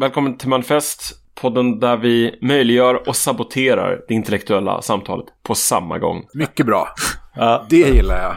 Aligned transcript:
Välkommen 0.00 0.38
till 0.38 0.48
Manifest, 0.48 1.12
podden 1.34 1.80
där 1.80 1.96
vi 1.96 2.38
möjliggör 2.42 3.08
och 3.08 3.16
saboterar 3.16 4.00
det 4.08 4.14
intellektuella 4.14 4.82
samtalet 4.82 5.26
på 5.42 5.54
samma 5.54 5.98
gång. 5.98 6.26
Mycket 6.34 6.66
bra. 6.66 6.88
Ja. 7.34 7.66
Det 7.70 7.76
gillar 7.76 8.22
jag. 8.22 8.36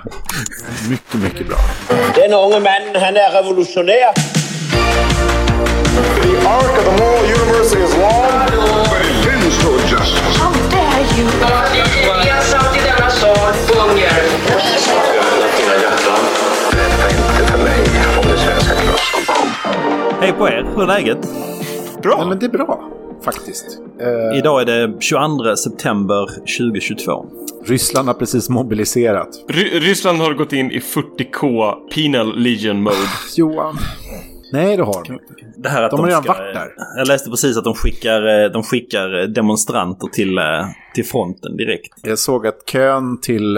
Mycket, 0.90 1.14
mycket 1.14 1.48
bra. 1.48 1.58
Den 2.16 2.34
unge 2.34 2.60
mannen, 2.60 3.02
han 3.04 3.16
är 3.16 3.32
revolutionär. 3.44 4.14
The 6.22 6.38
arc 6.48 6.78
of 6.80 6.86
the 6.86 7.04
moral 7.04 7.26
universe 7.26 7.84
is 7.84 7.98
long, 7.98 8.32
but 8.90 9.06
it 9.06 9.26
bends 9.26 9.64
toward 9.64 9.82
justice. 9.82 10.40
How 10.40 10.52
dare 10.72 11.04
you! 11.20 11.28
Jag 12.28 12.44
satt 12.44 12.78
i 12.78 12.80
denna 12.80 13.10
sal, 13.10 13.54
hunger. 13.78 14.12
Hej 20.22 20.34
på 20.34 20.48
er, 20.48 20.66
hur 20.76 20.84
är 20.84 20.88
läget? 20.88 21.51
Bra. 22.02 22.18
Nej, 22.18 22.28
men 22.28 22.40
det 22.40 22.46
är 22.46 22.50
bra, 22.50 22.90
faktiskt. 23.24 23.80
Uh... 24.02 24.38
Idag 24.38 24.62
är 24.62 24.66
det 24.66 25.02
22 25.02 25.56
september 25.56 26.26
2022. 26.60 27.26
Ryssland 27.66 28.08
har 28.08 28.16
precis 28.16 28.50
mobiliserat. 28.50 29.30
Ry 29.50 29.80
Ryssland 29.80 30.20
har 30.20 30.34
gått 30.34 30.54
in 30.54 30.72
i 30.72 30.80
40K 30.80 31.74
Penal 31.96 32.40
Legion 32.40 32.84
Mode. 32.84 32.96
Johan. 33.36 33.78
Nej, 34.54 34.78
det 34.78 34.84
har 34.84 35.04
de 35.04 35.14
inte. 35.14 35.26
Det 35.58 35.70
här 35.70 35.84
att 35.84 35.92
de, 35.92 35.98
de 35.98 36.02
har 36.02 36.08
redan 36.08 36.24
varit 36.24 36.54
där. 36.54 36.74
Jag 36.98 37.08
läste 37.08 37.30
precis 37.30 37.58
att 37.58 37.64
de 37.64 37.74
skickar, 37.74 38.50
de 38.50 38.64
skickar 38.64 39.28
demonstranter 39.28 40.08
till, 40.08 40.40
till 40.96 41.06
fronten 41.06 41.58
direkt. 41.58 41.94
Jag 42.02 42.20
såg 42.20 42.48
att 42.48 42.66
kön 42.66 43.22
till 43.22 43.58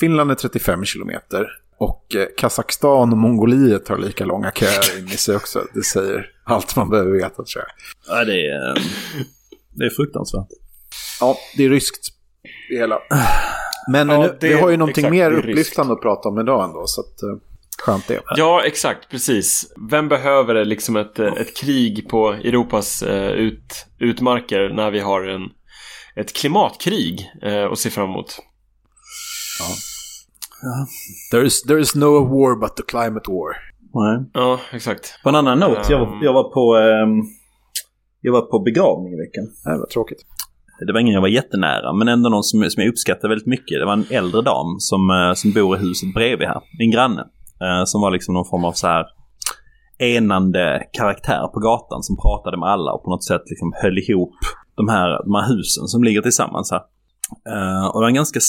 Finland 0.00 0.30
är 0.30 0.34
35 0.34 0.84
kilometer. 0.84 1.46
Och 1.82 2.14
eh, 2.14 2.26
Kazakstan 2.36 3.12
och 3.12 3.18
Mongoliet 3.18 3.88
har 3.88 3.98
lika 3.98 4.24
långa 4.24 4.52
köer 4.52 4.98
in 4.98 5.06
i 5.06 5.16
sig 5.16 5.36
också. 5.36 5.64
Det 5.74 5.82
säger 5.82 6.26
allt 6.44 6.76
man 6.76 6.90
behöver 6.90 7.10
veta 7.10 7.34
tror 7.34 7.46
jag. 7.54 7.66
Ja, 8.08 8.24
det 8.24 8.46
är, 8.46 8.74
det 9.70 9.84
är 9.84 9.90
fruktansvärt. 9.90 10.48
Ja, 11.20 11.36
det 11.56 11.64
är 11.64 11.68
ryskt 11.68 12.08
det 12.68 12.76
hela. 12.76 12.98
Men 13.92 14.08
ja, 14.08 14.18
nu, 14.18 14.36
det, 14.40 14.48
vi 14.48 14.54
har 14.54 14.70
ju 14.70 14.76
någonting 14.76 15.04
exakt, 15.04 15.12
mer 15.12 15.32
upplyftande 15.32 15.92
att 15.92 16.02
prata 16.02 16.28
om 16.28 16.40
idag 16.40 16.64
ändå. 16.64 16.82
Så 16.86 17.00
att, 17.00 17.22
uh, 17.22 17.38
skönt 17.78 18.08
det. 18.08 18.20
Ja, 18.36 18.64
exakt. 18.64 19.10
Precis. 19.10 19.72
Vem 19.90 20.08
behöver 20.08 20.64
liksom 20.64 20.96
ett, 20.96 21.18
ett 21.18 21.56
krig 21.56 22.08
på 22.08 22.32
Europas 22.32 23.02
ut, 23.36 23.86
utmarker 23.98 24.74
när 24.74 24.90
vi 24.90 25.00
har 25.00 25.24
en, 25.24 25.42
ett 26.16 26.32
klimatkrig 26.32 27.30
att 27.72 27.78
se 27.78 27.90
fram 27.90 28.10
emot? 28.10 28.38
Ja. 29.58 29.66
Ja. 30.62 30.86
There, 31.30 31.46
is, 31.46 31.62
there 31.62 31.80
is 31.80 31.94
no 31.94 32.24
war 32.24 32.60
but 32.60 32.76
the 32.76 32.82
climate 32.82 33.30
war. 33.30 33.50
Nej. 33.94 34.30
Ja, 34.32 34.60
exakt. 34.72 35.20
På 35.22 35.28
en 35.28 35.34
annan 35.34 35.58
not, 35.58 35.90
jag, 35.90 35.98
var, 35.98 36.18
jag 36.22 36.32
var 36.32 36.44
på 36.44 36.76
um, 36.76 37.24
jag 38.20 38.32
var 38.32 38.40
på 38.42 38.58
begravning 38.58 39.12
i 39.12 39.16
veckan. 39.16 39.44
Det 39.64 39.78
var 39.78 39.86
tråkigt. 39.86 40.18
Det 40.86 40.92
var 40.92 41.00
ingen 41.00 41.14
jag 41.14 41.20
var 41.20 41.28
jättenära, 41.28 41.92
men 41.92 42.08
ändå 42.08 42.28
någon 42.28 42.42
som, 42.42 42.70
som 42.70 42.82
jag 42.82 42.90
uppskattar 42.90 43.28
väldigt 43.28 43.46
mycket. 43.46 43.80
Det 43.80 43.84
var 43.84 43.92
en 43.92 44.06
äldre 44.10 44.42
dam 44.42 44.76
som, 44.78 45.10
uh, 45.10 45.34
som 45.34 45.52
bor 45.52 45.76
i 45.76 45.78
huset 45.78 46.14
bredvid 46.14 46.48
här. 46.48 46.60
Min 46.78 46.90
granne. 46.90 47.20
Uh, 47.62 47.84
som 47.84 48.00
var 48.00 48.10
liksom 48.10 48.34
någon 48.34 48.48
form 48.50 48.64
av 48.64 48.72
så 48.72 48.86
här 48.86 49.06
enande 49.98 50.82
karaktär 50.92 51.48
på 51.54 51.60
gatan 51.60 52.02
som 52.02 52.16
pratade 52.16 52.56
med 52.58 52.68
alla 52.68 52.92
och 52.92 53.04
på 53.04 53.10
något 53.10 53.24
sätt 53.24 53.42
liksom 53.46 53.72
höll 53.82 53.98
ihop 53.98 54.34
de 54.76 54.88
här, 54.88 55.08
de 55.24 55.34
här 55.34 55.48
husen 55.54 55.86
som 55.86 56.04
ligger 56.04 56.22
tillsammans 56.22 56.70
här. 56.70 56.80
Uh, 57.48 57.86
och 57.86 58.00
det 58.00 58.04
var 58.04 58.08
en 58.08 58.14
ganska 58.14 58.40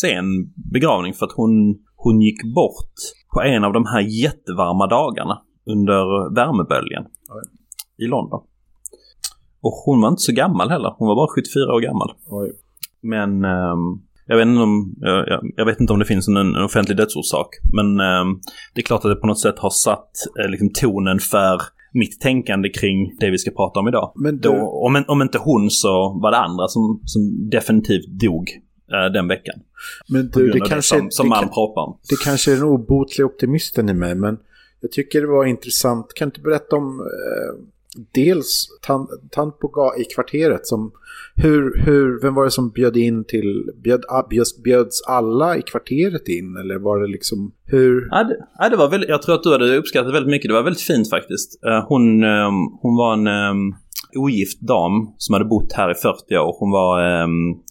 sen 0.00 0.52
begravning 0.72 1.14
för 1.14 1.26
att 1.26 1.32
hon, 1.32 1.76
hon 1.96 2.20
gick 2.20 2.54
bort 2.54 2.94
på 3.34 3.42
en 3.42 3.64
av 3.64 3.72
de 3.72 3.86
här 3.86 4.00
jättevarma 4.00 4.86
dagarna 4.86 5.42
under 5.66 6.34
värmeböljan 6.34 7.04
Oj. 7.04 7.42
i 8.04 8.08
London. 8.08 8.40
Och 9.62 9.72
hon 9.84 10.00
var 10.00 10.08
inte 10.08 10.22
så 10.22 10.32
gammal 10.32 10.70
heller. 10.70 10.94
Hon 10.98 11.08
var 11.08 11.16
bara 11.16 11.34
74 11.34 11.74
år 11.74 11.80
gammal. 11.80 12.12
Oj. 12.26 12.52
Men 13.02 13.44
um, 13.44 14.02
jag, 14.26 14.36
vet 14.36 14.46
inte 14.46 14.62
om, 14.62 14.94
jag, 15.00 15.42
jag, 15.56 15.66
vet 15.66 15.80
inte 15.80 15.92
om 15.92 15.98
det 15.98 16.04
finns 16.04 16.28
en, 16.28 16.36
en 16.36 16.64
offentlig 16.64 16.96
dödsorsak. 16.96 17.48
Men 17.72 17.86
um, 17.86 18.40
det 18.74 18.80
är 18.80 18.84
klart 18.84 19.04
att 19.04 19.10
det 19.10 19.16
på 19.16 19.26
något 19.26 19.40
sätt 19.40 19.58
har 19.58 19.70
satt 19.70 20.10
uh, 20.44 20.50
liksom, 20.50 20.70
tonen 20.80 21.18
för 21.18 21.60
mitt 21.92 22.20
tänkande 22.20 22.68
kring 22.68 23.16
det 23.20 23.30
vi 23.30 23.38
ska 23.38 23.50
prata 23.50 23.80
om 23.80 23.88
idag. 23.88 24.12
Men 24.16 24.38
du... 24.38 24.48
Då, 24.48 24.54
om, 24.86 25.04
om 25.08 25.22
inte 25.22 25.38
hon 25.38 25.70
så 25.70 26.18
var 26.22 26.30
det 26.30 26.38
andra 26.38 26.68
som, 26.68 27.00
som 27.04 27.50
definitivt 27.50 28.06
dog 28.06 28.50
äh, 28.92 29.12
den 29.12 29.28
veckan. 29.28 29.54
Men 30.08 30.28
du, 30.28 30.50
det 30.50 30.60
kanske, 30.60 30.76
det 30.96 31.00
som, 31.00 31.10
som 31.10 31.26
det 31.26 31.30
man 31.30 31.48
pratar 31.48 31.80
om. 31.82 31.98
Det 32.08 32.16
kanske 32.24 32.52
är 32.52 32.56
den 32.56 32.64
obotliga 32.64 33.26
optimisten 33.26 33.88
i 33.88 33.94
mig, 33.94 34.14
men 34.14 34.38
jag 34.80 34.92
tycker 34.92 35.20
det 35.20 35.26
var 35.26 35.44
intressant. 35.44 36.14
Kan 36.14 36.28
du 36.28 36.30
inte 36.30 36.40
berätta 36.40 36.76
om 36.76 37.00
eh, 37.00 37.64
dels 38.14 38.68
på 39.60 39.94
i 39.98 40.04
kvarteret 40.14 40.66
som 40.66 40.92
hur, 41.34 41.82
hur, 41.84 42.22
vem 42.22 42.34
var 42.34 42.44
det 42.44 42.50
som 42.50 42.70
bjöd 42.70 42.96
in 42.96 43.24
till, 43.24 43.70
bjöd, 43.82 44.00
bjöds, 44.64 45.02
alla 45.08 45.56
i 45.56 45.62
kvarteret 45.62 46.28
in 46.28 46.56
eller 46.56 46.78
var 46.78 47.00
det 47.00 47.06
liksom, 47.06 47.52
hur? 47.64 48.08
Ja, 48.10 48.24
det, 48.24 48.36
ja, 48.58 48.68
det 48.68 48.76
var 48.76 48.88
väldigt, 48.88 49.08
jag 49.10 49.22
tror 49.22 49.34
att 49.34 49.42
du 49.42 49.52
hade 49.52 49.76
uppskattat 49.76 50.14
väldigt 50.14 50.30
mycket, 50.30 50.48
det 50.48 50.54
var 50.54 50.62
väldigt 50.62 50.82
fint 50.82 51.10
faktiskt. 51.10 51.64
Uh, 51.66 51.88
hon, 51.88 52.24
um, 52.24 52.78
hon 52.82 52.96
var 52.96 53.12
en 53.12 53.26
um, 53.26 53.74
ogift 54.16 54.60
dam 54.60 55.14
som 55.18 55.32
hade 55.32 55.44
bott 55.44 55.72
här 55.72 55.90
i 55.90 55.94
40 55.94 56.36
år. 56.36 56.56
Hon 56.58 56.70
var 56.70 57.22
um, 57.22 57.62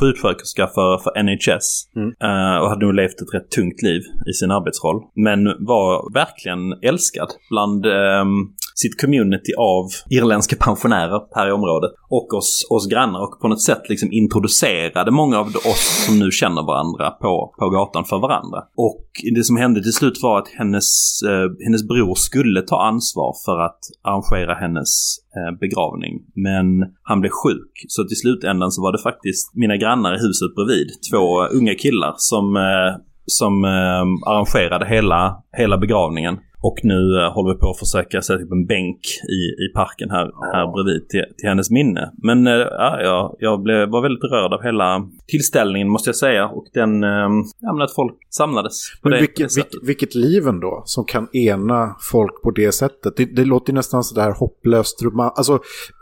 sjuksköterska 0.00 0.66
för, 0.66 0.98
för 0.98 1.22
NHS 1.22 1.88
mm. 1.96 2.08
uh, 2.08 2.62
och 2.62 2.68
hade 2.68 2.86
nog 2.86 2.94
levt 2.94 3.20
ett 3.20 3.34
rätt 3.34 3.50
tungt 3.50 3.82
liv 3.82 4.02
i 4.30 4.32
sin 4.32 4.50
arbetsroll. 4.50 5.02
Men 5.14 5.44
var 5.44 6.12
verkligen 6.14 6.72
älskad 6.82 7.28
bland 7.50 7.86
um, 7.86 8.54
sitt 8.82 9.00
community 9.00 9.52
av 9.58 9.84
irländska 10.10 10.56
pensionärer 10.56 11.20
här 11.34 11.48
i 11.48 11.52
området 11.52 11.90
och 12.08 12.34
oss, 12.34 12.66
oss 12.70 12.88
grannar 12.88 13.20
och 13.20 13.40
på 13.40 13.48
något 13.48 13.62
sätt 13.62 13.82
liksom 13.88 14.12
introducerade 14.12 15.10
många 15.10 15.38
av 15.38 15.46
oss 15.46 16.04
som 16.06 16.18
nu 16.18 16.30
känner 16.30 16.62
varandra 16.62 17.10
på, 17.10 17.54
på 17.58 17.70
gatan 17.70 18.04
för 18.04 18.18
varandra. 18.18 18.58
Och 18.76 19.06
det 19.34 19.44
som 19.44 19.56
hände 19.56 19.82
till 19.82 19.92
slut 19.92 20.22
var 20.22 20.38
att 20.38 20.48
hennes, 20.48 20.88
eh, 21.22 21.64
hennes 21.66 21.88
bror 21.88 22.14
skulle 22.14 22.62
ta 22.62 22.82
ansvar 22.82 23.34
för 23.44 23.58
att 23.66 23.80
arrangera 24.02 24.54
hennes 24.54 24.90
eh, 25.36 25.58
begravning. 25.60 26.14
Men 26.34 26.66
han 27.02 27.20
blev 27.20 27.30
sjuk 27.30 27.72
så 27.88 28.04
till 28.04 28.16
slutändan 28.16 28.70
så 28.70 28.82
var 28.82 28.92
det 28.92 29.02
faktiskt 29.02 29.54
mina 29.54 29.76
grannar 29.76 30.14
i 30.14 30.20
huset 30.26 30.54
bredvid, 30.54 30.88
två 31.10 31.46
unga 31.58 31.74
killar 31.74 32.14
som 32.16 32.56
eh, 32.56 32.92
som 33.26 33.64
eh, 33.64 34.30
arrangerade 34.30 34.86
hela, 34.86 35.42
hela 35.56 35.78
begravningen. 35.78 36.38
Och 36.62 36.78
nu 36.82 36.94
uh, 36.94 37.32
håller 37.34 37.54
vi 37.54 37.60
på 37.60 37.70
att 37.70 37.78
försöka 37.78 38.22
sätta 38.22 38.42
upp 38.42 38.52
en 38.52 38.66
bänk 38.66 39.00
i, 39.28 39.64
i 39.64 39.68
parken 39.74 40.10
här, 40.10 40.30
ja. 40.32 40.50
här 40.54 40.66
bredvid 40.72 41.08
till, 41.08 41.24
till 41.38 41.48
hennes 41.48 41.70
minne. 41.70 42.12
Men 42.22 42.46
uh, 42.46 42.54
ja, 42.54 43.00
jag, 43.02 43.36
jag 43.38 43.62
blev, 43.62 43.88
var 43.88 44.02
väldigt 44.02 44.24
rörd 44.24 44.52
av 44.52 44.62
hela 44.62 45.08
tillställningen 45.26 45.88
måste 45.88 46.08
jag 46.08 46.16
säga. 46.16 46.46
Och 46.48 46.66
den, 46.74 47.04
um, 47.04 47.44
ja 47.60 47.72
men 47.72 47.82
att 47.82 47.94
folk 47.94 48.14
samlades. 48.30 48.74
Men 49.02 49.12
det, 49.12 49.20
vilket, 49.20 49.54
det 49.54 49.78
vilket 49.82 50.14
liv 50.14 50.48
ändå 50.48 50.82
som 50.84 51.04
kan 51.04 51.28
ena 51.36 51.96
folk 52.12 52.42
på 52.42 52.50
det 52.50 52.72
sättet. 52.72 53.16
Det, 53.16 53.24
det 53.24 53.44
låter 53.44 53.72
nästan 53.72 54.04
sådär 54.04 54.30
hopplöst. 54.30 54.98
Alltså 55.36 55.58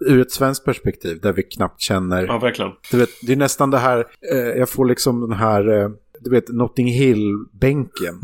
ur 0.07 0.21
ett 0.21 0.33
svenskt 0.33 0.65
perspektiv 0.65 1.21
där 1.23 1.33
vi 1.33 1.43
knappt 1.43 1.81
känner. 1.81 2.27
Ja, 2.27 2.39
verkligen. 2.39 2.73
Du 2.91 2.99
vet, 2.99 3.09
det 3.27 3.33
är 3.33 3.37
nästan 3.37 3.71
det 3.71 3.79
här, 3.79 3.99
eh, 4.33 4.39
jag 4.39 4.69
får 4.69 4.87
liksom 4.87 5.21
den 5.21 5.39
här 5.39 5.83
eh, 5.83 5.89
du 6.21 6.31
vet, 6.31 6.49
Notting 6.49 6.87
Hill-bänken 6.87 8.15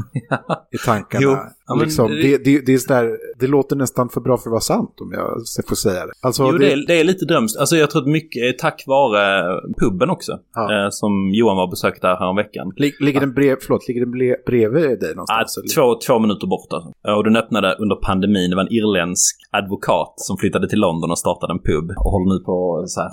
i 0.73 0.79
tankarna. 0.79 1.25
Ja, 1.67 1.75
liksom, 1.75 2.11
det, 2.11 2.45
det, 2.45 2.67
det, 2.67 2.75
är 2.75 2.79
sådär, 2.79 3.19
det 3.39 3.47
låter 3.47 3.77
nästan 3.77 4.09
för 4.09 4.21
bra 4.21 4.37
för 4.37 4.49
att 4.49 4.53
vara 4.53 4.61
sant 4.61 4.95
om 5.01 5.13
jag 5.13 5.67
får 5.69 5.77
säga 5.77 6.07
det. 6.07 6.13
Alltså, 6.21 6.43
jo, 6.53 6.59
det, 6.59 6.73
är, 6.73 6.87
det 6.87 7.01
är 7.01 7.05
lite 7.05 7.25
drömskt. 7.25 7.59
Alltså 7.59 7.77
jag 7.77 7.91
tror 7.91 8.03
att 8.03 8.09
mycket 8.09 8.43
är 8.43 8.53
tack 8.53 8.85
vare 8.87 9.61
puben 9.81 10.11
också. 10.11 10.39
Ja. 10.55 10.85
Eh, 10.85 10.89
som 10.91 11.31
Johan 11.35 11.57
var 11.57 11.71
besökt 11.71 12.03
där 12.03 12.17
häromveckan. 12.17 12.73
ligger 12.77 13.21
den, 13.21 13.35
brev, 13.35 13.57
förlåt, 13.61 13.89
ligger 13.89 14.01
den 14.01 14.11
bredvid 14.47 15.01
dig 15.01 15.15
någonstans? 15.15 15.57
Ja, 15.57 15.73
två, 15.75 16.01
två 16.07 16.19
minuter 16.19 16.47
bort 16.47 16.73
alltså. 16.73 16.93
Och 17.17 17.25
den 17.25 17.37
öppnade 17.37 17.77
under 17.79 17.97
pandemin. 17.97 18.51
Det 18.51 18.57
var 18.57 18.63
en 18.63 18.73
irländsk 18.73 19.37
advokat 19.51 20.15
som 20.17 20.37
flyttade 20.37 20.69
till 20.69 20.81
London 20.81 21.11
och 21.11 21.19
startade 21.19 21.53
en 21.53 21.63
pub. 21.69 21.91
Och 21.91 22.11
håller 22.13 22.35
nu 22.35 22.45
på 22.45 22.85
så 22.87 23.01
här 23.01 23.11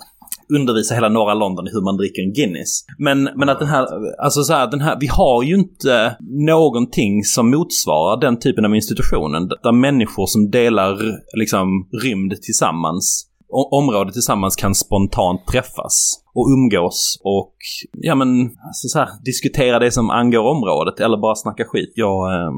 undervisa 0.55 0.95
hela 0.95 1.09
norra 1.09 1.33
London 1.33 1.67
i 1.67 1.71
hur 1.73 1.81
man 1.81 1.97
dricker 1.97 2.21
en 2.21 2.33
Guinness. 2.33 2.85
Men, 2.97 3.29
men 3.35 3.49
att 3.49 3.59
den 3.59 3.67
här, 3.67 3.87
alltså 4.23 4.43
så 4.43 4.53
här, 4.53 4.71
den 4.71 4.81
här, 4.81 4.97
vi 4.99 5.07
har 5.07 5.43
ju 5.43 5.55
inte 5.55 6.15
någonting 6.47 7.23
som 7.23 7.51
motsvarar 7.51 8.21
den 8.21 8.39
typen 8.39 8.65
av 8.65 8.75
institutionen 8.75 9.47
där 9.63 9.71
människor 9.71 10.25
som 10.25 10.51
delar 10.51 10.97
liksom 11.37 11.89
rymd 12.03 12.41
tillsammans 12.41 13.30
området 13.51 14.13
tillsammans 14.13 14.55
kan 14.55 14.75
spontant 14.75 15.47
träffas 15.47 16.23
och 16.33 16.47
umgås 16.55 17.19
och 17.23 17.55
ja 17.91 18.15
men 18.15 18.29
alltså 18.45 18.87
så 18.87 18.99
här, 18.99 19.09
diskutera 19.25 19.79
det 19.79 19.91
som 19.91 20.09
angår 20.09 20.43
området 20.55 20.99
eller 20.99 21.17
bara 21.17 21.35
snacka 21.35 21.63
skit. 21.65 21.93
Jag 21.95 22.33
eh, 22.33 22.51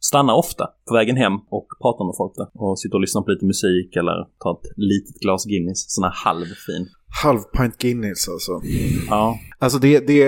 stannar 0.00 0.34
ofta 0.34 0.64
på 0.88 0.94
vägen 0.94 1.16
hem 1.16 1.32
och 1.32 1.66
pratar 1.82 2.04
med 2.04 2.14
folk 2.16 2.34
där 2.36 2.48
och 2.62 2.78
sitter 2.78 2.94
och 2.94 3.00
lyssnar 3.00 3.22
på 3.22 3.30
lite 3.30 3.46
musik 3.46 3.96
eller 3.96 4.16
tar 4.42 4.52
ett 4.52 4.66
litet 4.76 5.20
glas 5.20 5.44
Guinness, 5.44 5.84
sån 5.94 6.04
här 6.04 6.14
halvfin. 6.24 6.88
Halvpint 7.22 7.78
Guinness 7.78 8.28
alltså. 8.28 8.52
Ja. 9.08 9.38
Alltså 9.58 9.78
det, 9.78 10.06
det 10.06 10.22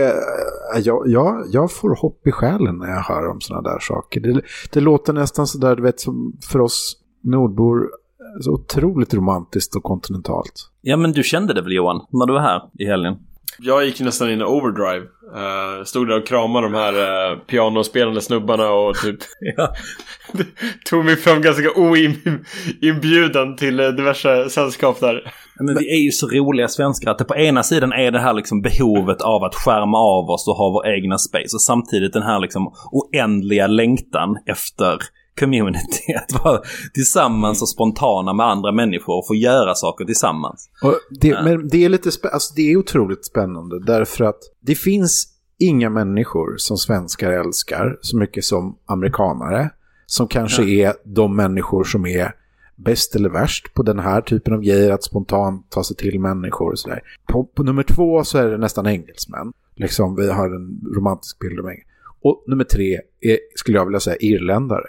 äh, 0.75 0.81
jag, 0.85 1.09
jag, 1.09 1.45
jag 1.53 1.73
får 1.73 2.01
hopp 2.01 2.27
i 2.27 2.33
själen 2.33 2.79
när 2.79 2.89
jag 2.89 3.03
hör 3.03 3.31
om 3.31 3.41
sådana 3.41 3.71
där 3.71 3.79
saker. 3.79 4.21
Det, 4.21 4.43
det 4.73 4.81
låter 4.81 5.13
nästan 5.13 5.47
sådär, 5.47 5.77
du 5.77 5.83
vet, 5.83 6.01
som 6.01 6.39
för 6.53 6.61
oss 6.61 6.97
nordbor 7.25 7.89
så 8.41 8.53
otroligt 8.53 9.15
romantiskt 9.15 9.77
och 9.77 9.83
kontinentalt. 9.83 10.71
Ja, 10.83 10.97
men 10.97 11.13
du 11.13 11.23
kände 11.23 11.55
det 11.55 11.63
väl 11.63 11.73
Johan, 11.73 12.07
när 12.11 12.27
du 12.27 12.33
var 12.33 12.41
här 12.41 12.63
i 12.79 12.87
helgen? 12.87 13.17
Jag 13.61 13.85
gick 13.85 14.01
nästan 14.01 14.31
in 14.31 14.41
i 14.41 14.45
overdrive. 14.45 15.07
Uh, 15.37 15.85
stod 15.85 16.09
där 16.09 16.19
och 16.19 16.27
kramade 16.27 16.67
de 16.67 16.75
här 16.75 16.93
uh, 17.33 17.39
pianospelande 17.39 18.21
snubbarna 18.21 18.71
och 18.71 18.97
typ 18.97 19.17
Ja. 19.57 19.75
tog 20.91 21.05
mig 21.05 21.17
fram 21.17 21.43
ganska 21.43 21.71
oinbjuden 21.77 23.57
till 23.57 23.81
uh, 23.81 23.89
diverse 23.89 24.51
sällskap 24.51 25.01
där. 25.01 25.33
Men 25.61 25.77
vi 25.79 25.91
är 25.91 26.05
ju 26.05 26.11
så 26.11 26.29
roliga 26.29 26.69
svenskar 26.69 27.11
att 27.11 27.19
det 27.19 27.25
på 27.25 27.37
ena 27.37 27.63
sidan 27.63 27.93
är 27.93 28.11
det 28.11 28.21
här 28.21 28.33
liksom 28.33 28.63
behovet 28.63 29.23
av 29.23 29.45
att 29.45 29.55
skärma 29.55 29.99
av 29.99 30.31
oss 30.31 30.49
och 30.49 30.55
ha 30.55 30.71
vår 30.71 30.89
egna 30.97 31.19
space 31.19 31.57
och 31.57 31.63
samtidigt 31.63 32.13
den 32.13 32.23
här 32.23 32.41
liksom 32.41 32.73
oändliga 32.93 33.67
längtan 33.67 34.37
efter 34.47 34.99
community. 35.39 36.15
Att 36.17 36.45
vara 36.45 36.61
tillsammans 36.95 37.63
och 37.63 37.69
spontana 37.69 38.33
med 38.33 38.47
andra 38.47 38.73
människor 38.73 39.19
och 39.19 39.27
få 39.27 39.35
göra 39.35 39.75
saker 39.75 40.05
tillsammans. 40.05 40.71
Det, 41.11 41.43
Men 41.45 41.69
det 41.69 41.85
är 41.85 41.89
lite 41.89 42.11
spä- 42.11 42.29
alltså 42.33 42.55
det 42.55 42.73
är 42.73 42.77
otroligt 42.77 43.25
spännande 43.25 43.85
därför 43.85 44.25
att 44.25 44.39
det 44.61 44.75
finns 44.75 45.29
inga 45.59 45.91
människor 45.91 46.55
som 46.57 46.77
svenskar 46.77 47.31
älskar 47.33 47.99
så 48.01 48.17
mycket 48.17 48.45
som 48.45 48.79
amerikanare. 48.87 49.71
Som 50.07 50.29
kanske 50.29 50.63
är 50.65 50.93
de 51.05 51.37
människor 51.37 51.85
som 51.85 52.07
är 52.07 52.33
bäst 52.77 53.15
eller 53.17 53.29
värst 53.29 53.75
på 53.75 53.83
den 53.83 53.99
här 53.99 54.21
typen 54.21 54.55
av 54.55 54.61
grejer, 54.61 54.91
att 54.93 55.05
spontant 55.05 55.71
ta 55.71 55.85
sig 55.85 55.97
till 55.97 56.21
människor 56.21 56.73
och 56.73 56.79
sådär. 56.79 57.01
På, 57.27 57.45
på 57.45 57.63
nummer 57.63 57.83
två 57.83 58.25
så 58.25 58.39
är 58.39 58.49
det 58.49 58.59
nästan 58.59 58.87
engelsmän. 58.87 59.53
Liksom, 59.77 60.17
vi 60.17 60.31
har 60.31 60.47
en 60.47 60.81
romantisk 60.97 61.39
bild 61.39 61.59
av 61.59 61.65
engelsmän. 61.65 61.85
Och 62.21 62.45
nummer 62.47 62.65
tre 62.65 63.01
är, 63.21 63.39
skulle 63.55 63.79
jag 63.79 63.85
vilja 63.85 64.01
säga, 64.01 64.17
irländare. 64.17 64.85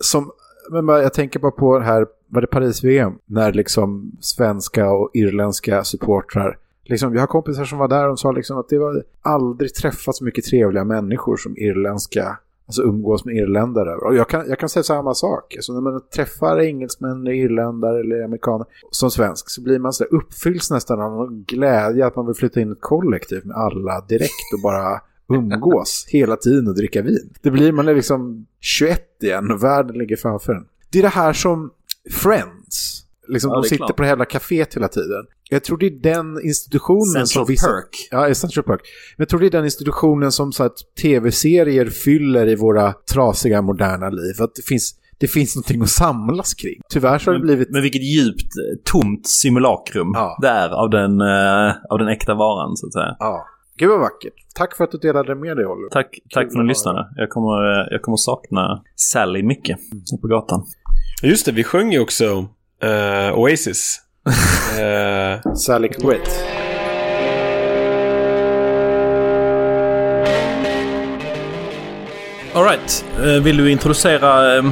Som, 0.00 0.32
men 0.70 0.86
bara, 0.86 1.02
jag 1.02 1.14
tänker 1.14 1.40
bara 1.40 1.52
på 1.52 1.78
det 1.78 1.84
här, 1.84 2.06
var 2.28 2.40
det 2.40 2.46
Paris-VM? 2.46 3.12
När 3.26 3.52
liksom 3.52 4.12
svenska 4.20 4.90
och 4.90 5.10
irländska 5.14 5.84
supportrar 5.84 6.58
Liksom, 6.84 7.14
jag 7.14 7.20
har 7.22 7.26
kompisar 7.26 7.64
som 7.64 7.78
var 7.78 7.88
där 7.88 8.08
och 8.08 8.18
sa 8.18 8.32
liksom 8.32 8.58
att 8.58 8.68
det 8.68 8.78
var 8.78 9.02
aldrig 9.22 9.74
träffat 9.74 10.16
så 10.16 10.24
mycket 10.24 10.44
trevliga 10.44 10.84
människor 10.84 11.36
som 11.36 11.56
irländska, 11.56 12.38
alltså 12.66 12.82
umgås 12.82 13.24
med 13.24 13.36
irländare. 13.36 13.96
Och 13.96 14.14
jag 14.14 14.28
kan, 14.28 14.48
jag 14.48 14.58
kan 14.58 14.68
säga 14.68 14.82
samma 14.82 15.14
sak. 15.14 15.54
Alltså 15.56 15.72
när 15.72 15.80
man 15.80 16.00
träffar 16.14 16.60
engelsmän, 16.60 17.26
irländare 17.26 18.00
eller 18.00 18.24
amerikaner 18.24 18.66
som 18.90 19.10
svensk 19.10 19.50
så 19.50 19.62
blir 19.62 19.78
man 19.78 19.92
så 19.92 20.04
där 20.04 20.14
uppfylls 20.14 20.70
nästan 20.70 21.00
av 21.00 21.12
någon 21.12 21.44
glädje 21.44 22.06
att 22.06 22.16
man 22.16 22.26
vill 22.26 22.34
flytta 22.34 22.60
in 22.60 22.72
ett 22.72 22.80
kollektiv 22.80 23.46
med 23.46 23.56
alla 23.56 24.00
direkt 24.00 24.52
och 24.54 24.62
bara 24.62 25.00
umgås 25.34 26.06
hela 26.08 26.36
tiden 26.36 26.68
och 26.68 26.74
dricka 26.76 27.02
vin. 27.02 27.30
Det 27.42 27.50
blir 27.50 27.72
man 27.72 27.88
är 27.88 27.94
liksom 27.94 28.46
21 28.60 29.00
igen 29.22 29.50
och 29.50 29.62
världen 29.62 29.98
ligger 29.98 30.16
framför 30.16 30.52
en. 30.54 30.64
Det 30.90 30.98
är 30.98 31.02
det 31.02 31.08
här 31.08 31.32
som 31.32 31.70
Friends, 32.10 33.04
liksom 33.28 33.50
Ja, 33.50 33.56
de 33.56 33.62
sitter 33.62 33.76
klart. 33.76 33.96
på 33.96 34.02
det 34.02 34.08
hela 34.08 34.24
kaféet 34.24 34.74
hela 34.74 34.88
tiden. 34.88 35.26
Jag 35.50 35.64
tror 35.64 35.78
det 35.78 35.86
är 35.86 35.90
den 35.90 36.40
institutionen 36.44 37.04
Central 37.12 37.26
som 37.28 37.44
vissa... 37.46 37.66
Perk. 37.68 38.08
Ja, 38.10 38.34
Central 38.34 38.64
Park. 38.64 38.80
Men 39.16 39.22
jag 39.22 39.28
tror 39.28 39.40
det 39.40 39.46
är 39.46 39.50
den 39.50 39.64
institutionen 39.64 40.32
som 40.32 40.52
så 40.52 40.64
att 40.64 40.76
tv-serier 41.02 41.86
fyller 41.86 42.48
i 42.48 42.54
våra 42.54 42.92
trasiga 42.92 43.62
moderna 43.62 44.10
liv. 44.10 44.34
Att 44.42 44.54
det 44.54 44.62
finns, 44.62 44.94
det 45.18 45.28
finns 45.28 45.56
någonting 45.56 45.82
att 45.82 45.88
samlas 45.88 46.54
kring. 46.54 46.80
Tyvärr 46.88 47.18
så 47.18 47.30
har 47.30 47.34
det 47.38 47.44
blivit... 47.44 47.70
Men 47.70 47.82
vilket 47.82 48.02
djupt 48.02 48.42
eh, 48.42 48.78
tomt 48.84 49.26
simulakrum 49.26 50.10
Ja. 50.14 50.38
det 50.42 50.48
är 50.48 50.68
av 50.68 50.90
den, 50.90 51.20
eh, 51.20 51.72
av 51.90 51.98
den 51.98 52.08
äkta 52.08 52.34
varan 52.34 52.76
så 52.76 52.86
att 52.86 52.92
säga. 52.92 53.16
Ja. 53.18 53.46
Gud 53.76 53.88
vad 53.88 54.00
vackert. 54.00 54.34
Tack 54.54 54.76
för 54.76 54.84
att 54.84 54.90
du 54.90 54.98
delade 54.98 55.34
med 55.34 55.56
dig, 55.56 55.66
Oliver. 55.66 55.88
Tack, 55.90 56.18
tack 56.30 56.52
för 56.52 56.58
att 56.58 56.64
ni 56.64 56.68
lyssnade. 56.68 57.08
Jag 57.16 57.30
kommer, 57.30 57.80
eh, 57.80 57.86
jag 57.90 58.02
kommer 58.02 58.16
sakna 58.16 58.82
Sally 58.96 59.42
mycket 59.42 59.78
på 60.22 60.28
gatan. 60.28 60.64
Just 61.22 61.46
det, 61.46 61.52
vi 61.52 61.64
sjöng 61.64 61.92
ju 61.92 62.00
också 62.00 62.24
eh, 62.82 63.38
Oasis. 63.38 64.00
Eh, 64.80 65.52
Sally 65.54 65.88
Quit. 65.88 66.44
Alright, 72.54 73.04
vill 73.42 73.56
du 73.56 73.70
introducera 73.70 74.62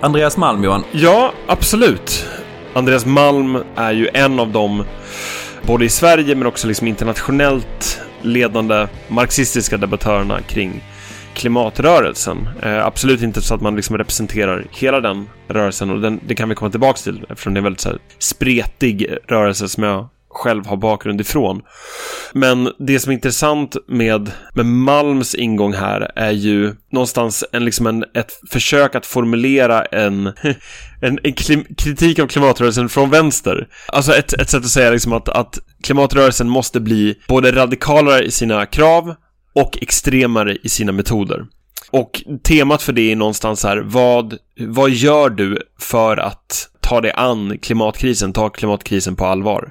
Andreas 0.00 0.36
Malm 0.36 0.64
Johan? 0.64 0.84
Ja, 0.92 1.32
absolut. 1.46 2.26
Andreas 2.74 3.06
Malm 3.06 3.56
är 3.76 3.92
ju 3.92 4.08
en 4.14 4.40
av 4.40 4.52
de, 4.52 4.84
både 5.66 5.84
i 5.84 5.88
Sverige 5.88 6.34
men 6.34 6.46
också 6.46 6.68
liksom 6.68 6.86
internationellt 6.86 8.00
ledande 8.24 8.88
marxistiska 9.08 9.76
debattörerna 9.76 10.40
kring 10.40 10.82
klimatrörelsen. 11.34 12.48
Eh, 12.62 12.86
absolut 12.86 13.22
inte 13.22 13.42
så 13.42 13.54
att 13.54 13.60
man 13.60 13.76
liksom 13.76 13.98
representerar 13.98 14.66
hela 14.70 15.00
den 15.00 15.28
rörelsen 15.48 15.90
och 15.90 16.00
den, 16.00 16.20
det 16.26 16.34
kan 16.34 16.48
vi 16.48 16.54
komma 16.54 16.70
tillbaka 16.70 16.96
till 16.96 17.26
eftersom 17.28 17.54
det 17.54 17.58
är 17.58 17.60
en 17.60 17.64
väldigt 17.64 17.80
så 17.80 17.88
här, 17.88 17.98
spretig 18.18 19.06
rörelse 19.26 19.68
som 19.68 19.82
jag 19.82 20.08
själv 20.34 20.66
har 20.66 20.76
bakgrund 20.76 21.20
ifrån. 21.20 21.62
Men 22.32 22.72
det 22.78 23.00
som 23.00 23.10
är 23.10 23.14
intressant 23.14 23.76
med, 23.88 24.30
med 24.54 24.66
Malms 24.66 25.34
ingång 25.34 25.72
här 25.72 26.12
är 26.16 26.30
ju 26.30 26.74
någonstans 26.92 27.44
en, 27.52 27.64
liksom 27.64 27.86
en, 27.86 28.04
ett 28.14 28.32
försök 28.50 28.94
att 28.94 29.06
formulera 29.06 29.84
en, 29.84 30.26
en, 31.02 31.18
en 31.22 31.32
klim, 31.32 31.64
kritik 31.78 32.18
av 32.18 32.26
klimatrörelsen 32.26 32.88
från 32.88 33.10
vänster. 33.10 33.68
Alltså 33.88 34.14
ett, 34.14 34.32
ett 34.32 34.50
sätt 34.50 34.64
att 34.64 34.70
säga 34.70 34.90
liksom 34.90 35.12
att, 35.12 35.28
att 35.28 35.58
klimatrörelsen 35.82 36.48
måste 36.48 36.80
bli 36.80 37.14
både 37.28 37.52
radikalare 37.52 38.24
i 38.24 38.30
sina 38.30 38.66
krav 38.66 39.14
och 39.54 39.78
extremare 39.82 40.56
i 40.62 40.68
sina 40.68 40.92
metoder. 40.92 41.46
Och 41.90 42.22
temat 42.42 42.82
för 42.82 42.92
det 42.92 43.12
är 43.12 43.16
någonstans 43.16 43.64
här, 43.64 43.76
vad, 43.76 44.38
vad 44.60 44.90
gör 44.90 45.30
du 45.30 45.58
för 45.80 46.16
att 46.16 46.68
ta 46.80 47.00
dig 47.00 47.12
an 47.14 47.58
klimatkrisen, 47.58 48.32
ta 48.32 48.48
klimatkrisen 48.48 49.16
på 49.16 49.26
allvar? 49.26 49.70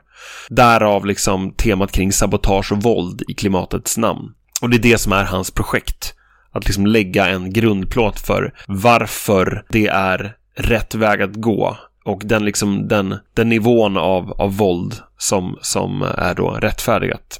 Därav 0.50 1.06
liksom 1.06 1.52
temat 1.54 1.92
kring 1.92 2.12
sabotage 2.12 2.72
och 2.72 2.84
våld 2.84 3.24
i 3.28 3.34
klimatets 3.34 3.98
namn. 3.98 4.34
Och 4.62 4.70
det 4.70 4.78
är 4.78 4.82
det 4.82 4.98
som 4.98 5.12
är 5.14 5.24
hans 5.24 5.52
projekt. 5.52 6.14
Att 6.52 6.66
liksom 6.66 6.88
lägga 6.88 7.28
en 7.28 7.54
grundplåt 7.54 8.20
för 8.20 8.54
varför 8.68 9.66
det 9.70 9.88
är 9.88 10.36
rätt 10.58 10.96
väg 10.96 11.22
att 11.22 11.36
gå. 11.36 11.78
Och 12.06 12.22
den, 12.26 12.46
liksom, 12.46 12.88
den, 12.88 13.16
den 13.34 13.50
nivån 13.50 13.98
av, 13.98 14.32
av 14.32 14.58
våld 14.58 14.96
som, 15.18 15.58
som 15.62 16.02
är 16.02 16.36
då 16.36 16.50
rättfärdigat. 16.52 17.40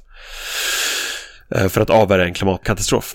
eh, 1.54 1.68
För 1.68 1.80
att 1.80 1.90
avvärja 1.90 2.24
en 2.24 2.34
klimatkatastrof. 2.34 3.14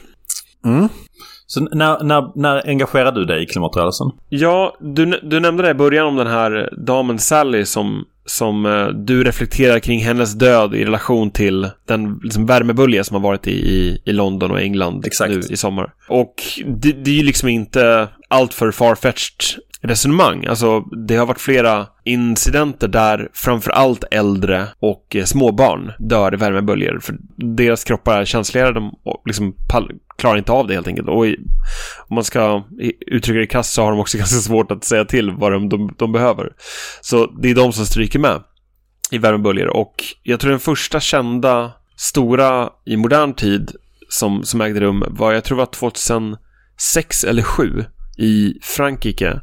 Så 1.47 1.61
när, 1.61 2.03
när, 2.03 2.31
när 2.35 2.67
engagerade 2.67 3.19
du 3.19 3.25
dig 3.25 3.43
i 3.43 3.45
klimatrörelsen? 3.45 4.07
Ja, 4.29 4.77
du, 4.79 5.05
du 5.23 5.39
nämnde 5.39 5.63
det 5.63 5.69
i 5.69 5.73
början 5.73 6.07
om 6.07 6.15
den 6.15 6.27
här 6.27 6.69
damen 6.85 7.19
Sally 7.19 7.65
som, 7.65 8.05
som 8.29 8.65
eh, 8.65 8.87
du 8.87 9.23
reflekterar 9.23 9.79
kring 9.79 9.99
hennes 9.99 10.33
död 10.33 10.75
i 10.75 10.85
relation 10.85 11.31
till 11.31 11.69
den 11.87 12.19
liksom, 12.23 12.45
värmebölja 12.45 13.03
som 13.03 13.15
har 13.15 13.21
varit 13.21 13.47
i, 13.47 13.51
i, 13.51 14.01
i 14.05 14.11
London 14.11 14.51
och 14.51 14.61
England 14.61 15.05
Exakt. 15.05 15.31
nu 15.31 15.39
i 15.49 15.57
sommar. 15.57 15.93
Och 16.07 16.33
det, 16.65 16.91
det 16.91 17.11
är 17.11 17.15
ju 17.15 17.23
liksom 17.23 17.49
inte 17.49 18.07
allt 18.27 18.53
för 18.53 18.71
farfetched 18.71 19.63
resonemang. 19.81 20.45
Alltså, 20.45 20.79
det 21.07 21.15
har 21.15 21.25
varit 21.25 21.41
flera 21.41 21.87
incidenter 22.03 22.87
där 22.87 23.29
framför 23.33 23.71
allt 23.71 24.03
äldre 24.11 24.67
och 24.79 25.15
eh, 25.15 25.23
småbarn 25.23 25.91
dör 25.99 26.33
i 26.33 26.37
värmeböljor. 26.37 26.99
För 26.99 27.17
deras 27.35 27.83
kroppar 27.83 28.21
är 28.21 28.25
känsligare, 28.25 28.71
de 28.71 28.91
liksom 29.25 29.55
klarar 30.17 30.37
inte 30.37 30.51
av 30.51 30.67
det 30.67 30.73
helt 30.73 30.87
enkelt. 30.87 31.07
Och 31.07 31.27
i, 31.27 31.35
om 32.07 32.15
man 32.15 32.23
ska 32.23 32.63
uttrycka 33.07 33.39
det 33.39 33.47
krasst 33.47 33.73
så 33.73 33.83
har 33.83 33.91
de 33.91 33.99
också 33.99 34.17
ganska 34.17 34.39
svårt 34.39 34.71
att 34.71 34.83
säga 34.83 35.05
till 35.05 35.31
vad 35.31 35.51
de, 35.51 35.69
de, 35.69 35.95
de 35.97 36.11
behöver. 36.11 36.53
Så 37.01 37.25
det 37.41 37.49
är 37.49 37.55
de 37.55 37.73
som 37.73 37.85
stryker 37.85 38.19
med 38.19 38.43
i 39.11 39.17
värmeböljor. 39.17 39.67
Och 39.67 39.95
jag 40.23 40.39
tror 40.39 40.51
den 40.51 40.59
första 40.59 40.99
kända 40.99 41.71
stora 41.95 42.69
i 42.85 42.97
modern 42.97 43.33
tid 43.33 43.71
som, 44.09 44.43
som 44.43 44.61
ägde 44.61 44.79
rum 44.79 45.03
var, 45.07 45.33
jag 45.33 45.43
tror 45.43 45.57
det 45.57 45.61
var 45.61 45.65
2006 45.65 47.23
eller 47.23 47.43
2007 47.43 47.85
i 48.19 48.59
Frankrike. 48.61 49.41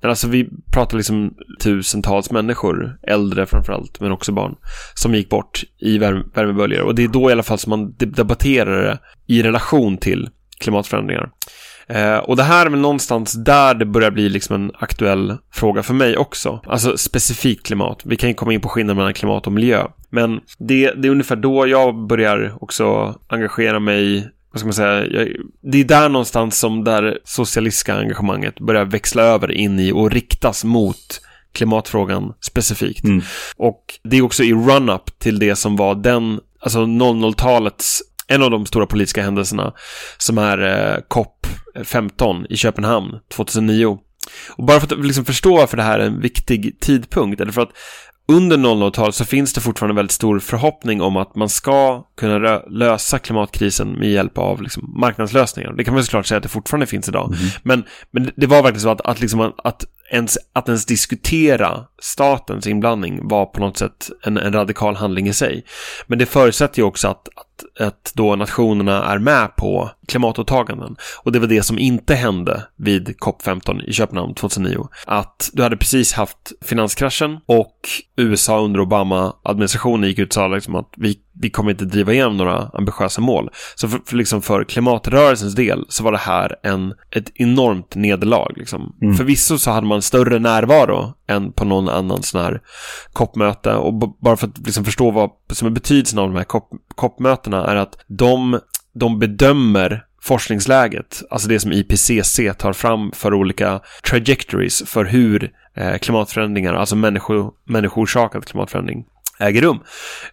Där 0.00 0.08
alltså 0.08 0.28
vi 0.28 0.48
pratar 0.72 0.96
liksom 0.96 1.34
tusentals 1.60 2.30
människor, 2.30 2.98
äldre 3.02 3.46
framförallt, 3.46 4.00
men 4.00 4.12
också 4.12 4.32
barn, 4.32 4.56
som 4.94 5.14
gick 5.14 5.28
bort 5.28 5.64
i 5.78 5.98
värme, 5.98 6.24
värmeböljor. 6.34 6.82
Och 6.82 6.94
det 6.94 7.04
är 7.04 7.08
då 7.08 7.30
i 7.30 7.32
alla 7.32 7.42
fall 7.42 7.58
som 7.58 7.70
man 7.70 7.94
debatterar 7.98 8.82
det 8.82 8.98
i 9.26 9.42
relation 9.42 9.96
till 9.96 10.28
klimatförändringar. 10.60 11.30
Eh, 11.88 12.16
och 12.16 12.36
det 12.36 12.42
här 12.42 12.66
är 12.66 12.70
väl 12.70 12.80
någonstans 12.80 13.32
där 13.32 13.74
det 13.74 13.86
börjar 13.86 14.10
bli 14.10 14.28
liksom 14.28 14.54
en 14.54 14.72
aktuell 14.78 15.36
fråga 15.52 15.82
för 15.82 15.94
mig 15.94 16.16
också. 16.16 16.60
Alltså 16.66 16.96
specifikt 16.96 17.66
klimat. 17.66 18.02
Vi 18.04 18.16
kan 18.16 18.28
ju 18.28 18.34
komma 18.34 18.52
in 18.52 18.60
på 18.60 18.68
skillnaden 18.68 18.96
mellan 18.96 19.14
klimat 19.14 19.46
och 19.46 19.52
miljö. 19.52 19.86
Men 20.10 20.40
det, 20.58 20.92
det 20.96 21.08
är 21.08 21.12
ungefär 21.12 21.36
då 21.36 21.66
jag 21.66 22.06
börjar 22.06 22.54
också 22.60 23.14
engagera 23.28 23.80
mig 23.80 24.30
vad 24.52 24.60
ska 24.60 24.66
man 24.66 24.74
säga, 24.74 25.06
jag, 25.06 25.28
det 25.72 25.80
är 25.80 25.84
där 25.84 26.08
någonstans 26.08 26.58
som 26.58 26.84
det 26.84 27.18
socialistiska 27.24 27.94
engagemanget 27.94 28.60
börjar 28.60 28.84
växla 28.84 29.22
över 29.22 29.52
in 29.52 29.78
i 29.78 29.92
och 29.92 30.10
riktas 30.10 30.64
mot 30.64 31.20
klimatfrågan 31.52 32.32
specifikt. 32.40 33.04
Mm. 33.04 33.22
Och 33.56 33.84
det 34.04 34.16
är 34.16 34.22
också 34.22 34.44
i 34.44 34.52
run-up 34.52 35.18
till 35.18 35.38
det 35.38 35.56
som 35.56 35.76
var 35.76 35.94
den, 35.94 36.40
alltså 36.60 36.78
00-talets, 36.78 38.02
en 38.28 38.42
av 38.42 38.50
de 38.50 38.66
stora 38.66 38.86
politiska 38.86 39.22
händelserna 39.22 39.72
som 40.18 40.38
är 40.38 40.58
eh, 40.58 41.00
COP 41.08 41.46
15 41.84 42.46
i 42.50 42.56
Köpenhamn 42.56 43.18
2009. 43.34 43.98
Och 44.48 44.64
bara 44.64 44.80
för 44.80 44.94
att 44.94 45.04
liksom 45.04 45.24
förstå 45.24 45.56
varför 45.56 45.76
det 45.76 45.82
här 45.82 45.98
är 45.98 46.06
en 46.06 46.20
viktig 46.20 46.80
tidpunkt, 46.80 47.40
eller 47.40 47.52
för 47.52 47.62
att 47.62 47.72
under 48.32 48.56
00-talet 48.56 49.14
så 49.14 49.24
finns 49.24 49.52
det 49.52 49.60
fortfarande 49.60 49.94
väldigt 49.94 50.12
stor 50.12 50.38
förhoppning 50.38 51.02
om 51.02 51.16
att 51.16 51.34
man 51.34 51.48
ska 51.48 52.04
kunna 52.16 52.58
lösa 52.58 53.18
klimatkrisen 53.18 53.92
med 53.92 54.10
hjälp 54.10 54.38
av 54.38 54.62
liksom 54.62 54.94
marknadslösningar. 54.96 55.72
Det 55.72 55.84
kan 55.84 55.94
man 55.94 56.04
såklart 56.04 56.26
säga 56.26 56.36
att 56.36 56.42
det 56.42 56.48
fortfarande 56.48 56.86
finns 56.86 57.08
idag. 57.08 57.34
Men, 57.62 57.84
men 58.10 58.30
det 58.36 58.46
var 58.46 58.62
verkligen 58.62 58.80
så 58.80 58.90
att, 58.90 59.00
att, 59.00 59.20
liksom, 59.20 59.52
att, 59.64 59.84
ens, 60.10 60.38
att 60.52 60.68
ens 60.68 60.86
diskutera 60.86 61.84
statens 62.02 62.66
inblandning 62.66 63.28
var 63.28 63.46
på 63.46 63.60
något 63.60 63.76
sätt 63.76 64.10
en, 64.24 64.36
en 64.36 64.52
radikal 64.52 64.96
handling 64.96 65.28
i 65.28 65.32
sig. 65.32 65.64
Men 66.06 66.18
det 66.18 66.26
förutsätter 66.26 66.78
ju 66.78 66.84
också 66.84 67.08
att, 67.08 67.28
att, 67.28 67.47
att 67.80 68.12
då 68.14 68.36
nationerna 68.36 69.04
är 69.04 69.18
med 69.18 69.56
på 69.56 69.90
klimatåtaganden. 70.08 70.96
Och 71.22 71.32
det 71.32 71.38
var 71.38 71.46
det 71.46 71.62
som 71.62 71.78
inte 71.78 72.14
hände 72.14 72.62
vid 72.76 73.08
COP15 73.08 73.84
i 73.84 73.92
Köpenhamn 73.92 74.34
2009. 74.34 74.88
Att 75.06 75.50
du 75.52 75.62
hade 75.62 75.76
precis 75.76 76.12
haft 76.12 76.52
finanskraschen 76.64 77.38
och 77.46 77.74
USA 78.16 78.60
under 78.60 78.80
Obama-administrationen 78.80 80.08
gick 80.08 80.18
ut 80.18 80.28
och 80.28 80.34
sa 80.34 80.48
liksom 80.48 80.74
att 80.74 80.92
vi, 80.96 81.18
vi 81.40 81.50
kommer 81.50 81.70
inte 81.70 81.84
driva 81.84 82.12
igenom 82.12 82.36
några 82.36 82.70
ambitiösa 82.74 83.20
mål. 83.20 83.50
Så 83.74 83.88
för, 83.88 84.00
för, 84.06 84.16
liksom 84.16 84.42
för 84.42 84.64
klimatrörelsens 84.64 85.54
del 85.54 85.84
så 85.88 86.04
var 86.04 86.12
det 86.12 86.18
här 86.18 86.56
en, 86.62 86.94
ett 87.10 87.32
enormt 87.34 87.94
nederlag. 87.94 88.52
Liksom. 88.56 88.96
Förvisso 89.16 89.58
så 89.58 89.70
hade 89.70 89.86
man 89.86 90.02
större 90.02 90.38
närvaro 90.38 91.14
än 91.28 91.52
på 91.52 91.64
någon 91.64 91.88
annan 91.88 92.22
sån 92.22 92.40
här 92.40 92.60
COP-möte. 93.12 93.74
Och 93.74 93.94
b- 93.94 94.06
bara 94.22 94.36
för 94.36 94.46
att 94.46 94.58
liksom 94.58 94.84
förstå 94.84 95.10
vad 95.10 95.30
som 95.52 95.66
är 95.68 95.72
betydelsen 95.72 96.18
av 96.18 96.28
de 96.28 96.36
här 96.36 96.46
COP-mötena 96.94 97.66
är 97.66 97.76
att 97.76 97.98
de, 98.06 98.60
de 98.94 99.18
bedömer 99.18 100.04
forskningsläget, 100.22 101.22
alltså 101.30 101.48
det 101.48 101.60
som 101.60 101.72
IPCC 101.72 102.40
tar 102.58 102.72
fram 102.72 103.12
för 103.12 103.34
olika 103.34 103.80
trajectories 104.10 104.82
för 104.86 105.04
hur 105.04 105.50
eh, 105.76 105.98
klimatförändringar, 105.98 106.74
alltså 106.74 106.96
människo, 106.96 107.50
människoorsakad 107.66 108.44
klimatförändring 108.44 109.04
äger 109.38 109.62
rum. 109.62 109.80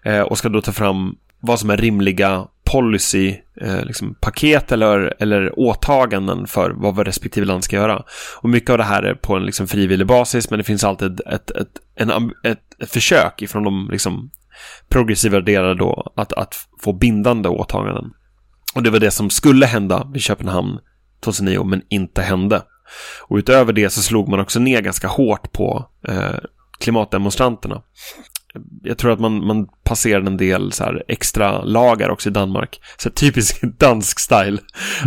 Eh, 0.04 0.22
och 0.22 0.38
ska 0.38 0.50
då 0.50 0.62
ta 0.62 0.72
fram 0.72 1.16
vad 1.40 1.60
som 1.60 1.70
är 1.70 1.78
rimliga 1.78 2.48
policy, 2.64 3.36
eh, 3.62 3.86
liksom 3.86 4.16
paket 4.22 4.72
eller, 4.72 5.14
eller 5.20 5.60
åtaganden 5.60 6.48
för 6.48 6.70
vad 6.70 7.00
respektive 7.00 7.46
land 7.46 7.64
ska 7.64 7.76
göra. 7.76 8.04
Och 8.42 8.50
mycket 8.50 8.70
av 8.70 8.78
det 8.78 8.84
här 8.84 9.04
är 9.04 9.14
på 9.14 9.36
en 9.36 9.46
liksom 9.46 9.68
frivillig 9.68 10.08
basis, 10.08 10.50
men 10.50 10.58
det 10.60 10.64
finns 10.64 10.84
alltid 10.84 11.22
ett, 11.22 11.52
ett, 11.52 11.68
en, 11.96 12.10
ett, 12.44 12.60
ett 12.80 12.92
försök 12.92 13.42
ifrån 13.42 13.64
de 13.64 13.90
liksom 13.92 14.30
progressiva 14.90 15.40
delarna 15.40 15.74
då 15.74 16.14
att, 16.16 16.34
att 16.34 16.56
få 16.80 16.94
bindande 16.94 17.50
åtaganden. 17.50 18.14
Och 18.76 18.84
det 18.84 18.90
var 18.90 19.00
det 19.00 19.12
som 19.12 19.30
skulle 19.30 19.66
hända 19.66 20.08
vid 20.14 20.22
Köpenhamn 20.22 20.80
2009, 21.24 21.64
men 21.64 21.82
inte 21.90 22.22
hände. 22.22 22.62
Och 23.22 23.38
utöver 23.38 23.74
det 23.74 23.90
så 23.90 24.02
slog 24.02 24.30
man 24.30 24.40
också 24.40 24.60
ner 24.60 24.82
ganska 24.82 25.08
hårt 25.08 25.52
på 25.52 25.90
eh, 26.08 26.36
klimatdemonstranterna. 26.80 27.82
Jag 28.84 28.98
tror 28.98 29.12
att 29.12 29.20
man, 29.20 29.46
man 29.46 29.68
passerade 29.84 30.28
en 30.28 30.38
del 30.38 30.72
så 30.72 30.84
här 30.84 31.04
extra 31.08 31.64
lagar 31.64 32.10
också 32.10 32.30
i 32.30 32.32
Danmark. 32.32 32.80
Så 32.98 33.10
typisk 33.10 33.62
dansk 33.80 34.20
style. 34.20 34.58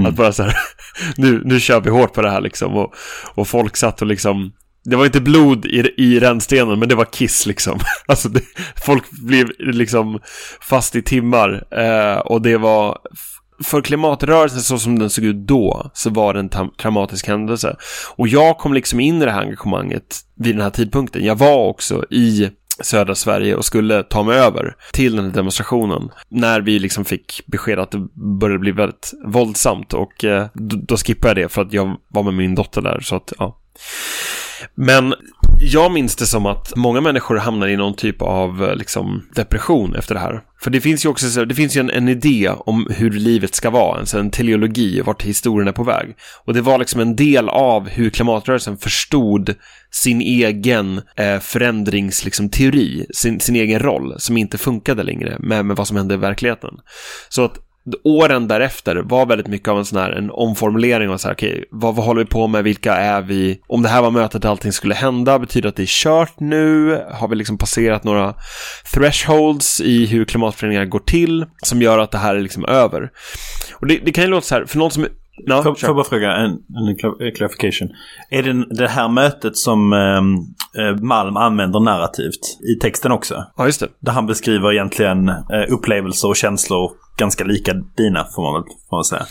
Att 0.06 0.14
bara 0.14 0.32
så 0.32 0.42
här, 0.42 0.54
nu, 1.16 1.42
nu 1.44 1.60
kör 1.60 1.80
vi 1.80 1.90
hårt 1.90 2.12
på 2.12 2.22
det 2.22 2.30
här 2.30 2.40
liksom. 2.40 2.74
Och, 2.74 2.94
och 3.34 3.48
folk 3.48 3.76
satt 3.76 4.00
och 4.00 4.06
liksom, 4.06 4.52
det 4.84 4.96
var 4.96 5.06
inte 5.06 5.20
blod 5.20 5.66
i, 5.66 5.94
i 5.96 6.20
rännstenen, 6.20 6.78
men 6.78 6.88
det 6.88 6.94
var 6.94 7.04
kiss 7.04 7.46
liksom. 7.46 7.78
Alltså 8.06 8.28
det, 8.28 8.42
folk 8.84 9.10
blev 9.10 9.50
liksom 9.58 10.20
fast 10.60 10.96
i 10.96 11.02
timmar. 11.02 11.64
Eh, 11.70 12.18
och 12.18 12.42
det 12.42 12.56
var, 12.56 12.98
för 13.64 13.80
klimatrörelsen 13.80 14.60
så 14.60 14.78
som 14.78 14.98
den 14.98 15.10
såg 15.10 15.24
ut 15.24 15.46
då, 15.46 15.90
så 15.94 16.10
var 16.10 16.34
det 16.34 16.40
en 16.40 16.70
traumatisk 16.78 17.26
händelse. 17.26 17.76
Och 18.16 18.28
jag 18.28 18.58
kom 18.58 18.74
liksom 18.74 19.00
in 19.00 19.22
i 19.22 19.24
det 19.24 19.30
här 19.30 19.42
engagemanget 19.42 20.20
vid 20.36 20.54
den 20.54 20.62
här 20.62 20.70
tidpunkten. 20.70 21.24
Jag 21.24 21.38
var 21.38 21.68
också 21.68 22.04
i 22.10 22.50
södra 22.82 23.14
Sverige 23.14 23.56
och 23.56 23.64
skulle 23.64 24.02
ta 24.02 24.22
mig 24.22 24.38
över 24.38 24.76
till 24.92 25.16
den 25.16 25.24
här 25.24 25.32
demonstrationen. 25.32 26.10
När 26.28 26.60
vi 26.60 26.78
liksom 26.78 27.04
fick 27.04 27.42
besked 27.46 27.78
att 27.78 27.90
det 27.90 28.08
började 28.38 28.58
bli 28.58 28.72
väldigt 28.72 29.12
våldsamt 29.26 29.94
och 29.94 30.24
eh, 30.24 30.46
då, 30.54 30.76
då 30.76 30.96
skippade 30.96 31.40
jag 31.40 31.48
det 31.50 31.52
för 31.52 31.62
att 31.62 31.72
jag 31.72 31.96
var 32.08 32.22
med 32.22 32.34
min 32.34 32.54
dotter 32.54 32.82
där. 32.82 33.00
Så 33.00 33.16
att, 33.16 33.32
ja. 33.38 33.58
Men 34.74 35.14
jag 35.60 35.92
minns 35.92 36.16
det 36.16 36.26
som 36.26 36.46
att 36.46 36.72
många 36.76 37.00
människor 37.00 37.36
hamnar 37.36 37.68
i 37.68 37.76
någon 37.76 37.94
typ 37.94 38.22
av 38.22 38.64
eh, 38.64 38.76
liksom, 38.76 39.22
depression 39.34 39.94
efter 39.94 40.14
det 40.14 40.20
här. 40.20 40.40
För 40.62 40.70
det 40.70 40.80
finns 40.80 41.04
ju 41.04 41.08
också 41.08 41.44
det 41.44 41.54
finns 41.54 41.76
ju 41.76 41.80
en, 41.80 41.90
en 41.90 42.08
idé 42.08 42.50
om 42.58 42.86
hur 42.90 43.10
livet 43.10 43.54
ska 43.54 43.70
vara, 43.70 43.98
alltså 43.98 44.18
en 44.18 44.30
teleologi, 44.30 45.00
vart 45.00 45.22
historien 45.22 45.68
är 45.68 45.72
på 45.72 45.84
väg. 45.84 46.16
Och 46.44 46.54
det 46.54 46.60
var 46.60 46.78
liksom 46.78 47.00
en 47.00 47.16
del 47.16 47.48
av 47.48 47.88
hur 47.88 48.10
klimatrörelsen 48.10 48.76
förstod 48.76 49.54
sin 49.90 50.20
egen 50.20 51.02
eh, 51.16 51.38
förändringsteori, 51.38 52.96
liksom, 52.96 53.14
sin, 53.14 53.40
sin 53.40 53.56
egen 53.56 53.78
roll, 53.78 54.14
som 54.18 54.36
inte 54.36 54.58
funkade 54.58 55.02
längre 55.02 55.36
med, 55.38 55.66
med 55.66 55.76
vad 55.76 55.88
som 55.88 55.96
hände 55.96 56.14
i 56.14 56.18
verkligheten. 56.18 56.74
Så 57.28 57.44
att 57.44 57.67
åren 58.04 58.48
därefter 58.48 58.96
var 58.96 59.26
väldigt 59.26 59.46
mycket 59.46 59.68
av 59.68 59.78
en 59.78 59.84
sån 59.84 59.98
här 59.98 60.10
en 60.10 60.30
omformulering 60.30 61.10
och 61.10 61.20
så 61.20 61.28
här, 61.28 61.34
okej, 61.34 61.64
vad, 61.70 61.94
vad 61.94 62.06
håller 62.06 62.20
vi 62.20 62.30
på 62.30 62.46
med, 62.46 62.64
vilka 62.64 62.94
är 62.94 63.20
vi? 63.22 63.60
Om 63.66 63.82
det 63.82 63.88
här 63.88 64.02
var 64.02 64.10
mötet 64.10 64.42
där 64.42 64.48
allting 64.48 64.72
skulle 64.72 64.94
hända, 64.94 65.38
betyder 65.38 65.62
det 65.62 65.68
att 65.68 65.76
det 65.76 65.82
är 65.82 65.86
kört 65.86 66.40
nu? 66.40 67.02
Har 67.10 67.28
vi 67.28 67.36
liksom 67.36 67.58
passerat 67.58 68.04
några 68.04 68.34
thresholds 68.94 69.80
i 69.80 70.06
hur 70.06 70.24
klimatförändringar 70.24 70.84
går 70.84 70.98
till 70.98 71.46
som 71.62 71.82
gör 71.82 71.98
att 71.98 72.10
det 72.10 72.18
här 72.18 72.36
är 72.36 72.40
liksom 72.40 72.64
över? 72.64 73.10
Och 73.72 73.86
det, 73.86 73.98
det 74.04 74.12
kan 74.12 74.24
ju 74.24 74.30
låta 74.30 74.46
så 74.46 74.54
här, 74.54 74.64
för 74.64 74.78
någon 74.78 74.90
som 74.90 75.06
Ja, 75.46 75.62
Får, 75.62 75.74
kör. 75.74 75.86
får 75.86 75.94
bara 75.94 76.04
fråga 76.04 76.32
en, 76.36 76.50
en 76.50 76.96
cla- 76.96 77.30
clarification. 77.36 77.88
Är 78.30 78.42
det 78.42 78.66
det 78.70 78.88
här 78.88 79.08
mötet 79.08 79.56
som 79.56 79.92
ehm, 79.92 80.34
eh, 80.78 81.02
Malm 81.02 81.36
använder 81.36 81.80
narrativt 81.80 82.58
i 82.76 82.78
texten 82.80 83.12
också? 83.12 83.44
ja, 83.56 83.66
just 83.66 83.80
det. 83.80 83.88
Där 84.00 84.12
han 84.12 84.26
beskriver 84.26 84.72
egentligen 84.72 85.28
eh, 85.28 85.36
upplevelser 85.68 86.28
och 86.28 86.36
känslor 86.36 86.90
ganska 87.18 87.44
lika 87.44 87.72
dina, 87.96 88.24
får 88.34 88.42
man 88.42 88.52
väl, 88.62 88.62
får 88.90 88.96
man 88.96 89.04
säga. 89.04 89.26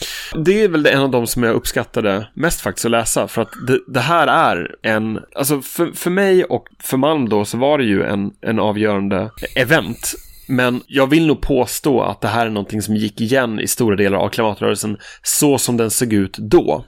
Det 0.46 0.64
är 0.64 0.70
väl 0.70 0.86
en 0.86 1.02
av 1.02 1.12
de 1.12 1.28
som 1.28 1.44
jag 1.44 1.56
uppskattade 1.56 2.28
mest 2.34 2.62
faktiskt 2.62 2.86
att 2.86 2.92
läsa. 2.92 3.28
För 3.28 3.42
att 3.42 3.52
det, 3.68 3.80
det 3.88 4.00
här 4.00 4.28
är 4.28 4.76
en, 4.84 5.20
alltså 5.36 5.62
för, 5.62 5.92
för 5.92 6.10
mig 6.10 6.44
och 6.44 6.68
för 6.80 6.98
Malm 6.98 7.30
då 7.30 7.46
så 7.46 7.58
var 7.58 7.78
det 7.78 7.84
ju 7.84 8.04
en, 8.04 8.32
en 8.42 8.60
avgörande 8.60 9.32
event. 9.56 10.14
Men 10.48 10.82
jag 10.88 11.08
vill 11.08 11.28
nog 11.28 11.42
påstå 11.42 12.02
att 12.02 12.22
det 12.22 12.28
här 12.28 12.46
är 12.46 12.50
någonting 12.50 12.82
som 12.82 12.96
gick 12.96 13.22
igen 13.22 13.60
i 13.60 13.68
stora 13.68 13.96
delar 13.96 14.18
av 14.18 14.30
klimatrörelsen 14.30 14.98
så 15.24 15.58
som 15.58 15.78
den 15.78 15.92
såg 15.92 16.14
ut 16.14 16.38
då. 16.38 16.86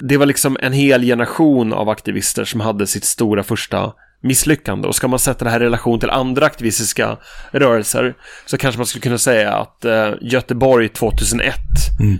Det 0.00 0.16
var 0.16 0.26
liksom 0.26 0.56
en 0.60 0.72
hel 0.72 1.02
generation 1.02 1.72
av 1.72 1.88
aktivister 1.88 2.44
som 2.44 2.60
hade 2.60 2.86
sitt 2.86 3.04
stora 3.04 3.42
första 3.42 3.92
misslyckande. 4.22 4.88
Och 4.88 4.94
ska 4.94 5.08
man 5.08 5.18
sätta 5.18 5.44
det 5.44 5.50
här 5.50 5.60
i 5.60 5.64
relation 5.64 6.00
till 6.00 6.10
andra 6.10 6.46
aktivistiska 6.46 7.16
rörelser 7.52 8.14
så 8.46 8.58
kanske 8.58 8.78
man 8.78 8.86
skulle 8.86 9.02
kunna 9.02 9.18
säga 9.18 9.52
att 9.52 9.84
eh, 9.84 10.10
Göteborg 10.20 10.88
2001 10.88 11.54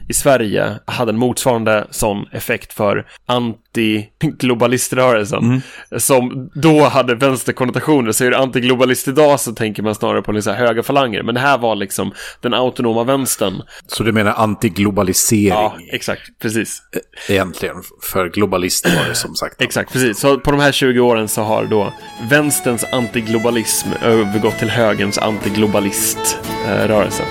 i 0.08 0.14
Sverige 0.14 0.78
hade 0.84 1.10
en 1.10 1.18
motsvarande 1.18 1.86
sån 1.90 2.26
effekt 2.32 2.72
för 2.72 3.06
anti-globaliströrelsen. 3.26 5.62
Som 5.98 6.50
då 6.54 6.84
hade 6.84 7.14
vänsterkonnotationer. 7.14 8.12
Så 8.12 8.24
är 8.24 8.30
det 8.30 8.38
antiglobalist 8.38 9.08
idag 9.08 9.40
så 9.40 9.52
tänker 9.52 9.82
man 9.82 9.94
snarare 9.94 10.22
på 10.22 10.32
liksom 10.32 10.54
höga 10.54 10.82
falanger. 10.82 11.22
Men 11.22 11.34
det 11.34 11.40
här 11.40 11.58
var 11.58 11.74
liksom 11.74 12.12
den 12.40 12.54
autonoma 12.54 13.04
vänstern. 13.04 13.62
Så 13.86 14.02
du 14.02 14.12
menar 14.12 14.32
antiglobalisering 14.32 15.48
Ja, 15.48 15.76
exakt. 15.92 16.22
Precis. 16.42 16.82
egentligen? 17.28 17.76
För 18.02 18.28
globalister 18.28 18.96
var 18.96 19.08
det 19.08 19.14
som 19.14 19.34
sagt. 19.34 19.62
Exakt, 19.62 19.92
precis. 19.92 20.18
Så 20.18 20.38
på 20.38 20.50
de 20.50 20.60
här 20.60 20.72
20 20.72 21.00
åren 21.00 21.28
så 21.28 21.42
har 21.42 21.64
då 21.64 21.89
vänsterns 22.20 22.84
antiglobalism 22.92 23.88
övergått 24.02 24.58
till 24.58 24.70
högerns 24.70 25.18
antiglobaliströrelse. 25.18 27.22
Eh, 27.22 27.28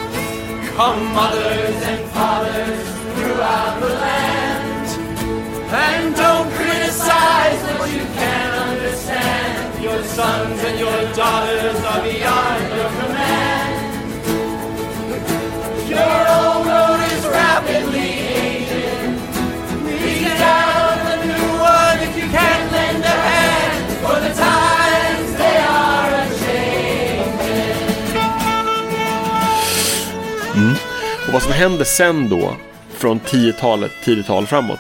Come 0.78 1.04
mothers 1.14 1.88
and 1.88 2.00
fathers 2.14 2.80
throughout 3.16 3.82
the 3.82 3.90
land 3.90 4.88
And 5.72 6.16
don't 6.16 6.50
criticize 6.58 7.60
what 7.80 7.90
you 7.92 8.02
understand 8.70 9.84
Your 9.84 10.04
sons 10.04 10.64
and 10.68 10.80
your 10.80 11.02
daughters 11.16 11.84
are 11.86 12.02
beyond 12.04 12.62
your 12.78 12.90
Och 31.30 31.34
vad 31.34 31.42
som 31.42 31.52
händer 31.52 31.86
sen 31.86 32.30
då, 32.30 32.56
från 32.90 33.20
10-talet, 33.20 33.92
10-tal 34.04 34.46
framåt, 34.46 34.80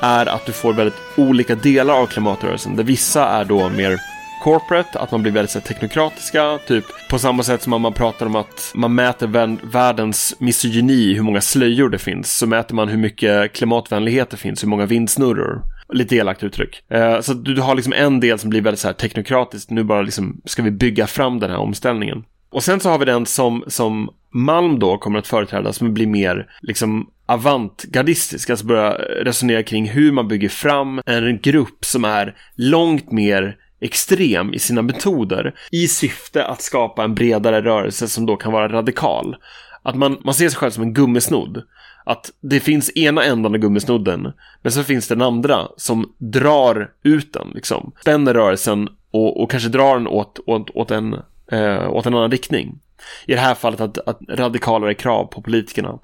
är 0.00 0.26
att 0.26 0.46
du 0.46 0.52
får 0.52 0.72
väldigt 0.72 0.98
olika 1.16 1.54
delar 1.54 1.94
av 1.94 2.06
klimatrörelsen. 2.06 2.76
Där 2.76 2.84
vissa 2.84 3.28
är 3.28 3.44
då 3.44 3.68
mer 3.68 4.00
corporate, 4.42 4.98
att 4.98 5.10
man 5.10 5.22
blir 5.22 5.32
väldigt 5.32 5.50
så 5.50 5.58
här, 5.58 5.66
teknokratiska, 5.66 6.58
typ 6.66 6.84
på 7.10 7.18
samma 7.18 7.42
sätt 7.42 7.62
som 7.62 7.82
man 7.82 7.92
pratar 7.92 8.26
om 8.26 8.36
att 8.36 8.72
man 8.74 8.94
mäter 8.94 9.26
världens 9.72 10.34
misogyni, 10.38 11.14
hur 11.14 11.22
många 11.22 11.40
slöjor 11.40 11.88
det 11.88 11.98
finns, 11.98 12.38
så 12.38 12.46
mäter 12.46 12.74
man 12.74 12.88
hur 12.88 12.98
mycket 12.98 13.52
klimatvänlighet 13.52 14.30
det 14.30 14.36
finns, 14.36 14.62
hur 14.62 14.68
många 14.68 14.86
vindsnurror. 14.86 15.62
Lite 15.92 16.16
elakt 16.16 16.42
uttryck. 16.42 16.90
Eh, 16.90 17.20
så 17.20 17.34
du, 17.34 17.54
du 17.54 17.60
har 17.60 17.74
liksom 17.74 17.92
en 17.92 18.20
del 18.20 18.38
som 18.38 18.50
blir 18.50 18.60
väldigt 18.60 18.80
så 18.80 18.88
här 18.88 18.94
teknokratiskt. 18.94 19.70
Nu 19.70 19.84
bara 19.84 20.02
liksom 20.02 20.40
ska 20.44 20.62
vi 20.62 20.70
bygga 20.70 21.06
fram 21.06 21.40
den 21.40 21.50
här 21.50 21.58
omställningen. 21.58 22.24
Och 22.50 22.64
sen 22.64 22.80
så 22.80 22.90
har 22.90 22.98
vi 22.98 23.04
den 23.04 23.26
som, 23.26 23.64
som 23.66 24.10
Malm 24.30 24.78
då 24.78 24.98
kommer 24.98 25.18
att 25.18 25.26
företräda 25.26 25.72
som 25.72 25.94
blir 25.94 26.06
mer 26.06 26.50
liksom 26.60 27.10
avantgardistisk, 27.26 28.50
alltså 28.50 28.66
börja 28.66 28.92
resonera 29.24 29.62
kring 29.62 29.88
hur 29.88 30.12
man 30.12 30.28
bygger 30.28 30.48
fram 30.48 31.00
en 31.06 31.38
grupp 31.38 31.84
som 31.84 32.04
är 32.04 32.36
långt 32.56 33.12
mer 33.12 33.56
extrem 33.80 34.54
i 34.54 34.58
sina 34.58 34.82
metoder 34.82 35.54
i 35.70 35.88
syfte 35.88 36.44
att 36.44 36.62
skapa 36.62 37.04
en 37.04 37.14
bredare 37.14 37.62
rörelse 37.62 38.08
som 38.08 38.26
då 38.26 38.36
kan 38.36 38.52
vara 38.52 38.68
radikal. 38.68 39.36
Att 39.82 39.96
man, 39.96 40.18
man 40.24 40.34
ser 40.34 40.48
sig 40.48 40.58
själv 40.58 40.70
som 40.70 40.82
en 40.82 40.94
gummisnodd. 40.94 41.62
Att 42.04 42.30
det 42.40 42.60
finns 42.60 42.96
ena 42.96 43.24
ändan 43.24 43.54
av 43.54 43.60
gummisnodden, 43.60 44.32
men 44.62 44.72
så 44.72 44.82
finns 44.82 45.08
det 45.08 45.14
den 45.14 45.22
andra 45.22 45.68
som 45.76 46.12
drar 46.18 46.90
ut 47.02 47.32
den, 47.32 47.48
liksom. 47.54 47.92
Spänner 48.00 48.34
rörelsen 48.34 48.88
och, 49.10 49.42
och 49.42 49.50
kanske 49.50 49.68
drar 49.68 49.94
den 49.94 50.06
åt, 50.06 50.38
åt, 50.46 50.70
åt, 50.70 50.90
en, 50.90 51.16
eh, 51.52 51.90
åt 51.90 52.06
en 52.06 52.14
annan 52.14 52.30
riktning. 52.30 52.78
I 53.26 53.34
det 53.34 53.40
här 53.40 53.54
fallet 53.54 53.80
att, 53.80 53.98
att 53.98 54.18
radikalare 54.28 54.94
krav 54.94 55.24
på 55.24 55.42
politikerna. 55.42 55.98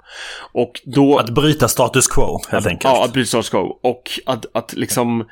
Och 0.51 0.81
då... 0.85 1.17
Att 1.17 1.29
bryta 1.29 1.67
status 1.67 2.07
quo, 2.07 2.39
helt 2.49 2.67
enkelt. 2.67 2.93
Ja, 2.93 3.05
att 3.05 3.13
bryta 3.13 3.27
status 3.27 3.49
quo. 3.49 3.79
Och 3.83 4.19
att, 4.25 4.45
att 4.53 4.73
liksom 4.73 5.25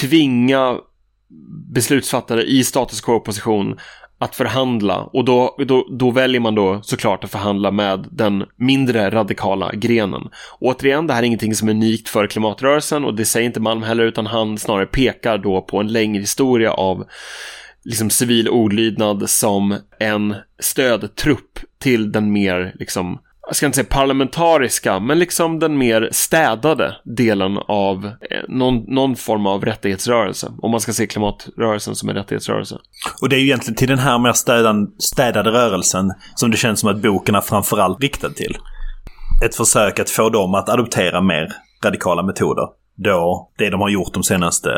tvinga 0.00 0.76
beslutsfattare 1.74 2.42
i 2.42 2.64
status 2.64 3.00
quo-position 3.00 3.78
att 4.20 4.36
förhandla 4.36 4.98
och 5.02 5.24
då, 5.24 5.56
då, 5.66 5.86
då 5.90 6.10
väljer 6.10 6.40
man 6.40 6.54
då 6.54 6.80
såklart 6.82 7.24
att 7.24 7.30
förhandla 7.30 7.70
med 7.70 8.06
den 8.10 8.44
mindre 8.56 9.10
radikala 9.10 9.72
grenen. 9.72 10.28
Återigen, 10.60 11.06
det 11.06 11.12
här 11.12 11.22
är 11.22 11.26
ingenting 11.26 11.54
som 11.54 11.68
är 11.68 11.72
unikt 11.72 12.08
för 12.08 12.26
klimatrörelsen 12.26 13.04
och 13.04 13.14
det 13.14 13.24
säger 13.24 13.46
inte 13.46 13.60
Malm 13.60 13.82
heller 13.82 14.04
utan 14.04 14.26
han 14.26 14.58
snarare 14.58 14.86
pekar 14.86 15.38
då 15.38 15.62
på 15.62 15.78
en 15.78 15.92
längre 15.92 16.20
historia 16.20 16.72
av 16.72 17.04
liksom 17.84 18.10
civil 18.10 18.48
olydnad 18.48 19.30
som 19.30 19.76
en 20.00 20.34
stödtrupp 20.58 21.58
till 21.78 22.12
den 22.12 22.32
mer 22.32 22.72
liksom 22.78 23.18
jag 23.48 23.56
ska 23.56 23.66
inte 23.66 23.76
säga 23.76 23.86
parlamentariska, 23.90 25.00
men 25.00 25.18
liksom 25.18 25.58
den 25.58 25.78
mer 25.78 26.08
städade 26.12 26.96
delen 27.04 27.58
av 27.68 28.06
eh, 28.06 28.12
någon, 28.48 28.94
någon 28.94 29.16
form 29.16 29.46
av 29.46 29.64
rättighetsrörelse. 29.64 30.52
Om 30.62 30.70
man 30.70 30.80
ska 30.80 30.92
se 30.92 31.06
klimatrörelsen 31.06 31.94
som 31.94 32.08
en 32.08 32.14
rättighetsrörelse. 32.14 32.78
Och 33.22 33.28
det 33.28 33.36
är 33.36 33.40
ju 33.40 33.44
egentligen 33.44 33.76
till 33.76 33.88
den 33.88 33.98
här 33.98 34.18
mer 34.18 34.32
städan, 34.32 34.86
städade 34.98 35.50
rörelsen 35.50 36.12
som 36.34 36.50
det 36.50 36.56
känns 36.56 36.80
som 36.80 36.90
att 36.90 37.02
boken 37.02 37.34
är 37.34 37.40
framförallt 37.40 38.02
riktad 38.02 38.30
till. 38.30 38.56
Ett 39.44 39.54
försök 39.54 39.98
att 39.98 40.10
få 40.10 40.30
dem 40.30 40.54
att 40.54 40.68
adoptera 40.68 41.20
mer 41.20 41.48
radikala 41.84 42.22
metoder. 42.22 42.64
Då 42.96 43.50
det 43.58 43.70
de 43.70 43.80
har 43.80 43.88
gjort 43.88 44.14
de 44.14 44.22
senaste 44.22 44.70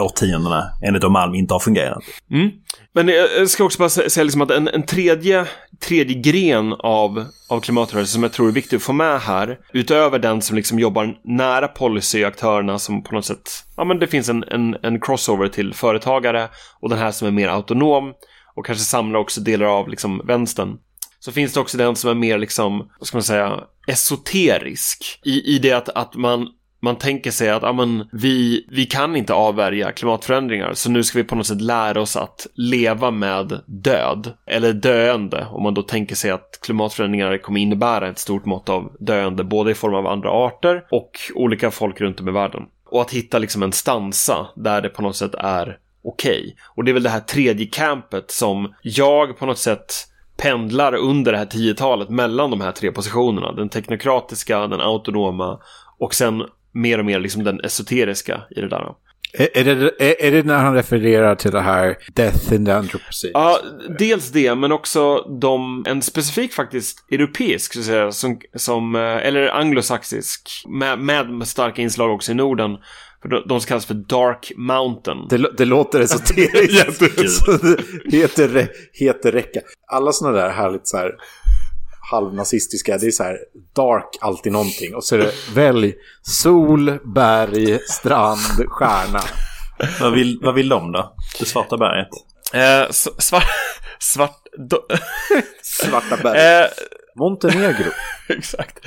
årtiondena 0.00 0.70
enligt 0.82 1.10
Malm 1.10 1.34
inte 1.34 1.54
har 1.54 1.60
fungerat. 1.60 2.02
Mm. 2.30 2.50
Men 2.94 3.08
jag 3.08 3.50
ska 3.50 3.64
också 3.64 3.78
bara 3.78 3.88
säga 3.88 4.24
liksom 4.24 4.42
att 4.42 4.50
en, 4.50 4.68
en 4.68 4.86
tredje, 4.86 5.46
tredje 5.80 6.14
gren 6.14 6.72
av, 6.78 7.24
av 7.48 7.60
klimatrörelsen 7.60 8.12
som 8.12 8.22
jag 8.22 8.32
tror 8.32 8.48
är 8.48 8.52
viktig 8.52 8.76
att 8.76 8.82
få 8.82 8.92
med 8.92 9.20
här, 9.20 9.58
utöver 9.72 10.18
den 10.18 10.42
som 10.42 10.56
liksom 10.56 10.78
jobbar 10.78 11.14
nära 11.24 11.68
policyaktörerna 11.68 12.78
som 12.78 13.02
på 13.02 13.14
något 13.14 13.24
sätt, 13.24 13.50
ja 13.76 13.84
men 13.84 13.98
det 13.98 14.06
finns 14.06 14.28
en, 14.28 14.44
en, 14.44 14.76
en 14.82 15.00
crossover 15.00 15.48
till 15.48 15.74
företagare 15.74 16.48
och 16.80 16.88
den 16.88 16.98
här 16.98 17.10
som 17.10 17.28
är 17.28 17.32
mer 17.32 17.48
autonom 17.48 18.12
och 18.56 18.66
kanske 18.66 18.84
samlar 18.84 19.20
också 19.20 19.40
delar 19.40 19.66
av 19.66 19.88
liksom 19.88 20.22
vänstern. 20.26 20.76
Så 21.20 21.32
finns 21.32 21.52
det 21.52 21.60
också 21.60 21.78
den 21.78 21.96
som 21.96 22.10
är 22.10 22.14
mer 22.14 22.38
liksom, 22.38 22.90
vad 22.98 23.06
ska 23.06 23.16
man 23.16 23.22
säga, 23.22 23.60
esoterisk. 23.86 25.20
I, 25.24 25.54
i 25.54 25.58
det 25.58 25.72
att, 25.72 25.88
att 25.88 26.14
man 26.14 26.48
man 26.80 26.96
tänker 26.96 27.30
sig 27.30 27.50
att 27.50 27.62
amen, 27.62 28.08
vi, 28.12 28.66
vi 28.70 28.86
kan 28.86 29.16
inte 29.16 29.34
avvärja 29.34 29.92
klimatförändringar 29.92 30.74
så 30.74 30.90
nu 30.90 31.04
ska 31.04 31.18
vi 31.18 31.24
på 31.24 31.34
något 31.34 31.46
sätt 31.46 31.60
lära 31.60 32.00
oss 32.00 32.16
att 32.16 32.46
leva 32.54 33.10
med 33.10 33.60
död 33.66 34.32
eller 34.46 34.72
döende 34.72 35.46
om 35.50 35.62
man 35.62 35.74
då 35.74 35.82
tänker 35.82 36.14
sig 36.14 36.30
att 36.30 36.58
klimatförändringar 36.62 37.38
kommer 37.38 37.60
innebära 37.60 38.08
ett 38.08 38.18
stort 38.18 38.44
mått 38.44 38.68
av 38.68 38.96
döende 39.00 39.44
både 39.44 39.70
i 39.70 39.74
form 39.74 39.94
av 39.94 40.06
andra 40.06 40.30
arter 40.30 40.84
och 40.90 41.10
olika 41.34 41.70
folk 41.70 42.00
runt 42.00 42.20
om 42.20 42.28
i 42.28 42.32
världen. 42.32 42.62
Och 42.90 43.00
att 43.00 43.12
hitta 43.12 43.38
liksom 43.38 43.62
en 43.62 43.72
stansa 43.72 44.46
där 44.56 44.82
det 44.82 44.88
på 44.88 45.02
något 45.02 45.16
sätt 45.16 45.34
är 45.34 45.78
okej. 46.04 46.40
Okay. 46.40 46.54
Och 46.74 46.84
det 46.84 46.90
är 46.90 46.92
väl 46.92 47.02
det 47.02 47.10
här 47.10 47.20
tredje 47.20 47.66
campet 47.66 48.30
som 48.30 48.74
jag 48.82 49.38
på 49.38 49.46
något 49.46 49.58
sätt 49.58 49.94
pendlar 50.36 50.94
under 50.94 51.32
det 51.32 51.38
här 51.38 51.46
tiotalet 51.46 52.08
mellan 52.08 52.50
de 52.50 52.60
här 52.60 52.72
tre 52.72 52.92
positionerna. 52.92 53.52
Den 53.52 53.68
teknokratiska, 53.68 54.66
den 54.66 54.80
autonoma 54.80 55.60
och 55.98 56.14
sen 56.14 56.42
mer 56.80 56.98
och 56.98 57.04
mer 57.04 57.20
liksom 57.20 57.44
den 57.44 57.60
esoteriska 57.60 58.42
i 58.50 58.60
det 58.60 58.68
där. 58.68 58.94
Är, 59.32 59.48
är, 59.54 59.64
det, 59.64 59.90
är, 59.98 60.26
är 60.26 60.30
det 60.30 60.42
när 60.42 60.58
han 60.58 60.74
refererar 60.74 61.34
till 61.34 61.50
det 61.50 61.60
här 61.60 61.96
Death 62.14 62.54
in 62.54 62.64
the 62.64 62.72
Anthropocene? 62.72 63.30
Ja, 63.34 63.60
dels 63.98 64.30
det, 64.30 64.54
men 64.54 64.72
också 64.72 65.18
de, 65.40 65.84
en 65.86 66.02
specifik 66.02 66.52
faktiskt 66.52 67.06
europeisk, 67.10 67.72
så 67.72 67.78
att 67.78 67.84
säga, 67.84 68.12
som, 68.12 68.40
som, 68.54 68.94
eh, 68.94 69.00
eller 69.00 69.48
anglosaxisk, 69.48 70.50
med, 70.68 70.98
med 70.98 71.48
starka 71.48 71.82
inslag 71.82 72.14
också 72.14 72.32
i 72.32 72.34
Norden. 72.34 72.76
För 73.22 73.28
de, 73.28 73.42
de 73.46 73.60
kallas 73.60 73.86
för 73.86 73.94
Dark 73.94 74.52
Mountain. 74.56 75.28
Det, 75.30 75.50
det 75.56 75.64
låter 75.64 76.00
esoteriskt. 76.00 76.98
så 77.30 77.52
det 78.04 78.16
heter, 78.16 78.68
heter 78.92 79.32
räcka. 79.32 79.60
Alla 79.92 80.12
sådana 80.12 80.36
där 80.36 80.50
härligt 80.50 80.88
så 80.88 80.96
här 80.96 81.12
halvnazistiska. 82.10 82.98
Det 82.98 83.06
är 83.06 83.10
så 83.10 83.22
här 83.22 83.38
dark 83.76 84.18
alltid 84.20 84.52
någonting. 84.52 84.94
Och 84.94 85.04
så 85.04 85.14
är 85.14 85.18
det 85.18 85.32
välj 85.54 85.94
sol, 86.22 86.98
berg, 87.14 87.78
strand, 87.88 88.68
stjärna. 88.68 89.20
vad, 90.00 90.12
vill, 90.12 90.38
vad 90.42 90.54
vill 90.54 90.68
de 90.68 90.92
då? 90.92 91.14
Det 91.38 91.44
svarta 91.44 91.76
berget? 91.76 92.08
Eh, 92.52 92.90
svart... 93.18 93.44
Svart... 94.00 94.42
Do... 94.70 94.76
Svarta 95.62 96.16
berg. 96.22 96.38
Eh, 96.38 96.66
Montenegro. 97.18 97.90
Exakt. 98.28 98.86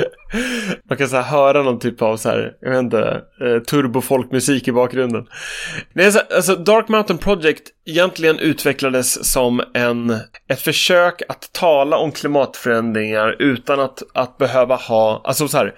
Man 0.89 0.97
kan 0.97 1.09
så 1.09 1.15
här 1.15 1.23
höra 1.23 1.63
någon 1.63 1.79
typ 1.79 2.01
av 2.01 2.17
så 2.17 2.29
här, 2.29 2.53
jag 2.61 2.69
vet 2.69 2.79
inte, 2.79 3.21
eh, 3.41 3.59
turbofolkmusik 3.59 4.67
i 4.67 4.71
bakgrunden. 4.71 5.27
Nej, 5.93 6.11
alltså 6.35 6.55
Dark 6.55 6.87
Mountain 6.87 7.17
Project 7.17 7.63
egentligen 7.85 8.39
utvecklades 8.39 9.31
som 9.31 9.61
en, 9.73 10.19
ett 10.47 10.61
försök 10.61 11.21
att 11.29 11.53
tala 11.53 11.97
om 11.97 12.11
klimatförändringar 12.11 13.35
utan 13.39 13.79
att, 13.79 14.03
att 14.13 14.37
behöva 14.37 14.75
ha, 14.75 15.21
alltså 15.23 15.47
så 15.47 15.57
här, 15.57 15.73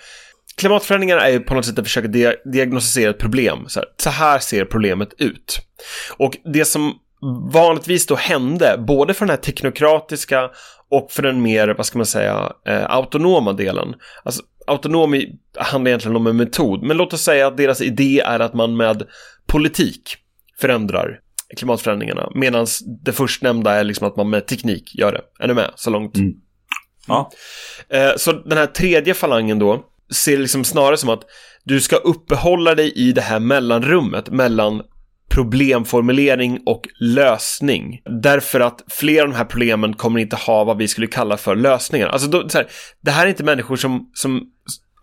Klimatförändringar 0.58 1.18
är 1.18 1.30
ju 1.30 1.40
på 1.40 1.54
något 1.54 1.66
sätt 1.66 1.80
ett 1.80 1.86
försök 1.86 2.06
att 2.06 2.52
diagnostisera 2.54 3.10
ett 3.10 3.20
problem. 3.20 3.66
Så 3.68 3.80
här, 3.80 3.90
så 3.98 4.10
här 4.10 4.40
ser 4.40 4.66
problemet 4.66 5.14
ut. 5.18 5.60
Och 6.18 6.38
det 6.54 6.66
som 6.66 6.94
vanligtvis 7.54 8.06
då 8.06 8.16
hände, 8.16 8.76
både 8.88 9.14
för 9.14 9.26
den 9.26 9.30
här 9.30 9.42
teknokratiska 9.42 10.50
och 10.94 11.12
för 11.12 11.24
den 11.24 11.42
mer, 11.42 11.68
vad 11.68 11.86
ska 11.86 11.98
man 11.98 12.06
säga, 12.06 12.54
eh, 12.66 12.86
autonoma 12.90 13.54
delen. 13.54 13.96
Alltså, 14.24 14.44
autonom 14.68 15.22
handlar 15.58 15.90
egentligen 15.90 16.16
om 16.16 16.28
en 16.28 16.38
metod, 16.38 16.84
men 16.84 16.98
låt 16.98 17.14
oss 17.14 17.22
säga 17.22 17.48
att 17.48 17.58
deras 17.58 17.82
idé 17.82 18.20
är 18.20 18.40
att 18.40 18.54
man 18.54 18.78
med 18.78 19.04
politik 19.48 20.16
förändrar 20.62 21.20
klimatförändringarna, 21.58 22.32
medan 22.36 22.68
det 23.04 23.12
förstnämnda 23.12 23.72
är 23.72 23.84
liksom 23.84 24.08
att 24.08 24.16
man 24.16 24.30
med 24.30 24.46
teknik 24.46 24.96
gör 24.96 25.12
det. 25.12 25.22
Är 25.44 25.48
ni 25.48 25.54
med 25.54 25.72
så 25.76 25.90
långt? 25.90 26.18
Mm. 26.18 26.34
Ja. 27.08 27.32
Eh, 27.90 28.12
så 28.18 28.32
den 28.32 28.58
här 28.58 28.68
tredje 28.68 29.14
falangen 29.14 29.60
då 29.60 29.86
ser 30.14 30.38
liksom 30.38 30.64
snarare 30.64 30.98
som 30.98 31.10
att 31.10 31.24
du 31.64 31.82
ska 31.82 31.96
uppehålla 31.96 32.76
dig 32.76 32.92
i 32.92 33.12
det 33.12 33.22
här 33.22 33.40
mellanrummet 33.40 34.30
mellan 34.30 34.82
problemformulering 35.34 36.60
och 36.66 36.88
lösning. 37.00 38.02
Därför 38.22 38.60
att 38.60 38.84
flera 38.90 39.24
av 39.24 39.30
de 39.30 39.36
här 39.36 39.46
problemen 39.46 39.94
kommer 39.94 40.20
inte 40.20 40.36
ha 40.36 40.64
vad 40.64 40.78
vi 40.78 40.88
skulle 40.88 41.08
kalla 41.08 41.38
för 41.38 41.56
lösningar. 41.56 42.08
Alltså, 42.08 42.28
då, 42.28 42.48
här, 42.54 42.68
det 43.02 43.12
här 43.12 43.26
är 43.26 43.30
inte 43.30 43.44
människor 43.44 43.76
som, 43.76 44.12
som, 44.14 44.44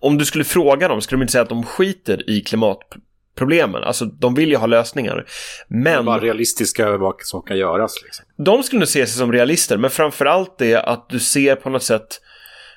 om 0.01 0.19
du 0.19 0.25
skulle 0.25 0.45
fråga 0.45 0.89
dem, 0.89 1.01
skulle 1.01 1.19
de 1.19 1.23
inte 1.23 1.33
säga 1.33 1.43
att 1.43 1.49
de 1.49 1.65
skiter 1.65 2.31
i 2.31 2.41
klimatproblemen. 2.41 3.83
Alltså, 3.85 4.05
de 4.05 4.35
vill 4.35 4.49
ju 4.49 4.57
ha 4.57 4.67
lösningar. 4.67 5.27
Men... 5.69 6.05
Bara 6.05 6.21
realistiska 6.21 6.97
vad 6.97 7.15
som 7.19 7.43
kan 7.43 7.59
göras. 7.59 8.03
Liksom. 8.05 8.25
De 8.45 8.63
skulle 8.63 8.81
nog 8.81 8.89
se 8.89 9.07
sig 9.07 9.19
som 9.19 9.33
realister, 9.33 9.77
men 9.77 9.91
framförallt 9.91 10.59
det 10.59 10.77
att 10.77 11.09
du 11.09 11.19
ser 11.19 11.57
på 11.57 11.71
något 11.71 11.83
sätt 11.83 12.21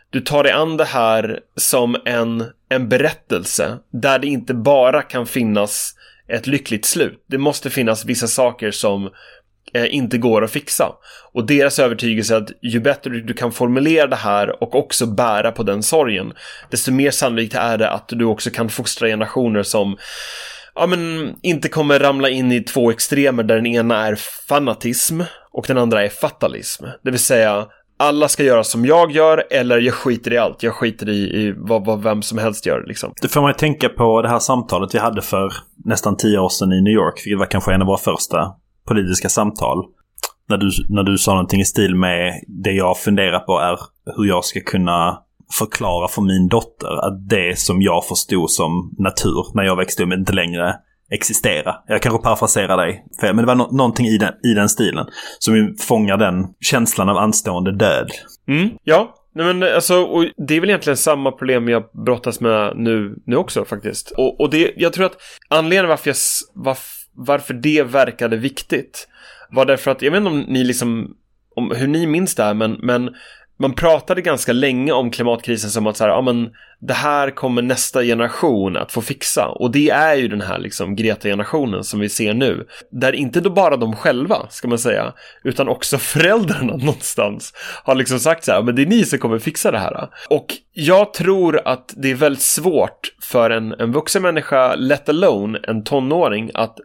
du 0.10 0.22
tar 0.22 0.44
dig 0.44 0.52
an 0.52 0.78
det 0.78 0.86
här 0.86 1.40
som 1.56 1.96
en, 2.06 2.46
en 2.70 2.90
berättelse 2.90 3.78
där 3.92 4.20
det 4.20 4.28
inte 4.28 4.54
bara 4.54 5.02
kan 5.02 5.26
finnas 5.26 5.96
ett 6.28 6.48
lyckligt 6.48 6.86
slut. 6.86 7.26
Det 7.30 7.38
måste 7.38 7.70
finnas 7.70 8.06
vissa 8.06 8.28
saker 8.28 8.72
som 8.72 9.10
eh, 9.74 9.96
inte 9.96 10.18
går 10.18 10.44
att 10.44 10.52
fixa. 10.52 10.90
Och 11.32 11.46
deras 11.46 11.80
övertygelse 11.80 12.36
är 12.36 12.42
att 12.42 12.52
ju 12.62 12.80
bättre 12.80 13.10
du 13.10 13.34
kan 13.34 13.52
formulera 13.52 14.08
det 14.08 14.16
här 14.16 14.64
och 14.64 14.76
också 14.76 15.06
bära 15.06 15.52
på 15.52 15.64
den 15.64 15.84
sorgen, 15.84 16.34
desto 16.70 16.92
mer 16.92 17.12
sannolikt 17.12 17.56
är 17.56 17.78
det 17.78 17.90
att 17.90 18.10
du 18.10 18.26
också 18.26 18.50
kan 18.50 18.70
fostra 18.70 19.08
generationer 19.08 19.64
som 19.64 19.98
ja, 20.76 20.88
men, 20.88 21.36
inte 21.42 21.70
kommer 21.70 22.00
ramla 22.00 22.30
in 22.30 22.52
i 22.52 22.64
två 22.64 22.92
extremer 22.92 23.44
där 23.44 23.56
den 23.56 23.66
ena 23.66 24.08
är 24.08 24.16
fanatism 24.48 25.22
och 25.52 25.66
den 25.68 25.78
andra 25.78 26.06
är 26.06 26.10
fatalism. 26.10 26.86
Det 27.04 27.12
vill 27.12 27.20
säga 27.20 27.68
alla 28.04 28.28
ska 28.28 28.44
göra 28.44 28.64
som 28.64 28.86
jag 28.86 29.12
gör 29.12 29.44
eller 29.52 29.80
jag 29.80 29.94
skiter 29.94 30.34
i 30.34 30.38
allt. 30.38 30.64
Jag 30.64 30.74
skiter 30.74 31.10
i, 31.10 31.18
i 31.18 31.54
vad, 31.58 31.86
vad 31.86 32.04
vem 32.04 32.22
som 32.22 32.38
helst 32.38 32.66
gör 32.66 32.84
liksom. 32.88 33.14
Det 33.22 33.28
får 33.28 33.42
man 33.42 33.50
ju 33.50 33.54
tänka 33.54 33.90
på 33.90 34.22
det 34.22 34.30
här 34.30 34.40
samtalet 34.40 34.96
vi 34.96 35.00
hade 35.00 35.22
för 35.22 35.54
nästan 35.86 36.18
tio 36.18 36.40
år 36.40 36.50
sedan 36.50 36.74
i 36.74 36.82
New 36.82 36.94
York. 36.94 37.22
Vilket 37.26 37.40
var 37.40 37.46
kanske 37.46 37.74
en 37.74 37.82
av 37.82 37.88
våra 37.88 37.98
första 37.98 38.52
politiska 38.88 39.30
samtal. 39.30 39.86
När 40.50 40.58
du, 40.58 40.70
när 40.90 41.04
du 41.04 41.18
sa 41.18 41.32
någonting 41.32 41.62
i 41.62 41.66
stil 41.66 41.96
med 41.96 42.34
det 42.48 42.72
jag 42.72 42.98
funderar 42.98 43.40
på 43.40 43.60
är 43.60 43.80
hur 44.18 44.26
jag 44.26 44.46
ska 44.46 44.60
kunna 44.60 45.18
förklara 45.60 46.08
för 46.08 46.22
min 46.22 46.48
dotter 46.48 47.08
att 47.08 47.30
det 47.30 47.60
som 47.60 47.82
jag 47.82 48.06
förstod 48.06 48.52
som 48.52 48.96
natur 48.98 49.56
när 49.56 49.64
jag 49.64 49.76
växte 49.76 50.04
upp 50.04 50.14
inte 50.14 50.34
längre 50.34 50.76
existera. 51.14 51.76
Jag 51.88 52.02
kanske 52.02 52.24
parafraserar 52.24 52.78
dig 52.78 53.06
fel, 53.22 53.36
men 53.36 53.46
det 53.46 53.48
var 53.48 53.56
no 53.56 53.68
någonting 53.72 54.06
i 54.06 54.18
den, 54.18 54.34
i 54.52 54.54
den 54.54 54.70
stilen 54.70 55.06
som 55.40 55.76
fångar 55.80 56.18
den 56.18 56.46
känslan 56.62 57.10
av 57.10 57.18
anstående 57.18 57.72
död. 57.78 58.12
Mm, 58.48 58.70
ja. 58.84 59.16
Nej, 59.36 59.54
men 59.54 59.76
alltså, 59.76 59.96
och 60.04 60.26
det 60.48 60.56
är 60.56 60.60
väl 60.60 60.70
egentligen 60.70 60.98
samma 60.98 61.32
problem 61.32 61.70
jag 61.70 61.84
brottas 62.06 62.40
med 62.40 62.74
nu, 62.78 63.16
nu 63.26 63.36
också 63.36 63.66
faktiskt. 63.66 64.12
Och, 64.12 64.42
och 64.42 64.50
det, 64.50 64.74
jag 64.78 64.94
tror 64.94 65.06
att 65.06 65.18
anledningen 65.50 65.88
varför, 65.90 66.10
jag, 66.10 66.16
s- 66.16 66.42
varför 67.16 67.54
det 67.54 67.84
verkade 67.84 68.38
viktigt 68.38 69.08
var 69.52 69.66
därför 69.66 69.92
att, 69.92 70.02
jag 70.02 70.12
vet 70.12 70.18
inte 70.18 70.30
om 70.32 70.40
ni 70.40 70.64
liksom, 70.64 71.16
om 71.56 71.72
hur 71.76 71.88
ni 71.88 72.08
minns 72.08 72.36
det 72.36 72.44
här, 72.44 72.54
men, 72.54 72.72
men 72.82 73.10
man 73.60 73.74
pratade 73.74 74.22
ganska 74.22 74.54
länge 74.54 74.92
om 74.92 75.12
klimatkrisen 75.12 75.70
som 75.70 75.88
att 75.88 75.98
så 75.98 76.04
här, 76.04 76.12
ja 76.12 76.22
men 76.22 76.50
det 76.80 76.94
här 76.94 77.32
kommer 77.32 77.62
nästa 77.62 78.04
generation 78.04 78.78
att 78.78 78.92
få 78.92 79.02
fixa. 79.02 79.48
Och 79.48 79.72
det 79.72 79.90
är 79.90 80.16
ju 80.16 80.28
den 80.28 80.42
här 80.42 80.60
liksom 80.60 80.96
Greta-generationen 80.96 81.84
som 81.84 82.00
vi 82.00 82.10
ser 82.10 82.34
nu. 82.34 82.68
Där 82.92 83.14
inte 83.14 83.42
då 83.42 83.50
bara 83.50 83.78
de 83.78 83.96
själva, 83.96 84.48
ska 84.50 84.68
man 84.68 84.80
säga, 84.80 85.14
utan 85.44 85.68
också 85.68 85.98
föräldrarna 85.98 86.76
någonstans 86.78 87.54
har 87.84 87.96
liksom 87.96 88.20
sagt 88.20 88.44
så 88.44 88.52
här, 88.52 88.62
men 88.62 88.76
det 88.76 88.82
är 88.82 88.86
ni 88.86 89.06
som 89.06 89.20
kommer 89.20 89.40
fixa 89.40 89.72
det 89.72 89.80
här. 89.80 90.10
Och 90.30 90.46
jag 90.72 91.14
tror 91.14 91.62
att 91.68 91.94
det 91.98 92.12
är 92.12 92.16
väldigt 92.16 92.44
svårt 92.44 93.14
för 93.22 93.50
en, 93.50 93.74
en 93.74 93.92
vuxen 93.92 94.22
människa, 94.22 94.76
let 94.76 95.10
alone 95.10 95.60
en 95.64 95.84
tonåring, 95.84 96.52
att 96.54 96.78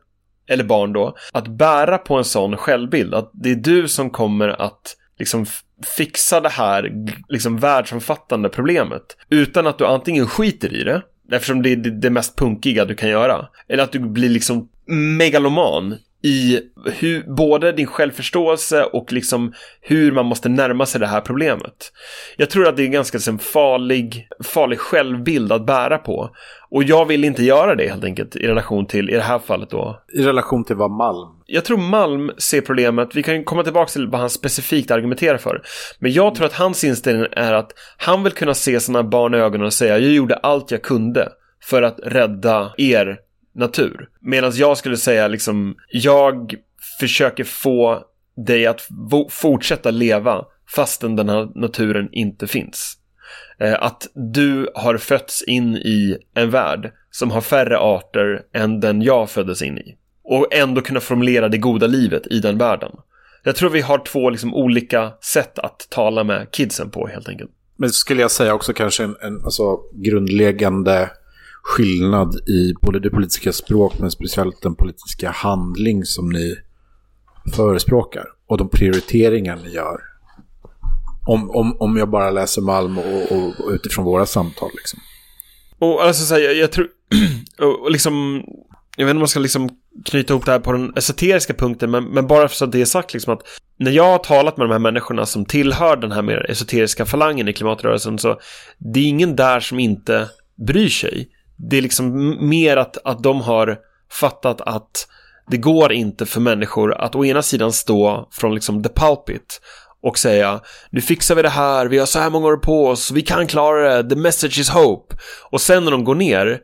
eller 0.51 0.65
barn 0.65 0.93
då, 0.93 1.17
att 1.33 1.49
bära 1.49 1.99
på 1.99 2.15
en 2.15 2.25
sån 2.25 2.57
självbild. 2.57 3.15
Att 3.15 3.31
det 3.33 3.51
är 3.51 3.57
du 3.57 3.89
som 3.89 4.11
kommer 4.11 4.49
att 4.49 4.97
liksom 5.19 5.47
fixa 5.97 6.41
det 6.41 6.49
här 6.49 6.93
liksom 7.29 7.59
världsomfattande 7.59 8.49
problemet. 8.49 9.03
Utan 9.31 9.67
att 9.67 9.79
du 9.79 9.87
antingen 9.87 10.27
skiter 10.27 10.75
i 10.75 10.85
det, 10.85 11.03
eftersom 11.33 11.63
det 11.63 11.73
är 11.73 11.77
det 11.77 12.11
mest 12.11 12.39
punkiga 12.39 12.85
du 12.85 12.95
kan 12.95 13.09
göra. 13.09 13.49
Eller 13.69 13.83
att 13.83 13.93
du 13.93 13.99
blir 13.99 14.29
liksom 14.29 14.69
megaloman 15.19 15.97
i 16.23 16.61
hur, 16.85 17.35
både 17.37 17.73
din 17.73 17.87
självförståelse 17.87 18.85
och 18.85 19.13
liksom 19.13 19.53
hur 19.81 20.13
man 20.13 20.27
måste 20.27 20.49
närma 20.49 20.87
sig 20.87 21.01
det 21.01 21.07
här 21.07 21.21
problemet. 21.21 21.93
Jag 22.37 22.51
tror 22.51 22.69
att 22.69 22.77
det 22.77 22.83
är 22.83 22.87
en 22.87 22.93
ganska 22.93 23.19
liksom, 23.19 23.39
farlig, 23.39 24.29
farlig 24.45 24.79
självbild 24.79 25.53
att 25.53 25.67
bära 25.67 25.99
på. 25.99 26.31
Och 26.71 26.85
jag 26.85 27.07
vill 27.07 27.25
inte 27.25 27.45
göra 27.45 27.75
det 27.75 27.89
helt 27.89 28.05
enkelt 28.05 28.37
i 28.37 28.47
relation 28.47 28.87
till, 28.87 29.11
i 29.11 29.15
det 29.15 29.23
här 29.23 29.39
fallet 29.39 29.71
då, 29.71 30.03
I 30.15 30.23
relation 30.23 30.65
till 30.65 30.77
vad 30.77 30.91
Malm... 30.91 31.29
jag 31.47 31.65
tror 31.65 31.79
Malm 31.79 32.31
ser 32.39 32.61
problemet, 32.61 33.15
vi 33.15 33.23
kan 33.23 33.45
komma 33.45 33.63
tillbaka 33.63 33.91
till 33.91 34.09
vad 34.09 34.21
han 34.21 34.31
specifikt 34.31 34.91
argumenterar 34.91 35.39
för. 35.39 35.63
Men 35.99 36.13
jag 36.13 36.35
tror 36.35 36.47
att 36.47 36.53
hans 36.53 36.85
inställning 36.85 37.27
är 37.33 37.53
att 37.53 37.71
han 37.97 38.23
vill 38.23 38.33
kunna 38.33 38.55
se 38.55 38.81
sina 38.81 39.03
barn 39.03 39.35
i 39.35 39.39
ögonen 39.39 39.67
och 39.67 39.73
säga 39.73 39.99
jag 39.99 40.13
gjorde 40.13 40.37
allt 40.37 40.71
jag 40.71 40.83
kunde 40.83 41.29
för 41.65 41.83
att 41.83 42.01
rädda 42.03 42.75
er 42.79 43.19
natur. 43.59 44.09
Medan 44.21 44.53
jag 44.55 44.79
skulle 44.79 44.97
säga 44.97 45.29
liksom, 45.29 45.77
jag 45.93 46.55
försöker 47.01 47.45
få 47.45 48.05
dig 48.47 48.67
att 48.67 48.89
fortsätta 49.31 49.91
leva 49.91 50.45
fastän 50.75 51.17
den 51.17 51.29
här 51.29 51.49
naturen 51.55 52.09
inte 52.13 52.47
finns. 52.47 52.95
Eh, 53.61 53.83
att 53.83 54.07
du 54.15 54.71
har 54.75 54.97
fötts 54.97 55.43
in 55.43 55.77
i 55.77 56.17
en 56.35 56.51
värld 56.51 56.93
som 57.11 57.31
har 57.31 57.41
färre 57.41 57.79
arter 57.79 58.43
än 58.55 58.81
den 58.81 59.03
jag 59.03 59.31
föddes 59.31 59.63
in 59.63 59.79
i. 59.79 59.97
Och 60.23 60.55
ändå 60.55 60.81
kunna 60.81 61.01
formulera 61.01 61.49
det 61.49 61.59
goda 61.59 61.87
livet 61.87 62.27
i 62.27 62.41
den 62.41 62.59
världen. 62.59 62.91
Jag 63.45 63.57
tror 63.57 63.71
vi 63.71 63.81
har 63.81 63.99
två 63.99 64.31
liksom 64.31 64.55
olika 64.55 65.13
sätt 65.21 65.59
att 65.59 65.87
tala 65.91 66.25
med 66.25 66.51
kidsen 66.51 66.91
på 66.91 67.07
helt 67.07 67.29
enkelt. 67.29 67.51
Men 67.77 67.91
skulle 67.91 68.23
jag 68.23 68.31
säga 68.31 68.55
också 68.55 68.73
kanske 68.73 69.05
en, 69.05 69.17
en 69.21 69.45
alltså, 69.45 69.79
grundläggande 69.93 71.11
skillnad 71.63 72.35
i 72.49 72.75
både 72.83 73.01
det 73.01 73.11
politiska 73.11 73.53
språk 73.53 73.99
men 73.99 74.11
speciellt 74.11 74.63
den 74.63 74.75
politiska 74.75 75.31
handling 75.31 76.05
som 76.05 76.29
ni 76.29 76.57
förespråkar 77.53 78.25
och 78.49 78.59
de 78.59 78.69
prioriteringar 78.69 79.59
ni 79.65 79.71
gör. 79.71 80.01
Om, 81.27 81.51
om, 81.51 81.77
om 81.81 81.97
jag 81.97 82.11
bara 82.11 82.31
läser 82.31 82.63
Malm 82.63 82.99
och, 82.99 83.33
och, 83.33 83.61
och 83.61 83.71
utifrån 83.71 84.05
våra 84.05 84.27
samtal. 84.27 84.71
Liksom. 84.75 85.01
Och 85.79 86.05
alltså 86.05 86.25
så 86.25 86.35
här, 86.35 86.41
jag, 86.41 86.57
jag 86.57 86.73
tror, 86.73 86.89
och 87.83 87.91
liksom, 87.91 88.43
jag 88.97 89.07
vet 89.07 89.11
inte 89.11 89.17
om 89.17 89.19
man 89.19 89.29
ska 89.29 89.41
liksom 89.41 89.71
knyta 90.05 90.33
ihop 90.33 90.47
det 90.47 90.53
här 90.53 90.59
på 90.59 90.73
den 90.73 90.93
esoteriska 90.97 91.55
punkten, 91.55 91.91
men, 91.91 92.05
men 92.05 92.27
bara 92.27 92.49
så 92.49 92.65
att 92.65 92.73
det 92.73 92.81
är 92.81 92.85
sagt 92.85 93.13
liksom 93.13 93.33
att 93.35 93.43
när 93.79 93.91
jag 93.91 94.05
har 94.05 94.19
talat 94.19 94.57
med 94.57 94.69
de 94.69 94.73
här 94.73 94.79
människorna 94.79 95.27
som 95.27 95.45
tillhör 95.45 95.97
den 95.97 96.13
här 96.13 96.23
mer 96.23 96.51
esoteriska 96.51 97.07
falangen 97.07 97.49
i 97.49 97.53
klimatrörelsen 97.53 98.19
så 98.19 98.41
det 98.79 99.01
är 99.01 99.09
ingen 99.09 99.37
där 99.37 99.61
som 99.61 99.79
inte 99.79 100.29
bryr 100.67 100.89
sig. 100.89 101.29
Det 101.59 101.79
är 101.79 101.83
liksom 101.83 102.37
mer 102.49 102.77
att, 102.77 102.99
att 103.05 103.23
de 103.23 103.41
har 103.41 103.79
fattat 104.11 104.61
att 104.61 105.09
det 105.51 105.57
går 105.57 105.93
inte 105.93 106.27
för 106.27 106.41
människor 106.41 106.95
att 106.95 107.15
å 107.15 107.25
ena 107.25 107.43
sidan 107.43 107.73
stå 107.73 108.29
från 108.33 108.55
liksom 108.55 108.83
the 108.83 108.89
pulpit 108.89 109.61
och 110.03 110.19
säga 110.19 110.61
nu 110.91 111.01
fixar 111.01 111.35
vi 111.35 111.43
det 111.43 111.49
här, 111.49 111.87
vi 111.87 111.99
har 111.99 112.07
så 112.07 112.19
här 112.19 112.31
många 112.31 112.47
år 112.47 112.57
på 112.57 112.87
oss, 112.87 113.11
vi 113.11 113.23
kan 113.23 113.47
klara 113.47 114.03
det, 114.03 114.09
the 114.09 114.17
message 114.17 114.59
is 114.59 114.71
hope. 114.71 115.17
Och 115.51 115.61
sen 115.61 115.85
när 115.85 115.91
de 115.91 116.05
går 116.05 116.15
ner 116.15 116.61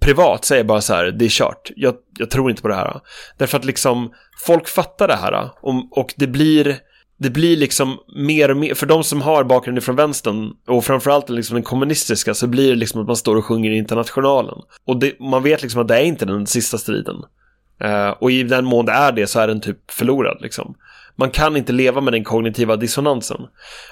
privat 0.00 0.44
säger 0.44 0.64
bara 0.64 0.80
så 0.80 0.94
här, 0.94 1.04
det 1.04 1.24
är 1.24 1.28
kört, 1.28 1.70
jag, 1.76 1.94
jag 2.18 2.30
tror 2.30 2.50
inte 2.50 2.62
på 2.62 2.68
det 2.68 2.74
här. 2.74 3.00
Därför 3.38 3.58
att 3.58 3.64
liksom 3.64 4.12
folk 4.46 4.68
fattar 4.68 5.08
det 5.08 5.16
här 5.16 5.50
och, 5.60 5.98
och 5.98 6.14
det 6.16 6.26
blir 6.26 6.78
det 7.22 7.30
blir 7.30 7.56
liksom 7.56 7.98
mer 8.14 8.50
och 8.50 8.56
mer, 8.56 8.74
för 8.74 8.86
de 8.86 9.04
som 9.04 9.22
har 9.22 9.44
bakgrund 9.44 9.82
från 9.82 9.96
vänstern 9.96 10.52
och 10.66 10.84
framförallt 10.84 11.28
liksom 11.28 11.54
den 11.54 11.62
kommunistiska 11.62 12.34
så 12.34 12.46
blir 12.46 12.68
det 12.68 12.74
liksom 12.74 13.00
att 13.00 13.06
man 13.06 13.16
står 13.16 13.36
och 13.36 13.44
sjunger 13.44 13.70
i 13.70 13.76
internationalen. 13.76 14.58
Och 14.86 14.96
det, 14.96 15.20
man 15.20 15.42
vet 15.42 15.62
liksom 15.62 15.80
att 15.80 15.88
det 15.88 15.96
är 15.96 16.04
inte 16.04 16.24
den 16.24 16.46
sista 16.46 16.78
striden. 16.78 17.16
Uh, 17.84 18.08
och 18.08 18.30
i 18.30 18.42
den 18.42 18.64
mån 18.64 18.86
det 18.86 18.92
är 18.92 19.12
det 19.12 19.26
så 19.26 19.40
är 19.40 19.48
den 19.48 19.60
typ 19.60 19.90
förlorad 19.90 20.38
liksom. 20.40 20.74
Man 21.16 21.30
kan 21.30 21.56
inte 21.56 21.72
leva 21.72 22.00
med 22.00 22.12
den 22.12 22.24
kognitiva 22.24 22.76
dissonansen. 22.76 23.40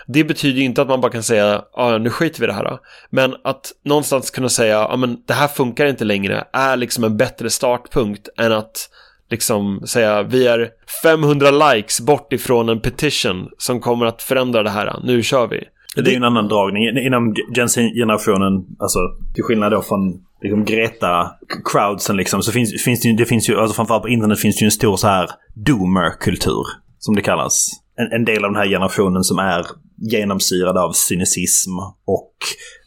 Det 0.07 0.25
betyder 0.25 0.59
ju 0.59 0.64
inte 0.64 0.83
att 0.83 0.88
man 0.88 1.01
bara 1.01 1.12
kan 1.12 1.23
säga 1.23 1.64
ja 1.73 1.99
nu 1.99 2.11
skiter 2.11 2.40
vi 2.40 2.45
i 2.45 2.47
det 2.47 2.53
här. 2.53 2.79
Men 3.11 3.37
att 3.45 3.73
någonstans 3.85 4.31
kunna 4.31 4.49
säga 4.49 4.87
ja 4.90 4.97
men 4.97 5.23
det 5.27 5.35
här 5.35 5.49
funkar 5.49 5.87
inte 5.87 6.05
längre 6.05 6.45
är 6.53 6.77
liksom 6.77 7.05
en 7.05 7.16
bättre 7.16 7.51
startpunkt 7.51 8.29
än 8.38 8.53
att 8.53 8.88
liksom 9.31 9.83
säga 9.87 10.23
vi 10.23 10.47
är 10.47 10.69
500 11.03 11.51
likes 11.51 12.01
bort 12.01 12.33
ifrån 12.33 12.69
en 12.69 12.81
petition 12.81 13.49
som 13.59 13.81
kommer 13.81 14.07
att 14.07 14.23
förändra 14.23 14.62
det 14.62 14.71
här. 14.71 15.01
Nu 15.05 15.23
kör 15.23 15.47
vi. 15.47 15.64
Det 15.95 16.01
är 16.01 16.11
ju 16.11 16.16
en 16.16 16.25
annan 16.25 16.49
dragning. 16.49 16.83
Inom 17.07 17.35
Gen 17.57 17.69
Z-generationen, 17.69 18.66
alltså 18.79 18.99
till 19.35 19.45
skillnad 19.45 19.73
då 19.73 19.83
från 19.83 20.25
liksom 20.43 20.64
Greta-crowdsen 20.64 22.16
liksom, 22.16 22.43
så 22.43 22.53
finns, 22.53 22.85
finns 22.85 23.01
det 23.01 23.09
ju, 23.09 23.16
det 23.16 23.27
finns 23.27 23.51
ju, 23.51 23.57
alltså 23.57 23.75
framförallt 23.75 24.03
på 24.03 24.09
internet 24.09 24.40
finns 24.40 24.57
det 24.57 24.62
ju 24.62 24.66
en 24.66 24.71
stor 24.71 24.97
så 24.97 25.07
här 25.07 25.31
doomer-kultur, 25.55 26.64
som 26.99 27.14
det 27.14 27.23
kallas. 27.23 27.69
En, 27.97 28.12
en 28.12 28.25
del 28.25 28.45
av 28.45 28.51
den 28.51 28.61
här 28.61 28.69
generationen 28.69 29.25
som 29.25 29.38
är 29.38 29.66
genomsyrad 30.12 30.77
av 30.79 30.93
cynism 30.93 31.79
och 32.07 32.35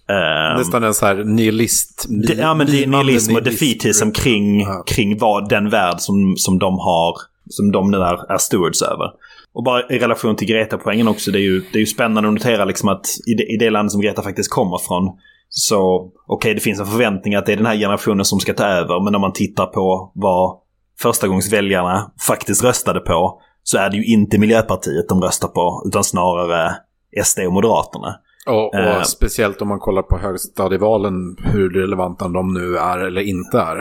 ehm, 0.10 0.58
Nästan 0.58 0.84
en 0.84 0.94
så 0.94 1.06
här 1.06 1.16
nihilist. 1.16 2.06
det, 2.28 2.34
ja, 2.34 2.54
men 2.54 2.68
det 2.68 2.84
är 2.84 2.88
nihilism 2.88 3.36
och 3.36 3.44
defeatism 3.44 4.12
kring, 4.12 4.62
Ja. 4.62 4.84
kring 4.88 5.18
vad 5.18 5.50
den 5.50 5.70
värld 5.70 6.00
som, 6.00 6.34
som 6.38 6.60
de 6.60 6.74
har, 6.80 7.16
som 7.50 7.72
de 7.72 7.92
nu 7.92 7.98
är, 7.98 8.32
är 8.34 8.38
stewards 8.38 8.82
över. 8.82 9.10
Och 9.54 9.64
bara 9.64 9.82
i 9.90 10.00
relation 10.00 10.36
till 10.36 10.48
Greta-poängen 10.48 11.08
också, 11.08 11.32
det 11.32 11.40
är 11.40 11.44
ju, 11.44 11.60
det 11.72 11.78
är 11.78 11.80
ju 11.80 11.86
spännande 11.86 12.30
att 12.30 12.34
notera 12.34 12.66
liksom 12.66 12.90
att 12.90 13.06
i 13.28 13.34
det, 13.34 13.44
i 13.44 13.58
det 13.58 13.70
land 13.70 13.92
som 13.92 14.02
Greta 14.02 14.22
faktiskt 14.22 14.52
kommer 14.52 14.78
från 14.88 15.10
så, 15.50 16.12
okej, 16.28 16.54
det 16.54 16.60
finns 16.60 16.80
en 16.80 16.86
förväntning 16.86 17.36
att 17.36 17.46
det 17.46 17.54
är 17.54 17.58
den 17.58 17.66
här 17.66 17.76
generationen 17.78 18.26
som 18.26 18.40
ska 18.40 18.54
ta 18.54 18.64
över, 18.66 19.04
men 19.04 19.12
när 19.12 19.20
man 19.20 19.34
tittar 19.34 19.66
på 19.66 20.12
vad 20.16 20.58
förstagångsväljarna 21.02 22.12
faktiskt 22.28 22.64
röstade 22.64 23.00
på 23.00 23.42
så 23.64 23.78
är 23.78 23.90
det 23.90 23.98
ju 23.98 24.06
inte 24.06 24.38
Miljöpartiet 24.38 25.10
de 25.10 25.22
röstar 25.22 25.48
på, 25.48 25.84
utan 25.88 26.04
snarare 26.04 26.76
SD 27.24 27.40
och 27.40 27.54
Moderaterna. 27.54 28.16
Och, 28.46 28.74
och 28.74 28.76
Eh. 28.76 29.02
speciellt 29.02 29.62
om 29.62 29.68
man 29.68 29.80
kollar 29.80 30.02
på 30.02 30.18
högstadievalen, 30.18 31.38
hur 31.40 31.70
relevanta 31.70 32.28
de 32.28 32.54
nu 32.54 32.78
är 32.78 33.00
eller 33.00 33.22
inte 33.22 33.58
är, 33.58 33.78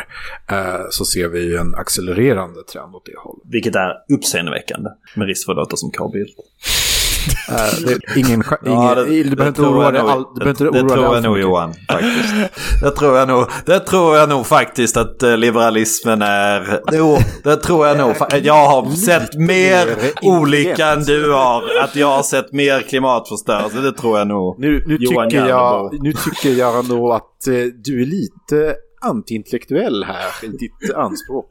eh, 0.51 0.81
så 0.91 1.05
ser 1.05 1.29
vi 1.29 1.41
ju 1.41 1.57
en 1.57 1.75
accelererande 1.75 2.63
trend 2.73 2.95
åt 2.95 3.07
det 3.07 3.19
hållet. 3.19 3.43
Vilket 3.51 3.75
är 3.75 3.93
uppseendeväckande. 4.15 4.91
Med 5.17 5.27
risk 5.27 5.47
för 5.47 5.57
att 5.57 5.79
som 5.79 5.91
Carl 5.91 6.13
Bildt. 6.13 6.37
Eh, 7.49 7.55
det 7.87 7.93
är 7.93 8.19
ingen, 8.19 8.31
ingen, 8.31 8.45
Ja, 8.65 8.95
det- 8.95 9.05
du 9.05 9.37
behöver 9.37 9.37
det 9.37 9.49
inte 9.49 9.61
tror 9.61 9.69
oroa 9.75 9.85
jag 9.85 9.93
dig 9.95 10.03
nog- 10.03 10.11
all, 10.11 10.25
du 10.35 10.39
behöver 10.45 10.51
inte 10.51 10.65
det- 10.65 10.71
oroa 10.71 10.83
Det 10.83 10.89
dig 10.89 10.97
tror 11.03 11.15
jag 11.15 11.23
nog. 11.23 11.39
Johan, 11.39 11.75
faktiskt. 11.91 12.35
Det 12.83 12.91
tror 12.91 13.17
jag 13.19 13.29
nog, 13.29 13.47
det 13.67 13.81
tror 13.81 14.17
jag 14.17 14.29
nog 14.29 14.47
faktiskt 14.47 14.97
att 14.97 15.23
eh, 15.23 15.37
liberalismen 15.37 16.23
är... 16.23 16.81
Jo, 16.93 17.19
det 17.45 17.57
tror 17.57 17.87
jag 17.87 17.97
nog. 17.99 18.15
Jag 18.43 18.67
har 18.67 18.91
sett 18.91 19.35
mer 19.35 19.89
olika 20.23 20.87
än 20.87 21.03
du 21.05 21.31
har. 21.33 21.63
Att 21.85 21.97
jag 21.97 22.07
har 22.07 22.23
sett 22.23 22.53
mer 22.53 22.81
klimatförstörelse, 22.81 23.77
det 23.79 23.93
tror 23.93 24.19
jag 24.19 24.29
nog. 24.29 24.59
Nu, 24.61 24.85
nu, 24.87 24.97
Johan 25.01 25.29
tycker 25.31 25.47
jag, 25.49 26.03
nu 26.03 26.13
tycker 26.13 26.51
jag 26.51 26.89
nog 26.89 27.13
att 27.13 27.47
eh, 27.49 27.55
du 27.85 28.03
är 28.03 28.07
lite 28.07 28.75
antiintellektuell 29.05 30.05
här 30.05 30.25
i 30.43 30.47
ditt 30.47 30.95
anspråk. 30.97 31.51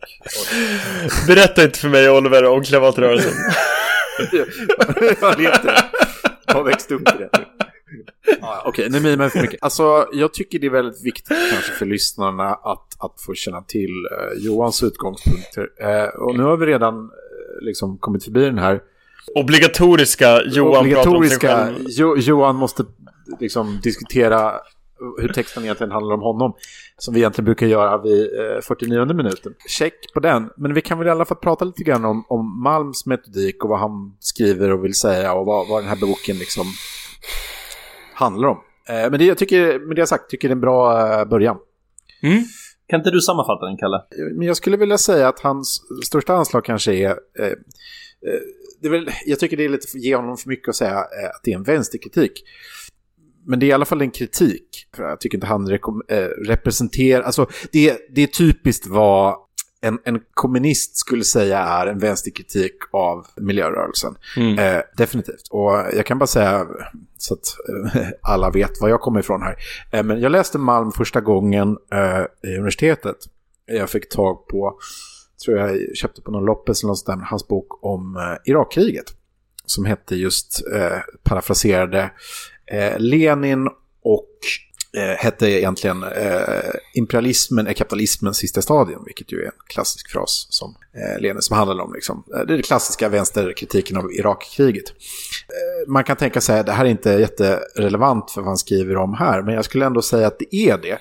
Berätta 1.28 1.64
inte 1.64 1.80
för 1.80 1.88
mig 1.90 2.10
Oliver 2.10 2.46
om 2.46 2.64
klimatrörelsen. 2.64 3.32
jag 5.22 5.38
vet 5.38 5.64
det. 5.64 5.84
Jag 6.46 6.54
har 6.54 6.64
växt 6.64 6.92
upp 6.92 7.02
i 7.02 7.18
det. 7.18 7.30
Ja, 8.42 8.64
Okej, 8.66 8.90
nu 8.90 9.00
mimar 9.00 9.26
jag 9.26 9.32
för 9.32 9.42
mycket. 9.42 9.64
Alltså, 9.64 10.08
jag 10.12 10.34
tycker 10.34 10.60
det 10.60 10.68
är 10.68 10.72
väldigt 10.72 11.06
viktigt 11.06 11.38
kanske 11.52 11.72
för 11.72 11.86
lyssnarna 11.86 12.50
att, 12.54 12.88
att 13.00 13.22
få 13.26 13.34
känna 13.34 13.62
till 13.62 14.06
eh, 14.12 14.44
Johans 14.46 14.84
utgångspunkter. 14.84 15.68
Eh, 15.82 16.06
och 16.06 16.38
nu 16.38 16.44
har 16.44 16.58
vi 16.58 16.66
redan 16.66 16.96
eh, 16.96 17.10
liksom 17.62 17.98
kommit 17.98 18.24
förbi 18.24 18.46
den 18.46 18.58
här 18.58 18.82
Obligatoriska 19.36 20.42
Johan 20.44 20.80
obligatoriska... 20.80 21.48
pratar 21.48 21.70
om 21.70 21.76
sig 21.76 21.84
själv. 21.84 21.88
Jo, 21.90 22.18
Johan 22.18 22.56
måste 22.56 22.86
liksom 23.40 23.80
diskutera 23.84 24.54
hur 25.22 25.28
texten 25.28 25.64
egentligen 25.64 25.92
handlar 25.92 26.16
om 26.16 26.22
honom. 26.22 26.54
Som 26.98 27.14
vi 27.14 27.20
egentligen 27.20 27.46
brukar 27.46 27.68
göra 27.68 28.02
vid 28.02 28.40
eh, 28.40 28.62
49 28.62 29.06
minuten. 29.06 29.54
Check 29.68 30.14
på 30.14 30.20
den. 30.20 30.50
Men 30.58 30.74
vi 30.74 30.82
kan 30.82 30.98
väl 30.98 31.08
i 31.08 31.12
alla 31.12 31.26
fall 31.26 31.38
prata 31.38 31.66
lite 31.66 31.84
grann 31.84 32.06
om, 32.06 32.26
om 32.28 32.64
Malms 32.64 33.06
metodik 33.06 33.64
och 33.64 33.70
vad 33.70 33.80
han 33.80 34.16
skriver 34.20 34.72
och 34.72 34.84
vill 34.84 34.94
säga 34.94 35.34
och 35.34 35.46
vad, 35.46 35.68
vad 35.68 35.82
den 35.84 35.90
här 35.90 36.02
boken 36.02 36.38
liksom 36.38 36.66
handlar 38.14 38.48
om. 38.48 38.58
Eh, 38.90 39.10
men 39.10 39.20
det 39.20 39.26
jag 39.26 39.38
tycker, 39.38 39.80
med 39.80 39.96
det 39.96 40.08
sagt, 40.08 40.30
tycker 40.30 40.48
jag 40.48 40.50
det 40.50 40.54
är 40.54 40.56
en 40.56 40.62
bra 40.62 41.20
eh, 41.20 41.26
början. 41.26 41.58
Kan 42.92 43.00
inte 43.00 43.12
du 43.12 43.22
sammanfatta 43.22 43.66
den, 43.66 43.78
Kalle? 43.78 44.04
Men 44.38 44.48
jag 44.48 44.58
skulle 44.58 44.78
vilja 44.78 44.98
säga 44.98 45.28
att 45.28 45.40
hans 45.40 45.82
största 46.06 46.34
anslag 46.34 46.66
kanske 46.66 46.94
är... 46.94 47.10
Eh, 47.40 47.46
eh, 47.46 47.54
det 48.82 48.88
är 48.88 48.92
väl, 48.92 49.10
jag 49.26 49.40
tycker 49.40 49.58
det 49.58 49.66
är 49.66 49.70
lite 49.70 49.98
ge 49.98 50.16
honom 50.16 50.38
för 50.38 50.50
mycket 50.50 50.70
att 50.70 50.76
säga 50.76 50.92
eh, 50.92 51.30
att 51.36 51.42
det 51.44 51.52
är 51.52 51.56
en 51.56 51.64
vänsterkritik. 51.64 52.44
Men 53.46 53.60
det 53.60 53.66
är 53.66 53.68
i 53.68 53.74
alla 53.74 53.86
fall 53.86 54.02
en 54.02 54.12
kritik. 54.12 54.88
För 54.96 55.04
jag 55.04 55.20
tycker 55.20 55.38
inte 55.38 55.48
han 55.48 55.72
eh, 55.72 56.18
representerar... 56.46 57.24
Alltså, 57.24 57.48
det, 57.72 57.98
det 58.10 58.24
är 58.24 58.28
typiskt 58.28 58.88
vad 58.88 59.36
en, 59.82 60.00
en 60.04 60.20
kommunist 60.34 60.98
skulle 60.98 61.24
säga 61.24 61.60
är 61.60 61.88
en 61.88 62.00
vänsterkritik 62.00 62.76
av 62.92 63.26
miljörörelsen. 63.38 64.16
Eh, 64.60 64.82
definitivt. 64.98 65.48
Och 65.50 65.72
jag 65.72 66.06
kan 66.06 66.20
bara 66.20 66.28
säga 66.28 66.68
så 67.18 67.34
att 67.34 67.56
eh, 67.96 68.08
alla 68.22 68.50
vet 68.50 68.82
var 68.82 68.90
jag 68.90 69.02
kommer 69.02 69.20
ifrån 69.20 69.42
här. 69.42 69.56
Eh, 69.92 70.04
men 70.04 70.22
jag 70.22 70.32
läste 70.32 70.58
Malm 70.58 70.92
första 70.92 71.22
gången 71.22 71.78
eh, 71.94 72.50
i 72.52 72.56
universitetet. 72.56 73.18
Jag 73.66 73.90
fick 73.90 74.10
tag 74.10 74.48
på, 74.48 74.80
tror 75.46 75.58
jag 75.58 75.98
köpte 75.98 76.22
på 76.22 76.32
någon 76.32 76.46
loppis 76.46 76.84
eller 76.84 76.88
något 76.88 77.00
sånt 77.00 77.20
där, 77.20 77.26
hans 77.26 77.48
bok 77.48 77.86
om 77.86 78.16
eh, 78.18 78.52
Irakkriget. 78.52 79.06
Som 79.66 79.86
hette 79.86 80.16
just, 80.16 80.62
parafraserade, 81.24 82.12
eh, 82.72 83.00
Lenin 83.00 83.68
och 84.04 84.30
eh, 84.98 85.18
hette 85.18 85.50
egentligen 85.50 86.04
eh, 86.04 86.72
imperialismen 86.94 87.68
är 87.68 87.74
kapitalismens 87.74 88.38
sista 88.38 88.62
stadium, 88.62 89.04
vilket 89.06 89.32
ju 89.32 89.42
är 89.42 89.46
en 89.46 89.52
klassisk 89.68 90.12
fras 90.12 90.48
som 90.50 90.76
eh, 90.94 91.22
Lenin 91.22 91.42
som 91.42 91.58
handlar 91.58 91.84
om 91.84 91.94
liksom, 91.94 92.24
eh, 92.34 92.40
det 92.40 92.54
är 92.54 92.58
den 92.58 92.64
klassiska 92.64 93.10
vänsterkritiken 93.10 93.98
av 93.98 94.12
Irakkriget. 94.12 94.90
Eh, 94.90 95.92
man 95.92 96.04
kan 96.04 96.18
tänka 96.18 96.42
sig 96.42 96.60
att 96.60 96.66
det 96.66 96.72
här 96.72 96.86
är 96.86 96.90
inte 96.90 97.10
jätterelevant 97.10 98.32
för 98.32 98.42
vad 98.42 98.48
han 98.48 98.58
skriver 98.58 98.98
om 98.98 99.14
här, 99.14 99.42
men 99.42 99.56
jag 99.56 99.66
skulle 99.66 99.86
ändå 99.86 100.02
säga 100.02 100.28
att 100.28 100.40
det 100.40 100.56
är 100.56 100.78
det. 100.78 100.98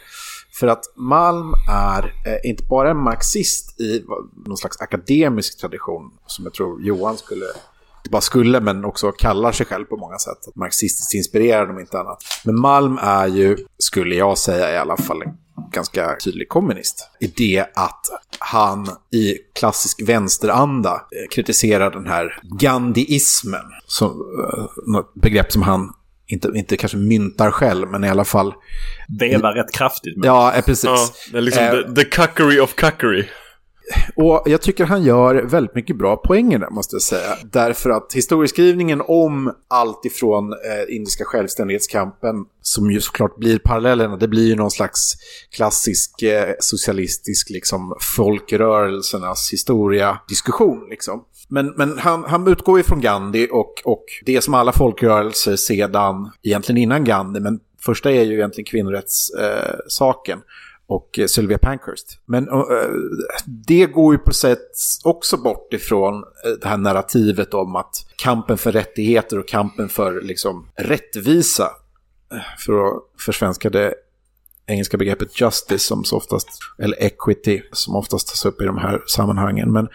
För 0.52 0.66
att 0.66 0.92
Malm 0.96 1.52
är 1.70 2.04
eh, 2.26 2.50
inte 2.50 2.64
bara 2.64 2.90
en 2.90 2.96
marxist 2.96 3.80
i 3.80 4.04
någon 4.46 4.56
slags 4.56 4.80
akademisk 4.80 5.60
tradition, 5.60 6.10
som 6.26 6.44
jag 6.44 6.54
tror 6.54 6.82
Johan 6.82 7.16
skulle 7.16 7.46
bara 8.10 8.20
skulle, 8.20 8.60
men 8.60 8.84
också 8.84 9.12
kallar 9.12 9.52
sig 9.52 9.66
själv 9.66 9.84
på 9.84 9.96
många 9.96 10.18
sätt. 10.18 10.48
Att 10.48 10.56
marxistiskt 10.56 11.14
inspirerad 11.14 11.70
om 11.70 11.80
inte 11.80 11.98
annat. 11.98 12.22
Men 12.44 12.60
Malm 12.60 12.98
är 13.02 13.26
ju, 13.26 13.56
skulle 13.78 14.14
jag 14.14 14.38
säga 14.38 14.72
i 14.72 14.76
alla 14.76 14.96
fall, 14.96 15.22
en 15.22 15.32
ganska 15.72 16.16
tydlig 16.24 16.48
kommunist. 16.48 17.10
I 17.20 17.26
det 17.26 17.66
att 17.74 18.06
han 18.38 18.88
i 19.12 19.34
klassisk 19.54 20.02
vänsteranda 20.08 20.92
eh, 20.92 21.28
kritiserar 21.30 21.90
den 21.90 22.06
här 22.06 22.40
Gandhiismen. 22.42 23.64
Som, 23.86 24.10
eh, 24.10 24.64
något 24.86 25.14
begrepp 25.14 25.52
som 25.52 25.62
han 25.62 25.94
inte, 26.26 26.52
inte 26.54 26.76
kanske 26.76 26.98
myntar 26.98 27.50
själv, 27.50 27.88
men 27.88 28.04
i 28.04 28.08
alla 28.08 28.24
fall... 28.24 28.54
Vevar 29.18 29.52
rätt 29.52 29.72
kraftigt. 29.72 30.16
Men... 30.16 30.26
Ja, 30.26 30.52
eh, 30.54 30.64
precis. 30.64 30.84
Ja, 30.84 31.08
det 31.32 31.38
är 31.38 31.42
liksom 31.42 31.62
Eh, 31.64 31.70
the, 31.70 31.94
the 31.94 32.04
cuckery 32.04 32.60
of 32.60 32.74
cuckery. 32.74 33.24
Och 34.16 34.42
jag 34.46 34.62
tycker 34.62 34.84
han 34.84 35.02
gör 35.02 35.34
väldigt 35.34 35.74
mycket 35.74 35.98
bra 35.98 36.16
poänger 36.16 36.58
där, 36.58 36.70
måste 36.70 36.94
jag 36.94 37.02
säga. 37.02 37.36
Därför 37.52 37.90
att 37.90 38.12
historieskrivningen 38.12 39.02
om 39.08 39.54
allt 39.68 40.04
ifrån 40.04 40.52
eh, 40.52 40.96
indiska 40.96 41.24
självständighetskampen, 41.24 42.36
som 42.62 42.90
ju 42.90 43.00
såklart 43.00 43.36
blir 43.36 43.58
parallellerna, 43.58 44.16
det 44.16 44.28
blir 44.28 44.46
ju 44.46 44.56
någon 44.56 44.70
slags 44.70 45.14
klassisk 45.50 46.22
eh, 46.22 46.54
socialistisk 46.60 47.50
liksom, 47.50 47.96
folkrörelsernas 48.16 49.52
historia-diskussion. 49.52 50.86
Liksom. 50.90 51.24
Men, 51.48 51.66
men 51.76 51.98
han, 51.98 52.24
han 52.24 52.48
utgår 52.48 52.78
ju 52.78 52.84
från 52.84 53.00
Gandhi 53.00 53.48
och, 53.52 53.82
och 53.84 54.04
det 54.26 54.40
som 54.40 54.54
alla 54.54 54.72
folkrörelser 54.72 55.56
sedan, 55.56 56.30
egentligen 56.42 56.82
innan 56.82 57.04
Gandhi, 57.04 57.40
men 57.40 57.60
första 57.84 58.10
är 58.10 58.22
ju 58.22 58.34
egentligen 58.34 58.66
kvinnorättssaken. 58.66 60.38
Eh, 60.38 60.44
och 60.90 61.18
eh, 61.18 61.26
Sylvia 61.26 61.58
Pankhurst. 61.58 62.18
Men 62.26 62.48
uh, 62.48 62.64
det 63.46 63.86
går 63.86 64.14
ju 64.14 64.18
på 64.18 64.32
sätt 64.32 64.76
också 65.04 65.36
bort 65.36 65.72
ifrån 65.72 66.14
eh, 66.14 66.50
det 66.60 66.68
här 66.68 66.76
narrativet 66.76 67.54
om 67.54 67.76
att 67.76 68.06
kampen 68.16 68.58
för 68.58 68.72
rättigheter 68.72 69.38
och 69.38 69.48
kampen 69.48 69.88
för 69.88 70.20
liksom, 70.20 70.66
rättvisa, 70.76 71.70
för 72.58 72.86
att 72.86 73.02
försvenska 73.18 73.70
det 73.70 73.94
engelska 74.66 74.96
begreppet 74.96 75.40
justice 75.40 75.84
som 75.86 76.04
så 76.04 76.16
oftast, 76.16 76.48
eller 76.78 77.02
equity 77.02 77.62
som 77.72 77.96
oftast 77.96 78.28
tas 78.28 78.44
upp 78.44 78.60
i 78.60 78.64
de 78.64 78.78
här 78.78 79.02
sammanhangen. 79.06 79.72
Men 79.72 79.88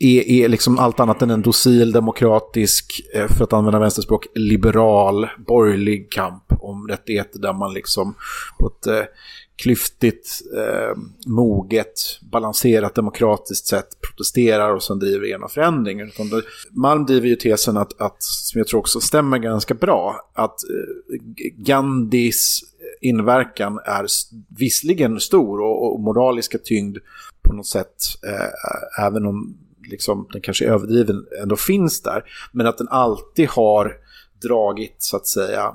är, 0.00 0.30
är 0.30 0.48
liksom 0.48 0.78
allt 0.78 1.00
annat 1.00 1.22
än 1.22 1.30
en 1.30 1.42
docil, 1.42 1.92
demokratisk, 1.92 3.00
för 3.28 3.44
att 3.44 3.52
använda 3.52 3.78
vänsterspråk, 3.78 4.26
liberal, 4.34 5.28
borgerlig 5.46 6.12
kamp 6.12 6.44
om 6.60 6.88
rättigheter 6.88 7.38
där 7.38 7.52
man 7.52 7.72
liksom 7.72 8.14
på 8.58 8.66
ett 8.66 8.86
eh, 8.86 9.04
klyftigt, 9.62 10.42
eh, 10.56 10.98
moget, 11.26 12.00
balanserat, 12.20 12.94
demokratiskt 12.94 13.66
sätt 13.66 13.86
protesterar 14.00 14.74
och 14.74 14.82
sen 14.82 14.98
driver 14.98 15.26
igenom 15.26 15.48
förändring. 15.48 16.00
Utan 16.00 16.28
det, 16.28 16.42
Malm 16.70 17.06
driver 17.06 17.28
ju 17.28 17.36
tesen 17.36 17.76
att, 17.76 18.00
att, 18.00 18.22
som 18.22 18.58
jag 18.58 18.68
tror 18.68 18.80
också 18.80 19.00
stämmer 19.00 19.38
ganska 19.38 19.74
bra, 19.74 20.30
att 20.34 20.56
eh, 20.64 21.16
Gandhis 21.56 22.60
inverkan 23.00 23.78
är 23.84 24.06
visserligen 24.58 25.20
stor 25.20 25.60
och, 25.60 25.92
och 25.92 26.00
moraliska 26.00 26.58
tyngd 26.58 26.98
på 27.42 27.52
något 27.52 27.66
sätt, 27.66 27.96
eh, 28.26 29.04
även 29.06 29.26
om 29.26 29.56
liksom, 29.90 30.28
den 30.32 30.42
kanske 30.42 30.64
är 30.64 30.70
överdriven, 30.70 31.26
ändå 31.42 31.56
finns 31.56 32.02
där. 32.02 32.24
Men 32.52 32.66
att 32.66 32.78
den 32.78 32.88
alltid 32.88 33.48
har 33.48 33.96
dragit, 34.42 34.96
så 34.98 35.16
att 35.16 35.26
säga, 35.26 35.74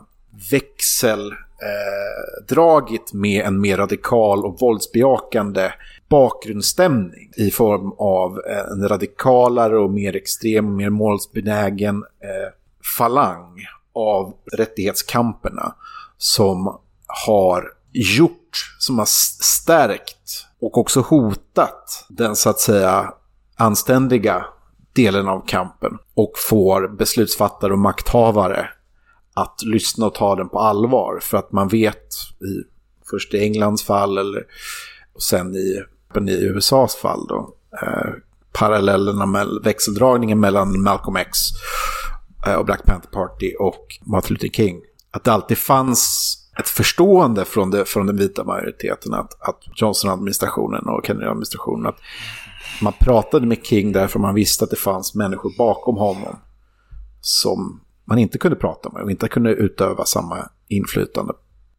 växel, 0.52 1.34
eh, 1.62 2.46
dragit 2.48 3.14
med 3.14 3.46
en 3.46 3.62
mer 3.62 3.78
radikal 3.78 4.46
och 4.46 4.60
våldsbejakande 4.60 5.72
bakgrundsstämning 6.10 7.32
i 7.38 7.52
form 7.52 7.92
av 7.98 8.42
en 8.72 8.90
radikalare 8.90 9.78
och 9.78 9.92
mer 9.92 10.16
extrem, 10.16 10.76
mer 10.76 10.90
målsbenägen 10.90 11.96
eh, 11.96 12.54
falang 12.98 13.56
av 13.94 14.34
rättighetskamperna 14.54 15.76
som 16.18 16.80
har 17.26 17.72
gjort, 17.92 18.76
som 18.80 19.00
har 19.00 19.08
stärkt 19.44 20.46
och 20.62 20.78
också 20.78 21.02
hotat 21.02 22.06
den 22.10 22.36
så 22.36 22.50
att 22.50 22.60
säga 22.60 23.14
anständiga 23.56 24.46
delen 24.94 25.28
av 25.28 25.46
kampen 25.48 25.98
och 26.14 26.32
får 26.50 26.88
beslutsfattare 26.88 27.74
och 27.74 27.80
makthavare 27.80 28.70
att 29.38 29.62
lyssna 29.66 30.06
och 30.06 30.16
ta 30.16 30.36
den 30.36 30.50
på 30.50 30.60
allvar 30.60 31.20
för 31.22 31.38
att 31.38 31.52
man 31.52 31.68
vet 31.68 32.14
i 32.42 32.64
först 33.10 33.34
i 33.34 33.40
Englands 33.40 33.84
fall 33.84 34.18
eller 34.18 34.44
och 35.14 35.22
sen 35.22 35.56
i, 35.56 35.84
i 36.28 36.46
USAs 36.46 36.96
fall 36.96 37.28
då 37.28 37.54
eh, 37.82 38.12
parallellerna 38.54 39.26
med 39.26 39.48
växeldragningen 39.64 40.40
mellan 40.40 40.82
Malcolm 40.82 41.16
X 41.16 41.38
eh, 42.48 42.54
och 42.54 42.66
Black 42.66 42.86
Panther 42.86 43.10
Party 43.10 43.54
och 43.60 44.00
Martin 44.02 44.34
Luther 44.34 44.56
King. 44.56 44.82
Att 45.12 45.24
det 45.24 45.34
alltid 45.34 45.58
fanns 45.58 46.34
ett 46.60 46.70
förstående 46.70 47.46
från, 47.46 47.72
det, 47.72 47.86
från 47.86 48.08
den 48.08 48.18
vita 48.18 48.44
majoriteten 48.44 49.14
att, 49.14 49.42
att 49.42 49.60
Johnson-administrationen 49.76 50.88
och 50.88 51.06
Kennedy-administrationen 51.06 51.86
att 51.86 52.00
man 52.82 52.94
pratade 53.00 53.48
med 53.48 53.66
King 53.66 53.92
därför 53.92 54.20
man 54.20 54.36
visste 54.36 54.64
att 54.64 54.70
det 54.70 54.76
fanns 54.76 55.16
människor 55.16 55.58
bakom 55.58 55.98
honom 55.98 56.40
som 57.22 57.82
man 58.08 58.18
inte 58.18 58.38
kunde 58.38 58.58
prata 58.58 58.90
med 58.90 59.04
och 59.04 59.12
inte 59.12 59.28
kunde 59.28 59.52
utöva 59.52 60.06
samma 60.06 60.50
inflytande 60.68 61.34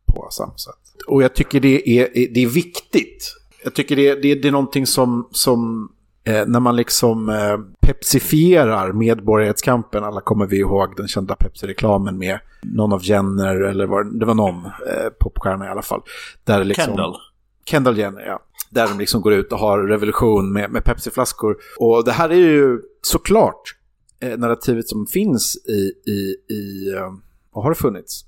på 0.06 0.28
samma 0.30 0.56
sätt. 0.56 0.74
Och 1.06 1.22
jag 1.22 1.34
tycker 1.34 1.60
det 1.60 1.90
är, 1.90 2.08
det 2.34 2.42
är 2.42 2.48
viktigt. 2.48 3.34
Jag 3.64 3.74
tycker 3.74 3.96
det, 3.96 4.14
det, 4.14 4.34
det 4.34 4.48
är 4.48 4.52
någonting 4.52 4.86
som, 4.86 5.28
som 5.30 5.92
eh, 6.24 6.46
när 6.46 6.60
man 6.60 6.76
liksom 6.76 7.28
eh, 7.28 7.58
pepsifierar 7.80 8.92
medborgarrättskampen, 8.92 10.04
alla 10.04 10.20
kommer 10.20 10.46
vi 10.46 10.58
ihåg 10.58 10.96
den 10.96 11.08
kända 11.08 11.34
Pepsi-reklamen 11.34 12.18
med 12.18 12.38
någon 12.62 12.92
av 12.92 13.04
Jenner, 13.04 13.60
eller 13.60 13.86
var, 13.86 14.04
det 14.04 14.26
var 14.26 14.34
någon 14.34 14.64
eh, 14.64 15.08
popstjärna 15.20 15.66
i 15.66 15.68
alla 15.68 15.82
fall. 15.82 16.02
Där 16.44 16.64
liksom, 16.64 16.84
Kendall. 16.84 17.16
Kendall 17.64 17.98
Jenner, 17.98 18.20
ja. 18.20 18.40
Där 18.70 18.88
de 18.88 18.98
liksom 18.98 19.20
går 19.20 19.32
ut 19.32 19.52
och 19.52 19.58
har 19.58 19.78
revolution 19.78 20.52
med, 20.52 20.70
med 20.70 20.84
Pepsi-flaskor. 20.84 21.56
Och 21.78 22.04
det 22.04 22.12
här 22.12 22.28
är 22.28 22.34
ju 22.34 22.80
såklart 23.02 23.77
Eh, 24.20 24.38
narrativet 24.38 24.88
som 24.88 25.06
finns 25.06 25.56
i, 25.68 26.10
i, 26.10 26.36
i 26.54 26.92
eh, 26.96 27.12
och 27.52 27.62
har 27.62 27.74
funnits 27.74 28.24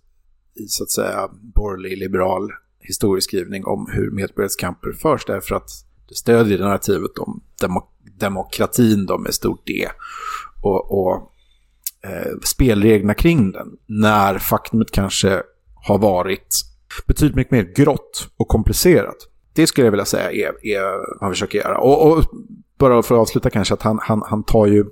i 0.54 0.68
så 0.68 0.84
att 0.84 0.90
säga 0.90 1.28
borgerlig 1.54 1.98
liberal 1.98 2.52
historieskrivning 2.80 3.64
om 3.64 3.90
hur 3.92 4.10
medborgarrättskamper 4.10 4.92
förs 4.92 5.24
därför 5.24 5.54
att 5.54 5.70
det 6.08 6.14
stödjer 6.14 6.58
narrativet 6.58 7.18
om 7.18 7.42
demok 7.60 7.86
demokratin 8.18 9.06
då 9.06 9.18
med 9.18 9.34
stort 9.34 9.66
D 9.66 9.88
och, 10.62 11.00
och 11.00 11.32
eh, 12.02 12.32
spelreglerna 12.44 13.14
kring 13.14 13.52
den 13.52 13.76
när 13.86 14.38
faktumet 14.38 14.90
kanske 14.90 15.42
har 15.74 15.98
varit 15.98 16.54
betydligt 17.06 17.36
mycket 17.36 17.50
mer 17.50 17.72
grått 17.74 18.28
och 18.36 18.48
komplicerat. 18.48 19.16
Det 19.52 19.66
skulle 19.66 19.86
jag 19.86 19.92
vilja 19.92 20.04
säga 20.04 20.30
är, 20.32 20.66
är 20.66 20.82
vad 20.82 21.20
han 21.20 21.30
försöker 21.30 21.58
göra. 21.58 21.78
Och, 21.78 22.12
och 22.12 22.24
bara 22.78 23.02
för 23.02 23.14
att 23.14 23.20
avsluta 23.20 23.50
kanske 23.50 23.74
att 23.74 23.82
han, 23.82 23.98
han, 24.02 24.22
han 24.26 24.44
tar 24.44 24.66
ju 24.66 24.84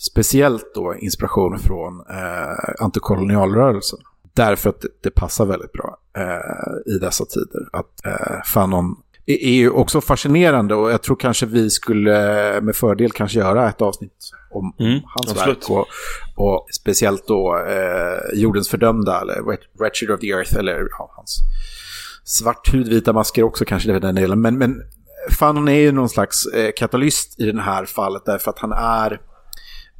speciellt 0.00 0.74
då 0.74 0.94
inspiration 0.94 1.58
från 1.58 2.00
eh, 2.10 2.84
antikolonialrörelsen. 2.84 3.98
Därför 4.34 4.70
att 4.70 4.80
det, 4.80 4.88
det 5.02 5.10
passar 5.10 5.46
väldigt 5.46 5.72
bra 5.72 5.96
eh, 6.16 6.94
i 6.94 6.98
dessa 6.98 7.24
tider. 7.24 7.68
Att 7.72 8.06
eh, 8.06 8.42
Fanon 8.54 8.96
är, 9.26 9.34
är 9.44 9.52
ju 9.52 9.70
också 9.70 10.00
fascinerande 10.00 10.74
och 10.74 10.90
jag 10.90 11.02
tror 11.02 11.16
kanske 11.16 11.46
vi 11.46 11.70
skulle 11.70 12.14
med 12.60 12.76
fördel 12.76 13.10
kanske 13.12 13.38
göra 13.38 13.68
ett 13.68 13.82
avsnitt 13.82 14.30
om 14.50 14.74
Mm, 14.80 15.00
hans 15.04 15.30
absolut. 15.32 15.56
verk. 15.70 15.70
Och, 15.70 15.86
och 16.46 16.66
speciellt 16.72 17.26
då 17.26 17.56
eh, 17.68 18.38
Jordens 18.40 18.68
fördömda, 18.68 19.20
eller 19.20 19.34
Wret- 19.40 19.78
Wretched 19.80 20.10
of 20.10 20.20
the 20.20 20.30
Earth, 20.30 20.56
eller 20.58 20.88
ja, 20.98 21.12
hans 21.16 21.38
vita 22.72 23.12
masker 23.12 23.42
också 23.42 23.64
kanske, 23.64 23.88
det 23.90 23.96
är 23.96 24.00
den 24.00 24.14
delen. 24.14 24.40
Men, 24.40 24.58
men 24.58 24.82
Fanon 25.38 25.68
är 25.68 25.80
ju 25.80 25.92
någon 25.92 26.08
slags 26.08 26.46
eh, 26.46 26.70
katalyst 26.76 27.40
i 27.40 27.52
det 27.52 27.62
här 27.62 27.84
fallet 27.84 28.22
därför 28.26 28.50
att 28.50 28.58
han 28.58 28.72
är 28.72 29.20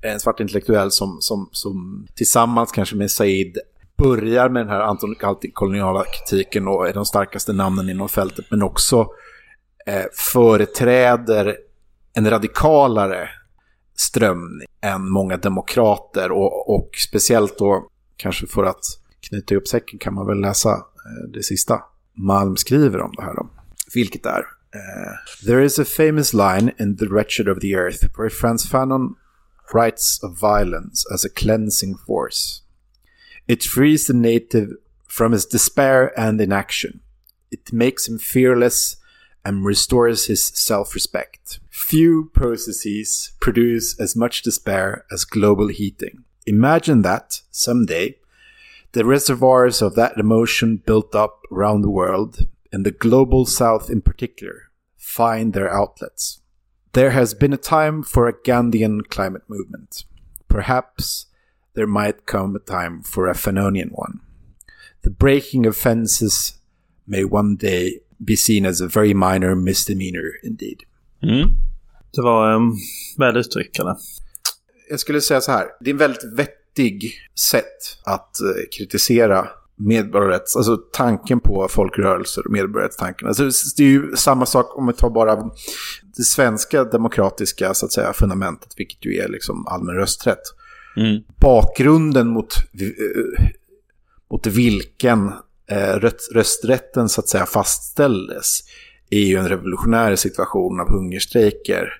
en 0.02 0.20
svart 0.20 0.40
intellektuell 0.40 0.90
som, 0.90 1.18
som, 1.20 1.48
som 1.52 2.06
tillsammans 2.14 2.72
kanske 2.72 2.96
med 2.96 3.10
Said 3.10 3.58
börjar 3.96 4.48
med 4.48 4.62
den 4.62 4.68
här 4.68 4.80
antikoloniala 4.80 6.04
kritiken 6.04 6.68
och 6.68 6.88
är 6.88 6.92
de 6.92 7.04
starkaste 7.04 7.52
namnen 7.52 7.90
inom 7.90 8.08
fältet, 8.08 8.44
men 8.50 8.62
också 8.62 9.08
eh, 9.86 10.04
företräder 10.32 11.56
en 12.12 12.30
radikalare 12.30 13.28
strömning 13.96 14.68
än 14.80 15.10
många 15.10 15.36
demokrater 15.36 16.32
och, 16.32 16.74
och 16.74 16.90
speciellt 17.08 17.58
då, 17.58 17.88
kanske 18.16 18.46
för 18.46 18.64
att 18.64 18.84
knyta 19.28 19.54
ihop 19.54 19.68
säcken 19.68 19.98
kan 19.98 20.14
man 20.14 20.26
väl 20.26 20.40
läsa 20.40 20.70
eh, 20.70 21.30
det 21.32 21.42
sista 21.42 21.82
Malm 22.14 22.56
skriver 22.56 23.00
om 23.00 23.12
det 23.16 23.22
här 23.22 23.34
då. 23.34 23.50
Vilket 23.94 24.26
är 24.26 24.38
eh, 24.74 25.46
There 25.46 25.64
is 25.64 25.78
a 25.78 25.84
famous 25.84 26.32
line 26.32 26.70
in 26.78 26.96
The 26.96 27.06
Wretched 27.06 27.48
of 27.48 27.58
the 27.58 27.72
Earth 27.72 28.18
where 28.18 28.30
Franz 28.30 28.68
Fanon 28.68 29.14
writes 29.72 30.22
of 30.22 30.38
violence 30.38 31.04
as 31.12 31.24
a 31.24 31.30
cleansing 31.30 31.96
force. 31.96 32.62
It 33.48 33.62
frees 33.62 34.06
the 34.06 34.14
native 34.14 34.74
from 35.06 35.32
his 35.32 35.46
despair 35.46 36.18
and 36.18 36.40
inaction. 36.40 37.00
It 37.50 37.72
makes 37.72 38.06
him 38.06 38.18
fearless 38.18 38.96
and 39.44 39.64
restores 39.64 40.26
his 40.26 40.44
self 40.44 40.94
respect. 40.94 41.58
Few 41.70 42.30
processes 42.32 43.32
produce 43.40 43.98
as 43.98 44.14
much 44.14 44.42
despair 44.42 45.04
as 45.10 45.24
global 45.24 45.68
heating. 45.68 46.24
Imagine 46.46 47.02
that, 47.02 47.42
someday, 47.50 48.16
the 48.92 49.04
reservoirs 49.04 49.82
of 49.82 49.94
that 49.94 50.18
emotion 50.18 50.76
built 50.84 51.14
up 51.14 51.42
around 51.50 51.82
the 51.82 51.90
world, 51.90 52.46
and 52.72 52.84
the 52.86 52.90
global 52.90 53.46
south 53.46 53.90
in 53.90 54.00
particular, 54.00 54.70
find 54.96 55.52
their 55.52 55.72
outlets. 55.72 56.39
There 56.92 57.10
has 57.10 57.34
been 57.34 57.52
a 57.52 57.56
time 57.56 58.02
for 58.02 58.28
a 58.28 58.32
Gandhian 58.32 59.02
climate 59.08 59.44
movement. 59.48 60.04
Perhaps 60.48 61.26
there 61.74 61.86
might 61.86 62.26
come 62.26 62.56
a 62.56 62.58
time 62.58 63.02
for 63.02 63.28
a 63.28 63.34
Fanonian 63.34 63.90
one. 63.92 64.20
The 65.02 65.10
breaking 65.10 65.66
of 65.66 65.76
fences 65.76 66.58
may 67.06 67.24
one 67.24 67.56
day 67.56 68.00
be 68.24 68.36
seen 68.36 68.66
as 68.66 68.80
a 68.80 68.88
very 68.88 69.14
minor 69.14 69.54
misdemeanor 69.54 70.32
indeed. 70.42 70.84
Mm. 71.22 71.56
Det 72.12 72.22
var 72.22 72.54
um, 72.54 72.76
väl 73.18 73.36
uttryckt, 73.36 73.78
eller? 73.78 73.96
Jag 74.90 75.00
skulle 75.00 75.20
säga 75.20 75.40
så 75.40 75.52
här, 75.52 75.66
det 75.80 75.90
är 75.90 75.94
en 75.94 75.98
väldigt 75.98 76.32
vettig 76.32 77.12
sätt 77.34 77.98
att 78.04 78.40
eh, 78.40 78.46
kritisera 78.78 79.48
medborgarrätts, 79.80 80.56
alltså 80.56 80.76
tanken 80.76 81.40
på 81.40 81.68
folkrörelser 81.70 82.46
och 82.46 82.52
medborgarrättstanken. 82.52 83.28
Alltså 83.28 83.50
det 83.76 83.82
är 83.82 83.88
ju 83.88 84.16
samma 84.16 84.46
sak 84.46 84.78
om 84.78 84.86
vi 84.86 84.92
tar 84.92 85.10
bara 85.10 85.36
det 86.16 86.22
svenska 86.22 86.84
demokratiska 86.84 87.74
så 87.74 87.86
att 87.86 87.92
säga 87.92 88.12
fundamentet, 88.12 88.72
vilket 88.76 89.04
ju 89.04 89.16
är 89.16 89.28
liksom 89.28 89.66
allmän 89.66 89.94
rösträtt. 89.94 90.42
Mm. 90.96 91.22
bakgrunden 91.40 92.28
mot, 92.28 92.56
eh, 92.80 93.46
mot 94.30 94.46
vilken 94.46 95.32
eh, 95.70 95.94
röst, 95.94 96.32
rösträtten 96.32 97.08
så 97.08 97.20
att 97.20 97.28
säga 97.28 97.46
fastställdes 97.46 98.60
är 99.10 99.20
ju 99.20 99.36
en 99.36 99.48
revolutionär 99.48 100.16
situation 100.16 100.80
av 100.80 100.88
hungerstrejker 100.88 101.92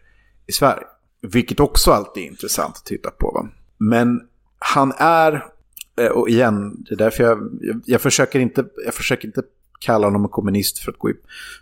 i 0.47 0.53
Sverige. 0.53 0.87
Vilket 1.23 1.61
också 1.61 1.93
alltid 1.93 2.23
är 2.23 2.27
intressant 2.27 2.77
att 2.77 2.85
titta 2.85 3.11
på. 3.11 3.31
Va? 3.31 3.49
Men 3.79 4.21
han 4.59 4.93
är, 4.99 5.45
Eh, 5.99 6.07
och 6.07 6.29
igen, 6.29 6.85
det 6.89 6.95
är 6.95 6.99
därför 6.99 7.25
jag, 7.25 7.59
jag, 7.61 7.81
jag, 7.85 8.01
försöker 8.01 8.41
inte, 8.41 8.65
jag 8.85 8.95
försöker 8.95 9.27
inte 9.27 9.43
kalla 9.81 10.07
honom 10.07 10.25
en 10.25 10.31
kommunist 10.31 10.79
för 10.79 10.93
att, 10.93 10.99
gå 10.99 11.11
i, 11.11 11.15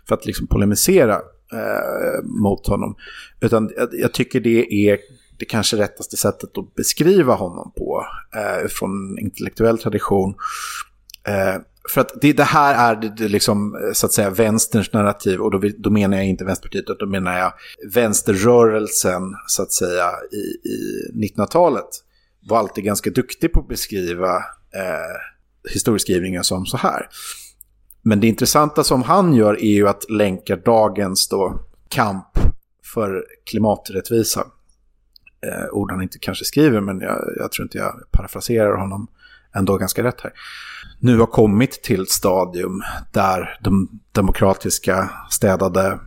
för 0.07 0.15
att 0.15 0.25
liksom 0.25 0.47
polemisera 0.47 1.15
eh, 1.53 2.23
mot 2.23 2.67
honom. 2.67 2.95
Utan 3.39 3.71
jag, 3.77 3.89
jag 3.91 4.13
tycker 4.13 4.39
det 4.39 4.73
är 4.73 4.99
det 5.37 5.45
kanske 5.45 5.77
rättaste 5.77 6.17
sättet 6.17 6.57
att 6.57 6.75
beskriva 6.75 7.33
honom 7.33 7.71
på 7.77 8.05
eh, 8.35 8.67
från 8.67 9.19
intellektuell 9.19 9.77
tradition. 9.77 10.35
Eh, 11.27 11.61
för 11.93 12.01
att 12.01 12.21
det, 12.21 12.33
det 12.33 12.43
här 12.43 12.91
är 12.91 13.01
det, 13.01 13.15
det 13.17 13.27
liksom, 13.27 13.91
så 13.93 14.05
att 14.05 14.13
säga 14.13 14.29
vänsterns 14.29 14.93
narrativ 14.93 15.39
och 15.39 15.51
då, 15.51 15.69
då 15.77 15.89
menar 15.89 16.17
jag 16.17 16.25
inte 16.25 16.45
Vänsterpartiet 16.45 16.83
utan 16.83 16.97
då 16.97 17.05
menar 17.05 17.37
jag 17.37 17.53
vänsterrörelsen 17.93 19.21
så 19.47 19.63
att 19.63 19.71
säga 19.71 20.11
i, 20.31 20.69
i 20.69 21.11
1900-talet 21.15 21.89
var 22.41 22.57
alltid 22.57 22.83
ganska 22.83 23.09
duktig 23.09 23.53
på 23.53 23.59
att 23.59 23.67
beskriva 23.67 24.35
eh, 24.75 25.71
historieskrivningen 25.73 26.43
som 26.43 26.65
så 26.65 26.77
här. 26.77 27.07
Men 28.01 28.19
det 28.19 28.27
intressanta 28.27 28.83
som 28.83 29.03
han 29.03 29.33
gör 29.33 29.53
är 29.53 29.73
ju 29.73 29.87
att 29.87 30.09
länka 30.09 30.55
dagens 30.55 31.27
då 31.27 31.59
kamp 31.89 32.25
för 32.93 33.25
klimaträttvisa 33.49 34.39
eh, 35.45 35.69
ord 35.71 35.91
han 35.91 36.01
inte 36.01 36.19
kanske 36.19 36.45
skriver, 36.45 36.81
men 36.81 36.99
jag, 36.99 37.19
jag 37.37 37.51
tror 37.51 37.65
inte 37.65 37.77
jag 37.77 38.11
parafraserar 38.11 38.77
honom 38.77 39.07
ändå 39.55 39.77
ganska 39.77 40.03
rätt 40.03 40.21
här. 40.21 40.33
Nu 40.99 41.19
har 41.19 41.25
kommit 41.25 41.71
till 41.71 42.01
ett 42.01 42.09
stadium 42.09 42.81
där 43.11 43.57
de 43.61 43.99
demokratiska 44.11 45.09
städade 45.29 45.99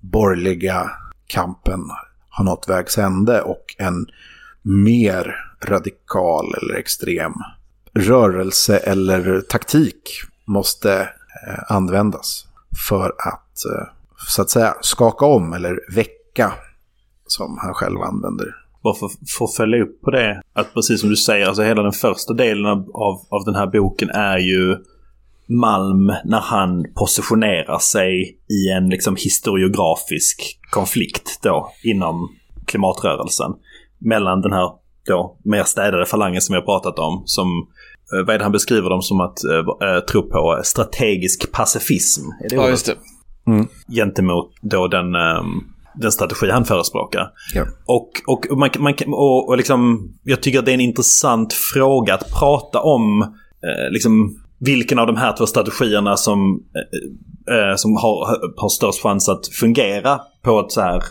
borgerliga 0.00 0.90
kampen 1.26 1.80
har 2.28 2.44
nått 2.44 2.68
vägs 2.68 2.98
ände 2.98 3.42
och 3.42 3.74
en 3.78 4.06
mer 4.62 5.45
radikal 5.66 6.54
eller 6.54 6.74
extrem 6.74 7.32
rörelse 7.94 8.76
eller 8.76 9.40
taktik 9.40 10.10
måste 10.44 11.00
eh, 11.00 11.72
användas 11.72 12.46
för 12.88 13.08
att 13.08 13.64
eh, 13.64 13.86
så 14.28 14.42
att 14.42 14.50
säga 14.50 14.74
skaka 14.80 15.26
om 15.26 15.52
eller 15.52 15.94
väcka 15.94 16.52
som 17.26 17.58
han 17.62 17.74
själv 17.74 18.00
använder. 18.00 18.46
Bara 18.82 18.94
för 18.94 19.10
för 19.38 19.44
att 19.44 19.54
följa 19.54 19.82
upp 19.82 20.00
på 20.00 20.10
det. 20.10 20.42
Att 20.52 20.74
precis 20.74 21.00
som 21.00 21.10
du 21.10 21.16
säger, 21.16 21.46
alltså 21.46 21.62
hela 21.62 21.82
den 21.82 21.92
första 21.92 22.34
delen 22.34 22.66
av, 22.66 22.78
av, 22.78 23.26
av 23.30 23.44
den 23.44 23.54
här 23.54 23.66
boken 23.66 24.10
är 24.10 24.38
ju 24.38 24.76
Malm 25.48 26.12
när 26.24 26.40
han 26.40 26.86
positionerar 26.94 27.78
sig 27.78 28.38
i 28.50 28.70
en 28.76 28.88
liksom 28.88 29.16
historiografisk 29.16 30.58
konflikt 30.70 31.38
då 31.42 31.72
inom 31.84 32.28
klimatrörelsen. 32.66 33.52
Mellan 33.98 34.40
den 34.40 34.52
här 34.52 34.70
då 35.06 35.36
mer 35.44 35.64
städade 35.64 36.06
falangen 36.06 36.40
som 36.40 36.52
vi 36.52 36.58
har 36.60 36.64
pratat 36.66 36.98
om. 36.98 37.22
Som, 37.26 37.48
eh, 38.14 38.26
vad 38.26 38.34
är 38.34 38.38
det 38.38 38.44
han 38.44 38.52
beskriver 38.52 38.90
dem 38.90 39.02
som 39.02 39.20
att 39.20 39.44
eh, 39.44 39.88
eh, 39.88 40.00
tro 40.00 40.22
på? 40.22 40.60
Strategisk 40.64 41.52
pacifism. 41.52 42.22
Är 42.44 42.48
det 42.48 42.56
Ja, 42.56 42.68
just 42.68 42.86
det. 42.86 42.94
gentemot 43.94 44.50
då 44.62 44.88
den, 44.88 45.14
ehm, 45.14 45.46
den 46.00 46.12
strategi 46.12 46.50
han 46.50 46.64
förespråkar. 46.64 47.30
Ja. 47.54 47.64
Och, 47.86 48.10
och, 48.26 48.58
man, 48.58 48.70
man, 48.78 48.94
kan- 48.94 49.12
och, 49.12 49.48
och 49.48 49.56
liksom, 49.56 50.08
jag 50.22 50.42
tycker 50.42 50.58
att 50.58 50.64
det 50.64 50.70
är 50.70 50.74
en 50.74 50.80
intressant 50.80 51.52
fråga 51.52 52.14
att 52.14 52.30
prata 52.40 52.80
om 52.80 53.22
eh, 53.22 53.90
liksom, 53.90 54.36
vilken 54.58 54.98
av 54.98 55.06
de 55.06 55.16
här 55.16 55.36
två 55.36 55.46
strategierna 55.46 56.16
som, 56.16 56.60
eh, 57.48 57.56
eh, 57.70 57.74
som 57.76 57.96
har, 57.96 58.38
har 58.60 58.68
störst 58.68 59.02
chans 59.02 59.28
att 59.28 59.46
fungera 59.46 60.20
på 60.46 60.60
ett 60.60 60.72
så 60.72 60.80
här... 60.80 61.02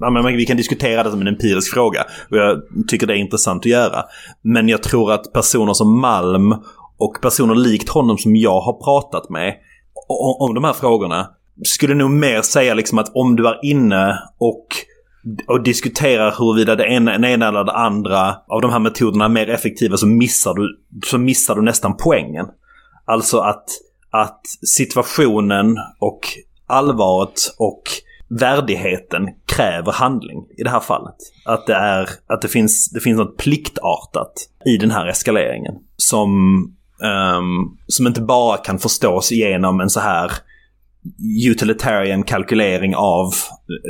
Ja, 0.00 0.10
men 0.10 0.36
vi 0.36 0.46
kan 0.46 0.56
diskutera 0.56 1.02
det 1.02 1.10
som 1.10 1.20
en 1.20 1.28
empirisk 1.28 1.74
fråga. 1.74 2.04
Och 2.30 2.36
jag 2.36 2.62
tycker 2.88 3.06
det 3.06 3.14
är 3.14 3.16
intressant 3.16 3.60
att 3.60 3.66
göra. 3.70 4.04
Men 4.42 4.68
jag 4.68 4.82
tror 4.82 5.12
att 5.12 5.32
personer 5.32 5.72
som 5.72 6.00
Malm 6.00 6.54
och 6.98 7.20
personer 7.22 7.54
likt 7.54 7.88
honom 7.88 8.18
som 8.18 8.36
jag 8.36 8.60
har 8.60 8.72
pratat 8.72 9.30
med 9.30 9.54
om, 10.08 10.48
om 10.48 10.54
de 10.54 10.64
här 10.64 10.72
frågorna 10.72 11.30
skulle 11.62 11.94
nog 11.94 12.10
mer 12.10 12.42
säga 12.42 12.74
liksom 12.74 12.98
att 12.98 13.12
om 13.14 13.36
du 13.36 13.48
är 13.48 13.64
inne 13.64 14.18
och, 14.38 14.66
och 15.48 15.62
diskuterar 15.62 16.34
huruvida 16.38 16.76
det 16.76 16.86
ena, 16.86 17.12
den 17.12 17.24
ena 17.24 17.48
eller 17.48 17.64
det 17.64 17.72
andra 17.72 18.36
av 18.48 18.60
de 18.60 18.70
här 18.70 18.78
metoderna 18.78 19.24
är 19.24 19.28
mer 19.28 19.50
effektiva 19.50 19.96
så 19.96 20.06
missar 20.06 20.54
du, 20.54 20.78
så 21.06 21.18
missar 21.18 21.54
du 21.54 21.62
nästan 21.62 21.96
poängen. 21.96 22.46
Alltså 23.04 23.38
att, 23.38 23.64
att 24.10 24.40
situationen 24.66 25.76
och 26.00 26.20
allvaret 26.66 27.40
och 27.58 27.82
värdigheten 28.28 29.28
kräver 29.46 29.92
handling 29.92 30.46
i 30.58 30.62
det 30.62 30.70
här 30.70 30.80
fallet. 30.80 31.16
Att 31.44 31.66
det, 31.66 31.74
är, 31.74 32.08
att 32.26 32.42
det, 32.42 32.48
finns, 32.48 32.90
det 32.90 33.00
finns 33.00 33.18
något 33.18 33.36
pliktartat 33.36 34.32
i 34.66 34.76
den 34.76 34.90
här 34.90 35.06
eskaleringen 35.06 35.74
som, 35.96 36.28
um, 37.38 37.78
som 37.86 38.06
inte 38.06 38.20
bara 38.20 38.56
kan 38.56 38.78
förstås 38.78 39.32
genom 39.32 39.80
en 39.80 39.90
så 39.90 40.00
här 40.00 40.32
utilitarian 41.48 42.22
kalkylering 42.22 42.94
av 42.96 43.34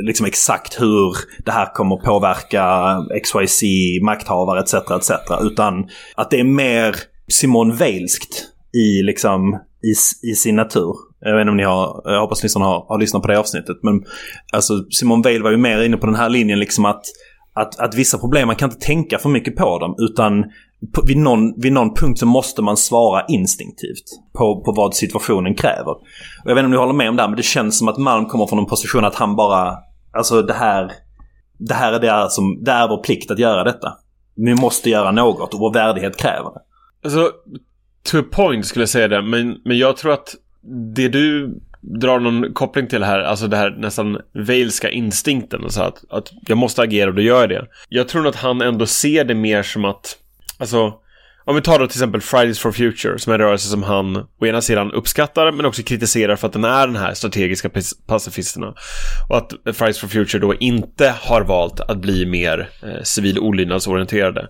liksom 0.07 0.25
exakt 0.25 0.81
hur 0.81 1.15
det 1.45 1.51
här 1.51 1.73
kommer 1.73 1.95
påverka 1.95 2.95
XYZ, 3.23 3.63
makthavare 4.01 4.59
etc. 4.59 4.73
etc. 4.73 5.11
Utan 5.41 5.89
att 6.15 6.31
det 6.31 6.39
är 6.39 6.43
mer 6.43 6.95
Simon 7.27 7.75
Weilskt 7.75 8.43
i, 8.73 9.03
liksom, 9.03 9.59
i, 9.83 9.91
i 10.31 10.35
sin 10.35 10.55
natur. 10.55 10.95
Jag 11.25 11.35
vet 11.35 11.41
inte 11.41 11.51
om 11.51 11.57
ni 11.57 11.63
har, 11.63 12.01
jag 12.05 12.21
hoppas 12.21 12.43
lyssnarna 12.43 12.65
har, 12.65 12.85
har 12.87 12.99
lyssnat 12.99 13.21
på 13.21 13.27
det 13.27 13.39
avsnittet. 13.39 13.77
Men 13.81 14.03
alltså 14.53 14.73
Simon 14.89 15.21
Weil 15.21 15.43
var 15.43 15.51
ju 15.51 15.57
mer 15.57 15.83
inne 15.83 15.97
på 15.97 16.05
den 16.05 16.15
här 16.15 16.29
linjen 16.29 16.59
liksom 16.59 16.85
att, 16.85 17.01
att, 17.53 17.79
att 17.79 17.95
vissa 17.95 18.17
problem, 18.17 18.47
man 18.47 18.55
kan 18.55 18.69
inte 18.69 18.85
tänka 18.85 19.17
för 19.17 19.29
mycket 19.29 19.55
på 19.55 19.79
dem. 19.79 19.95
Utan 19.97 20.43
på, 20.93 21.01
vid, 21.07 21.17
någon, 21.17 21.61
vid 21.61 21.73
någon 21.73 21.93
punkt 21.93 22.19
så 22.19 22.25
måste 22.25 22.61
man 22.61 22.77
svara 22.77 23.25
instinktivt 23.27 24.03
på, 24.37 24.63
på 24.63 24.71
vad 24.71 24.95
situationen 24.95 25.55
kräver. 25.55 25.91
Och 25.91 26.01
jag 26.45 26.55
vet 26.55 26.59
inte 26.59 26.65
om 26.65 26.71
ni 26.71 26.77
håller 26.77 26.93
med 26.93 27.09
om 27.09 27.15
det 27.15 27.21
här, 27.21 27.29
men 27.29 27.37
det 27.37 27.43
känns 27.43 27.77
som 27.79 27.87
att 27.87 27.97
Malm 27.97 28.25
kommer 28.25 28.47
från 28.47 28.59
en 28.59 28.65
position 28.65 29.05
att 29.05 29.15
han 29.15 29.35
bara, 29.35 29.77
alltså 30.17 30.41
det 30.41 30.53
här, 30.53 30.91
det 31.59 31.73
här 31.73 31.93
är 31.93 31.99
det 31.99 32.29
som, 32.29 32.63
det 32.63 32.71
är 32.71 32.87
vår 32.87 33.03
plikt 33.03 33.31
att 33.31 33.39
göra 33.39 33.63
detta. 33.63 33.93
Vi 34.35 34.55
måste 34.55 34.89
göra 34.89 35.11
något 35.11 35.53
och 35.53 35.59
vår 35.59 35.73
värdighet 35.73 36.17
kräver 36.17 36.49
det. 36.53 36.59
Alltså, 37.03 37.31
to 38.11 38.19
a 38.19 38.23
point 38.31 38.65
skulle 38.65 38.83
jag 38.83 38.89
säga 38.89 39.07
det, 39.07 39.21
men, 39.21 39.57
men 39.65 39.77
jag 39.77 39.97
tror 39.97 40.13
att 40.13 40.35
det 40.95 41.07
du 41.07 41.55
drar 41.81 42.19
någon 42.19 42.53
koppling 42.53 42.87
till 42.87 43.03
här, 43.03 43.19
alltså 43.19 43.47
det 43.47 43.57
här 43.57 43.69
nästan 43.69 44.21
veilska 44.33 44.89
instinkten, 44.89 45.63
alltså 45.63 45.81
att, 45.81 46.03
att 46.09 46.31
jag 46.47 46.57
måste 46.57 46.81
agera 46.81 47.09
och 47.09 47.15
då 47.15 47.21
gör 47.21 47.41
jag 47.41 47.49
det. 47.49 47.67
Jag 47.89 48.07
tror 48.07 48.21
nog 48.21 48.29
att 48.29 48.35
han 48.35 48.61
ändå 48.61 48.85
ser 48.85 49.23
det 49.23 49.35
mer 49.35 49.63
som 49.63 49.85
att, 49.85 50.17
alltså, 50.57 50.93
om 51.47 51.55
vi 51.55 51.61
tar 51.61 51.79
då 51.79 51.87
till 51.87 51.97
exempel 51.97 52.21
Fridays 52.21 52.59
for 52.59 52.71
Future, 52.71 53.19
som 53.19 53.33
är 53.33 53.39
en 53.39 53.45
rörelse 53.45 53.67
som 53.67 53.83
han 53.83 54.17
å 54.17 54.45
ena 54.45 54.61
sidan 54.61 54.91
uppskattar, 54.91 55.51
men 55.51 55.65
också 55.65 55.83
kritiserar 55.83 56.35
för 56.35 56.47
att 56.47 56.53
den 56.53 56.63
är 56.63 56.87
den 56.87 56.95
här 56.95 57.13
strategiska 57.13 57.69
pacifisterna. 58.07 58.73
Och 59.29 59.37
att 59.37 59.53
Fridays 59.75 59.99
for 59.99 60.07
Future 60.07 60.39
då 60.39 60.55
inte 60.55 61.13
har 61.21 61.41
valt 61.41 61.79
att 61.79 61.97
bli 61.97 62.25
mer 62.25 62.69
eh, 62.83 63.03
civil 63.03 63.39
olydnadsorienterade. 63.39 64.47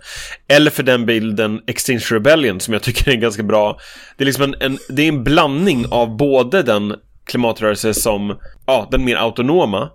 Eller 0.48 0.72
för 0.72 0.84
den 0.84 1.06
bilden 1.06 1.62
Extinction 1.68 2.16
Rebellion, 2.16 2.60
som 2.60 2.74
jag 2.74 2.84
tycker 2.84 3.12
är 3.12 3.16
ganska 3.16 3.43
bra. 3.43 3.80
Det 4.18 4.24
är 4.24 4.26
liksom 4.26 4.43
en, 4.43 4.56
en, 4.60 4.78
det 4.89 5.02
är 5.02 5.08
en 5.08 5.24
blandning 5.24 5.86
av 5.91 6.18
både 6.18 6.64
den 6.64 6.96
klimatrörelse 7.26 7.93
som, 7.93 8.38
ja, 8.66 8.88
den 8.91 9.06
mer 9.06 9.16
autonoma, 9.16 9.89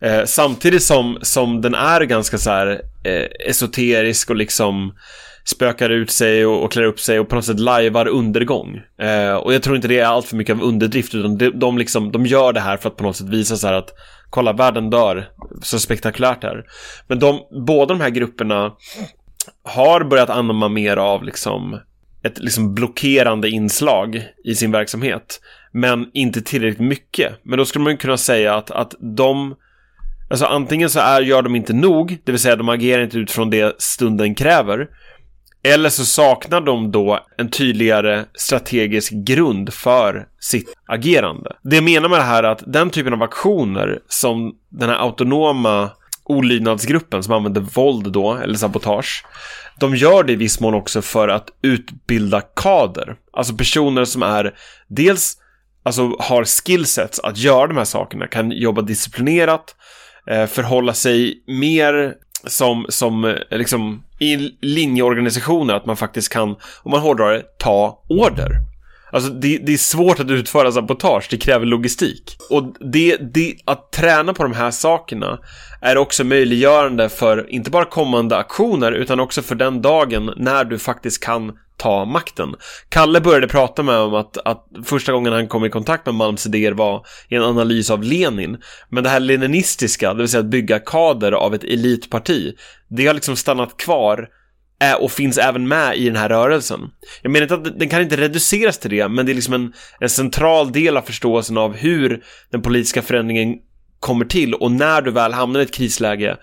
Eh, 0.00 0.24
samtidigt 0.24 0.82
som, 0.82 1.18
som 1.22 1.60
den 1.60 1.74
är 1.74 2.00
ganska 2.00 2.38
så 2.38 2.50
här 2.50 2.80
eh, 3.04 3.48
esoterisk 3.48 4.30
och 4.30 4.36
liksom 4.36 4.94
spökar 5.44 5.90
ut 5.90 6.10
sig 6.10 6.46
och, 6.46 6.64
och 6.64 6.72
klär 6.72 6.82
upp 6.82 7.00
sig 7.00 7.20
och 7.20 7.28
på 7.28 7.34
något 7.34 7.44
sätt 7.44 7.60
lajvar 7.60 8.08
undergång. 8.08 8.80
Eh, 8.98 9.34
och 9.34 9.54
jag 9.54 9.62
tror 9.62 9.76
inte 9.76 9.88
det 9.88 9.98
är 9.98 10.06
allt 10.06 10.26
för 10.26 10.36
mycket 10.36 10.56
av 10.56 10.62
underdrift 10.62 11.14
utan 11.14 11.38
de, 11.38 11.50
de, 11.50 11.78
liksom, 11.78 12.12
de 12.12 12.26
gör 12.26 12.52
det 12.52 12.60
här 12.60 12.76
för 12.76 12.88
att 12.88 12.96
på 12.96 13.04
något 13.04 13.16
sätt 13.16 13.28
visa 13.28 13.56
så 13.56 13.66
här 13.66 13.74
att 13.74 13.90
kolla, 14.30 14.52
världen 14.52 14.90
dör, 14.90 15.28
så 15.62 15.78
spektakulärt 15.78 16.42
här. 16.42 16.64
Men 17.06 17.18
de, 17.18 17.40
båda 17.66 17.94
de 17.94 18.00
här 18.00 18.10
grupperna 18.10 18.72
har 19.62 20.04
börjat 20.04 20.30
anamma 20.30 20.68
mer 20.68 20.96
av 20.96 21.24
liksom 21.24 21.80
ett 22.22 22.38
liksom 22.38 22.74
blockerande 22.74 23.48
inslag 23.48 24.22
i 24.44 24.54
sin 24.54 24.72
verksamhet. 24.72 25.40
Men 25.72 26.10
inte 26.14 26.42
tillräckligt 26.42 26.88
mycket. 26.88 27.32
Men 27.42 27.58
då 27.58 27.64
skulle 27.64 27.82
man 27.82 27.92
ju 27.92 27.96
kunna 27.96 28.16
säga 28.16 28.54
att, 28.54 28.70
att 28.70 28.94
de 29.16 29.54
Alltså 30.30 30.46
antingen 30.46 30.90
så 30.90 31.00
är, 31.00 31.20
gör 31.20 31.42
de 31.42 31.56
inte 31.56 31.72
nog, 31.72 32.18
det 32.24 32.32
vill 32.32 32.40
säga 32.40 32.56
de 32.56 32.68
agerar 32.68 33.02
inte 33.02 33.18
utifrån 33.18 33.50
det 33.50 33.82
stunden 33.82 34.34
kräver. 34.34 34.88
Eller 35.66 35.88
så 35.88 36.04
saknar 36.04 36.60
de 36.60 36.90
då 36.90 37.26
en 37.36 37.50
tydligare 37.50 38.24
strategisk 38.34 39.12
grund 39.12 39.72
för 39.72 40.26
sitt 40.40 40.74
agerande. 40.86 41.56
Det 41.62 41.76
jag 41.76 41.84
menar 41.84 42.08
med 42.08 42.18
det 42.18 42.22
här 42.22 42.42
är 42.42 42.48
att 42.48 42.62
den 42.66 42.90
typen 42.90 43.12
av 43.12 43.22
aktioner 43.22 43.98
som 44.08 44.54
den 44.68 44.88
här 44.88 44.96
autonoma 44.96 45.90
olydnadsgruppen 46.24 47.22
som 47.22 47.32
använder 47.34 47.60
våld 47.60 48.12
då, 48.12 48.34
eller 48.34 48.54
sabotage. 48.54 49.24
De 49.80 49.96
gör 49.96 50.24
det 50.24 50.32
i 50.32 50.36
viss 50.36 50.60
mån 50.60 50.74
också 50.74 51.02
för 51.02 51.28
att 51.28 51.48
utbilda 51.62 52.40
kader. 52.40 53.16
Alltså 53.32 53.54
personer 53.54 54.04
som 54.04 54.22
är 54.22 54.54
dels 54.88 55.36
alltså 55.82 56.16
har 56.18 56.44
skillsets 56.44 57.20
att 57.20 57.38
göra 57.38 57.66
de 57.66 57.76
här 57.76 57.84
sakerna, 57.84 58.26
kan 58.26 58.50
jobba 58.50 58.82
disciplinerat, 58.82 59.76
eh, 60.30 60.46
förhålla 60.46 60.94
sig 60.94 61.42
mer 61.46 62.14
som, 62.46 62.86
som 62.88 63.24
eh, 63.24 63.34
liksom 63.50 64.04
i 64.32 64.58
linjeorganisationer, 64.60 65.74
att 65.74 65.86
man 65.86 65.96
faktiskt 65.96 66.28
kan, 66.28 66.56
om 66.82 66.90
man 66.90 67.00
hårdrar 67.00 67.32
det, 67.32 67.42
ta 67.58 68.02
order. 68.08 68.50
Alltså 69.14 69.30
det, 69.30 69.58
det 69.58 69.72
är 69.72 69.76
svårt 69.78 70.20
att 70.20 70.30
utföra 70.30 70.72
sabotage, 70.72 71.26
det 71.30 71.36
kräver 71.36 71.66
logistik. 71.66 72.36
Och 72.50 72.74
det, 72.92 73.16
det, 73.16 73.56
att 73.64 73.92
träna 73.92 74.34
på 74.34 74.42
de 74.42 74.52
här 74.52 74.70
sakerna 74.70 75.38
är 75.80 75.98
också 75.98 76.24
möjliggörande 76.24 77.08
för 77.08 77.50
inte 77.50 77.70
bara 77.70 77.84
kommande 77.84 78.36
aktioner 78.36 78.92
utan 78.92 79.20
också 79.20 79.42
för 79.42 79.54
den 79.54 79.82
dagen 79.82 80.30
när 80.36 80.64
du 80.64 80.78
faktiskt 80.78 81.24
kan 81.24 81.52
ta 81.76 82.04
makten. 82.04 82.54
Kalle 82.88 83.20
började 83.20 83.48
prata 83.48 83.82
med 83.82 83.98
om 83.98 84.14
att, 84.14 84.36
att 84.36 84.66
första 84.84 85.12
gången 85.12 85.32
han 85.32 85.48
kom 85.48 85.64
i 85.64 85.70
kontakt 85.70 86.06
med 86.06 86.14
Malms 86.14 86.46
idéer 86.46 86.72
var 86.72 87.06
i 87.28 87.34
en 87.34 87.42
analys 87.42 87.90
av 87.90 88.02
Lenin. 88.02 88.56
Men 88.88 89.04
det 89.04 89.10
här 89.10 89.20
leninistiska, 89.20 90.14
det 90.14 90.18
vill 90.18 90.28
säga 90.28 90.40
att 90.40 90.46
bygga 90.46 90.78
kader 90.78 91.32
av 91.32 91.54
ett 91.54 91.64
elitparti, 91.64 92.54
det 92.88 93.06
har 93.06 93.14
liksom 93.14 93.36
stannat 93.36 93.76
kvar 93.76 94.28
Eh, 94.82 94.94
och 94.94 95.10
finns 95.10 95.38
även 95.38 95.68
med 95.68 95.96
i 95.96 96.06
den 96.06 96.16
här 96.16 96.28
rörelsen. 96.28 96.80
Jag 97.22 97.32
menar 97.32 97.42
inte 97.42 97.54
att 97.54 97.78
den 97.78 97.88
kan 97.88 98.02
inte 98.02 98.16
reduceras 98.16 98.78
till 98.78 98.90
det, 98.90 99.08
men 99.08 99.26
det 99.26 99.32
är 99.32 99.34
liksom 99.34 99.54
en, 99.54 99.72
en 100.00 100.08
central 100.08 100.72
del 100.72 100.96
av 100.96 101.02
förståelsen 101.02 101.58
av 101.58 101.76
hur 101.76 102.22
den 102.50 102.62
politiska 102.62 103.02
förändringen 103.02 103.54
kommer 104.00 104.24
till 104.24 104.54
och 104.54 104.72
när 104.72 105.02
du 105.02 105.10
väl 105.10 105.32
hamnar 105.32 105.60
i 105.60 105.62
ett 105.62 105.74
krisläge, 105.74 106.36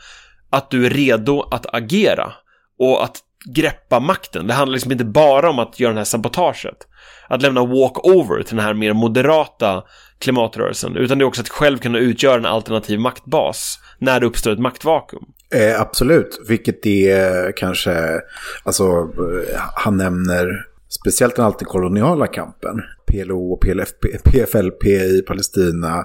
att 0.50 0.72
du 0.72 0.86
är 0.86 0.90
redo 0.90 1.42
att 1.42 1.76
agera 1.76 2.34
och 2.80 3.04
att 3.04 3.18
greppa 3.56 4.00
makten. 4.00 4.48
Det 4.48 4.54
handlar 4.54 4.74
liksom 4.74 4.92
inte 4.92 5.06
bara 5.06 5.50
om 5.50 5.60
att 5.60 5.80
göra 5.80 5.94
det 5.94 6.00
här 6.00 6.06
sabotaget. 6.06 6.88
Att 7.28 7.42
lämna 7.42 7.66
walk-over 7.66 8.44
till 8.44 8.56
den 8.56 8.66
här 8.66 8.74
mer 8.74 8.94
moderata 8.94 9.84
klimatrörelsen, 10.20 10.96
utan 10.96 11.18
det 11.18 11.24
är 11.24 11.28
också 11.28 11.42
att 11.42 11.50
själv 11.50 11.78
kunna 11.78 11.98
utgöra 11.98 12.36
en 12.36 12.46
alternativ 12.46 13.00
maktbas 13.00 13.80
när 14.00 14.20
det 14.20 14.26
uppstår 14.26 14.52
ett 14.52 14.60
maktvakuum. 14.60 15.24
Eh, 15.54 15.82
absolut, 15.82 16.40
vilket 16.48 16.86
är 16.86 17.52
kanske, 17.52 18.22
alltså 18.64 19.10
han 19.76 19.98
nämner 19.98 20.66
speciellt 20.90 21.36
den 21.36 21.46
antikoloniala 21.46 22.28
kampen, 22.28 22.82
PLO 23.08 23.54
och 23.54 23.62
PLF, 23.62 23.90
PFLP 24.24 24.86
i 24.86 25.22
Palestina, 25.28 25.98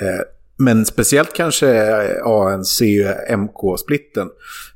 eh, 0.00 0.24
men 0.60 0.86
speciellt 0.86 1.32
kanske 1.32 1.68
eh, 1.68 2.26
ANC 2.26 2.82
MK-splitten. 3.36 4.28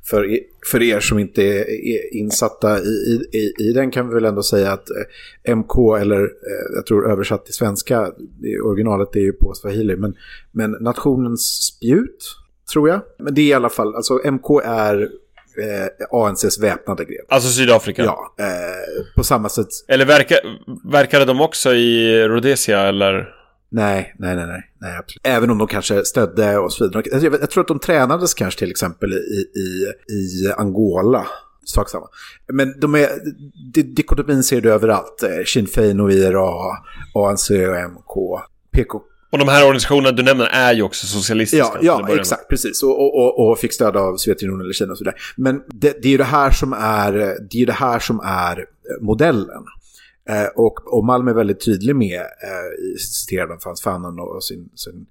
För, 0.03 0.39
för 0.71 0.81
er 0.81 0.99
som 0.99 1.19
inte 1.19 1.43
är, 1.43 2.15
insatta 2.15 2.79
i, 2.79 3.29
i, 3.33 3.53
i 3.59 3.73
den 3.73 3.91
kan 3.91 4.07
vi 4.07 4.13
väl 4.13 4.25
ändå 4.25 4.43
säga 4.43 4.71
att 4.71 4.89
eh, 4.89 5.55
MK, 5.55 5.77
eller 6.01 6.21
eh, 6.23 6.75
jag 6.75 6.85
tror 6.85 7.11
översatt 7.11 7.45
till 7.45 7.53
svenska, 7.53 8.11
originalet 8.63 9.15
är 9.15 9.19
ju 9.19 9.33
på 9.33 9.53
swahili, 9.53 9.95
men, 9.95 10.15
men 10.51 10.71
nationens 10.71 11.41
spjut, 11.41 12.35
tror 12.73 12.89
jag. 12.89 13.01
Men 13.19 13.33
det 13.33 13.41
är 13.41 13.45
i 13.45 13.53
alla 13.53 13.69
fall, 13.69 13.95
alltså 13.95 14.13
MK 14.31 14.49
är 14.63 15.01
eh, 15.61 16.19
ANCs 16.19 16.59
väpnade 16.59 17.05
gren. 17.05 17.25
Alltså 17.29 17.49
Sydafrika. 17.49 18.03
Ja, 18.03 18.35
eh, 18.39 18.45
på 19.15 19.23
samma 19.23 19.49
sätt. 19.49 19.67
Eller 19.87 20.05
verkar, 20.05 20.37
verkade 20.91 21.25
de 21.25 21.41
också 21.41 21.73
i 21.73 22.19
Rhodesia 22.27 22.79
eller? 22.81 23.29
Nej, 23.69 24.15
nej, 24.19 24.35
nej, 24.35 24.47
nej, 24.47 24.61
nej, 24.81 24.97
absolut. 24.97 25.27
Även 25.27 25.49
om 25.49 25.57
de 25.57 25.67
kanske 25.67 26.05
stödde 26.05 26.57
och 26.57 26.73
så 26.73 26.83
vidare. 26.83 27.03
Jag, 27.11 27.23
jag 27.41 27.49
tror 27.51 27.61
att 27.61 27.67
de 27.67 27.79
tränades 27.79 28.33
kanske 28.33 28.59
till 28.59 28.71
exempel 28.71 29.13
i, 29.13 29.59
i, 29.59 29.85
i 30.13 30.51
Angola. 30.57 31.27
Sak 31.67 31.89
samma. 31.89 32.07
Men 32.53 32.79
de 32.79 32.95
är, 32.95 33.09
di- 33.73 33.81
dikotomin 33.83 34.43
ser 34.43 34.61
du 34.61 34.73
överallt. 34.73 35.23
Eh, 35.23 35.43
Sinn 35.45 35.67
Féin 35.67 35.99
och 35.99 36.11
IRA, 36.11 36.49
ANC 37.15 37.49
och 37.49 37.91
MK, 37.91 38.39
PK. 38.71 39.01
Och 39.35 39.39
de 39.39 39.47
här 39.47 39.63
organisationerna 39.63 40.11
du 40.11 40.23
nämner 40.23 40.45
är 40.45 40.73
ju 40.73 40.81
också 40.81 41.07
socialistiska. 41.07 41.77
Ja, 41.81 42.01
ja 42.07 42.15
exakt, 42.15 42.49
precis. 42.49 42.83
Och, 42.83 43.15
och, 43.15 43.49
och, 43.49 43.59
fick 43.59 43.73
stöd 43.73 43.97
av 43.97 44.17
Sovjetunionen 44.17 44.61
eller 44.61 44.73
Kina 44.73 44.91
och 44.91 44.97
sådär. 44.97 45.13
Men 45.35 45.61
det, 45.67 46.01
det 46.01 46.07
är 46.07 46.11
ju 46.11 46.17
det 46.17 46.23
här 46.23 46.51
som 46.51 46.73
är, 46.73 47.11
det 47.51 47.61
är 47.61 47.65
det 47.65 47.73
här 47.73 47.99
som 47.99 48.19
är 48.19 48.59
eh, 48.59 48.65
modellen. 49.01 49.63
Eh, 50.29 50.45
och, 50.55 50.93
och 50.97 51.05
Malm 51.05 51.27
är 51.27 51.33
väldigt 51.33 51.65
tydlig 51.65 51.95
med, 51.95 52.19
eh, 52.19 52.97
citerar 52.97 53.47
de 53.47 53.59
Frans 53.59 53.81
Fanon 53.81 54.19
och 54.19 54.43
sin, 54.43 54.69
sin 54.75 55.05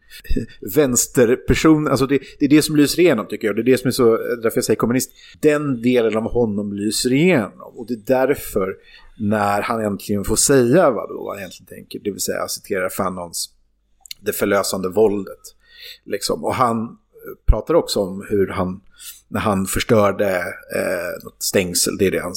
vänsterperson. 0.75 1.89
Alltså 1.89 2.07
det, 2.07 2.19
det 2.39 2.45
är 2.45 2.49
det 2.49 2.63
som 2.63 2.77
lyser 2.77 3.01
igenom 3.01 3.27
tycker 3.27 3.47
jag. 3.47 3.57
Det 3.57 3.63
är 3.63 3.65
det 3.73 3.79
som 3.79 3.89
är 3.89 3.93
så, 3.93 4.17
därför 4.17 4.57
jag 4.57 4.65
säger 4.65 4.79
kommunist. 4.79 5.11
Den 5.41 5.83
delen 5.83 6.17
av 6.17 6.33
honom 6.33 6.73
lyser 6.73 7.13
igenom. 7.13 7.73
Och 7.77 7.87
det 7.87 7.95
är 7.95 8.27
därför 8.27 8.75
när 9.19 9.63
han 9.63 9.85
äntligen 9.85 10.25
får 10.25 10.37
säga 10.37 10.91
vad, 10.91 11.09
då, 11.09 11.25
vad 11.25 11.29
han 11.29 11.39
egentligen 11.39 11.69
tänker, 11.69 12.01
det 12.05 12.11
vill 12.11 12.21
säga 12.21 12.39
jag 12.39 12.51
citerar 12.51 12.89
Fanons 12.89 13.54
det 14.25 14.33
förlösande 14.33 14.89
våldet. 14.89 15.41
Liksom. 16.05 16.45
Och 16.45 16.55
han 16.55 16.83
eh, 16.83 16.89
pratar 17.47 17.75
också 17.75 18.01
om 18.01 18.27
hur 18.29 18.49
han, 18.49 18.81
när 19.29 19.41
han 19.41 19.67
förstörde 19.67 20.31
eh, 20.77 21.25
något 21.25 21.43
stängsel, 21.43 21.97
det 21.99 22.07
är 22.07 22.11
det 22.11 22.23
han 22.23 22.35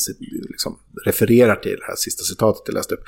liksom, 0.49 0.79
refererar 1.05 1.55
till, 1.55 1.77
det 1.79 1.85
här 1.85 1.95
sista 1.95 2.23
citatet 2.23 2.63
jag 2.65 2.73
läste 2.73 2.95
upp, 2.95 3.03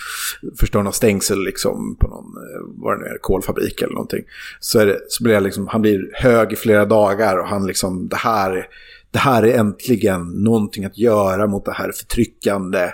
förstör 0.59 0.83
något 0.83 0.95
stängsel 0.95 1.43
liksom, 1.43 1.95
på 1.99 2.07
någon, 2.07 2.25
eh, 2.25 2.61
vad 2.65 2.99
det 2.99 3.03
nu 3.03 3.09
är, 3.09 3.17
kolfabrik 3.17 3.81
eller 3.81 3.93
någonting. 3.93 4.23
Så, 4.59 4.79
är 4.79 4.85
det, 4.85 4.99
så 5.07 5.23
blir 5.23 5.39
liksom, 5.39 5.67
han 5.67 5.81
blir 5.81 6.11
hög 6.13 6.53
i 6.53 6.55
flera 6.55 6.85
dagar 6.85 7.37
och 7.37 7.47
han 7.47 7.67
liksom, 7.67 8.07
det 8.07 8.15
här, 8.15 8.67
det 9.11 9.19
här 9.19 9.43
är 9.43 9.57
äntligen 9.57 10.27
någonting 10.27 10.85
att 10.85 10.97
göra 10.97 11.47
mot 11.47 11.65
det 11.65 11.71
här 11.71 11.91
förtryckande 11.91 12.91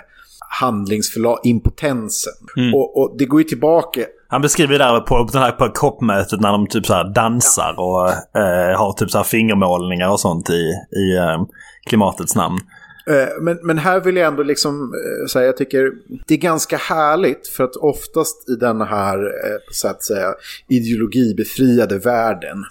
handlingsförla 0.48 1.36
impotensen. 1.44 2.32
Och, 2.74 3.00
och 3.00 3.16
det 3.18 3.24
går 3.24 3.40
ju 3.40 3.44
tillbaka 3.44 4.00
Han 4.28 4.42
beskriver 4.42 4.78
där 4.78 5.00
på, 5.00 5.28
den 5.32 5.42
här, 5.42 5.52
på 5.52 5.68
koppmötet 5.68 6.40
när 6.40 6.52
de 6.52 6.66
typ 6.66 6.86
så 6.86 7.02
dansar 7.02 7.74
och 7.78 8.08
eh, 8.40 8.78
har 8.78 8.92
typ 8.92 9.10
så 9.10 9.18
här 9.18 9.24
fingermålningar 9.24 10.10
och 10.10 10.20
sånt 10.20 10.50
i, 10.50 10.72
i 10.96 11.16
eh, 11.16 11.44
klimatets 11.86 12.34
namn. 12.36 12.58
Eh, 13.10 13.28
Men, 13.40 13.58
men 13.62 13.78
här 13.78 14.00
vill 14.00 14.16
jag 14.16 14.26
ändå 14.26 14.42
liksom 14.42 14.92
eh, 14.94 15.26
säga, 15.26 15.46
jag 15.46 15.56
tycker 15.56 15.92
det 16.26 16.34
är 16.34 16.38
ganska 16.38 16.76
härligt 16.76 17.48
för 17.48 17.64
att 17.64 17.76
oftast 17.76 18.48
i 18.48 18.54
den 18.54 18.80
här 18.80 19.18
eh, 19.18 19.58
så 19.72 19.88
att 19.88 20.04
säga 20.04 20.34
ideologibefriade 20.68 21.98
världen 21.98 22.64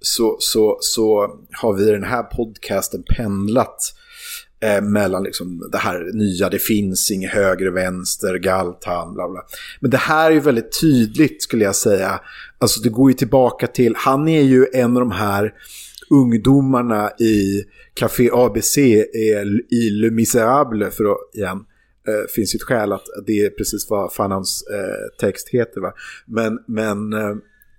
så, 0.00 0.36
så, 0.38 0.78
så 0.80 1.28
har 1.52 1.72
vi 1.72 1.88
i 1.88 1.92
den 1.92 2.04
här 2.04 2.22
podcasten 2.22 3.02
pendlat 3.16 3.78
eh, 4.62 4.82
mellan 4.82 5.22
liksom 5.22 5.68
det 5.72 5.78
här 5.78 6.10
nya, 6.12 6.48
det 6.48 6.58
finns 6.58 7.10
inget 7.10 7.30
höger 7.30 7.70
vänster, 7.70 8.38
Galtan, 8.38 9.14
bla 9.14 9.28
bla. 9.28 9.40
Men 9.80 9.90
det 9.90 9.96
här 9.96 10.30
är 10.30 10.34
ju 10.34 10.40
väldigt 10.40 10.80
tydligt 10.80 11.42
skulle 11.42 11.64
jag 11.64 11.76
säga. 11.76 12.20
Alltså 12.58 12.80
det 12.80 12.88
går 12.88 13.10
ju 13.10 13.14
tillbaka 13.14 13.66
till, 13.66 13.94
han 13.96 14.28
är 14.28 14.42
ju 14.42 14.66
en 14.72 14.96
av 14.96 15.00
de 15.00 15.10
här 15.10 15.54
ungdomarna 16.10 17.10
i 17.10 17.64
Café 17.94 18.30
ABC 18.32 18.78
eh, 18.78 19.44
i 19.70 19.90
Le 19.90 20.10
Miserable, 20.10 20.90
för 20.90 21.04
att 21.04 21.34
igen, 21.34 21.64
eh, 22.08 22.30
finns 22.34 22.54
ju 22.54 22.56
ett 22.56 22.62
skäl 22.62 22.92
att 22.92 23.06
det 23.26 23.40
är 23.40 23.50
precis 23.50 23.90
vad 23.90 24.12
Fanans 24.12 24.64
eh, 24.70 25.26
text 25.26 25.48
heter. 25.48 25.80
Va? 25.80 25.92
Men, 26.26 26.58
men 26.66 27.12
eh, 27.12 27.30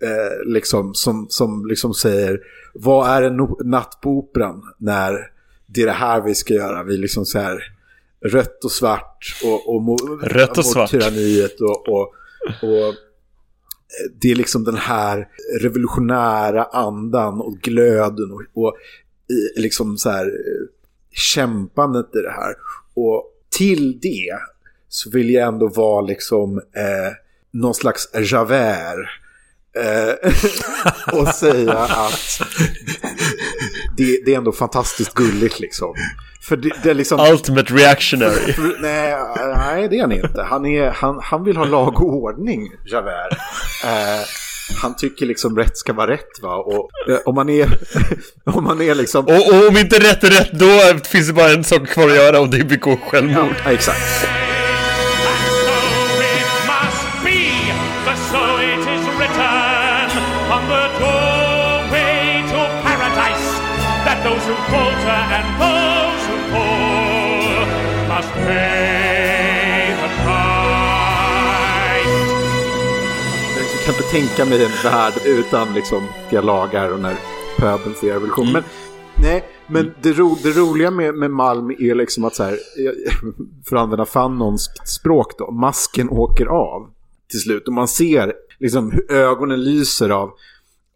eh, 0.03 0.45
liksom, 0.45 0.93
som, 0.93 1.25
som 1.29 1.65
liksom 1.65 1.93
säger, 1.93 2.39
vad 2.73 3.09
är 3.09 3.21
en 3.21 3.47
natt 3.63 3.99
på 4.01 4.09
operan 4.09 4.61
när 4.77 5.32
det 5.73 5.81
är 5.81 5.85
det 5.85 5.91
här 5.91 6.21
vi 6.21 6.35
ska 6.35 6.53
göra? 6.53 6.83
Vi 6.83 6.97
liksom 6.97 7.25
så 7.25 7.39
här 7.39 7.73
rött 8.25 8.63
och 8.63 8.71
svart 8.71 9.35
och, 9.43 9.75
och 9.75 9.81
mo- 9.81 10.19
Rött 10.23 10.51
och 10.51 10.57
mot 10.57 10.65
svart. 10.73 10.89
tyranniet 10.91 11.61
och, 11.61 11.89
och, 11.89 12.13
och 12.61 12.95
det 14.21 14.31
är 14.31 14.35
liksom 14.35 14.63
den 14.63 14.75
här 14.77 15.27
revolutionära 15.61 16.63
andan 16.63 17.41
och 17.41 17.57
glöden 17.57 18.31
och, 18.31 18.41
och 18.53 18.75
i, 19.29 19.61
liksom 19.61 19.97
så 19.97 20.09
här 20.09 20.25
eh, 20.25 20.67
kämpandet 21.11 22.15
i 22.15 22.19
det 22.21 22.31
här. 22.31 22.55
Och 22.93 23.23
till 23.49 23.99
det 23.99 24.37
så 24.89 25.09
vill 25.09 25.29
jag 25.29 25.47
ändå 25.47 25.67
vara 25.67 26.01
liksom 26.01 26.57
eh, 26.57 27.13
någon 27.51 27.73
slags 27.73 28.09
Javert. 28.31 29.09
Eh, 29.75 30.31
och 31.19 31.27
säga 31.27 31.73
att 31.77 32.41
det, 33.97 34.19
det 34.25 34.33
är 34.33 34.37
ändå 34.37 34.51
fantastiskt 34.51 35.13
gulligt 35.13 35.59
liksom. 35.59 35.93
För 36.41 36.57
det, 36.57 36.71
det 36.83 36.89
är 36.89 36.93
liksom... 36.93 37.19
Ultimate 37.19 37.73
reactionary. 37.73 38.53
För- 38.53 38.81
Nej, 38.81 39.15
nej, 39.57 39.87
det 39.89 39.97
är 39.97 40.01
han 40.01 40.11
inte. 40.11 40.41
Han, 40.49 40.65
är, 40.65 40.89
han, 40.91 41.19
han 41.23 41.43
vill 41.43 41.57
ha 41.57 41.65
lag 41.65 42.01
och 42.01 42.13
ordning, 42.13 42.71
Javert. 42.91 43.33
Eh, 43.85 44.25
han 44.81 44.95
tycker 44.95 45.25
liksom 45.25 45.57
rätt 45.57 45.77
ska 45.77 45.93
vara 45.93 46.11
rätt 46.11 46.39
va. 46.41 46.55
Och 46.55 46.89
eh, 47.09 47.19
om 47.25 47.35
man 47.35 47.49
är, 47.49 47.77
om 48.45 48.63
man 48.63 48.81
är 48.81 48.95
liksom... 48.95 49.25
Och, 49.25 49.47
och 49.61 49.67
om 49.67 49.77
inte 49.77 49.99
rätt 49.99 50.23
är 50.23 50.29
rätt, 50.29 50.51
då 50.51 50.99
finns 51.07 51.27
det 51.27 51.33
bara 51.33 51.51
en 51.51 51.63
sak 51.63 51.87
kvar 51.87 52.09
att 52.09 52.15
göra 52.15 52.39
och 52.39 52.49
det 52.49 52.57
är 52.57 52.63
begå 52.63 52.97
självmord. 53.09 53.55
Ja, 53.65 53.71
exakt. 53.71 54.27
Who 64.53 64.61
falter 64.71 65.21
and 65.37 65.47
those 65.61 66.23
who 66.29 66.37
fall 66.53 67.65
must 68.11 68.31
pay 68.33 69.95
the 70.01 70.09
price. 70.23 70.53
Jag 73.75 73.85
kan 73.85 73.95
inte 73.95 74.11
tänka 74.11 74.45
mig 74.45 74.65
en 74.65 74.71
värld 74.83 75.13
utan 75.25 75.73
liksom 75.73 76.07
lagar 76.31 76.89
och 76.93 76.99
när 76.99 77.15
pöbeln 77.57 77.95
ser 77.95 78.13
revolution. 78.13 78.51
Men, 78.51 78.63
nej, 79.15 79.43
men 79.67 79.93
det, 80.01 80.13
ro, 80.13 80.37
det 80.43 80.49
roliga 80.51 80.91
med, 80.91 81.15
med 81.15 81.31
Malm 81.31 81.71
är 81.71 81.95
liksom 81.95 82.23
att 82.23 82.35
så 82.35 82.43
här, 82.43 82.57
för 83.69 83.75
att 83.75 83.81
använda 83.81 84.05
Fanonskt 84.05 84.87
språk 84.87 85.37
då, 85.37 85.51
masken 85.51 86.09
åker 86.09 86.45
av 86.45 86.89
till 87.31 87.39
slut. 87.39 87.67
Och 87.67 87.73
man 87.73 87.87
ser 87.87 88.33
liksom 88.59 88.91
hur 88.91 89.11
ögonen 89.11 89.63
lyser 89.63 90.09
av, 90.09 90.31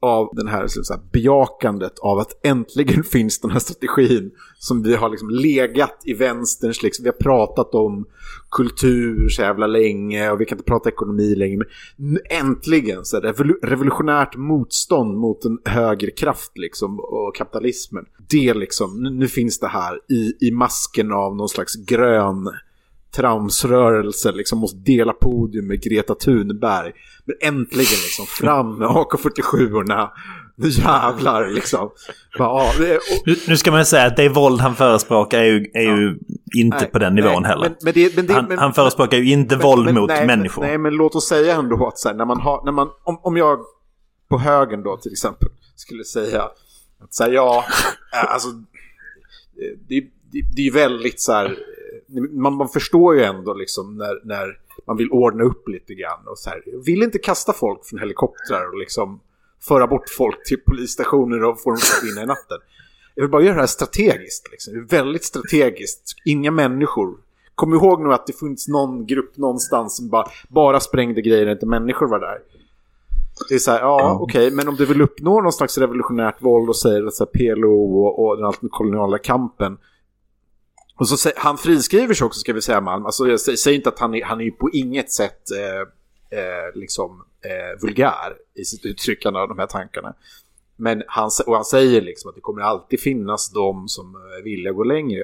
av 0.08 0.30
den 0.36 0.48
här, 0.48 0.68
så 0.68 0.94
här 0.94 1.02
bejakandet 1.12 2.00
av 2.00 2.20
att 2.20 2.46
äntligen 2.46 3.04
finns 3.14 3.40
den 3.40 3.52
här 3.52 3.60
strategin 3.60 4.32
som 4.60 4.84
vi 4.84 4.96
har 4.96 5.10
liksom 5.10 5.30
legat 5.30 6.02
i 6.06 6.14
vänsterns, 6.14 6.84
liksom, 6.84 7.04
vi 7.04 7.10
har 7.10 7.18
pratat 7.18 7.76
om 7.76 8.06
kultur 8.52 9.30
så 9.30 9.42
jävla 9.42 9.68
länge 9.68 10.32
och 10.32 10.42
vi 10.42 10.46
kan 10.46 10.58
inte 10.58 10.70
prata 10.70 10.90
ekonomi 10.90 11.36
längre. 11.36 11.66
Men 11.96 12.20
äntligen 12.30 13.06
så 13.06 13.18
är 13.18 13.22
det 13.22 13.32
revolutionärt 13.68 14.36
motstånd 14.36 15.18
mot 15.18 15.46
en 15.46 15.60
högerkraft 15.66 16.58
liksom 16.58 17.00
och 17.00 17.36
kapitalismen. 17.36 18.06
Det 18.30 18.54
liksom, 18.54 19.04
nu, 19.04 19.10
nu 19.10 19.28
finns 19.28 19.60
det 19.60 19.68
här 19.68 20.00
i, 20.10 20.48
i 20.48 20.52
masken 20.52 21.12
av 21.12 21.36
någon 21.36 21.50
slags 21.50 21.76
grön 21.76 22.50
tramsrörelse, 23.18 24.32
liksom 24.32 24.60
måste 24.60 24.78
dela 24.78 25.14
podium 25.14 25.68
med 25.68 25.82
Greta 25.84 26.16
Thunberg. 26.16 26.92
Men 27.26 27.36
äntligen 27.42 28.00
liksom 28.04 28.26
fram 28.26 28.78
med 28.78 28.88
AK47orna. 28.88 30.10
Nu 30.56 30.70
jävlar 30.70 31.48
liksom. 31.50 31.90
Bara, 32.38 32.64
ja, 32.64 32.96
och, 32.96 33.38
Nu, 33.48 33.58
ska 33.58 33.72
man 33.72 33.80
ju 33.80 33.86
säga 33.86 34.06
att 34.06 34.16
det 34.18 34.30
våld 34.30 34.62
han 34.62 34.76
förespråkar 34.76 35.40
är 35.40 35.44
ju, 35.46 35.70
är 35.74 35.82
ju 35.82 36.20
inte 36.58 36.78
Nej, 36.78 36.90
på 36.92 37.00
den 37.00 37.16
nivån 37.16 37.42
nej, 37.42 37.52
heller. 37.52 37.70
men- 37.70 37.76
men 37.84 37.94
det- 37.94 38.16
men 38.16 38.28
det- 38.28 38.34
han, 38.34 38.58
han 38.58 38.74
förespråkar 38.74 39.18
ju 39.18 39.30
inte 39.32 39.56
våld 39.56 39.94
mot 39.94 40.10
nej, 40.10 40.28
människor. 40.28 40.62
Nej, 40.62 40.78
men 40.78 40.94
låt 40.94 41.16
oss 41.16 41.28
säga 41.28 41.56
ändå 41.56 41.88
att 41.88 42.00
så 42.00 42.10
här, 42.10 42.16
när 42.16 42.26
man 42.26 42.40
har, 42.42 42.66
när 42.66 42.72
man, 42.72 42.90
om, 43.04 43.20
om 43.24 43.38
jag 43.38 43.60
på 44.30 44.38
högen 44.40 44.84
då 44.84 44.98
till 44.98 45.12
exempel 45.12 45.50
skulle 45.76 46.04
säga 46.04 46.42
att 47.04 47.14
så 47.14 47.24
här, 47.24 47.32
ja, 47.32 47.66
alltså 48.28 48.48
det, 49.88 50.00
det, 50.32 50.42
det 50.56 50.62
är 50.62 50.66
ju 50.66 50.72
väldigt 50.72 51.22
så 51.22 51.32
här, 51.32 51.58
man, 52.32 52.54
man 52.54 52.70
förstår 52.70 53.16
ju 53.16 53.24
ändå 53.24 53.54
liksom 53.54 53.98
när, 53.98 54.22
när 54.24 54.60
man 54.88 54.98
vill 54.98 55.12
ordna 55.12 55.44
upp 55.44 55.68
lite 55.68 55.94
grann 55.94 56.28
och 56.28 56.38
så 56.38 56.50
här, 56.50 56.64
vill 56.86 57.04
inte 57.04 57.20
kasta 57.20 57.54
folk 57.54 57.86
från 57.86 58.00
helikoptrar 58.00 58.68
och 58.68 58.78
liksom 58.78 59.20
föra 59.68 59.88
bort 59.88 60.10
folk 60.10 60.44
till 60.46 60.60
polisstationer 60.66 61.44
och 61.44 61.62
få 61.62 61.70
dem 61.70 61.78
att 61.78 61.84
försvinna 61.84 62.24
i 62.24 62.26
natten. 62.26 62.58
Jag 63.16 63.24
vill 63.24 63.32
bara 63.32 63.42
göra 63.42 63.54
det 63.54 63.60
här 63.60 63.68
strategiskt. 63.68 64.52
Liksom. 64.52 64.86
Väldigt 64.90 65.24
strategiskt. 65.24 66.16
Inga 66.26 66.52
människor. 66.52 67.18
Kom 67.56 67.74
ihåg 67.74 68.02
nu 68.02 68.14
att 68.14 68.28
det 68.28 68.34
funnits 68.34 68.68
någon 68.68 69.06
grupp 69.06 69.38
någonstans 69.38 69.98
som 69.98 70.10
bara, 70.10 70.28
bara 70.50 70.80
sprängde 70.80 71.22
grejer 71.22 71.46
när 71.46 71.52
inte 71.52 71.66
människor 71.66 72.08
var 72.08 72.20
där. 72.20 72.38
Det 73.50 73.56
är 73.56 73.60
så 73.60 73.72
här, 73.72 73.80
ja 73.80 74.18
okej, 74.22 74.52
men 74.52 74.68
om 74.68 74.76
du 74.76 74.86
vill 74.86 75.02
uppnå 75.02 75.42
någon 75.42 75.54
slags 75.54 75.78
revolutionärt 75.78 76.42
våld 76.42 76.70
och 76.70 76.76
säger 76.76 77.08
att 77.08 77.32
PLO 77.32 78.06
och, 78.06 78.28
och 78.28 78.38
den 78.38 78.46
antikoloniala 78.46 79.18
kampen. 79.18 79.78
Och 80.98 81.10
så 81.10 81.30
han 81.36 81.58
friskriver 81.58 82.14
sig 82.14 82.26
också 82.26 82.40
ska 82.40 82.54
vi 82.54 82.62
säga 82.62 82.82
Malm. 82.82 83.06
Alltså 83.06 83.28
jag 83.28 83.40
säger 83.40 83.78
inte 83.78 83.90
att 83.90 84.00
han 84.00 84.16
är, 84.16 84.24
han 84.24 84.40
är 84.40 84.46
ju 84.46 84.52
på 84.52 84.70
inget 84.74 85.12
sätt 85.12 85.52
eh, 85.52 86.40
eh, 86.40 86.76
liksom 86.76 87.24
eh, 87.42 87.82
vulgär 87.82 88.36
i 88.54 88.66
sitt 88.66 88.86
uttryckande 88.86 89.40
av 89.40 89.48
de 89.48 89.60
här 89.60 89.68
tankarna. 89.68 90.14
Men 90.76 91.04
han, 91.08 91.30
och 91.46 91.56
han 91.56 91.66
säger 91.66 92.02
liksom 92.02 92.30
att 92.30 92.36
det 92.36 92.42
kommer 92.42 92.62
alltid 92.62 93.00
finnas 93.00 93.52
de 93.52 93.88
som 93.88 94.16
eh, 94.16 94.40
är 94.40 94.44
villiga 94.44 94.70
att 94.70 94.78
gå 94.78 94.84
längre. 94.84 95.24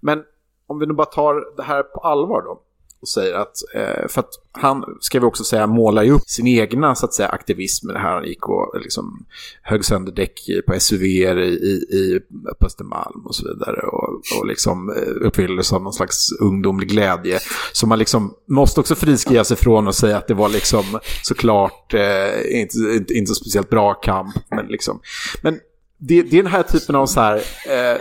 Men 0.00 0.24
om 0.66 0.78
vi 0.78 0.86
nu 0.86 0.92
bara 0.92 1.06
tar 1.06 1.56
det 1.56 1.62
här 1.62 1.82
på 1.82 2.00
allvar 2.00 2.42
då 2.42 2.62
och 3.02 3.08
säger 3.08 3.34
att, 3.34 3.56
eh, 3.74 4.08
för 4.08 4.20
att 4.20 4.30
han, 4.52 4.84
ska 5.00 5.20
vi 5.20 5.26
också 5.26 5.44
säga, 5.44 5.66
målar 5.66 6.02
ju 6.02 6.12
upp 6.12 6.28
sin 6.28 6.46
egna 6.46 6.94
så 6.94 7.06
att 7.06 7.14
säga 7.14 7.28
aktivism 7.28 7.86
med 7.86 7.96
det 7.96 8.00
här. 8.00 8.14
Han 8.14 8.24
gick 8.24 8.48
och 8.48 8.80
liksom 8.80 9.26
högg 9.62 9.84
sönder 9.84 10.12
däck 10.12 10.40
på 10.66 10.80
SUV 10.80 11.02
i, 11.02 11.24
i, 11.24 11.96
i 11.96 12.20
på 12.58 12.66
Östermalm 12.66 13.26
och 13.26 13.34
så 13.34 13.48
vidare. 13.48 13.80
Och, 13.82 14.22
och 14.38 14.46
liksom 14.46 14.90
eh, 14.90 15.26
uppfylldes 15.26 15.72
av 15.72 15.82
någon 15.82 15.92
slags 15.92 16.32
ungdomlig 16.40 16.88
glädje. 16.88 17.38
Så 17.72 17.86
man 17.86 17.98
liksom 17.98 18.34
måste 18.48 18.80
också 18.80 18.94
friskriva 18.94 19.44
sig 19.44 19.56
från 19.56 19.88
och 19.88 19.94
säga 19.94 20.16
att 20.16 20.28
det 20.28 20.34
var 20.34 20.48
liksom 20.48 20.84
såklart 21.22 21.94
eh, 21.94 22.60
inte, 22.60 22.78
inte, 22.78 23.14
inte 23.14 23.28
så 23.28 23.34
speciellt 23.34 23.70
bra 23.70 23.94
kamp. 23.94 24.34
Men 24.50 24.66
liksom, 24.66 25.00
men 25.42 25.58
det, 25.98 26.22
det 26.22 26.38
är 26.38 26.42
den 26.42 26.52
här 26.52 26.62
typen 26.62 26.94
av 26.94 27.06
så 27.06 27.20
här... 27.20 27.36
Eh, 27.66 28.00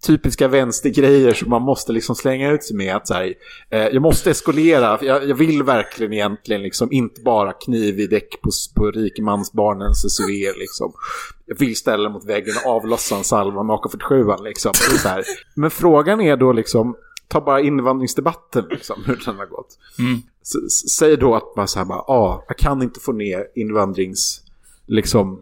typiska 0.00 0.48
vänstergrejer 0.48 1.34
som 1.34 1.50
man 1.50 1.62
måste 1.62 1.92
liksom 1.92 2.14
slänga 2.14 2.50
ut 2.50 2.64
sig 2.64 2.76
med. 2.76 2.96
Att 2.96 3.08
så 3.08 3.14
här, 3.14 3.34
eh, 3.70 3.80
jag 3.80 4.02
måste 4.02 4.30
eskolera, 4.30 4.98
jag, 5.02 5.28
jag, 5.28 5.34
vill 5.34 5.62
verkligen 5.62 6.12
egentligen 6.12 6.62
liksom 6.62 6.92
inte 6.92 7.20
bara 7.20 7.52
kniv 7.52 8.00
i 8.00 8.06
däck 8.06 8.40
på, 8.42 8.50
på 8.74 8.90
rikemansbarnens 8.90 10.16
SUV 10.16 10.58
liksom. 10.58 10.92
Jag 11.46 11.58
vill 11.58 11.76
ställa 11.76 12.08
mot 12.08 12.24
väggen 12.24 12.54
och 12.64 12.70
avlossa 12.70 13.16
en 13.16 13.24
salva 13.24 13.62
med 13.62 13.76
AK47 13.76 14.42
liksom. 14.44 14.72
Men 15.54 15.70
frågan 15.70 16.20
är 16.20 16.36
då 16.36 16.52
liksom, 16.52 16.96
ta 17.28 17.40
bara 17.40 17.60
invandringsdebatten 17.60 18.64
liksom, 18.70 19.02
hur 19.06 19.22
den 19.24 19.36
har 19.36 19.46
gått. 19.46 19.78
Mm. 19.98 20.22
Säg 20.90 21.16
då 21.16 21.34
att 21.34 21.56
man 21.56 21.68
så 21.68 21.78
här 21.78 21.86
bara, 21.86 21.98
ah, 21.98 22.44
jag 22.48 22.58
kan 22.58 22.82
inte 22.82 23.00
få 23.00 23.12
ner 23.12 23.46
invandrings 23.54 24.42
liksom 24.86 25.38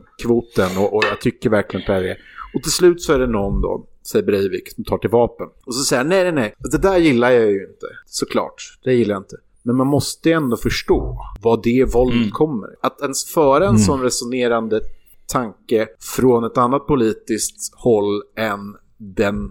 och, 0.78 0.94
och 0.94 1.04
jag 1.04 1.20
tycker 1.20 1.50
verkligen 1.50 1.86
på 1.86 1.92
det. 1.92 2.16
Och 2.54 2.62
till 2.62 2.72
slut 2.72 3.02
så 3.02 3.12
är 3.12 3.18
det 3.18 3.26
någon 3.26 3.60
då 3.60 3.86
säger 4.06 4.26
Breivik, 4.26 4.74
som 4.74 4.84
tar 4.84 4.98
till 4.98 5.10
vapen. 5.10 5.46
Och 5.66 5.74
så 5.74 5.84
säger 5.84 6.00
han, 6.00 6.08
nej, 6.08 6.22
nej, 6.22 6.32
nej, 6.32 6.54
det 6.58 6.78
där 6.78 6.98
gillar 6.98 7.30
jag 7.30 7.50
ju 7.50 7.60
inte. 7.60 7.86
Såklart, 8.06 8.78
det 8.84 8.94
gillar 8.94 9.14
jag 9.14 9.20
inte. 9.20 9.36
Men 9.62 9.76
man 9.76 9.86
måste 9.86 10.32
ändå 10.32 10.56
förstå 10.56 11.18
vad 11.40 11.62
det 11.62 11.84
våldet 11.94 12.16
mm. 12.16 12.30
kommer. 12.30 12.68
Att 12.82 13.00
ens 13.00 13.24
föra 13.24 13.64
en 13.64 13.70
mm. 13.70 13.82
sån 13.82 14.02
resonerande 14.02 14.80
tanke 15.26 15.88
från 16.00 16.44
ett 16.44 16.58
annat 16.58 16.86
politiskt 16.86 17.74
håll 17.74 18.22
än 18.36 18.76
den 18.98 19.50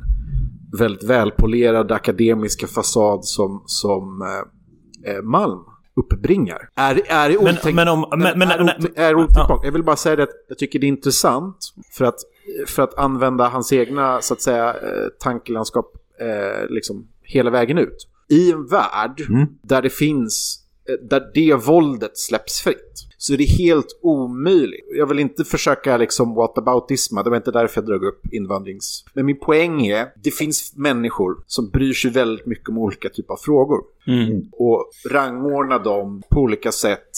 väldigt 0.77 1.03
välpolerade 1.03 1.95
akademiska 1.95 2.67
fasad 2.67 3.25
som, 3.25 3.63
som 3.65 4.21
eh, 4.21 5.11
eh 5.13 5.21
Malm 5.21 5.59
uppbringar. 5.95 6.69
Är, 6.75 7.01
är 7.07 7.29
det. 7.29 7.43
Men, 7.43 7.75
men 7.75 7.87
om... 7.87 8.05
Men, 8.09 8.39
men, 8.39 8.51
är, 8.51 8.89
är, 8.95 9.15
är 9.15 9.27
ja. 9.35 9.61
Jag 9.63 9.71
vill 9.71 9.83
bara 9.83 9.95
säga 9.95 10.15
det 10.15 10.23
att 10.23 10.29
jag 10.47 10.57
tycker 10.57 10.79
det 10.79 10.85
är 10.85 10.89
intressant 10.89 11.57
för 11.91 12.05
att 12.05 12.19
för 12.67 12.83
att 12.83 12.97
använda 12.97 13.47
hans 13.47 13.73
egna 13.73 14.21
så 14.21 14.33
att 14.33 14.41
säga 14.41 14.69
eh, 14.69 15.07
tankelandskap 15.19 15.93
eh, 16.19 16.69
liksom 16.69 17.07
hela 17.21 17.49
vägen 17.49 17.77
ut. 17.77 18.07
I 18.29 18.51
en 18.51 18.67
värld 18.67 19.25
mm. 19.29 19.47
där 19.61 19.81
det 19.81 19.89
finns, 19.89 20.63
eh, 20.89 21.07
där 21.09 21.31
det 21.33 21.53
våldet 21.53 22.17
släpps 22.17 22.61
fritt 22.61 23.07
så 23.17 23.33
är 23.33 23.37
det 23.37 23.43
helt 23.43 23.99
omöjligt. 24.01 24.85
Jag 24.97 25.07
vill 25.07 25.19
inte 25.19 25.43
försöka 25.43 25.97
liksom 25.97 26.35
whataboutisma, 26.35 27.23
det 27.23 27.29
var 27.29 27.37
inte 27.37 27.51
därför 27.51 27.81
jag 27.81 27.85
drog 27.85 28.03
upp 28.03 28.33
invandrings... 28.33 29.05
Men 29.13 29.25
min 29.25 29.39
poäng 29.39 29.85
är, 29.87 30.07
det 30.23 30.31
finns 30.31 30.73
människor 30.75 31.37
som 31.47 31.69
bryr 31.69 31.93
sig 31.93 32.11
väldigt 32.11 32.45
mycket 32.45 32.69
om 32.69 32.77
olika 32.77 33.09
typer 33.09 33.33
av 33.33 33.37
frågor. 33.37 33.79
Mm. 34.07 34.49
Och 34.51 34.91
rangordnar 35.09 35.83
dem 35.83 36.23
på 36.29 36.39
olika 36.39 36.71
sätt 36.71 37.09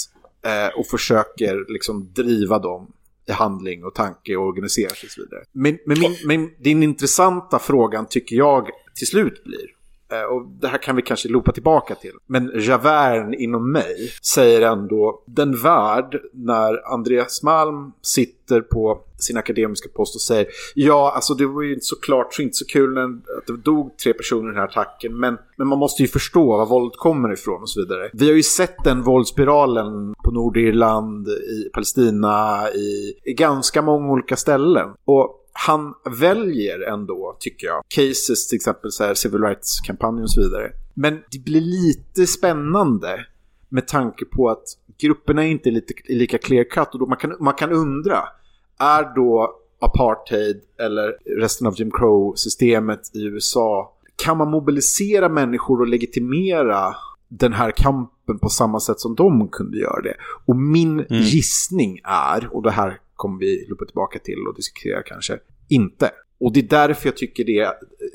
eh, 0.46 0.80
och 0.80 0.86
försöker 0.86 1.74
liksom 1.74 2.10
driva 2.14 2.60
dem 2.60 2.92
handling 3.34 3.84
och 3.84 3.96
tanke 3.96 4.36
och 4.36 4.46
organisera 4.46 4.90
sig 4.90 5.08
och 5.08 5.12
så 5.12 5.22
vidare. 5.22 5.44
Men, 5.52 5.78
men, 5.86 6.00
min, 6.00 6.16
men 6.26 6.50
din 6.60 6.84
intressanta 6.84 7.60
frågan 7.60 8.06
tycker 8.10 8.36
jag 8.36 8.70
till 8.96 9.08
slut 9.08 9.44
blir, 9.44 9.77
Eh, 10.12 10.22
och 10.22 10.46
det 10.62 10.68
här 10.68 10.78
kan 10.78 10.96
vi 10.96 11.02
kanske 11.02 11.30
loopa 11.30 11.52
tillbaka 11.52 11.96
till. 11.96 12.14
Men 12.28 12.52
Javern 12.56 13.34
inom 13.34 13.72
mig 13.72 13.96
säger 14.22 14.62
ändå 14.62 15.24
den 15.26 15.62
värld 15.62 16.22
när 16.34 16.94
Andreas 16.94 17.44
Malm 17.44 17.92
sitter 18.02 18.62
på 18.62 19.02
sin 19.20 19.38
akademiska 19.38 19.90
post 19.96 20.16
och 20.16 20.22
säger 20.22 20.48
ja, 20.76 21.12
alltså 21.16 21.34
det 21.34 21.46
var 21.46 21.62
ju 21.62 21.80
såklart 21.82 22.34
så 22.34 22.42
inte 22.42 22.56
så 22.56 22.66
kul 22.66 22.94
när, 22.94 23.04
att 23.04 23.48
det 23.48 23.58
dog 23.58 23.98
tre 24.04 24.14
personer 24.14 24.44
i 24.44 24.52
den 24.52 24.56
här 24.56 24.68
attacken, 24.68 25.20
men, 25.20 25.38
men 25.58 25.68
man 25.68 25.80
måste 25.80 26.02
ju 26.02 26.08
förstå 26.08 26.58
var 26.58 26.66
våldet 26.66 26.98
kommer 26.98 27.34
ifrån 27.34 27.62
och 27.62 27.70
så 27.70 27.80
vidare. 27.80 28.10
Vi 28.14 28.28
har 28.28 28.36
ju 28.36 28.44
sett 28.44 28.84
den 28.84 29.02
våldsspiralen 29.02 30.14
på 30.24 30.32
Nordirland, 30.32 31.28
i 31.28 31.70
Palestina, 31.74 32.68
i, 32.74 33.14
i 33.24 33.34
ganska 33.34 33.82
många 33.82 34.12
olika 34.12 34.36
ställen. 34.36 34.90
Och 35.06 35.44
han 35.60 35.94
väljer 36.20 36.80
ändå, 36.82 37.38
tycker 37.40 37.68
jag, 37.68 37.84
cases 37.88 38.48
till 38.48 38.56
exempel 38.56 38.92
så 38.92 39.04
här, 39.04 39.14
civil 39.14 39.42
rights-kampanjen 39.42 40.24
och 40.24 40.32
så 40.32 40.42
vidare. 40.42 40.72
Men 40.94 41.20
det 41.32 41.40
blir 41.40 41.62
lite 41.62 42.28
spännande 42.28 43.26
med 43.70 43.88
tanke 43.88 44.26
på 44.26 44.50
att 44.50 44.64
grupperna 44.98 45.46
är 45.46 45.50
inte 45.50 45.72
lite, 45.72 45.94
lika 46.06 46.38
clear 46.38 46.64
cut 46.64 46.94
och 46.94 47.00
då 47.00 47.06
man, 47.06 47.18
kan, 47.18 47.36
man 47.40 47.54
kan 47.54 47.72
undra, 47.72 48.24
är 48.80 49.16
då 49.16 49.56
apartheid 49.80 50.62
eller 50.80 51.18
resten 51.40 51.68
av 51.68 51.74
Jim 51.78 51.92
Crow-systemet 51.92 53.12
i 53.14 53.24
USA, 53.24 53.94
kan 54.16 54.38
man 54.38 54.52
mobilisera 54.52 55.30
människor 55.30 55.82
och 55.82 55.88
legitimera 55.88 56.96
den 57.28 57.54
här 57.54 57.72
kampen 57.72 58.40
på 58.40 58.50
samma 58.50 58.80
sätt 58.80 59.00
som 59.00 59.16
de 59.16 59.48
kunde 59.48 59.78
göra 59.78 60.02
det? 60.02 60.16
Och 60.46 60.56
min 60.56 61.00
mm. 61.00 61.06
gissning 61.10 62.00
är, 62.04 62.56
och 62.56 62.64
det 62.64 62.72
här 62.72 63.00
kommer 63.18 63.40
vi 63.40 63.66
luppa 63.70 63.86
tillbaka 63.86 64.20
till 64.20 64.48
och 64.50 64.56
diskutera 64.56 65.04
kanske. 65.04 65.40
Inte. 65.70 66.12
Och 66.40 66.54
det 66.54 66.60
är 66.60 66.68
därför 66.88 67.08
jag 67.08 67.18
tycker 67.18 67.44
det, 67.44 67.74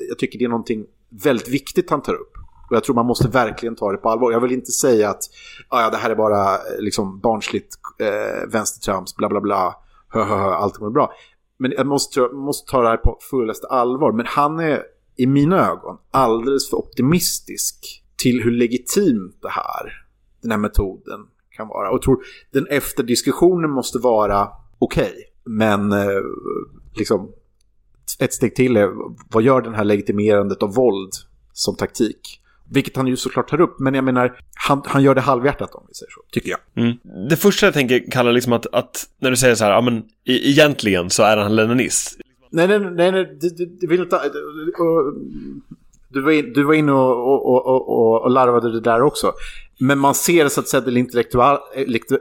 jag 0.09 0.19
tycker 0.19 0.39
det 0.39 0.45
är 0.45 0.49
någonting 0.49 0.87
väldigt 1.25 1.49
viktigt 1.49 1.91
han 1.91 2.03
tar 2.03 2.15
upp. 2.15 2.33
Och 2.71 2.77
jag 2.77 2.85
tror 2.85 2.95
man 2.95 3.07
måste 3.07 3.29
verkligen 3.29 3.77
ta 3.77 3.93
det 3.93 3.99
på 3.99 4.11
allvar. 4.11 4.33
Jag 4.33 4.41
vill 4.41 4.53
inte 4.53 4.73
säga 4.73 5.11
att 5.11 5.23
ah, 5.69 5.83
ja, 5.83 5.91
det 5.91 5.97
här 5.97 6.11
är 6.11 6.15
bara 6.15 6.55
eh, 6.55 6.81
liksom 6.81 7.21
barnsligt 7.21 7.75
eh, 7.99 8.49
vänstertrams, 8.49 9.17
bla 9.17 9.29
bla 9.29 9.41
bla, 9.41 9.77
hö, 10.09 10.25
hö, 10.25 10.35
hö, 10.35 10.55
allt 10.55 10.75
kommer 10.75 10.91
bra. 10.91 11.13
Men 11.57 11.73
jag 11.73 11.87
måste, 11.87 12.21
måste 12.21 12.71
ta 12.71 12.83
det 12.83 12.89
här 12.89 12.97
på 12.97 13.19
fullaste 13.31 13.67
allvar. 13.67 14.13
Men 14.13 14.27
han 14.27 14.61
är 14.61 14.83
i 15.17 15.27
mina 15.27 15.71
ögon 15.71 15.99
alldeles 16.11 16.71
för 16.71 16.77
optimistisk 16.77 18.05
till 18.17 18.43
hur 18.43 18.51
legitimt 18.51 19.39
det 19.43 19.51
här, 19.51 20.07
den 20.41 20.51
här 20.51 20.59
metoden 20.59 21.21
kan 21.51 21.69
vara. 21.69 21.89
Och 21.89 21.95
jag 21.95 22.03
tror 22.03 22.25
den 22.51 22.67
efterdiskussionen 22.67 23.71
måste 23.71 23.99
vara 23.99 24.49
okej. 24.85 25.05
Okay. 25.05 25.25
Men 25.45 25.93
eh, 25.93 26.23
liksom 26.97 27.33
ett 28.19 28.33
steg 28.33 28.55
till 28.55 28.77
är 28.77 28.91
vad 29.31 29.43
gör 29.43 29.61
den 29.61 29.75
här 29.75 29.85
legitimerandet 29.85 30.63
av 30.63 30.75
våld 30.75 31.11
som 31.53 31.77
taktik? 31.77 32.39
Vilket 32.71 32.97
han 32.97 33.07
ju 33.07 33.17
såklart 33.17 33.49
tar 33.49 33.61
upp, 33.61 33.81
men 33.81 33.95
jag 33.95 34.05
menar, 34.05 34.39
han, 34.55 34.83
han 34.87 35.03
gör 35.03 35.15
det 35.15 35.21
halvhjärtat 35.21 35.75
om 35.75 35.85
vi 35.89 35.95
säger 35.95 36.11
så, 36.11 36.21
tycker 36.31 36.51
jag. 36.51 36.85
Mm. 36.85 37.29
Det 37.29 37.37
första 37.37 37.67
jag 37.67 37.75
tänker 37.75 38.11
kalla 38.11 38.31
liksom 38.31 38.53
att, 38.53 38.67
att 38.75 39.09
när 39.19 39.31
du 39.31 39.37
säger 39.37 39.55
så 39.55 39.65
här, 39.65 39.73
ja 39.73 39.81
men 39.81 39.99
e 39.99 40.03
egentligen 40.25 41.11
så 41.11 41.23
är 41.23 41.37
han 41.37 41.57
leninist. 41.57 42.17
Nej, 42.51 42.69
nej, 42.69 42.79
nej, 42.79 43.13
nej 43.13 43.39
det, 43.41 43.57
det, 43.57 43.67
det 43.81 43.87
vill 43.87 44.01
inte... 44.01 44.21
Du 46.13 46.21
var, 46.21 46.33
in, 46.33 46.53
du 46.53 46.63
var 46.63 46.75
inne 46.75 46.93
och, 46.93 47.47
och, 47.47 47.67
och, 47.67 48.23
och, 48.23 48.31
larvade 48.31 48.73
det 48.73 48.81
där 48.81 49.03
också. 49.03 49.33
Men 49.81 49.99
man 49.99 50.15
ser 50.15 50.49
så 50.49 50.61
att 50.61 50.69
säga 50.69 50.81
det 50.81 51.07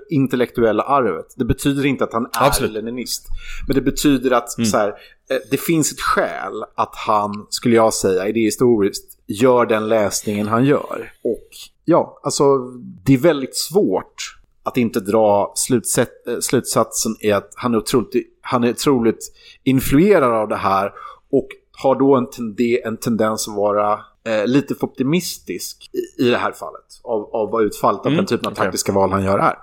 intellektuella 0.09 0.83
arvet. 0.83 1.25
Det 1.35 1.45
betyder 1.45 1.85
inte 1.85 2.03
att 2.03 2.13
han 2.13 2.23
är 2.23 2.47
Absolut. 2.47 2.71
leninist. 2.71 3.27
Men 3.67 3.75
det 3.75 3.81
betyder 3.81 4.31
att 4.31 4.57
mm. 4.57 4.65
så 4.65 4.77
här, 4.77 4.87
eh, 4.87 5.37
det 5.51 5.57
finns 5.57 5.91
ett 5.91 6.01
skäl 6.01 6.63
att 6.75 6.95
han, 6.95 7.45
skulle 7.49 7.75
jag 7.75 7.93
säga, 7.93 8.27
idéhistoriskt, 8.27 9.17
gör 9.27 9.65
den 9.65 9.87
läsningen 9.89 10.47
han 10.47 10.65
gör. 10.65 11.11
Och 11.23 11.47
ja, 11.85 12.19
alltså 12.23 12.57
det 13.05 13.13
är 13.13 13.17
väldigt 13.17 13.57
svårt 13.57 14.41
att 14.63 14.77
inte 14.77 14.99
dra 14.99 15.53
eh, 15.71 16.39
slutsatsen 16.39 17.15
i 17.19 17.31
att 17.31 17.51
han 17.55 17.73
är, 17.73 17.77
otroligt, 17.77 18.27
han 18.41 18.63
är 18.63 18.69
otroligt 18.69 19.33
influerad 19.63 20.33
av 20.33 20.47
det 20.47 20.55
här 20.55 20.91
och 21.31 21.47
har 21.83 21.95
då 21.95 22.15
en, 22.15 22.29
tende, 22.29 22.81
en 22.85 22.97
tendens 22.97 23.47
att 23.47 23.55
vara 23.55 23.99
eh, 24.25 24.45
lite 24.45 24.75
för 24.75 24.85
optimistisk 24.87 25.89
i, 25.93 26.23
i 26.23 26.29
det 26.29 26.37
här 26.37 26.51
fallet. 26.51 26.85
Av, 27.03 27.35
av 27.35 27.51
vad 27.51 27.63
utfallet 27.63 28.05
mm, 28.05 28.13
av 28.13 28.17
den 28.17 28.25
typen 28.25 28.47
av 28.47 28.53
okay. 28.53 28.65
taktiska 28.65 28.91
val 28.91 29.11
han 29.11 29.23
gör 29.23 29.39
är. 29.39 29.55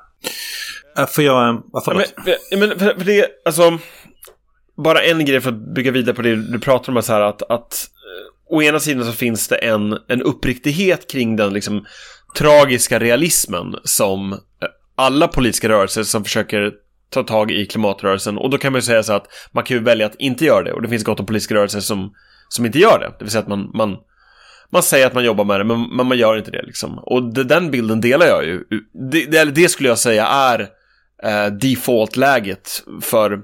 Äh, 0.99 1.07
får 1.07 1.25
jag... 1.25 1.63
Varför? 1.73 1.95
Men, 1.95 2.59
men 2.61 2.79
för, 2.79 2.95
för 2.95 3.05
det, 3.05 3.27
alltså... 3.45 3.79
Bara 4.77 5.03
en 5.03 5.25
grej 5.25 5.41
för 5.41 5.51
att 5.51 5.75
bygga 5.75 5.91
vidare 5.91 6.17
på 6.17 6.23
det 6.23 6.37
du 6.37 6.59
pratar 6.59 6.97
om, 6.97 7.03
så 7.03 7.13
här 7.13 7.21
att, 7.21 7.43
att 7.43 7.91
eh, 7.95 8.57
å 8.57 8.63
ena 8.63 8.81
sidan 8.81 9.05
så 9.05 9.13
finns 9.13 9.49
det 9.49 9.57
en, 9.57 9.99
en 10.09 10.23
uppriktighet 10.23 11.11
kring 11.11 11.37
den 11.37 11.53
liksom 11.53 11.85
tragiska 12.39 12.99
realismen 12.99 13.77
som 13.85 14.33
eh, 14.33 14.39
alla 14.95 15.29
politiska 15.29 15.69
rörelser 15.69 16.03
som 16.03 16.25
försöker 16.25 16.73
ta 17.11 17.23
tag 17.23 17.51
i 17.51 17.67
klimatrörelsen. 17.67 18.39
Och 18.39 18.51
då 18.51 18.59
kan 18.59 18.73
man 18.73 18.79
ju 18.79 18.83
säga 18.83 19.03
så 19.03 19.13
att 19.13 19.27
man 19.53 19.65
kan 19.65 19.77
ju 19.77 19.83
välja 19.83 20.07
att 20.07 20.15
inte 20.19 20.45
göra 20.45 20.63
det. 20.63 20.73
Och 20.73 20.83
det 20.83 20.89
finns 20.89 21.05
gott 21.05 21.21
om 21.21 21.27
politiska 21.27 21.55
rörelser 21.55 21.81
som, 21.81 22.15
som 22.49 22.67
inte 22.67 22.79
gör 22.79 22.99
det. 22.99 23.13
Det 23.19 23.25
vill 23.25 23.31
säga 23.31 23.43
att 23.43 23.49
man, 23.49 23.71
man, 23.75 23.97
man 24.71 24.83
säger 24.83 25.07
att 25.07 25.15
man 25.15 25.25
jobbar 25.25 25.45
med 25.45 25.61
det, 25.61 25.65
men, 25.65 25.97
men 25.97 26.07
man 26.07 26.19
gör 26.19 26.37
inte 26.37 26.51
det 26.51 26.63
liksom. 26.63 26.99
Och 26.99 27.33
det, 27.35 27.45
den 27.45 27.71
bilden 27.71 28.01
delar 28.01 28.27
jag 28.27 28.45
ju. 28.45 28.65
Det, 29.11 29.25
det, 29.25 29.45
det 29.45 29.69
skulle 29.69 29.89
jag 29.89 29.99
säga 29.99 30.27
är 30.27 30.61
eh, 31.23 31.53
default-läget 31.53 32.83
för 33.01 33.39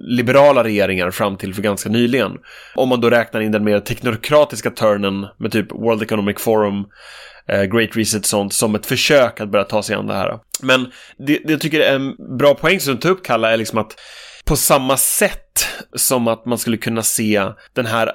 liberala 0.00 0.64
regeringar 0.64 1.10
fram 1.10 1.36
till 1.36 1.54
för 1.54 1.62
ganska 1.62 1.88
nyligen. 1.88 2.32
Om 2.74 2.88
man 2.88 3.00
då 3.00 3.10
räknar 3.10 3.40
in 3.40 3.52
den 3.52 3.64
mer 3.64 3.80
teknokratiska 3.80 4.70
turnen 4.70 5.26
med 5.38 5.52
typ 5.52 5.72
World 5.72 6.02
Economic 6.02 6.40
Forum, 6.40 6.84
eh, 7.48 7.62
Great 7.62 7.96
Reset 7.96 8.20
och 8.20 8.26
sånt 8.26 8.52
som 8.52 8.74
ett 8.74 8.86
försök 8.86 9.40
att 9.40 9.50
börja 9.50 9.64
ta 9.64 9.82
sig 9.82 9.96
an 9.96 10.06
det 10.06 10.14
här. 10.14 10.38
Men 10.62 10.92
det, 11.18 11.38
det 11.44 11.52
jag 11.52 11.60
tycker 11.60 11.80
är 11.80 11.94
en 11.94 12.36
bra 12.38 12.54
poäng 12.54 12.80
som 12.80 12.94
du 12.94 13.00
tar 13.00 13.10
upp, 13.10 13.24
Kalla, 13.24 13.52
är 13.52 13.56
liksom 13.56 13.78
att 13.78 13.96
på 14.46 14.56
samma 14.56 14.96
sätt 14.96 15.66
som 15.94 16.28
att 16.28 16.46
man 16.46 16.58
skulle 16.58 16.76
kunna 16.76 17.02
se 17.02 17.42
den 17.72 17.86
här 17.86 18.06
eh, 18.06 18.12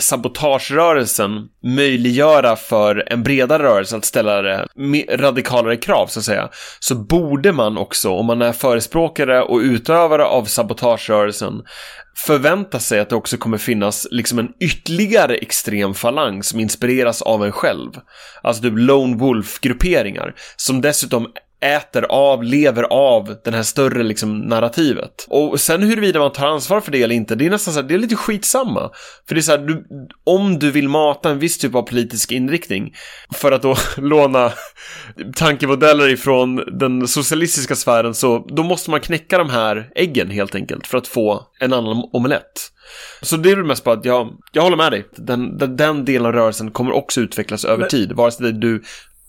sabotagerörelsen 0.00 1.48
möjliggöra 1.64 2.56
för 2.56 3.12
en 3.12 3.22
bredare 3.22 3.62
rörelse 3.62 3.96
att 3.96 4.04
ställa 4.04 4.64
radikalare 5.10 5.76
krav, 5.76 6.06
så 6.06 6.18
att 6.18 6.24
säga, 6.24 6.48
så 6.80 6.94
borde 6.94 7.52
man 7.52 7.78
också, 7.78 8.10
om 8.10 8.26
man 8.26 8.42
är 8.42 8.52
förespråkare 8.52 9.42
och 9.42 9.58
utövare 9.58 10.24
av 10.24 10.44
sabotagerörelsen, 10.44 11.62
förvänta 12.26 12.78
sig 12.78 13.00
att 13.00 13.10
det 13.10 13.16
också 13.16 13.36
kommer 13.36 13.58
finnas 13.58 14.06
liksom 14.10 14.38
en 14.38 14.52
ytterligare 14.60 15.34
extrem 15.34 15.94
falang 15.94 16.42
som 16.42 16.60
inspireras 16.60 17.22
av 17.22 17.44
en 17.44 17.52
själv. 17.52 17.90
Alltså 18.42 18.62
typ 18.62 18.74
Lone 18.76 19.16
Wolf-grupperingar 19.16 20.34
som 20.56 20.80
dessutom 20.80 21.32
äter 21.60 22.06
av, 22.08 22.44
lever 22.44 22.82
av 22.82 23.36
den 23.44 23.54
här 23.54 23.62
större 23.62 24.02
liksom 24.02 24.38
narrativet. 24.38 25.26
Och 25.28 25.60
sen 25.60 25.82
huruvida 25.82 26.18
man 26.18 26.32
tar 26.32 26.46
ansvar 26.46 26.80
för 26.80 26.92
det 26.92 27.02
eller 27.02 27.14
inte, 27.14 27.34
det 27.34 27.46
är 27.46 27.50
nästan 27.50 27.74
så 27.74 27.80
här, 27.80 27.88
det 27.88 27.94
är 27.94 27.98
lite 27.98 28.16
skitsamma. 28.16 28.90
För 29.28 29.34
det 29.34 29.40
är 29.40 29.42
så 29.42 29.50
här, 29.50 29.58
du, 29.58 29.86
om 30.24 30.58
du 30.58 30.70
vill 30.70 30.88
mata 30.88 31.30
en 31.30 31.38
viss 31.38 31.58
typ 31.58 31.74
av 31.74 31.82
politisk 31.82 32.32
inriktning, 32.32 32.94
för 33.34 33.52
att 33.52 33.62
då 33.62 33.76
låna 33.96 34.52
tankemodeller 35.36 36.08
ifrån 36.08 36.78
den 36.78 37.08
socialistiska 37.08 37.74
sfären, 37.76 38.14
så 38.14 38.46
då 38.48 38.62
måste 38.62 38.90
man 38.90 39.00
knäcka 39.00 39.38
de 39.38 39.50
här 39.50 39.90
äggen 39.94 40.30
helt 40.30 40.54
enkelt 40.54 40.86
för 40.86 40.98
att 40.98 41.08
få 41.08 41.46
en 41.60 41.72
annan 41.72 42.08
omelett. 42.12 42.72
Så 43.22 43.36
det 43.36 43.50
är 43.50 43.56
väl 43.56 43.64
mest 43.64 43.84
bara 43.84 43.94
att 43.94 44.04
jag, 44.04 44.28
jag 44.52 44.62
håller 44.62 44.76
med 44.76 44.92
dig. 44.92 45.06
Den, 45.16 45.58
den, 45.58 45.76
den 45.76 46.04
delen 46.04 46.26
av 46.26 46.32
rörelsen 46.32 46.70
kommer 46.70 46.92
också 46.92 47.20
utvecklas 47.20 47.64
över 47.64 47.78
Men, 47.78 47.88
tid. 47.88 48.12
Vare 48.12 48.32
sig 48.32 48.52
du 48.52 48.82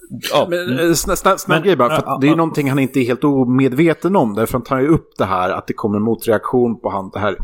Ja. 0.10 0.48
Men, 0.50 0.80
eh, 0.80 0.94
snabb, 0.94 1.40
snabb 1.40 1.64
grej 1.64 1.76
bara, 1.76 1.90
för 1.90 2.04
ja, 2.06 2.18
det 2.22 2.28
är 2.28 2.30
ju 2.30 2.36
någonting 2.36 2.70
han 2.70 2.80
inte 2.80 3.00
är 3.00 3.04
helt 3.04 3.24
omedveten 3.24 4.16
om. 4.16 4.36
Därför 4.36 4.54
han 4.54 4.64
tar 4.64 4.80
ju 4.80 4.88
upp 4.88 5.10
det 5.18 5.26
här 5.26 5.50
att 5.50 5.68
det 5.68 5.74
kommer 5.74 5.98
en 5.98 6.04
motreaktion 6.04 6.80
på 6.80 6.90
han, 6.90 7.10
det 7.10 7.20
här, 7.20 7.38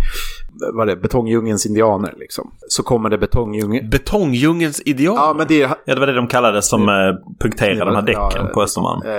vad 0.74 0.88
det 0.88 0.96
betongdjungelns 0.96 1.66
indianer 1.66 2.14
liksom. 2.18 2.52
Så 2.68 2.84
kommer 2.84 3.10
det 3.10 3.18
betongdjungeln... 3.18 3.90
Betongdjungelns 3.90 4.80
indianer? 4.80 5.22
Ja, 5.22 5.34
men 5.38 5.48
det... 5.48 5.58
Ja, 5.58 5.78
det 5.86 6.00
var 6.00 6.08
det 6.08 6.14
de 6.14 6.28
kallade 6.28 6.62
som 6.62 6.90
mm. 6.90 7.16
punkterade 7.40 7.86
de 7.86 7.96
här 7.96 8.02
däcken 8.02 8.46
ja, 8.46 8.52
på 8.54 8.62
Östermalm. 8.62 9.02
Eh, 9.06 9.12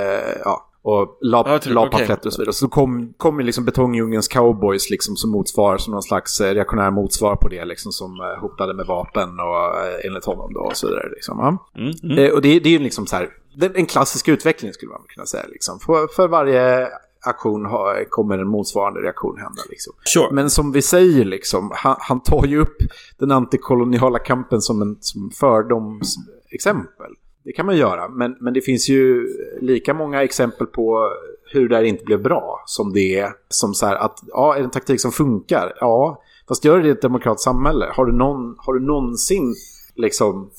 ja 0.44 0.65
och 0.86 1.18
la, 1.20 1.44
ja, 1.46 1.72
la 1.72 1.86
okay. 1.86 2.16
och 2.24 2.32
så 2.32 2.42
vidare. 2.42 2.52
Så 2.52 2.68
kom, 2.68 3.14
kom 3.16 3.40
liksom 3.40 3.64
betongdjungelns 3.64 4.28
cowboys 4.28 4.90
liksom 4.90 5.16
som 5.16 5.30
motsvar, 5.30 5.78
som 5.78 5.92
någon 5.92 6.02
slags 6.02 6.40
eh, 6.40 6.54
reaktionär 6.54 6.90
motsvar 6.90 7.36
på 7.36 7.48
det 7.48 7.64
liksom 7.64 7.92
som 7.92 8.20
eh, 8.20 8.40
hotade 8.40 8.74
med 8.74 8.86
vapen 8.86 9.40
och 9.40 9.80
eh, 9.84 10.06
enligt 10.06 10.24
honom 10.24 10.52
då 10.52 10.60
och 10.60 10.76
så 10.76 10.86
vidare 10.86 11.08
liksom. 11.10 11.38
Ja. 11.38 11.80
Mm, 11.80 12.18
mm. 12.18 12.34
och 12.34 12.42
det, 12.42 12.60
det 12.60 12.68
är 12.68 12.72
ju 12.72 12.78
liksom 12.78 13.06
så 13.06 13.16
här, 13.16 13.28
en 13.74 13.86
klassisk 13.86 14.28
utveckling 14.28 14.72
skulle 14.72 14.92
man 14.92 15.00
kunna 15.08 15.26
säga 15.26 15.44
liksom. 15.48 15.78
För, 15.80 16.06
för 16.06 16.28
varje 16.28 16.88
aktion 17.20 17.66
har, 17.66 18.04
kommer 18.10 18.38
en 18.38 18.48
motsvarande 18.48 19.00
reaktion 19.00 19.38
hända. 19.38 19.62
Liksom. 19.70 19.92
Sure. 20.04 20.28
Men 20.32 20.50
som 20.50 20.72
vi 20.72 20.82
säger, 20.82 21.24
liksom, 21.24 21.70
han, 21.74 21.96
han 21.98 22.22
tar 22.22 22.46
ju 22.46 22.60
upp 22.60 22.76
den 23.18 23.30
antikoloniala 23.30 24.18
kampen 24.18 24.60
som 24.60 24.82
en 24.82 24.96
som 25.00 25.30
fördomsexempel. 25.30 27.12
Det 27.46 27.52
kan 27.52 27.66
man 27.66 27.76
göra, 27.76 28.08
men, 28.08 28.36
men 28.40 28.54
det 28.54 28.60
finns 28.60 28.88
ju 28.88 29.26
lika 29.60 29.94
många 29.94 30.22
exempel 30.22 30.66
på 30.66 31.10
hur 31.52 31.68
det 31.68 31.76
här 31.76 31.82
inte 31.82 32.04
blev 32.04 32.22
bra 32.22 32.62
som 32.66 32.92
det 32.92 33.18
är. 33.18 33.32
Som 33.48 33.74
så 33.74 33.86
här 33.86 33.96
att, 33.96 34.18
ja, 34.26 34.54
är 34.54 34.58
det 34.58 34.64
en 34.64 34.70
taktik 34.70 35.00
som 35.00 35.12
funkar? 35.12 35.72
Ja, 35.80 36.22
fast 36.48 36.64
gör 36.64 36.80
det 36.80 36.88
i 36.88 36.90
ett 36.90 37.02
demokratiskt 37.02 37.44
samhälle? 37.44 37.86
Har 37.92 38.06
du, 38.06 38.12
någon, 38.12 38.54
har 38.58 38.74
du 38.74 38.80
någonsin 38.80 39.54
liksom... 39.94 40.50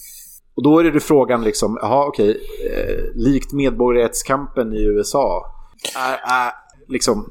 Och 0.55 0.63
då 0.63 0.79
är 0.79 0.83
det 0.83 0.99
frågan 0.99 1.43
liksom, 1.43 1.77
jaha 1.81 2.05
okej, 2.07 2.41
eh, 2.71 3.03
likt 3.15 3.53
medborgarrättskampen 3.53 4.73
i 4.73 4.83
USA, 4.83 5.45
är, 5.95 6.13
är, 6.13 6.51
liksom, 6.87 7.29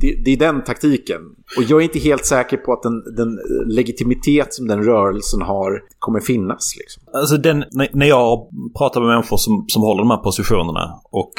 det, 0.00 0.22
det, 0.24 0.32
är 0.32 0.36
den 0.36 0.64
taktiken. 0.64 1.20
Och 1.56 1.62
jag 1.62 1.80
är 1.80 1.84
inte 1.84 1.98
helt 1.98 2.26
säker 2.26 2.56
på 2.56 2.72
att 2.72 2.82
den, 2.82 3.14
den 3.16 3.38
legitimitet 3.66 4.54
som 4.54 4.68
den 4.68 4.84
rörelsen 4.84 5.42
har 5.42 5.82
kommer 5.98 6.20
finnas. 6.20 6.76
Liksom. 6.78 7.02
Alltså 7.14 7.36
den, 7.36 7.64
när 7.92 8.06
jag 8.06 8.48
pratar 8.78 9.00
med 9.00 9.08
människor 9.08 9.36
som, 9.36 9.64
som 9.68 9.82
håller 9.82 10.02
de 10.02 10.10
här 10.10 10.16
positionerna 10.18 11.00
och 11.10 11.32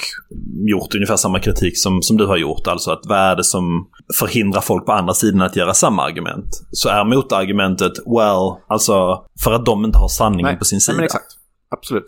gjort 0.69 0.95
ungefär 0.95 1.15
samma 1.15 1.39
kritik 1.39 1.77
som, 1.77 2.01
som 2.01 2.17
du 2.17 2.25
har 2.25 2.37
gjort, 2.37 2.67
alltså 2.67 2.91
att 2.91 3.01
vad 3.03 3.17
är 3.17 3.35
det 3.35 3.43
som 3.43 3.87
förhindrar 4.19 4.61
folk 4.61 4.85
på 4.85 4.91
andra 4.91 5.13
sidan 5.13 5.41
att 5.41 5.55
göra 5.55 5.73
samma 5.73 6.03
argument? 6.03 6.47
Så 6.71 6.89
är 6.89 7.05
motargumentet, 7.05 7.93
well, 8.05 8.57
alltså 8.67 9.25
för 9.43 9.53
att 9.53 9.65
de 9.65 9.85
inte 9.85 9.97
har 9.97 10.07
sanningen 10.07 10.45
Nej, 10.45 10.57
på 10.57 10.65
sin 10.65 10.81
sida. 10.81 10.93
Nej, 10.93 10.97
men 10.97 11.05
exakt. 11.05 11.35
Absolut. 11.71 12.05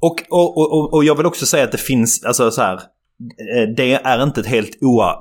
Och, 0.00 0.16
och, 0.30 0.58
och, 0.58 0.94
och 0.94 1.04
jag 1.04 1.14
vill 1.14 1.26
också 1.26 1.46
säga 1.46 1.64
att 1.64 1.72
det 1.72 1.78
finns, 1.78 2.24
alltså 2.24 2.50
så 2.50 2.62
här, 2.62 2.80
Eh, 3.20 3.68
det 3.76 3.92
är 3.92 4.22
inte 4.22 4.40
ett 4.40 4.46
helt 4.46 4.78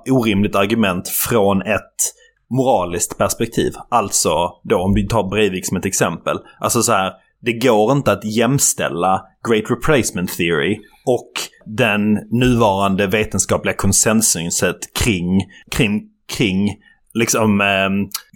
orimligt 0.09 0.55
argument 0.55 1.09
från 1.09 1.61
ett 1.61 2.13
moraliskt 2.49 3.17
perspektiv. 3.17 3.73
Alltså, 3.89 4.51
då 4.63 4.77
om 4.77 4.93
vi 4.93 5.07
tar 5.07 5.29
Breivik 5.29 5.67
som 5.67 5.77
ett 5.77 5.85
exempel. 5.85 6.37
Alltså 6.59 6.83
så 6.83 6.91
här, 6.91 7.13
det 7.41 7.53
går 7.53 7.91
inte 7.91 8.11
att 8.11 8.25
jämställa 8.25 9.21
Great 9.49 9.71
Replacement 9.71 10.37
Theory 10.37 10.79
och 11.05 11.31
den 11.65 12.13
nuvarande 12.31 13.07
vetenskapliga 13.07 13.75
konsensuset 13.75 14.77
kring, 14.99 15.41
kring, 15.71 16.01
kring 16.37 16.69
liksom 17.17 17.61
eh, 17.61 17.89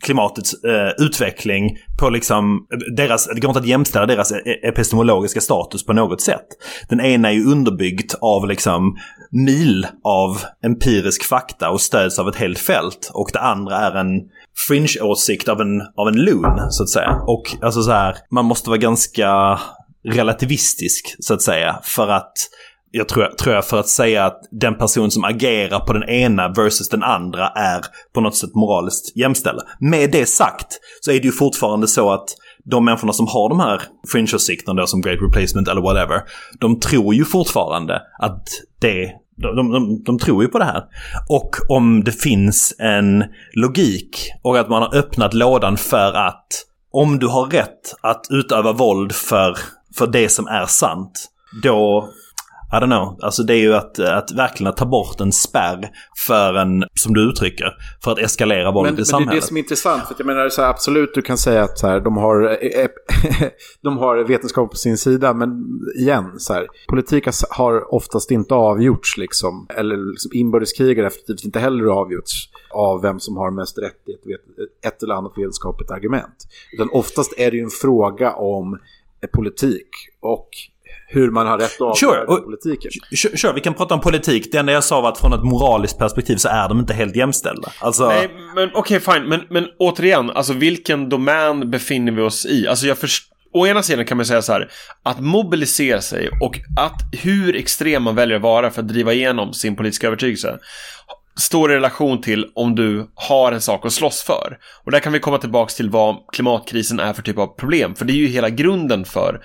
klimatets 0.03 0.63
eh, 0.63 1.05
utveckling 1.05 1.77
på 1.99 2.09
liksom 2.09 2.67
deras, 2.95 3.27
det 3.27 3.39
går 3.39 3.49
inte 3.49 3.59
att 3.59 3.65
jämställa 3.65 4.05
deras 4.05 4.31
e-, 4.31 4.41
e-, 4.45 4.67
epistemologiska 4.67 5.41
status 5.41 5.85
på 5.85 5.93
något 5.93 6.21
sätt. 6.21 6.45
Den 6.89 7.01
ena 7.01 7.29
är 7.29 7.33
ju 7.33 7.45
underbyggd 7.45 8.11
av 8.21 8.47
liksom 8.47 8.97
mil 9.31 9.87
av 10.03 10.41
empirisk 10.65 11.23
fakta 11.23 11.69
och 11.69 11.81
stöds 11.81 12.19
av 12.19 12.27
ett 12.27 12.35
helt 12.35 12.59
fält 12.59 13.11
och 13.13 13.29
det 13.33 13.39
andra 13.39 13.77
är 13.77 13.95
en 13.95 14.21
fringe-åsikt 14.67 15.47
av 15.47 15.61
en, 15.61 15.81
av 15.81 16.07
en 16.07 16.15
loon, 16.15 16.61
så 16.69 16.83
att 16.83 16.89
säga. 16.89 17.21
Och 17.27 17.43
alltså 17.61 17.81
så 17.81 17.91
här, 17.91 18.15
man 18.31 18.45
måste 18.45 18.69
vara 18.69 18.79
ganska 18.79 19.59
relativistisk, 20.03 21.15
så 21.19 21.33
att 21.33 21.41
säga, 21.41 21.79
för 21.83 22.07
att 22.07 22.33
jag 22.91 23.07
tror, 23.07 23.25
tror 23.25 23.55
jag 23.55 23.65
för 23.65 23.79
att 23.79 23.87
säga 23.87 24.25
att 24.25 24.41
den 24.51 24.77
person 24.77 25.11
som 25.11 25.23
agerar 25.23 25.79
på 25.79 25.93
den 25.93 26.09
ena 26.09 26.47
versus 26.47 26.89
den 26.89 27.03
andra 27.03 27.47
är 27.47 27.81
på 28.13 28.21
något 28.21 28.35
sätt 28.35 28.55
moraliskt 28.55 29.17
jämställda. 29.17 29.63
Med 29.79 30.11
det 30.11 30.25
sagt 30.25 30.79
så 31.01 31.11
är 31.11 31.15
det 31.15 31.25
ju 31.25 31.31
fortfarande 31.31 31.87
så 31.87 32.11
att 32.11 32.25
de 32.63 32.85
människorna 32.85 33.13
som 33.13 33.27
har 33.27 33.49
de 33.49 33.59
här 33.59 33.81
fringe-åsikterna 34.11 34.87
som 34.87 35.01
Great 35.01 35.19
Replacement 35.21 35.67
eller 35.67 35.81
whatever, 35.81 36.21
de 36.59 36.79
tror 36.79 37.15
ju 37.15 37.25
fortfarande 37.25 38.01
att 38.19 38.47
det 38.81 39.11
de, 39.37 39.71
de, 39.71 40.03
de, 40.03 40.19
tror 40.19 40.43
ju 40.43 40.49
på 40.49 40.59
det 40.59 40.65
här. 40.65 40.83
Och 41.29 41.49
om 41.69 42.03
det 42.03 42.11
finns 42.11 42.75
en 42.79 43.23
logik 43.53 44.31
och 44.43 44.59
att 44.59 44.69
man 44.69 44.81
har 44.81 44.95
öppnat 44.95 45.33
lådan 45.33 45.77
för 45.77 46.13
att 46.13 46.47
om 46.91 47.19
du 47.19 47.27
har 47.27 47.45
rätt 47.45 47.95
att 48.01 48.25
utöva 48.29 48.71
våld 48.71 49.11
för, 49.11 49.57
för 49.97 50.07
det 50.07 50.29
som 50.29 50.47
är 50.47 50.65
sant, 50.65 51.29
då 51.63 52.09
i 52.71 52.75
don't 52.75 52.85
know. 52.85 53.17
Alltså 53.21 53.43
det 53.43 53.53
är 53.53 53.61
ju 53.61 53.73
att, 53.73 53.99
att 53.99 54.31
verkligen 54.31 54.73
ta 54.73 54.85
bort 54.85 55.19
en 55.19 55.31
spärr 55.31 55.89
för 56.27 56.53
en, 56.53 56.83
som 56.95 57.13
du 57.13 57.29
uttrycker, 57.29 57.73
för 58.03 58.11
att 58.11 58.19
eskalera 58.19 58.71
våldet 58.71 58.99
i 58.99 59.05
samhället. 59.05 59.25
Men 59.25 59.33
det 59.33 59.37
är 59.37 59.41
det 59.41 59.47
som 59.47 59.57
är 59.57 59.61
intressant. 59.61 60.07
För 60.07 60.15
jag 60.17 60.25
menar 60.25 60.49
så 60.49 60.61
här, 60.61 60.69
absolut 60.69 61.13
du 61.13 61.21
kan 61.21 61.37
säga 61.37 61.63
att 61.63 61.79
så 61.79 61.87
här, 61.87 61.99
de, 61.99 62.17
har, 62.17 62.57
eh, 62.61 62.87
de 63.81 63.97
har 63.97 64.17
vetenskap 64.17 64.71
på 64.71 64.77
sin 64.77 64.97
sida. 64.97 65.33
Men 65.33 65.79
igen, 65.99 66.31
så 66.37 66.53
här, 66.53 66.67
politik 66.89 67.27
har 67.49 67.93
oftast 67.93 68.31
inte 68.31 68.53
avgjorts 68.53 69.17
liksom. 69.17 69.67
Eller 69.69 70.11
liksom, 70.11 70.31
inbördeskrig 70.33 70.97
har 70.97 71.03
definitivt 71.03 71.45
inte 71.45 71.59
heller 71.59 71.85
avgjorts 71.85 72.49
av 72.73 73.01
vem 73.01 73.19
som 73.19 73.37
har 73.37 73.51
mest 73.51 73.77
rätt 73.77 74.09
i 74.27 74.33
ett, 74.33 74.93
ett 74.93 75.03
eller 75.03 75.13
annat 75.13 75.33
vetenskapligt 75.37 75.91
argument. 75.91 76.47
Utan 76.73 76.89
oftast 76.91 77.33
är 77.37 77.51
det 77.51 77.57
ju 77.57 77.63
en 77.63 77.69
fråga 77.69 78.33
om 78.33 78.79
politik. 79.33 79.89
Och 80.19 80.49
hur 81.13 81.31
man 81.31 81.47
har 81.47 81.57
rätt 81.57 81.81
att 81.81 81.97
sure. 81.97 82.21
avgöra 82.21 82.41
politiken. 82.41 82.91
Sure, 83.15 83.37
sure, 83.37 83.53
vi 83.53 83.61
kan 83.61 83.73
prata 83.73 83.93
om 83.93 84.01
politik. 84.01 84.51
Det 84.51 84.57
enda 84.57 84.73
jag 84.73 84.83
sa 84.83 85.01
var 85.01 85.09
att 85.09 85.17
från 85.17 85.33
ett 85.33 85.43
moraliskt 85.43 85.97
perspektiv 85.97 86.35
så 86.35 86.47
är 86.47 86.69
de 86.69 86.79
inte 86.79 86.93
helt 86.93 87.15
jämställda. 87.15 87.71
Alltså... 87.79 88.07
Nej, 88.07 88.29
men 88.55 88.69
okej, 88.73 88.97
okay, 88.97 89.13
fine. 89.13 89.29
Men, 89.29 89.41
men 89.49 89.67
återigen, 89.79 90.29
alltså 90.29 90.53
vilken 90.53 91.09
domän 91.09 91.71
befinner 91.71 92.11
vi 92.11 92.21
oss 92.21 92.45
i? 92.45 92.67
Alltså 92.67 92.87
jag 92.87 92.97
förstår 92.97 93.31
Å 93.53 93.67
ena 93.67 93.83
sidan 93.83 94.05
kan 94.05 94.17
man 94.17 94.25
säga 94.25 94.41
så 94.41 94.53
här, 94.53 94.69
att 95.03 95.19
mobilisera 95.19 96.01
sig 96.01 96.29
och 96.41 96.59
att 96.79 97.23
hur 97.23 97.55
extrem 97.55 98.03
man 98.03 98.15
väljer 98.15 98.37
att 98.37 98.43
vara 98.43 98.71
för 98.71 98.81
att 98.81 98.87
driva 98.87 99.13
igenom 99.13 99.53
sin 99.53 99.75
politiska 99.75 100.07
övertygelse 100.07 100.59
står 101.39 101.71
i 101.71 101.75
relation 101.75 102.21
till 102.21 102.45
om 102.55 102.75
du 102.75 103.07
har 103.15 103.51
en 103.51 103.61
sak 103.61 103.85
att 103.85 103.93
slåss 103.93 104.21
för. 104.23 104.57
Och 104.85 104.91
där 104.91 104.99
kan 104.99 105.13
vi 105.13 105.19
komma 105.19 105.37
tillbaka 105.37 105.73
till 105.73 105.89
vad 105.89 106.15
klimatkrisen 106.31 106.99
är 106.99 107.13
för 107.13 107.21
typ 107.21 107.37
av 107.37 107.47
problem, 107.47 107.95
för 107.95 108.05
det 108.05 108.13
är 108.13 108.15
ju 108.15 108.27
hela 108.27 108.49
grunden 108.49 109.05
för 109.05 109.41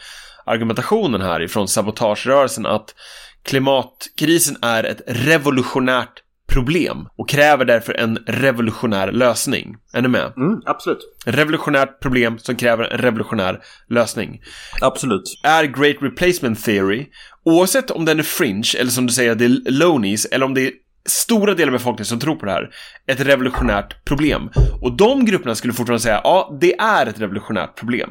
argumentationen 0.47 1.21
här 1.21 1.43
ifrån 1.43 1.69
sabotagerörelsen 1.69 2.67
att 2.67 2.95
klimatkrisen 3.43 4.57
är 4.63 4.85
ett 4.85 5.03
revolutionärt 5.07 6.23
problem 6.53 7.09
och 7.19 7.29
kräver 7.29 7.65
därför 7.65 7.95
en 7.95 8.17
revolutionär 8.27 9.13
lösning. 9.13 9.77
Är 9.93 10.03
ni 10.03 10.09
med? 10.09 10.33
Mm, 10.37 10.61
absolut. 10.67 10.99
Revolutionärt 11.27 12.01
problem 12.01 12.39
som 12.39 12.57
kräver 12.57 12.85
en 12.85 12.99
revolutionär 12.99 13.61
lösning. 13.89 14.41
Absolut. 14.81 15.41
Är 15.43 15.65
Great 15.65 15.97
Replacement 16.01 16.65
Theory, 16.65 17.07
oavsett 17.45 17.91
om 17.91 18.05
den 18.05 18.19
är 18.19 18.23
fringe 18.23 18.73
eller 18.79 18.91
som 18.91 19.07
du 19.07 19.13
säger 19.13 19.35
det 19.35 19.45
är 19.45 19.71
lonies 19.71 20.25
eller 20.25 20.47
om 20.47 20.55
det 20.55 20.67
är 20.67 20.73
stora 21.09 21.55
delar 21.55 21.73
av 21.73 21.79
befolkningen 21.79 22.07
som 22.07 22.21
tror 22.21 22.37
på 22.37 22.47
det 22.47 22.53
här, 22.53 22.71
ett 23.07 23.21
revolutionärt 23.21 24.05
problem. 24.05 24.51
Och 24.83 24.97
de 24.97 25.25
grupperna 25.25 25.55
skulle 25.55 25.73
fortfarande 25.73 26.03
säga, 26.03 26.21
ja, 26.25 26.59
det 26.61 26.75
är 26.79 27.07
ett 27.07 27.21
revolutionärt 27.21 27.75
problem. 27.79 28.11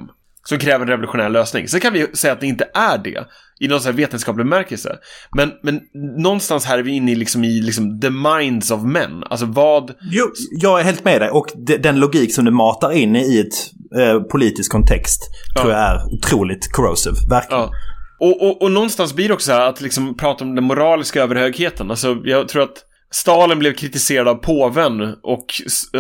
Som 0.50 0.60
kräver 0.60 0.86
en 0.86 0.90
revolutionär 0.90 1.30
lösning. 1.30 1.68
Sen 1.68 1.80
kan 1.80 1.94
vi 1.94 2.08
säga 2.14 2.34
att 2.34 2.40
det 2.40 2.48
inte 2.48 2.68
är 2.74 2.98
det. 2.98 3.28
I 3.60 3.68
någon 3.68 3.82
sån 3.82 3.92
här 3.92 3.98
vetenskaplig 3.98 4.46
bemärkelse. 4.46 4.96
Men, 5.36 5.52
men 5.64 5.82
någonstans 6.18 6.66
här 6.66 6.78
är 6.78 6.84
vi 6.84 6.92
inne 6.92 7.12
i, 7.12 7.16
liksom, 7.16 7.44
i 7.44 7.62
liksom, 7.62 8.00
the 8.00 8.10
minds 8.10 8.72
of 8.72 8.84
men. 8.84 9.24
Alltså 9.24 9.46
vad... 9.46 9.94
Jo, 10.12 10.26
jag 10.62 10.80
är 10.80 10.84
helt 10.84 11.06
med 11.06 11.22
dig 11.22 11.30
och 11.30 11.48
de, 11.68 11.78
den 11.78 12.00
logik 12.00 12.36
som 12.36 12.46
du 12.46 12.52
matar 12.52 12.92
in 12.92 13.16
i 13.16 13.40
ett 13.40 14.00
eh, 14.02 14.20
politisk 14.22 14.72
kontext 14.72 15.22
Ja. 15.56 15.62
tror 15.62 15.74
jag 15.74 15.82
är 15.82 16.14
otroligt 16.14 16.72
corrosive. 16.72 17.16
Verkligen. 17.30 17.62
Ja. 17.64 17.72
Och, 18.20 18.42
och, 18.42 18.62
och 18.62 18.72
någonstans 18.72 19.14
blir 19.14 19.28
det 19.28 19.34
också 19.34 19.46
så 19.46 19.52
här 19.52 19.70
att 19.70 19.82
liksom 19.82 20.18
prata 20.18 20.44
om 20.44 20.56
den 20.56 20.64
moraliska 20.64 21.24
överhögheten. 21.24 21.92
Alltså, 21.92 22.18
jag 22.24 22.48
tror 22.48 22.64
att 22.64 22.84
Stalin 23.16 23.60
blev 23.60 23.74
kritiserad 23.74 24.28
av 24.28 24.36
påven 24.36 25.16
och 25.24 25.46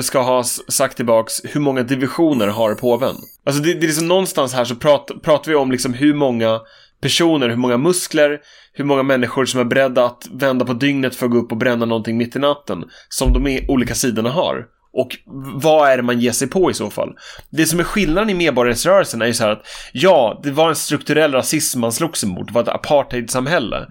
ska 0.02 0.22
ha 0.22 0.44
sagt 0.44 0.96
tillbaks 0.96 1.42
hur 1.44 1.60
många 1.60 1.84
divisioner 1.84 2.48
har 2.48 2.76
påven? 2.76 3.16
Alltså 3.46 3.62
det, 3.62 3.74
det 3.74 3.86
är 3.86 3.88
liksom 3.88 4.08
någonstans 4.08 4.54
här 4.54 4.66
så 4.66 4.76
prat, 4.76 5.12
pratar 5.24 5.52
vi 5.52 5.56
om 5.56 5.72
liksom 5.72 5.94
hur 5.94 6.14
många 6.14 6.60
personer, 7.02 7.50
hur 7.50 7.56
många 7.56 7.78
muskler, 7.78 8.40
hur 8.74 8.86
många 8.86 9.04
människor 9.04 9.46
som 9.46 9.60
är 9.60 9.64
beredda 9.64 10.06
att 10.06 10.28
vända 10.32 10.66
på 10.66 10.74
dygnet 10.74 11.16
för 11.16 11.26
att 11.26 11.32
gå 11.32 11.38
upp 11.38 11.52
och 11.52 11.58
bränna 11.58 11.86
någonting 11.86 12.18
mitt 12.18 12.36
i 12.36 12.40
natten 12.40 12.84
som 13.10 13.34
de 13.34 13.66
olika 13.68 13.96
sidorna 13.96 14.30
har. 14.30 14.66
Och 14.98 15.18
vad 15.56 15.90
är 15.90 15.98
det 15.98 16.04
man 16.04 16.20
ger 16.20 16.32
sig 16.32 16.50
på 16.50 16.72
i 16.72 16.74
så 16.74 16.90
fall? 16.90 17.10
Det 17.50 17.66
som 17.66 17.80
är 17.80 17.84
skillnaden 17.84 18.30
i 18.30 18.34
medborgarrättsrörelsen 18.34 19.22
är 19.22 19.26
ju 19.26 19.34
så 19.34 19.44
här 19.44 19.52
att 19.52 19.62
ja, 19.94 20.40
det 20.44 20.52
var 20.52 20.70
en 20.70 20.76
strukturell 20.76 21.32
rasism 21.32 21.80
man 21.80 21.92
slogs 21.92 22.24
emot, 22.24 22.48
det 22.48 22.54
var 22.54 22.62
ett 22.62 22.68
apartheidsamhälle. 22.68 23.88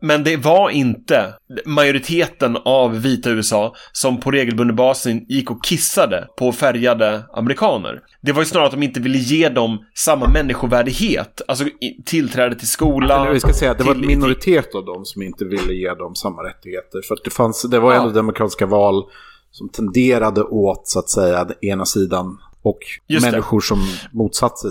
Men 0.00 0.24
det 0.24 0.36
var 0.36 0.70
inte 0.70 1.34
majoriteten 1.66 2.56
av 2.64 3.02
vita 3.02 3.30
USA 3.30 3.74
som 3.92 4.20
på 4.20 4.30
regelbunden 4.30 4.76
basis 4.76 5.22
gick 5.28 5.50
och 5.50 5.64
kissade 5.64 6.26
på 6.38 6.52
färgade 6.52 7.22
amerikaner. 7.32 8.00
Det 8.20 8.32
var 8.32 8.42
ju 8.42 8.46
snarare 8.46 8.66
att 8.66 8.72
de 8.72 8.82
inte 8.82 9.00
ville 9.00 9.18
ge 9.18 9.48
dem 9.48 9.78
samma 9.94 10.28
människovärdighet, 10.28 11.42
alltså 11.48 11.64
tillträde 12.04 12.54
till 12.54 12.68
skolan. 12.68 13.22
Eller 13.22 13.32
vi 13.34 13.40
ska 13.40 13.52
säga 13.52 13.70
att 13.70 13.78
det 13.78 13.84
var 13.84 13.94
en 13.94 13.98
till- 14.00 14.06
minoritet 14.08 14.74
av 14.74 14.84
dem 14.84 15.04
som 15.04 15.22
inte 15.22 15.44
ville 15.44 15.72
ge 15.72 15.94
dem 15.94 16.14
samma 16.14 16.42
rättigheter. 16.42 17.00
För 17.08 17.14
att 17.14 17.24
det, 17.24 17.30
fanns, 17.30 17.62
det 17.62 17.78
var 17.80 17.92
Ja. 17.94 18.00
ändå 18.00 18.12
demokratiska 18.12 18.66
val 18.66 19.02
som 19.50 19.68
tenderade 19.68 20.42
åt, 20.42 20.88
så 20.88 20.98
att 20.98 21.10
säga, 21.10 21.44
den 21.44 21.64
ena 21.64 21.84
sidan. 21.84 22.38
Och 22.62 22.78
Just 23.06 23.24
det. 23.26 23.30
människor 23.30 23.60
som 23.60 23.78
motsatte 24.12 24.56
sig. 24.56 24.70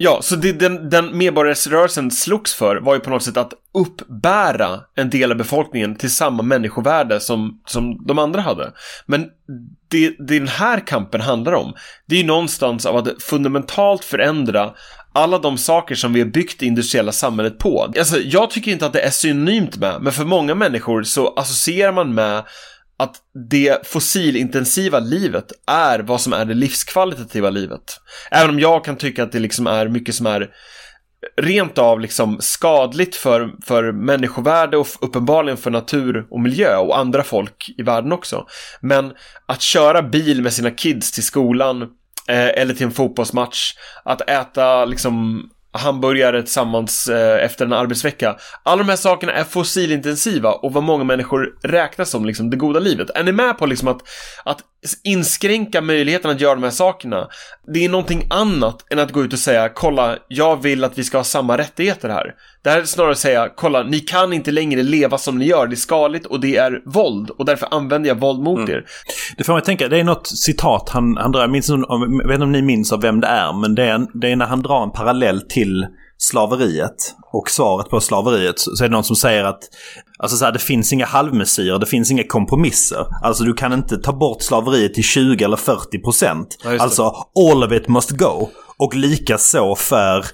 Ja, 0.00 0.18
så 0.22 0.36
det, 0.36 0.52
den, 0.52 0.90
den 0.90 1.18
medborgarrättsrörelsen 1.18 2.10
slogs 2.10 2.54
för 2.54 2.76
var 2.76 2.94
ju 2.94 3.00
på 3.00 3.10
något 3.10 3.22
sätt 3.22 3.36
att 3.36 3.52
uppbära 3.74 4.80
en 4.94 5.10
del 5.10 5.30
av 5.30 5.38
befolkningen 5.38 5.96
till 5.96 6.14
samma 6.14 6.42
människovärde 6.42 7.20
som, 7.20 7.60
som 7.66 8.06
de 8.06 8.18
andra 8.18 8.40
hade. 8.40 8.72
Men 9.06 9.26
det, 9.88 10.08
det 10.18 10.38
den 10.38 10.48
här 10.48 10.86
kampen 10.86 11.20
handlar 11.20 11.52
om, 11.52 11.72
det 12.06 12.14
är 12.14 12.20
ju 12.20 12.26
någonstans 12.26 12.86
av 12.86 12.96
att 12.96 13.22
fundamentalt 13.22 14.04
förändra 14.04 14.70
alla 15.12 15.38
de 15.38 15.58
saker 15.58 15.94
som 15.94 16.12
vi 16.12 16.20
har 16.20 16.28
byggt 16.28 16.60
det 16.60 16.66
industriella 16.66 17.12
samhället 17.12 17.58
på. 17.58 17.92
Alltså, 17.98 18.18
jag 18.20 18.50
tycker 18.50 18.72
inte 18.72 18.86
att 18.86 18.92
det 18.92 19.00
är 19.00 19.10
synonymt 19.10 19.76
med, 19.76 20.02
men 20.02 20.12
för 20.12 20.24
många 20.24 20.54
människor 20.54 21.02
så 21.02 21.34
associerar 21.34 21.92
man 21.92 22.14
med 22.14 22.44
att 22.98 23.16
det 23.50 23.86
fossilintensiva 23.86 24.98
livet 24.98 25.52
är 25.66 25.98
vad 25.98 26.20
som 26.20 26.32
är 26.32 26.44
det 26.44 26.54
livskvalitativa 26.54 27.50
livet. 27.50 28.00
Även 28.30 28.50
om 28.50 28.60
jag 28.60 28.84
kan 28.84 28.96
tycka 28.96 29.22
att 29.22 29.32
det 29.32 29.38
liksom 29.38 29.66
är 29.66 29.88
mycket 29.88 30.14
som 30.14 30.26
är 30.26 30.50
rent 31.36 31.78
av 31.78 32.00
liksom 32.00 32.36
skadligt 32.40 33.16
för, 33.16 33.50
för 33.64 33.92
människovärde 33.92 34.76
och 34.76 34.86
uppenbarligen 35.00 35.56
för 35.56 35.70
natur 35.70 36.26
och 36.30 36.40
miljö 36.40 36.76
och 36.76 36.98
andra 36.98 37.22
folk 37.22 37.74
i 37.78 37.82
världen 37.82 38.12
också. 38.12 38.46
Men 38.80 39.12
att 39.46 39.62
köra 39.62 40.02
bil 40.02 40.42
med 40.42 40.52
sina 40.52 40.70
kids 40.70 41.12
till 41.12 41.24
skolan 41.24 41.82
eh, 42.28 42.48
eller 42.48 42.74
till 42.74 42.86
en 42.86 42.92
fotbollsmatch, 42.92 43.72
att 44.04 44.30
äta 44.30 44.84
liksom 44.84 45.42
hamburgare 45.78 46.42
tillsammans 46.42 47.08
eh, 47.08 47.44
efter 47.44 47.64
en 47.64 47.72
arbetsvecka. 47.72 48.36
Alla 48.62 48.82
de 48.82 48.88
här 48.88 48.96
sakerna 48.96 49.32
är 49.32 49.44
fossilintensiva 49.44 50.52
och 50.52 50.72
vad 50.72 50.82
många 50.82 51.04
människor 51.04 51.58
räknar 51.62 52.04
som 52.04 52.24
liksom 52.24 52.50
det 52.50 52.56
goda 52.56 52.80
livet. 52.80 53.10
Är 53.10 53.24
ni 53.24 53.32
med 53.32 53.58
på 53.58 53.66
liksom 53.66 53.88
att, 53.88 54.00
att 54.44 54.58
inskränka 55.04 55.80
möjligheten 55.80 56.30
att 56.30 56.40
göra 56.40 56.54
de 56.54 56.62
här 56.62 56.70
sakerna? 56.70 57.28
Det 57.74 57.84
är 57.84 57.88
någonting 57.88 58.26
annat 58.30 58.92
än 58.92 58.98
att 58.98 59.12
gå 59.12 59.24
ut 59.24 59.32
och 59.32 59.38
säga 59.38 59.68
kolla, 59.68 60.16
jag 60.28 60.62
vill 60.62 60.84
att 60.84 60.98
vi 60.98 61.04
ska 61.04 61.16
ha 61.16 61.24
samma 61.24 61.58
rättigheter 61.58 62.08
här. 62.08 62.34
Det 62.62 62.70
här 62.70 62.80
är 62.80 62.84
snarare 62.84 63.12
att 63.12 63.18
säga 63.18 63.48
kolla, 63.56 63.82
ni 63.82 64.00
kan 64.00 64.32
inte 64.32 64.50
längre 64.50 64.82
leva 64.82 65.18
som 65.18 65.38
ni 65.38 65.46
gör, 65.46 65.66
det 65.66 65.74
är 65.74 65.76
skadligt 65.76 66.26
och 66.26 66.40
det 66.40 66.56
är 66.56 66.82
våld 66.86 67.30
och 67.30 67.44
därför 67.44 67.68
använder 67.70 68.08
jag 68.08 68.20
våld 68.20 68.40
mot 68.42 68.68
er. 68.68 68.84
Det 69.36 69.44
får 69.44 69.58
att 69.58 69.64
tänka, 69.64 69.88
det 69.88 69.98
är 69.98 70.04
något 70.04 70.26
citat 70.26 70.88
han, 70.88 71.16
han 71.16 71.32
drar, 71.32 71.40
jag, 71.40 71.50
minns, 71.50 71.68
jag 71.68 72.28
vet 72.28 72.34
inte 72.34 72.44
om 72.44 72.52
ni 72.52 72.62
minns 72.62 72.92
av 72.92 73.02
vem 73.02 73.20
det 73.20 73.26
är, 73.26 73.60
men 73.60 73.74
det 73.74 73.84
är, 73.84 74.20
det 74.20 74.32
är 74.32 74.36
när 74.36 74.46
han 74.46 74.62
drar 74.62 74.82
en 74.82 74.92
parallell 74.92 75.40
till 75.40 75.86
slaveriet 76.18 77.14
och 77.32 77.50
svaret 77.50 77.90
på 77.90 78.00
slaveriet 78.00 78.58
så 78.58 78.84
är 78.84 78.88
det 78.88 78.92
någon 78.92 79.04
som 79.04 79.16
säger 79.16 79.44
att 79.44 79.60
alltså 80.18 80.36
så 80.36 80.44
här, 80.44 80.52
det 80.52 80.58
finns 80.58 80.92
inga 80.92 81.06
halvmesyrer, 81.06 81.78
det 81.78 81.86
finns 81.86 82.10
inga 82.10 82.24
kompromisser. 82.24 83.06
Alltså 83.22 83.44
du 83.44 83.54
kan 83.54 83.72
inte 83.72 83.98
ta 83.98 84.12
bort 84.12 84.42
slaveriet 84.42 84.94
till 84.94 85.04
20 85.04 85.44
eller 85.44 85.56
40 85.56 85.98
procent. 85.98 86.58
Ja, 86.64 86.78
alltså 86.78 87.02
all 87.50 87.64
of 87.64 87.72
it 87.72 87.88
must 87.88 88.10
go. 88.10 88.48
Och 88.76 88.94
lika 88.94 89.38
så 89.38 89.76
för 89.76 90.26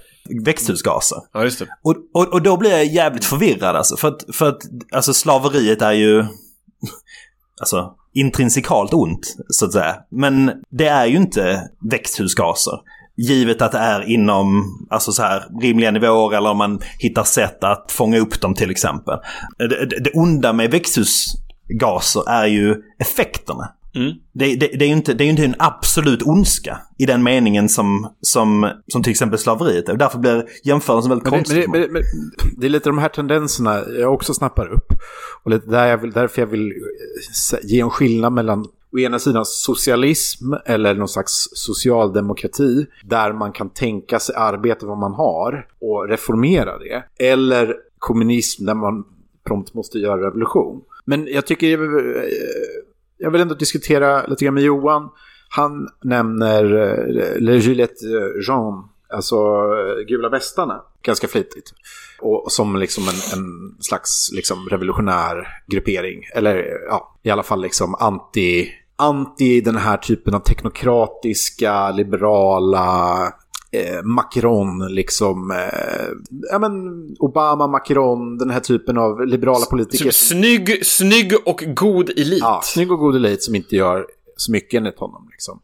växthusgaser. 0.44 1.18
Ja, 1.32 1.44
just 1.44 1.58
det. 1.58 1.66
Och, 1.82 1.96
och, 2.14 2.32
och 2.32 2.42
då 2.42 2.56
blir 2.56 2.70
jag 2.70 2.86
jävligt 2.86 3.24
förvirrad 3.24 3.76
alltså. 3.76 3.96
För 3.96 4.08
att, 4.08 4.24
för 4.32 4.48
att 4.48 4.62
alltså, 4.92 5.14
slaveriet 5.14 5.82
är 5.82 5.92
ju 5.92 6.20
alltså, 7.60 7.94
intrinsikalt 8.14 8.94
ont, 8.94 9.36
så 9.48 9.66
att 9.66 9.72
säga. 9.72 9.96
Men 10.10 10.52
det 10.70 10.86
är 10.86 11.06
ju 11.06 11.16
inte 11.16 11.70
växthusgaser. 11.90 12.78
Givet 13.16 13.62
att 13.62 13.72
det 13.72 13.78
är 13.78 14.02
inom 14.08 14.64
alltså 14.90 15.12
så 15.12 15.22
här, 15.22 15.44
rimliga 15.60 15.90
nivåer 15.90 16.36
eller 16.36 16.50
om 16.50 16.56
man 16.56 16.80
hittar 16.98 17.24
sätt 17.24 17.64
att 17.64 17.92
fånga 17.92 18.18
upp 18.18 18.40
dem 18.40 18.54
till 18.54 18.70
exempel. 18.70 19.18
Det, 20.04 20.10
onda 20.14 20.52
med 20.52 20.70
växthusgaser 20.70 22.28
är 22.28 22.46
ju 22.46 22.74
effekterna. 22.98 23.68
Mm. 23.94 24.12
Det, 24.32 24.56
det, 24.56 24.66
det, 24.66 24.84
är 24.84 24.88
ju 24.88 24.94
inte, 24.94 25.14
det 25.14 25.24
är 25.24 25.26
ju 25.26 25.30
inte 25.30 25.44
en 25.44 25.54
absolut 25.58 26.22
ondska 26.22 26.78
i 26.98 27.06
den 27.06 27.22
meningen 27.22 27.68
som, 27.68 28.14
som, 28.20 28.70
som 28.88 29.02
till 29.02 29.10
exempel 29.10 29.38
slaveriet 29.38 29.88
är. 29.88 29.96
Därför 29.96 30.18
blir 30.18 30.44
jämförelsen 30.64 31.08
väldigt 31.08 31.24
Men 31.24 31.32
det, 31.32 31.38
konstig. 31.38 31.68
men, 31.70 31.80
det, 31.80 31.88
men, 31.90 32.02
det, 32.56 32.66
är 32.66 32.70
lite 32.70 32.88
de 32.88 32.98
här 32.98 33.08
tendenserna 33.08 33.82
jag 33.98 34.14
också 34.14 34.34
snappar 34.34 34.72
upp. 34.72 34.92
Och 35.44 35.50
lite 35.50 35.70
där 35.70 35.86
jag 35.86 35.98
vill, 35.98 36.12
därför 36.12 36.42
jag 36.42 36.46
vill 36.46 36.66
eh, 36.66 37.58
ge 37.62 37.80
en 37.80 37.90
skillnad 37.90 38.32
mellan 38.32 38.66
å 38.94 38.98
ena 38.98 39.18
sidan 39.18 39.44
socialism 39.44 40.52
eller 40.66 40.94
någon 40.94 41.08
slags 41.08 41.48
socialdemokrati 41.52 42.86
där 43.04 43.32
man 43.32 43.52
kan 43.52 43.70
tänka 43.70 44.18
sig 44.18 44.34
arbeta 44.34 44.86
vad 44.86 44.98
man 44.98 45.12
har 45.12 45.66
och 45.80 46.08
reformera 46.08 46.78
det. 46.78 47.04
Eller 47.18 47.76
kommunism 47.98 48.66
där 48.66 48.74
man 48.74 49.04
prompt 49.46 49.74
måste 49.74 49.98
göra 49.98 50.26
revolution. 50.26 50.82
Men 51.04 51.26
jag 51.26 51.46
tycker, 51.46 51.66
eh, 51.68 52.28
jag 53.18 53.30
vill 53.30 53.40
ändå 53.40 53.54
diskutera 53.54 54.26
lite 54.26 54.44
grann 54.44 54.54
med 54.54 54.62
Johan. 54.62 55.08
Han 55.48 55.88
nämner 56.02 56.64
eh, 56.64 57.40
Le 57.40 57.56
Gillette 57.56 58.04
Jean, 58.46 58.88
alltså 59.08 59.36
eh, 59.36 60.06
gula 60.06 60.28
västarna, 60.28 60.82
ganska 61.02 61.28
flitigt. 61.28 61.72
Och 62.20 62.52
som 62.52 62.76
liksom 62.76 63.04
en, 63.04 63.38
en 63.38 63.76
slags 63.80 64.30
liksom 64.32 64.68
revolutionär 64.68 65.48
gruppering. 65.66 66.20
Eller 66.34 66.64
ja, 66.88 67.18
i 67.22 67.30
alla 67.30 67.42
fall 67.42 67.62
liksom 67.62 67.94
anti, 67.94 68.68
anti 68.96 69.60
den 69.60 69.76
här 69.76 69.96
typen 69.96 70.34
av 70.34 70.40
teknokratiska, 70.40 71.90
liberala 71.90 73.26
eh, 73.74 74.02
Macron, 74.02 74.86
liksom, 74.88 75.50
eh, 75.50 76.36
ja 76.50 76.58
men 76.58 76.72
Obama, 77.18 77.66
Macron, 77.66 78.38
den 78.38 78.50
här 78.50 78.60
typen 78.60 78.98
av 78.98 79.26
liberala 79.26 79.66
politiker. 79.66 80.10
Snygg, 80.10 80.86
snygg 80.86 81.34
och 81.44 81.64
god 81.66 82.10
elit. 82.10 82.38
Ja, 82.40 82.60
snygg 82.64 82.92
och 82.92 82.98
god 82.98 83.16
elit 83.16 83.42
som 83.42 83.54
inte 83.54 83.76
gör 83.76 84.06
så 84.36 84.52
mycket 84.52 84.78
enligt 84.78 84.98
honom. 84.98 85.28
Liksom. 85.30 85.60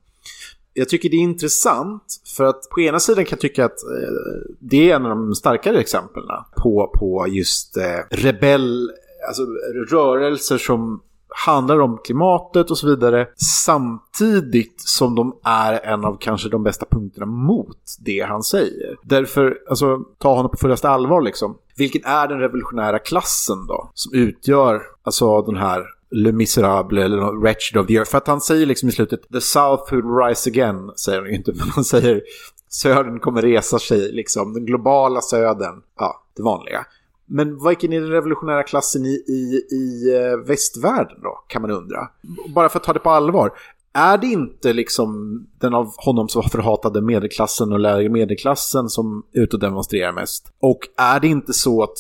Jag 0.75 0.89
tycker 0.89 1.11
det 1.11 1.17
är 1.17 1.21
intressant 1.21 2.03
för 2.37 2.45
att 2.45 2.69
på 2.71 2.81
ena 2.81 3.01
sidan 3.01 3.25
kan 3.25 3.37
jag 3.37 3.41
tycka 3.41 3.65
att 3.65 3.83
eh, 3.83 4.53
det 4.59 4.91
är 4.91 4.97
en 4.97 5.07
av 5.07 5.11
de 5.11 5.35
starkare 5.35 5.79
exemplen 5.81 6.25
på, 6.57 6.93
på 6.99 7.27
just 7.29 7.77
eh, 7.77 7.99
rebell, 8.11 8.91
alltså 9.29 9.43
rörelser 9.91 10.59
som 10.59 11.01
handlar 11.31 11.81
om 11.81 11.99
klimatet 12.05 12.71
och 12.71 12.79
så 12.79 12.87
vidare. 12.87 13.29
Samtidigt 13.65 14.81
som 14.81 15.15
de 15.15 15.37
är 15.45 15.73
en 15.73 16.05
av 16.05 16.17
kanske 16.21 16.49
de 16.49 16.63
bästa 16.63 16.87
punkterna 16.91 17.27
mot 17.27 17.79
det 18.01 18.21
han 18.21 18.43
säger. 18.43 18.97
Därför, 19.03 19.59
alltså 19.69 19.99
ta 20.19 20.35
honom 20.35 20.51
på 20.51 20.57
fullaste 20.57 20.89
allvar 20.89 21.23
liksom. 21.23 21.57
Vilken 21.77 22.05
är 22.05 22.29
den 22.29 22.39
revolutionära 22.39 22.99
klassen 22.99 23.67
då? 23.67 23.91
Som 23.95 24.15
utgör 24.15 24.83
alltså 25.03 25.43
den 25.43 25.57
här 25.57 25.85
Le 26.11 26.33
Miserable 26.33 27.05
eller 27.05 27.41
Wretched 27.41 27.81
of 27.81 27.87
the 27.87 27.97
Earth. 27.97 28.11
För 28.11 28.19
att 28.19 28.27
han 28.27 28.41
säger 28.41 28.67
liksom 28.67 28.89
i 28.89 28.93
slutet 28.93 29.29
The 29.33 29.41
South 29.41 29.95
will 29.95 30.05
rise 30.05 30.51
again, 30.51 30.93
säger 30.97 31.21
han 31.21 31.29
ju 31.29 31.37
inte. 31.37 31.53
Men 31.57 31.69
han 31.69 31.85
säger 31.85 32.23
Södern 32.69 33.21
kommer 33.21 33.43
resa 33.43 33.79
sig, 33.79 34.13
liksom. 34.13 34.53
Den 34.55 34.67
globala 34.67 35.21
södern. 35.21 35.83
Ja, 35.99 36.23
det 36.37 36.43
vanliga. 36.43 36.87
Men 37.31 37.69
vilken 37.69 37.93
är 37.93 38.01
den 38.01 38.11
revolutionära 38.11 38.63
klassen 38.63 39.05
i, 39.05 39.09
i, 39.09 39.67
i 39.75 40.17
eh, 40.17 40.37
västvärlden 40.37 41.21
då, 41.23 41.45
kan 41.47 41.63
man 41.63 41.71
undra. 41.71 42.09
Bara 42.55 42.69
för 42.69 42.79
att 42.79 42.85
ta 42.85 42.93
det 42.93 42.99
på 42.99 43.11
allvar. 43.11 43.53
Är 43.93 44.19
det 44.19 44.27
inte 44.27 44.73
liksom 44.73 45.41
den 45.59 45.75
av 45.75 45.95
honom 45.97 46.29
så 46.29 46.43
förhatade 46.43 47.01
medelklassen 47.03 47.73
och 47.73 47.81
lägre 47.81 48.09
medelklassen 48.09 48.89
som 48.89 49.23
är 49.33 49.41
ute 49.41 49.57
och 49.57 49.61
demonstrerar 49.61 50.13
mest? 50.13 50.53
Och 50.61 50.79
är 50.97 51.21
det 51.21 51.29
inte 51.29 51.53
så 51.53 51.83
att 51.83 51.97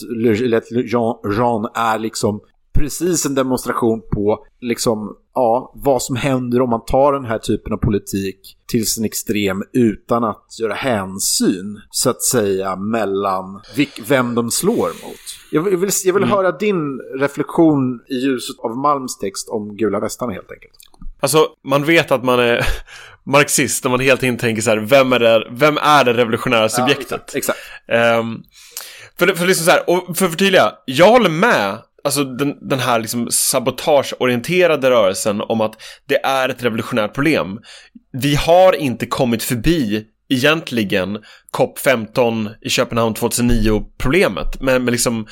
Jean, 0.85 1.17
Jean 1.37 1.69
är 1.75 1.99
liksom 1.99 2.41
precis 2.73 3.27
en 3.27 3.35
demonstration 3.35 4.03
på 4.13 4.47
liksom, 4.61 5.17
ja, 5.35 5.73
vad 5.75 6.03
som 6.03 6.17
händer 6.17 6.63
om 6.63 6.71
man 6.71 6.85
tar 6.85 7.13
den 7.13 7.25
här 7.25 7.39
typen 7.39 7.73
av 7.73 7.77
politik 7.77 8.57
till 8.67 8.87
sin 8.87 9.05
extrem 9.05 9.63
utan 9.73 10.25
att 10.25 10.47
göra 10.61 10.75
hänsyn, 10.75 11.81
så 11.91 12.11
att 12.11 12.23
säga, 12.23 12.77
mellan 12.77 13.61
vem 14.09 14.35
de 14.35 14.51
slår 14.51 14.89
mot. 14.89 15.21
Jag 15.51 15.63
vill, 15.63 15.91
jag 16.05 16.15
vill 16.15 16.23
mm. 16.23 16.37
höra 16.37 16.53
din 16.53 17.01
reflektion 17.19 18.01
i 18.09 18.15
ljuset 18.15 18.57
av 18.59 18.77
Malms 18.77 19.19
text 19.19 19.49
om 19.49 19.77
gula 19.77 20.01
västarna 20.01 20.33
helt 20.33 20.53
enkelt. 20.53 20.75
Alltså, 21.21 21.47
man 21.65 21.85
vet 21.85 22.11
att 22.11 22.25
man 22.25 22.41
är 22.41 22.67
marxist 23.25 23.85
när 23.85 23.91
man 23.91 24.01
helt 24.01 24.23
enkelt 24.23 24.41
tänker 24.41 24.63
så 24.63 24.71
här, 24.71 24.77
vem 24.77 25.13
är 25.13 25.19
det, 25.19 25.49
vem 25.51 25.79
är 25.79 26.05
det 26.05 26.13
revolutionära 26.13 26.69
subjektet? 26.69 27.11
Ja, 27.11 27.17
exakt. 27.17 27.59
exakt. 27.89 28.19
Um, 28.21 28.43
för, 29.19 29.27
för 29.27 29.47
liksom 29.47 29.65
så 29.65 29.71
här, 29.71 29.91
och 29.91 30.17
för 30.17 30.25
att 30.25 30.31
förtydliga, 30.31 30.73
jag 30.85 31.11
håller 31.11 31.31
med 31.31 31.79
Alltså 32.05 32.25
den, 32.25 32.69
den 32.69 32.79
här 32.79 33.01
liksom 33.01 33.29
sabotageorienterade 33.31 34.91
rörelsen 34.91 35.41
om 35.41 35.61
att 35.61 35.75
det 36.09 36.25
är 36.25 36.49
ett 36.49 36.63
revolutionärt 36.63 37.15
problem. 37.15 37.59
Vi 38.13 38.35
har 38.35 38.73
inte 38.73 39.07
kommit 39.07 39.43
förbi 39.43 40.05
egentligen 40.29 41.19
COP15 41.57 42.49
i 42.61 42.71
Köpenhamn 42.71 43.15
2009-problemet. 43.15 44.61
med, 44.61 44.83
med, 44.83 44.93
liksom, 44.93 45.27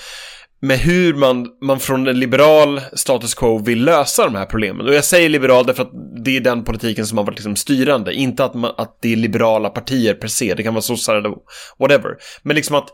med 0.61 0.79
hur 0.79 1.15
man, 1.15 1.47
man 1.63 1.81
från 1.81 2.07
en 2.07 2.21
liberal 2.21 2.81
status 2.93 3.35
quo 3.35 3.59
vill 3.59 3.85
lösa 3.85 4.25
de 4.25 4.35
här 4.35 4.47
problemen. 4.47 4.87
Och 4.87 4.95
jag 4.95 5.05
säger 5.05 5.29
liberal 5.29 5.67
därför 5.67 5.83
att 5.83 6.25
det 6.25 6.37
är 6.37 6.41
den 6.41 6.65
politiken 6.65 7.07
som 7.07 7.19
har 7.19 7.25
varit 7.25 7.39
liksom 7.39 7.57
styrande. 7.57 8.15
Inte 8.15 8.45
att, 8.45 8.55
man, 8.55 8.75
att 8.77 8.99
det 9.03 9.13
är 9.13 9.17
liberala 9.17 9.69
partier 9.69 10.15
per 10.15 10.29
se, 10.29 10.55
det 10.55 10.63
kan 10.63 10.75
vara 10.75 10.83
sossar 10.83 11.17
eller 11.17 11.33
whatever. 11.79 12.17
Men 12.43 12.57
liksom 12.57 12.77
att 12.77 12.89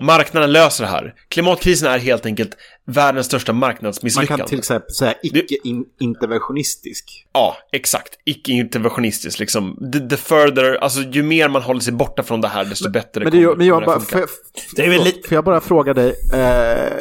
Marknaden 0.00 0.52
löser 0.52 0.84
det 0.84 0.90
här. 0.90 1.14
Klimatkrisen 1.28 1.88
är 1.88 1.98
helt 1.98 2.26
enkelt 2.26 2.56
världens 2.84 3.26
största 3.26 3.52
marknadsmisslyckande. 3.52 4.32
Man 4.32 4.38
kan 4.38 4.48
till 4.48 4.58
exempel 4.58 4.94
säga 4.94 5.14
icke-interventionistisk. 5.22 7.26
Ja, 7.32 7.56
exakt. 7.72 8.18
Icke-interventionistisk, 8.24 9.38
liksom. 9.38 9.90
The, 9.92 10.00
the, 10.00 10.16
further, 10.16 10.74
alltså 10.74 11.00
ju 11.00 11.22
mer 11.22 11.48
man 11.48 11.62
håller 11.62 11.80
sig 11.80 11.92
borta 11.92 12.22
från 12.22 12.40
det 12.40 12.48
här, 12.48 12.64
desto 12.64 12.84
men, 12.84 12.92
bättre 12.92 13.24
men 13.24 13.32
det, 13.32 13.44
kommer 13.44 13.56
men 13.56 13.66
jag 13.66 13.84
bara, 13.84 14.02
jag, 14.12 14.28
det 14.76 14.84
är 14.84 14.90
väl 14.90 15.04
lite... 15.04 15.28
får 15.28 15.34
jag 15.34 15.44
bara 15.44 15.60
fråga 15.60 15.94
dig, 15.94 16.14
eh, 16.32 16.92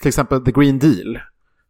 till 0.00 0.08
exempel 0.08 0.44
The 0.44 0.52
Green 0.52 0.78
Deal. 0.78 1.18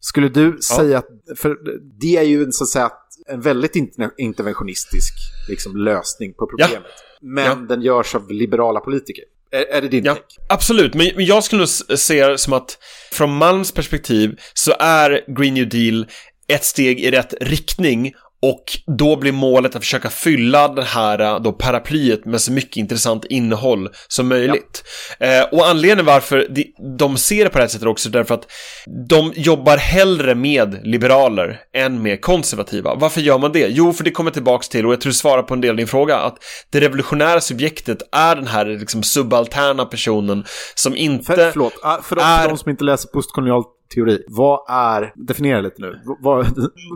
Skulle 0.01 0.29
du 0.29 0.47
ja. 0.47 0.77
säga 0.77 0.99
att, 0.99 1.09
för 1.37 1.57
det 2.01 2.17
är 2.17 2.23
ju 2.23 2.43
en, 2.43 2.53
så 2.53 2.65
att 2.65 2.71
säga, 2.71 2.91
en 3.29 3.41
väldigt 3.41 3.77
interventionistisk 4.19 5.15
liksom, 5.49 5.77
lösning 5.77 6.33
på 6.33 6.47
problemet. 6.47 6.73
Ja. 6.73 6.81
Men 7.21 7.45
ja. 7.45 7.55
den 7.55 7.83
görs 7.83 8.15
av 8.15 8.31
liberala 8.31 8.81
politiker. 8.81 9.25
Är, 9.53 9.77
är 9.77 9.83
det 9.83 9.89
din 9.89 10.05
ja, 10.05 10.15
take? 10.15 10.27
Absolut, 10.49 10.95
men, 10.95 11.11
men 11.17 11.25
jag 11.25 11.45
skulle 11.45 11.61
nog 11.61 11.99
se 11.99 12.27
det 12.27 12.39
som 12.39 12.53
att 12.53 12.79
från 13.13 13.37
Malms 13.37 13.73
perspektiv 13.73 14.41
så 14.55 14.73
är 14.79 15.25
Green 15.39 15.55
New 15.55 15.69
Deal 15.69 16.07
ett 16.49 16.65
steg 16.65 17.01
i 17.01 17.11
rätt 17.11 17.35
riktning 17.41 18.13
och 18.43 18.65
då 18.99 19.17
blir 19.17 19.33
målet 19.33 19.77
att 19.77 19.83
försöka 19.83 20.11
fylla 20.11 20.69
det 20.69 20.83
här 20.83 21.19
äh, 21.19 21.41
då 21.41 21.53
paraplyet 21.53 22.25
med 22.25 22.41
så 22.41 22.53
mycket 22.53 22.77
intressant 22.77 23.25
innehåll 23.25 23.89
som 24.09 24.29
möjligt. 24.29 24.85
Ja. 25.19 25.27
Eh, 25.27 25.45
och 25.45 25.69
anledningen 25.69 26.07
varför 26.07 26.47
de, 26.51 26.75
de 26.99 27.17
ser 27.17 27.45
det 27.45 27.51
på 27.51 27.59
det 27.59 27.65
här 27.65 27.69
sättet 27.69 27.89
också 27.89 28.09
är 28.09 28.13
därför 28.13 28.35
att 28.35 28.47
de 29.09 29.33
jobbar 29.37 29.77
hellre 29.77 30.35
med 30.35 30.81
liberaler 30.83 31.61
än 31.75 32.03
med 32.03 32.21
konservativa. 32.21 32.95
Varför 32.95 33.21
gör 33.21 33.39
man 33.39 33.53
det? 33.53 33.67
Jo, 33.69 33.93
för 33.93 34.05
det 34.05 34.11
kommer 34.11 34.31
tillbaks 34.31 34.69
till, 34.69 34.87
och 34.87 34.93
jag 34.93 35.01
tror 35.01 35.11
du 35.11 35.15
svarar 35.15 35.43
på 35.43 35.55
en 35.55 35.61
del 35.61 35.71
av 35.71 35.77
din 35.77 35.87
fråga, 35.87 36.17
att 36.17 36.37
det 36.71 36.81
revolutionära 36.81 37.41
subjektet 37.41 37.99
är 38.13 38.37
den 38.37 38.47
här 38.47 38.67
liksom 38.67 39.03
subalterna 39.03 39.85
personen 39.85 40.45
som 40.75 40.97
inte 40.97 41.25
för, 41.25 41.51
förlåt, 41.51 41.73
ah, 41.83 42.03
för, 42.03 42.17
är... 42.17 42.43
för 42.43 42.49
de 42.49 42.59
som 42.59 42.71
inte 42.71 42.85
läser 42.85 43.09
postkolonialt 43.09 43.67
teori. 43.95 44.25
Vad 44.29 44.61
är, 44.69 45.13
definiera 45.27 45.61
lite 45.61 45.83
nu, 45.83 46.01
vad, 46.21 46.47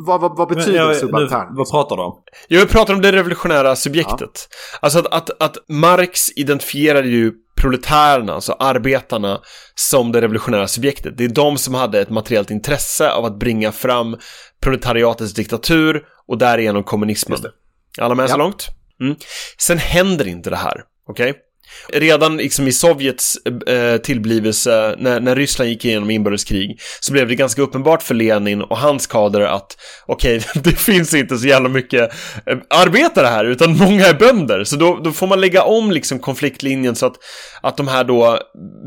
vad, 0.07 0.21
vad, 0.21 0.37
vad 0.37 0.49
betyder 0.49 0.79
jag, 0.79 0.97
subaltern? 0.97 1.57
vad 1.57 1.71
pratar 1.71 1.97
du 1.97 2.03
om? 2.03 2.23
Jag 2.49 2.69
pratar 2.69 2.95
om 2.95 3.03
det 3.03 3.13
revolutionära 3.13 3.77
subjektet. 3.77 4.49
Ja. 4.73 4.79
Alltså 4.83 4.99
att, 4.99 5.07
att, 5.07 5.43
att 5.43 5.57
Marx 5.69 6.31
identifierade 6.37 7.09
ju 7.09 7.33
proletärerna, 7.61 8.35
alltså 8.35 8.53
arbetarna, 8.53 9.41
som 9.75 10.13
det 10.13 10.21
revolutionära 10.21 10.69
subjektet. 10.69 11.19
Det 11.19 11.25
är 11.25 11.29
de 11.29 11.59
som 11.59 11.75
hade 11.75 12.01
ett 12.01 12.11
materiellt 12.11 12.51
intresse 12.51 13.13
av 13.13 13.25
att 13.25 13.39
bringa 13.39 13.73
fram 13.73 14.17
proletariatets 14.63 15.35
diktatur 15.35 16.03
och 16.29 16.39
därigenom 16.39 16.85
kommunismen. 16.85 17.39
Alla 18.01 18.15
med 18.15 18.25
ja. 18.25 18.29
så 18.29 18.37
långt? 18.37 18.69
Mm. 19.01 19.17
Sen 19.59 19.79
händer 19.79 20.29
inte 20.29 20.51
det 20.51 20.57
här, 20.57 20.85
okej? 21.09 21.31
Okay? 21.31 21.43
Redan 21.89 22.37
liksom 22.37 22.67
i 22.67 22.73
Sovjets 22.73 23.37
eh, 23.67 23.97
tillblivelse, 23.97 24.95
när, 24.99 25.21
när 25.21 25.37
Ryssland 25.37 25.71
gick 25.71 25.85
igenom 25.85 26.11
inbördeskrig, 26.11 26.81
så 27.01 27.12
blev 27.12 27.29
det 27.29 27.35
ganska 27.35 27.62
uppenbart 27.62 28.03
för 28.03 28.15
Lenin 28.15 28.62
och 28.62 28.79
hans 28.79 29.07
kader 29.07 29.41
att 29.41 29.77
okej, 30.07 30.37
okay, 30.37 30.62
det 30.65 30.79
finns 30.79 31.15
inte 31.15 31.39
så 31.39 31.47
jävla 31.47 31.69
mycket 31.69 32.12
eh, 32.47 32.59
arbetare 32.71 33.27
här, 33.27 33.45
utan 33.45 33.77
många 33.77 34.07
är 34.07 34.15
bönder. 34.15 34.65
Så 34.65 34.77
då, 34.77 35.01
då 35.05 35.12
får 35.12 35.27
man 35.27 35.41
lägga 35.41 35.62
om 35.62 35.91
liksom 35.91 36.19
konfliktlinjen 36.19 36.95
så 36.95 37.07
att, 37.07 37.17
att 37.62 37.77
de 37.77 37.89
här 37.89 38.05
då 38.05 38.39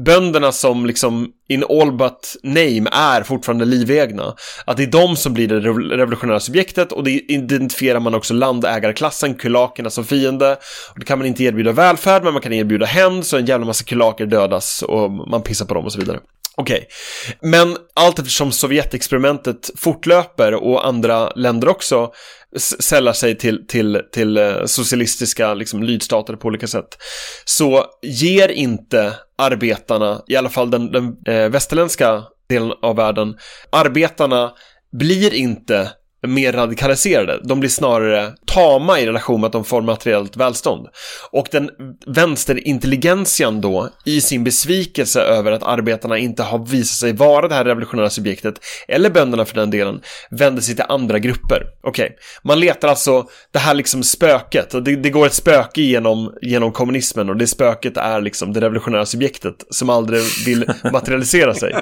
bönderna 0.06 0.52
som 0.52 0.86
liksom 0.86 1.32
in 1.48 1.64
all 1.70 1.92
but 1.92 2.36
name 2.44 2.90
är 2.92 3.24
fortfarande 3.24 3.66
livegna. 3.66 4.36
Att 4.66 4.78
det 4.78 4.84
är 4.84 4.88
de 4.88 5.16
som 5.16 5.34
blir 5.34 5.48
det 5.48 5.60
revolutionära 5.98 6.40
subjektet 6.40 6.92
och 6.92 7.04
det 7.04 7.12
identifierar 7.12 8.00
man 8.00 8.16
också 8.16 8.34
landägarklassen, 8.34 9.36
kulakerna 9.36 9.90
som 9.90 10.06
fiende. 10.06 10.52
Och 10.94 11.00
då 11.00 11.06
kan 11.06 11.18
man 11.18 11.28
inte 11.28 11.44
erbjuda 11.44 11.72
välfärd, 11.72 12.24
men 12.24 12.34
man 12.34 12.42
kan 12.42 12.54
erbjuda 12.54 12.86
hämnd, 12.86 13.26
så 13.26 13.38
en 13.38 13.46
jävla 13.46 13.66
massa 13.66 13.84
kulaker 13.84 14.26
dödas 14.26 14.84
och 14.84 15.12
man 15.12 15.42
pissar 15.42 15.66
på 15.66 15.74
dem 15.74 15.86
och 15.86 15.92
så 15.92 16.00
vidare. 16.00 16.20
Okej, 16.60 16.88
okay. 17.28 17.52
men 17.52 17.78
allt 17.94 18.20
eftersom 18.20 18.52
Sovjetexperimentet 18.52 19.70
fortlöper 19.76 20.54
och 20.54 20.88
andra 20.88 21.30
länder 21.30 21.68
också 21.70 22.12
sällar 22.56 23.14
sig 23.14 23.38
till, 23.38 23.68
till, 23.68 24.02
till 24.12 24.38
eh, 24.38 24.66
socialistiska 24.66 25.54
liksom, 25.54 25.84
lydstater 25.84 26.36
på 26.36 26.48
olika 26.48 26.68
sätt, 26.68 26.98
så 27.46 27.86
ger 28.02 28.50
inte 28.50 29.14
arbetarna, 29.38 30.22
i 30.28 30.36
alla 30.36 30.50
fall 30.50 30.72
den, 30.72 30.92
den 30.92 31.18
eh, 31.26 31.50
västerländska 31.50 32.24
delen 32.50 32.74
av 32.82 32.96
världen, 32.96 33.38
arbetarna 33.72 34.54
blir 34.92 35.34
inte 35.34 35.92
mer 36.22 36.54
radikaliserade. 36.54 37.40
De 37.44 37.60
blir 37.60 37.70
snarare 37.70 38.34
tama 38.46 39.00
i 39.00 39.06
relation 39.06 39.42
med 39.42 39.48
att 39.48 39.54
de 39.54 39.66
får 39.66 39.82
materiellt 39.82 40.38
välstånd. 40.38 40.88
Och 41.32 41.48
den 41.52 41.70
vänsterintelligentian 42.08 43.62
då, 43.62 43.90
i 44.06 44.22
sin 44.22 44.44
besvikelse 44.44 45.22
över 45.22 45.52
att 45.52 45.64
arbetarna 45.64 46.18
inte 46.18 46.44
har 46.44 46.66
visat 46.66 46.98
sig 46.98 47.14
vara 47.14 47.48
det 47.48 47.56
här 47.56 47.66
revolutionära 47.66 48.10
subjektet, 48.10 48.56
eller 48.88 49.10
bönderna 49.10 49.46
för 49.46 49.56
den 49.56 49.70
delen, 49.70 50.02
vänder 50.32 50.62
sig 50.62 50.76
till 50.76 50.86
andra 50.90 51.20
grupper. 51.20 51.64
Okej, 51.84 52.06
okay. 52.06 52.18
man 52.44 52.60
letar 52.60 52.88
alltså 52.88 53.26
det 53.52 53.60
här 53.60 53.74
liksom 53.74 54.04
spöket, 54.04 54.74
och 54.74 54.84
det, 54.84 54.96
det, 54.96 55.10
går 55.10 55.26
ett 55.26 55.34
spöke 55.34 55.82
genom, 55.82 56.34
genom 56.42 56.72
kommunismen 56.72 57.30
och 57.30 57.38
det 57.38 57.48
spöket 57.48 57.98
är 57.98 58.22
liksom 58.22 58.54
det 58.54 58.62
revolutionära 58.62 59.06
subjektet 59.06 59.56
som 59.70 59.90
aldrig 59.90 60.22
vill 60.46 60.66
materialisera 60.92 61.54
sig. 61.54 61.76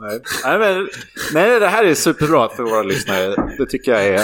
Nej. 0.00 0.20
Nej, 0.44 0.58
men, 0.58 0.88
nej, 1.32 1.60
det 1.60 1.68
här 1.68 1.84
är 1.84 1.94
superbra 1.94 2.48
för 2.48 2.62
våra 2.62 2.82
lyssnare. 2.82 3.34
Det 3.58 3.66
tycker 3.66 3.92
jag 3.92 4.06
är... 4.06 4.14
Eh, 4.14 4.20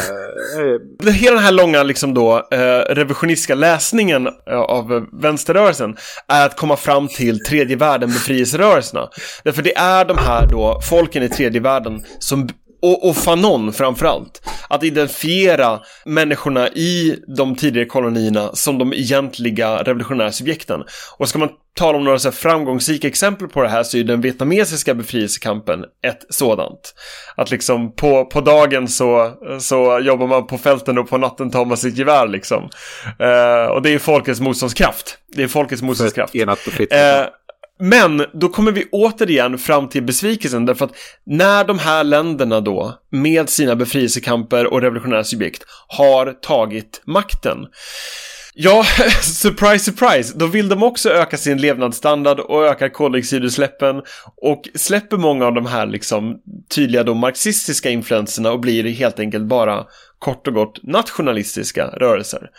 är... 1.07 1.11
Hela 1.11 1.35
den 1.35 1.45
här 1.45 1.53
långa 1.53 1.83
liksom 1.83 2.15
då, 2.15 2.49
eh, 2.51 2.95
revisionistiska 2.95 3.55
läsningen 3.55 4.27
eh, 4.27 4.61
av 4.61 5.07
vänsterrörelsen 5.23 5.97
är 6.29 6.47
att 6.47 6.57
komma 6.57 6.77
fram 6.77 7.09
till 7.09 7.45
tredje 7.45 7.77
världen 7.77 8.09
befrielserörelserna. 8.09 9.09
Därför 9.45 9.63
det 9.63 9.77
är 9.77 10.05
de 10.05 10.19
här 10.19 10.47
då 10.47 10.81
folken 10.91 11.23
i 11.23 11.29
tredje 11.29 11.61
världen 11.61 12.05
som 12.19 12.49
och, 12.83 13.09
och 13.09 13.17
Fanon 13.17 13.73
framförallt. 13.73 14.43
Att 14.69 14.85
identifiera 14.85 15.81
människorna 16.05 16.69
i 16.69 17.17
de 17.37 17.57
tidigare 17.57 17.87
kolonierna 17.89 18.51
som 18.53 18.79
de 18.79 18.93
egentliga 18.93 19.83
revolutionära 19.83 20.33
subjekten. 20.33 20.85
Och 21.19 21.29
ska 21.29 21.39
man 21.39 21.49
tala 21.75 21.99
om 21.99 22.05
några 22.05 22.19
så 22.19 22.33
framgångsrika 22.33 23.09
exempel 23.09 23.49
på 23.49 23.63
det 23.63 23.69
här 23.69 23.83
så 23.83 23.99
är 23.99 24.05
den 24.05 24.21
vietnamesiska 24.21 24.95
befrielsekampen 24.95 25.85
ett 26.07 26.27
sådant. 26.29 26.95
Att 27.37 27.51
liksom 27.51 27.95
på, 27.95 28.25
på 28.25 28.41
dagen 28.41 28.89
så, 28.89 29.33
så 29.61 30.01
jobbar 30.03 30.27
man 30.27 30.47
på 30.47 30.59
fälten 30.59 30.99
och 30.99 31.09
på 31.09 31.19
natten 31.19 31.51
tar 31.51 31.65
man 31.65 31.77
sitt 31.77 31.99
gevär 31.99 32.27
liksom. 32.29 32.69
Eh, 33.19 33.71
och 33.71 33.83
det 33.83 33.95
är 33.95 33.99
folkets 33.99 34.41
motståndskraft. 34.41 35.19
Det 35.37 35.43
är 35.43 35.49
folkets 35.49 35.83
motståndskraft. 35.83 36.35
Enat 36.35 36.67
och 36.67 36.73
fritt. 36.73 36.93
Eh, 36.93 37.25
men 37.83 38.25
då 38.33 38.49
kommer 38.49 38.73
vi 38.73 38.89
återigen 38.93 39.59
fram 39.59 39.89
till 39.89 40.03
besvikelsen 40.03 40.67
därför 40.67 40.85
att 40.85 40.97
när 41.25 41.65
de 41.65 41.79
här 41.79 42.05
länderna 42.05 42.61
då 42.61 42.99
med 43.11 43.49
sina 43.49 43.77
befrielsekamper 43.77 44.73
och 44.73 44.83
revolutionära 44.83 45.25
subjekt 45.25 45.65
har 45.89 46.33
tagit 46.33 47.03
makten 47.05 47.59
Ja, 48.55 48.85
surprise, 49.23 49.85
surprise. 49.85 50.39
Då 50.39 50.47
vill 50.47 50.69
de 50.69 50.83
också 50.83 51.11
öka 51.11 51.37
sin 51.37 51.59
levnadsstandard 51.59 52.41
och 52.41 52.67
öka 52.67 52.91
koldioxidutsläppen 52.91 54.03
och 54.37 54.69
släpper 54.75 55.17
många 55.17 55.47
av 55.47 55.55
de 55.55 55.67
här 55.67 55.87
liksom 55.87 56.37
tydliga 56.75 57.03
då 57.05 57.15
marxistiska 57.15 57.91
influenserna 57.91 58.53
och 58.53 58.61
blir 58.61 58.85
helt 58.85 59.19
enkelt 59.19 59.45
bara 59.45 59.85
kort 60.19 60.47
och 60.47 60.55
gott 60.55 60.83
nationalistiska 60.83 61.87
rörelser. 61.87 62.51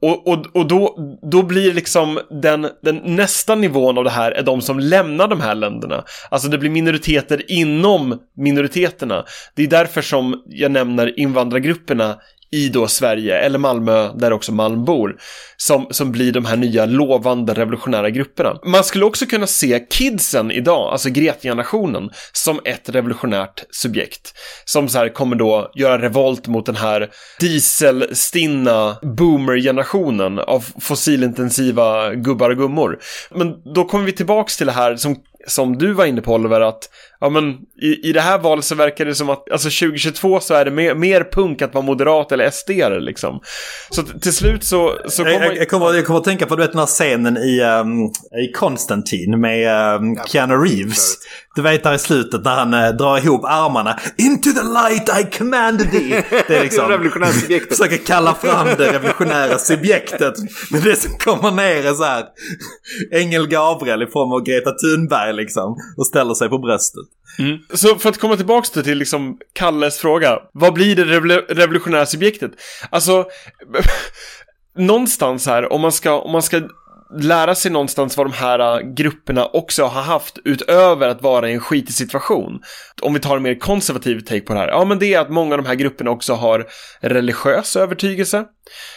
Och, 0.00 0.28
och, 0.28 0.56
och 0.56 0.66
då, 0.66 0.96
då 1.30 1.42
blir 1.42 1.72
liksom 1.72 2.20
den, 2.42 2.68
den 2.82 2.96
nästa 3.04 3.54
nivån 3.54 3.98
av 3.98 4.04
det 4.04 4.10
här 4.10 4.32
är 4.32 4.42
de 4.42 4.62
som 4.62 4.80
lämnar 4.80 5.28
de 5.28 5.40
här 5.40 5.54
länderna. 5.54 6.04
Alltså 6.30 6.48
det 6.48 6.58
blir 6.58 6.70
minoriteter 6.70 7.52
inom 7.52 8.18
minoriteterna. 8.36 9.24
Det 9.54 9.62
är 9.62 9.66
därför 9.66 10.02
som 10.02 10.42
jag 10.46 10.70
nämner 10.70 11.20
invandrargrupperna 11.20 12.16
i 12.52 12.68
då 12.68 12.88
Sverige, 12.88 13.38
eller 13.38 13.58
Malmö, 13.58 14.12
där 14.14 14.32
också 14.32 14.52
Malm 14.52 14.84
bor, 14.84 15.16
som, 15.56 15.86
som 15.90 16.12
blir 16.12 16.32
de 16.32 16.44
här 16.44 16.56
nya 16.56 16.86
lovande 16.86 17.54
revolutionära 17.54 18.10
grupperna. 18.10 18.58
Man 18.64 18.84
skulle 18.84 19.04
också 19.04 19.26
kunna 19.26 19.46
se 19.46 19.86
kidsen 19.90 20.50
idag, 20.50 20.92
alltså 20.92 21.10
Greta-generationen, 21.10 22.10
som 22.32 22.60
ett 22.64 22.88
revolutionärt 22.88 23.64
subjekt. 23.70 24.34
Som 24.64 24.88
så 24.88 24.98
här 24.98 25.08
kommer 25.08 25.36
då 25.36 25.70
göra 25.74 26.02
revolt 26.02 26.46
mot 26.46 26.66
den 26.66 26.76
här 26.76 27.10
dieselstinna 27.40 28.96
boomer-generationen 29.02 30.38
av 30.38 30.64
fossilintensiva 30.80 32.14
gubbar 32.14 32.50
och 32.50 32.56
gummor. 32.56 32.98
Men 33.30 33.74
då 33.74 33.84
kommer 33.84 34.04
vi 34.04 34.12
tillbaks 34.12 34.56
till 34.56 34.66
det 34.66 34.72
här 34.72 34.96
som 34.96 35.16
som 35.46 35.78
du 35.78 35.92
var 35.92 36.06
inne 36.06 36.22
på 36.22 36.34
Oliver, 36.34 36.60
att 36.60 36.88
ja 37.22 37.28
men 37.28 37.56
i, 37.82 38.08
i 38.08 38.12
det 38.12 38.20
här 38.20 38.38
valet 38.38 38.64
så 38.64 38.74
verkar 38.74 39.04
det 39.04 39.14
som 39.14 39.30
att 39.30 39.50
alltså 39.50 39.68
2022 39.68 40.40
så 40.40 40.54
är 40.54 40.64
det 40.64 40.70
mer, 40.70 40.94
mer 40.94 41.28
punk 41.32 41.62
att 41.62 41.74
vara 41.74 41.84
moderat 41.84 42.32
eller 42.32 42.50
sd 42.50 42.70
liksom. 43.00 43.40
Så 43.90 44.02
till 44.02 44.32
slut 44.32 44.64
så, 44.64 44.98
så 45.06 45.24
kommer... 45.24 45.44
Jag, 45.44 45.56
jag, 45.56 45.68
kommer, 45.68 45.94
jag 45.94 46.06
kommer 46.06 46.18
att 46.18 46.24
tänka 46.24 46.46
på 46.46 46.56
du 46.56 46.62
vet, 46.62 46.72
den 46.72 46.78
här 46.78 46.86
scenen 46.86 47.36
i, 47.36 47.60
um, 47.60 48.06
i 48.44 48.52
Konstantin 48.54 49.40
med 49.40 49.94
um, 49.96 50.16
Keanu 50.26 50.54
Reeves. 50.54 51.14
Du 51.54 51.62
vet 51.62 51.82
där 51.82 51.94
i 51.94 51.98
slutet 51.98 52.44
när 52.44 52.54
han 52.54 52.74
uh, 52.74 52.88
drar 52.88 53.18
ihop 53.18 53.44
armarna. 53.44 53.98
Into 54.18 54.50
the 54.52 54.62
light 54.62 55.08
I 55.20 55.38
command 55.38 55.78
thee. 55.90 56.24
Det 56.48 56.56
är 56.56 56.62
liksom... 56.62 56.88
revolutionära 56.88 57.32
subjektet. 57.32 57.76
Försöker 57.76 58.06
kalla 58.06 58.34
fram 58.34 58.66
det 58.66 58.92
revolutionära 58.92 59.58
subjektet. 59.58 60.34
Men 60.70 60.80
det 60.82 60.96
som 60.96 61.18
kommer 61.18 61.50
ner 61.50 61.86
är 61.86 61.94
så 61.94 62.04
här. 62.04 62.24
Ängel 63.12 63.46
Gabriel 63.46 64.02
i 64.02 64.06
form 64.06 64.32
av 64.32 64.44
Greta 64.44 64.70
Thunberg 64.70 65.32
liksom. 65.32 65.76
Och 65.96 66.06
ställer 66.06 66.34
sig 66.34 66.48
på 66.48 66.58
bröstet. 66.58 67.11
Mm. 67.38 67.58
Så 67.74 67.98
för 67.98 68.08
att 68.08 68.18
komma 68.18 68.36
tillbaks 68.36 68.70
till 68.70 68.98
liksom 68.98 69.38
Kalles 69.52 69.98
fråga, 69.98 70.38
vad 70.52 70.72
blir 70.72 70.96
det 70.96 71.04
revolutionära 71.54 72.06
subjektet? 72.06 72.50
Alltså, 72.90 73.26
någonstans 74.76 75.46
här, 75.46 75.72
om 75.72 75.80
man 75.80 75.92
ska, 75.92 76.20
om 76.20 76.32
man 76.32 76.42
ska 76.42 76.62
lära 77.20 77.54
sig 77.54 77.70
någonstans 77.70 78.16
vad 78.16 78.26
de 78.26 78.32
här 78.32 78.58
äh, 78.58 78.92
grupperna 78.94 79.46
också 79.46 79.84
har 79.84 80.02
haft 80.02 80.38
utöver 80.44 81.08
att 81.08 81.22
vara 81.22 81.50
i 81.50 81.52
en 81.52 81.60
skitig 81.60 81.94
situation. 81.94 82.60
Om 83.02 83.14
vi 83.14 83.20
tar 83.20 83.36
en 83.36 83.42
mer 83.42 83.58
konservativ 83.58 84.20
take 84.20 84.40
på 84.40 84.52
det 84.52 84.58
här. 84.58 84.68
Ja, 84.68 84.84
men 84.84 84.98
det 84.98 85.14
är 85.14 85.20
att 85.20 85.30
många 85.30 85.54
av 85.54 85.62
de 85.62 85.68
här 85.68 85.74
grupperna 85.74 86.10
också 86.10 86.34
har 86.34 86.66
religiös 87.00 87.76
övertygelse. 87.76 88.44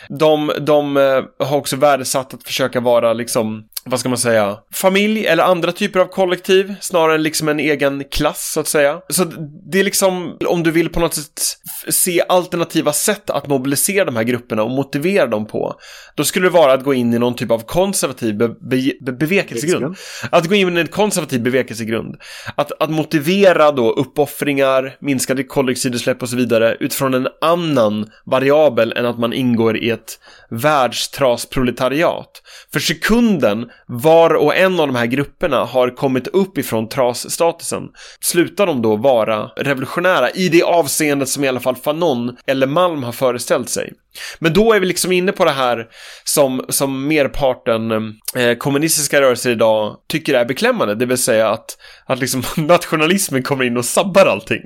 De, 0.10 0.52
de 0.62 0.98
äh, 0.98 1.24
har 1.48 1.58
också 1.58 1.76
värdesatt 1.76 2.34
att 2.34 2.44
försöka 2.44 2.80
vara 2.80 3.14
liksom, 3.14 3.64
vad 3.90 4.00
ska 4.00 4.10
man 4.10 4.18
säga, 4.18 4.58
familj 4.74 5.26
eller 5.26 5.44
andra 5.44 5.72
typer 5.72 6.00
av 6.00 6.06
kollektiv 6.06 6.76
snarare 6.82 7.16
än 7.16 7.24
liksom 7.24 7.50
en 7.50 7.60
egen 7.60 8.04
klass 8.12 8.52
så 8.54 8.60
att 8.60 8.68
säga. 8.68 9.00
Så 9.10 9.24
det 9.72 9.80
är 9.80 9.84
liksom, 9.84 10.38
om 10.46 10.64
du 10.64 10.72
vill 10.72 10.90
på 10.90 11.00
något 11.00 11.14
sätt 11.14 11.42
se 11.90 12.24
alternativa 12.30 12.94
sätt 12.94 13.30
att 13.30 13.48
mobilisera 13.48 14.06
de 14.06 14.16
här 14.16 14.24
grupperna 14.24 14.64
och 14.64 14.72
motivera 14.72 15.28
dem 15.28 15.48
på, 15.48 15.76
då 16.16 16.24
skulle 16.24 16.46
det 16.46 16.50
vara 16.50 16.74
att 16.74 16.84
gå 16.84 16.94
in 16.94 17.14
i 17.14 17.20
någon 17.20 17.36
typ 17.36 17.52
av 17.52 17.60
konservativ 17.60 18.38
be 18.38 18.48
be 18.48 19.12
bevekelsegrund. 19.12 19.96
Att 20.30 20.48
gå 20.48 20.56
in 20.56 20.78
i 20.78 20.82
en 20.82 20.88
konservativ 20.88 21.44
bevekelsegrund. 21.44 22.16
Att, 22.56 22.82
att 22.82 22.90
motivera 22.90 23.72
då 23.72 23.92
uppoffringar, 23.92 24.98
minskade 25.00 25.44
koldioxidutsläpp 25.44 26.22
och 26.22 26.30
så 26.30 26.36
vidare 26.36 26.78
utifrån 26.80 27.14
en 27.14 27.28
annan 27.42 28.10
variabel 28.26 28.94
än 28.96 29.06
att 29.06 29.20
man 29.20 29.34
ingår 29.34 29.78
i 29.78 29.90
ett 29.90 30.20
världstrasproletariat. 30.50 32.42
För 32.74 32.80
sekunden 32.80 33.70
var 33.88 34.34
och 34.34 34.56
en 34.56 34.80
av 34.80 34.88
de 34.88 34.96
här 34.96 35.06
grupperna 35.06 35.66
har 35.66 35.96
kommit 35.96 36.28
upp 36.28 36.58
ifrån 36.58 36.90
trasstatusen 36.90 37.84
slutar 38.20 38.66
de 38.66 38.82
då 38.82 38.96
vara 38.96 39.48
revolutionära 39.48 40.30
i 40.30 40.50
det 40.50 40.64
avseendet 40.64 41.30
som 41.30 41.44
i 41.44 41.48
alla 41.48 41.60
fall 41.60 41.76
Fanon 41.76 42.38
eller 42.48 42.68
Malm 42.68 43.04
har 43.04 43.12
föreställt 43.12 43.70
sig. 43.70 43.94
Men 44.40 44.54
då 44.54 44.74
är 44.74 44.80
vi 44.80 44.86
liksom 44.86 45.12
inne 45.12 45.32
på 45.32 45.46
det 45.46 45.52
här 45.52 45.88
som, 46.24 46.66
som 46.70 47.08
merparten 47.08 47.92
eh, 48.36 48.58
kommunistiska 48.58 49.22
rörelser 49.22 49.52
idag 49.52 49.98
tycker 50.08 50.34
är 50.34 50.46
beklämmande, 50.46 50.96
det 50.96 51.06
vill 51.06 51.18
säga 51.18 51.50
att, 51.50 51.78
att 52.06 52.20
liksom 52.20 52.44
nationalismen 52.66 53.44
kommer 53.44 53.64
in 53.64 53.78
och 53.78 53.86
sabbar 53.86 54.26
allting 54.26 54.62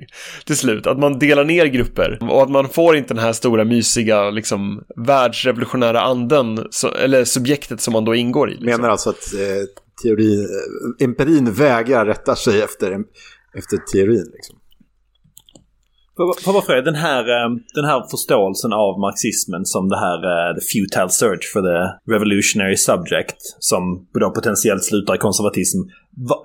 till 0.45 0.58
slut. 0.58 0.88
Att 0.88 1.00
man 1.00 1.20
delar 1.20 1.43
ner 1.45 1.66
grupper 1.66 2.18
och 2.22 2.43
att 2.43 2.50
man 2.50 2.70
får 2.70 2.95
inte 2.95 3.14
den 3.14 3.24
här 3.24 3.34
stora 3.34 3.66
mysiga 3.66 4.30
liksom 4.30 4.84
världsrevolutionära 5.06 6.02
anden, 6.02 6.68
så, 6.72 6.91
eller 6.91 7.26
subjektet 7.26 7.82
som 7.82 7.93
man 7.93 8.06
då 8.06 8.16
ingår 8.16 8.50
i. 8.50 8.52
Liksom. 8.52 8.66
Menar 8.66 8.89
alltså 8.89 9.10
att 9.10 9.34
eh, 9.34 9.66
teorin, 10.04 10.39
eh, 10.39 11.06
empirin 11.06 11.54
vägrar 11.54 12.06
rätta 12.06 12.36
sig 12.36 12.62
efter, 12.62 12.97
efter 13.58 13.78
teorin. 13.93 14.32
Liksom. 14.34 14.59
Får 16.20 16.36
jag 16.45 16.55
bara 16.55 16.61
fråga, 16.61 16.82
den 16.82 16.95
här, 16.95 17.24
ehm, 17.38 17.53
den 17.78 17.86
här 17.86 17.99
förståelsen 18.11 18.74
av 18.74 18.99
marxismen 18.99 19.65
som 19.65 19.89
det 19.89 19.99
här 20.05 20.20
eh, 20.32 20.49
the 20.57 20.65
futile 20.74 21.09
search 21.09 21.45
for 21.53 21.61
the 21.70 21.80
revolutionary 22.13 22.78
subject 22.78 23.39
som 23.59 23.82
då 24.20 24.30
potentiellt 24.32 24.84
slutar 24.84 25.15
i 25.15 25.17
konservatism. 25.17 25.80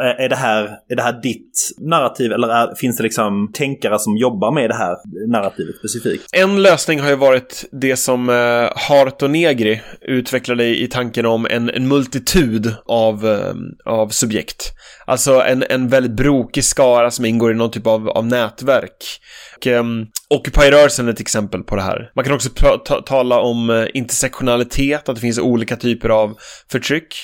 Eh, 0.00 0.24
är 0.24 0.28
det 0.28 0.36
här, 0.36 0.64
är 0.88 0.96
det 0.96 1.02
här 1.02 1.22
ditt 1.22 1.70
narrativ 1.78 2.32
eller 2.32 2.48
är, 2.48 2.74
finns 2.74 2.96
det 2.96 3.02
liksom 3.02 3.50
tänkare 3.52 3.98
som 3.98 4.16
jobbar 4.16 4.52
med 4.52 4.70
det 4.70 4.74
här 4.74 4.96
narrativet 5.28 5.76
specifikt? 5.76 6.24
En 6.32 6.62
lösning 6.62 7.00
har 7.00 7.08
ju 7.08 7.16
varit 7.16 7.64
det 7.72 7.96
som 7.96 8.28
eh, 8.28 9.22
och 9.22 9.30
Negri 9.30 9.82
utvecklade 10.00 10.64
i 10.64 10.86
tanken 10.86 11.26
om 11.26 11.46
en, 11.50 11.70
en 11.70 11.88
multitud 11.88 12.74
av, 12.86 13.26
eh, 13.26 13.54
av 13.84 14.08
subjekt. 14.08 14.72
Alltså 15.06 15.40
en, 15.40 15.64
en 15.70 15.88
väldigt 15.88 16.16
brokig 16.16 16.64
skara 16.64 17.10
som 17.10 17.24
ingår 17.24 17.52
i 17.52 17.54
någon 17.54 17.70
typ 17.70 17.86
av, 17.86 18.08
av 18.08 18.26
nätverk. 18.26 19.20
Och, 19.56 19.66
eh, 19.66 19.84
Occupy-rörelsen 20.30 21.08
är 21.08 21.12
ett 21.12 21.20
exempel 21.20 21.62
på 21.62 21.76
det 21.76 21.82
här. 21.82 22.10
Man 22.16 22.24
kan 22.24 22.34
också 22.34 22.50
ta- 22.84 23.02
tala 23.02 23.40
om 23.40 23.70
eh, 23.70 23.86
intersektionalitet, 23.94 25.08
att 25.08 25.14
det 25.14 25.20
finns 25.20 25.38
olika 25.38 25.76
typer 25.76 26.08
av 26.08 26.34
förtryck. 26.70 27.14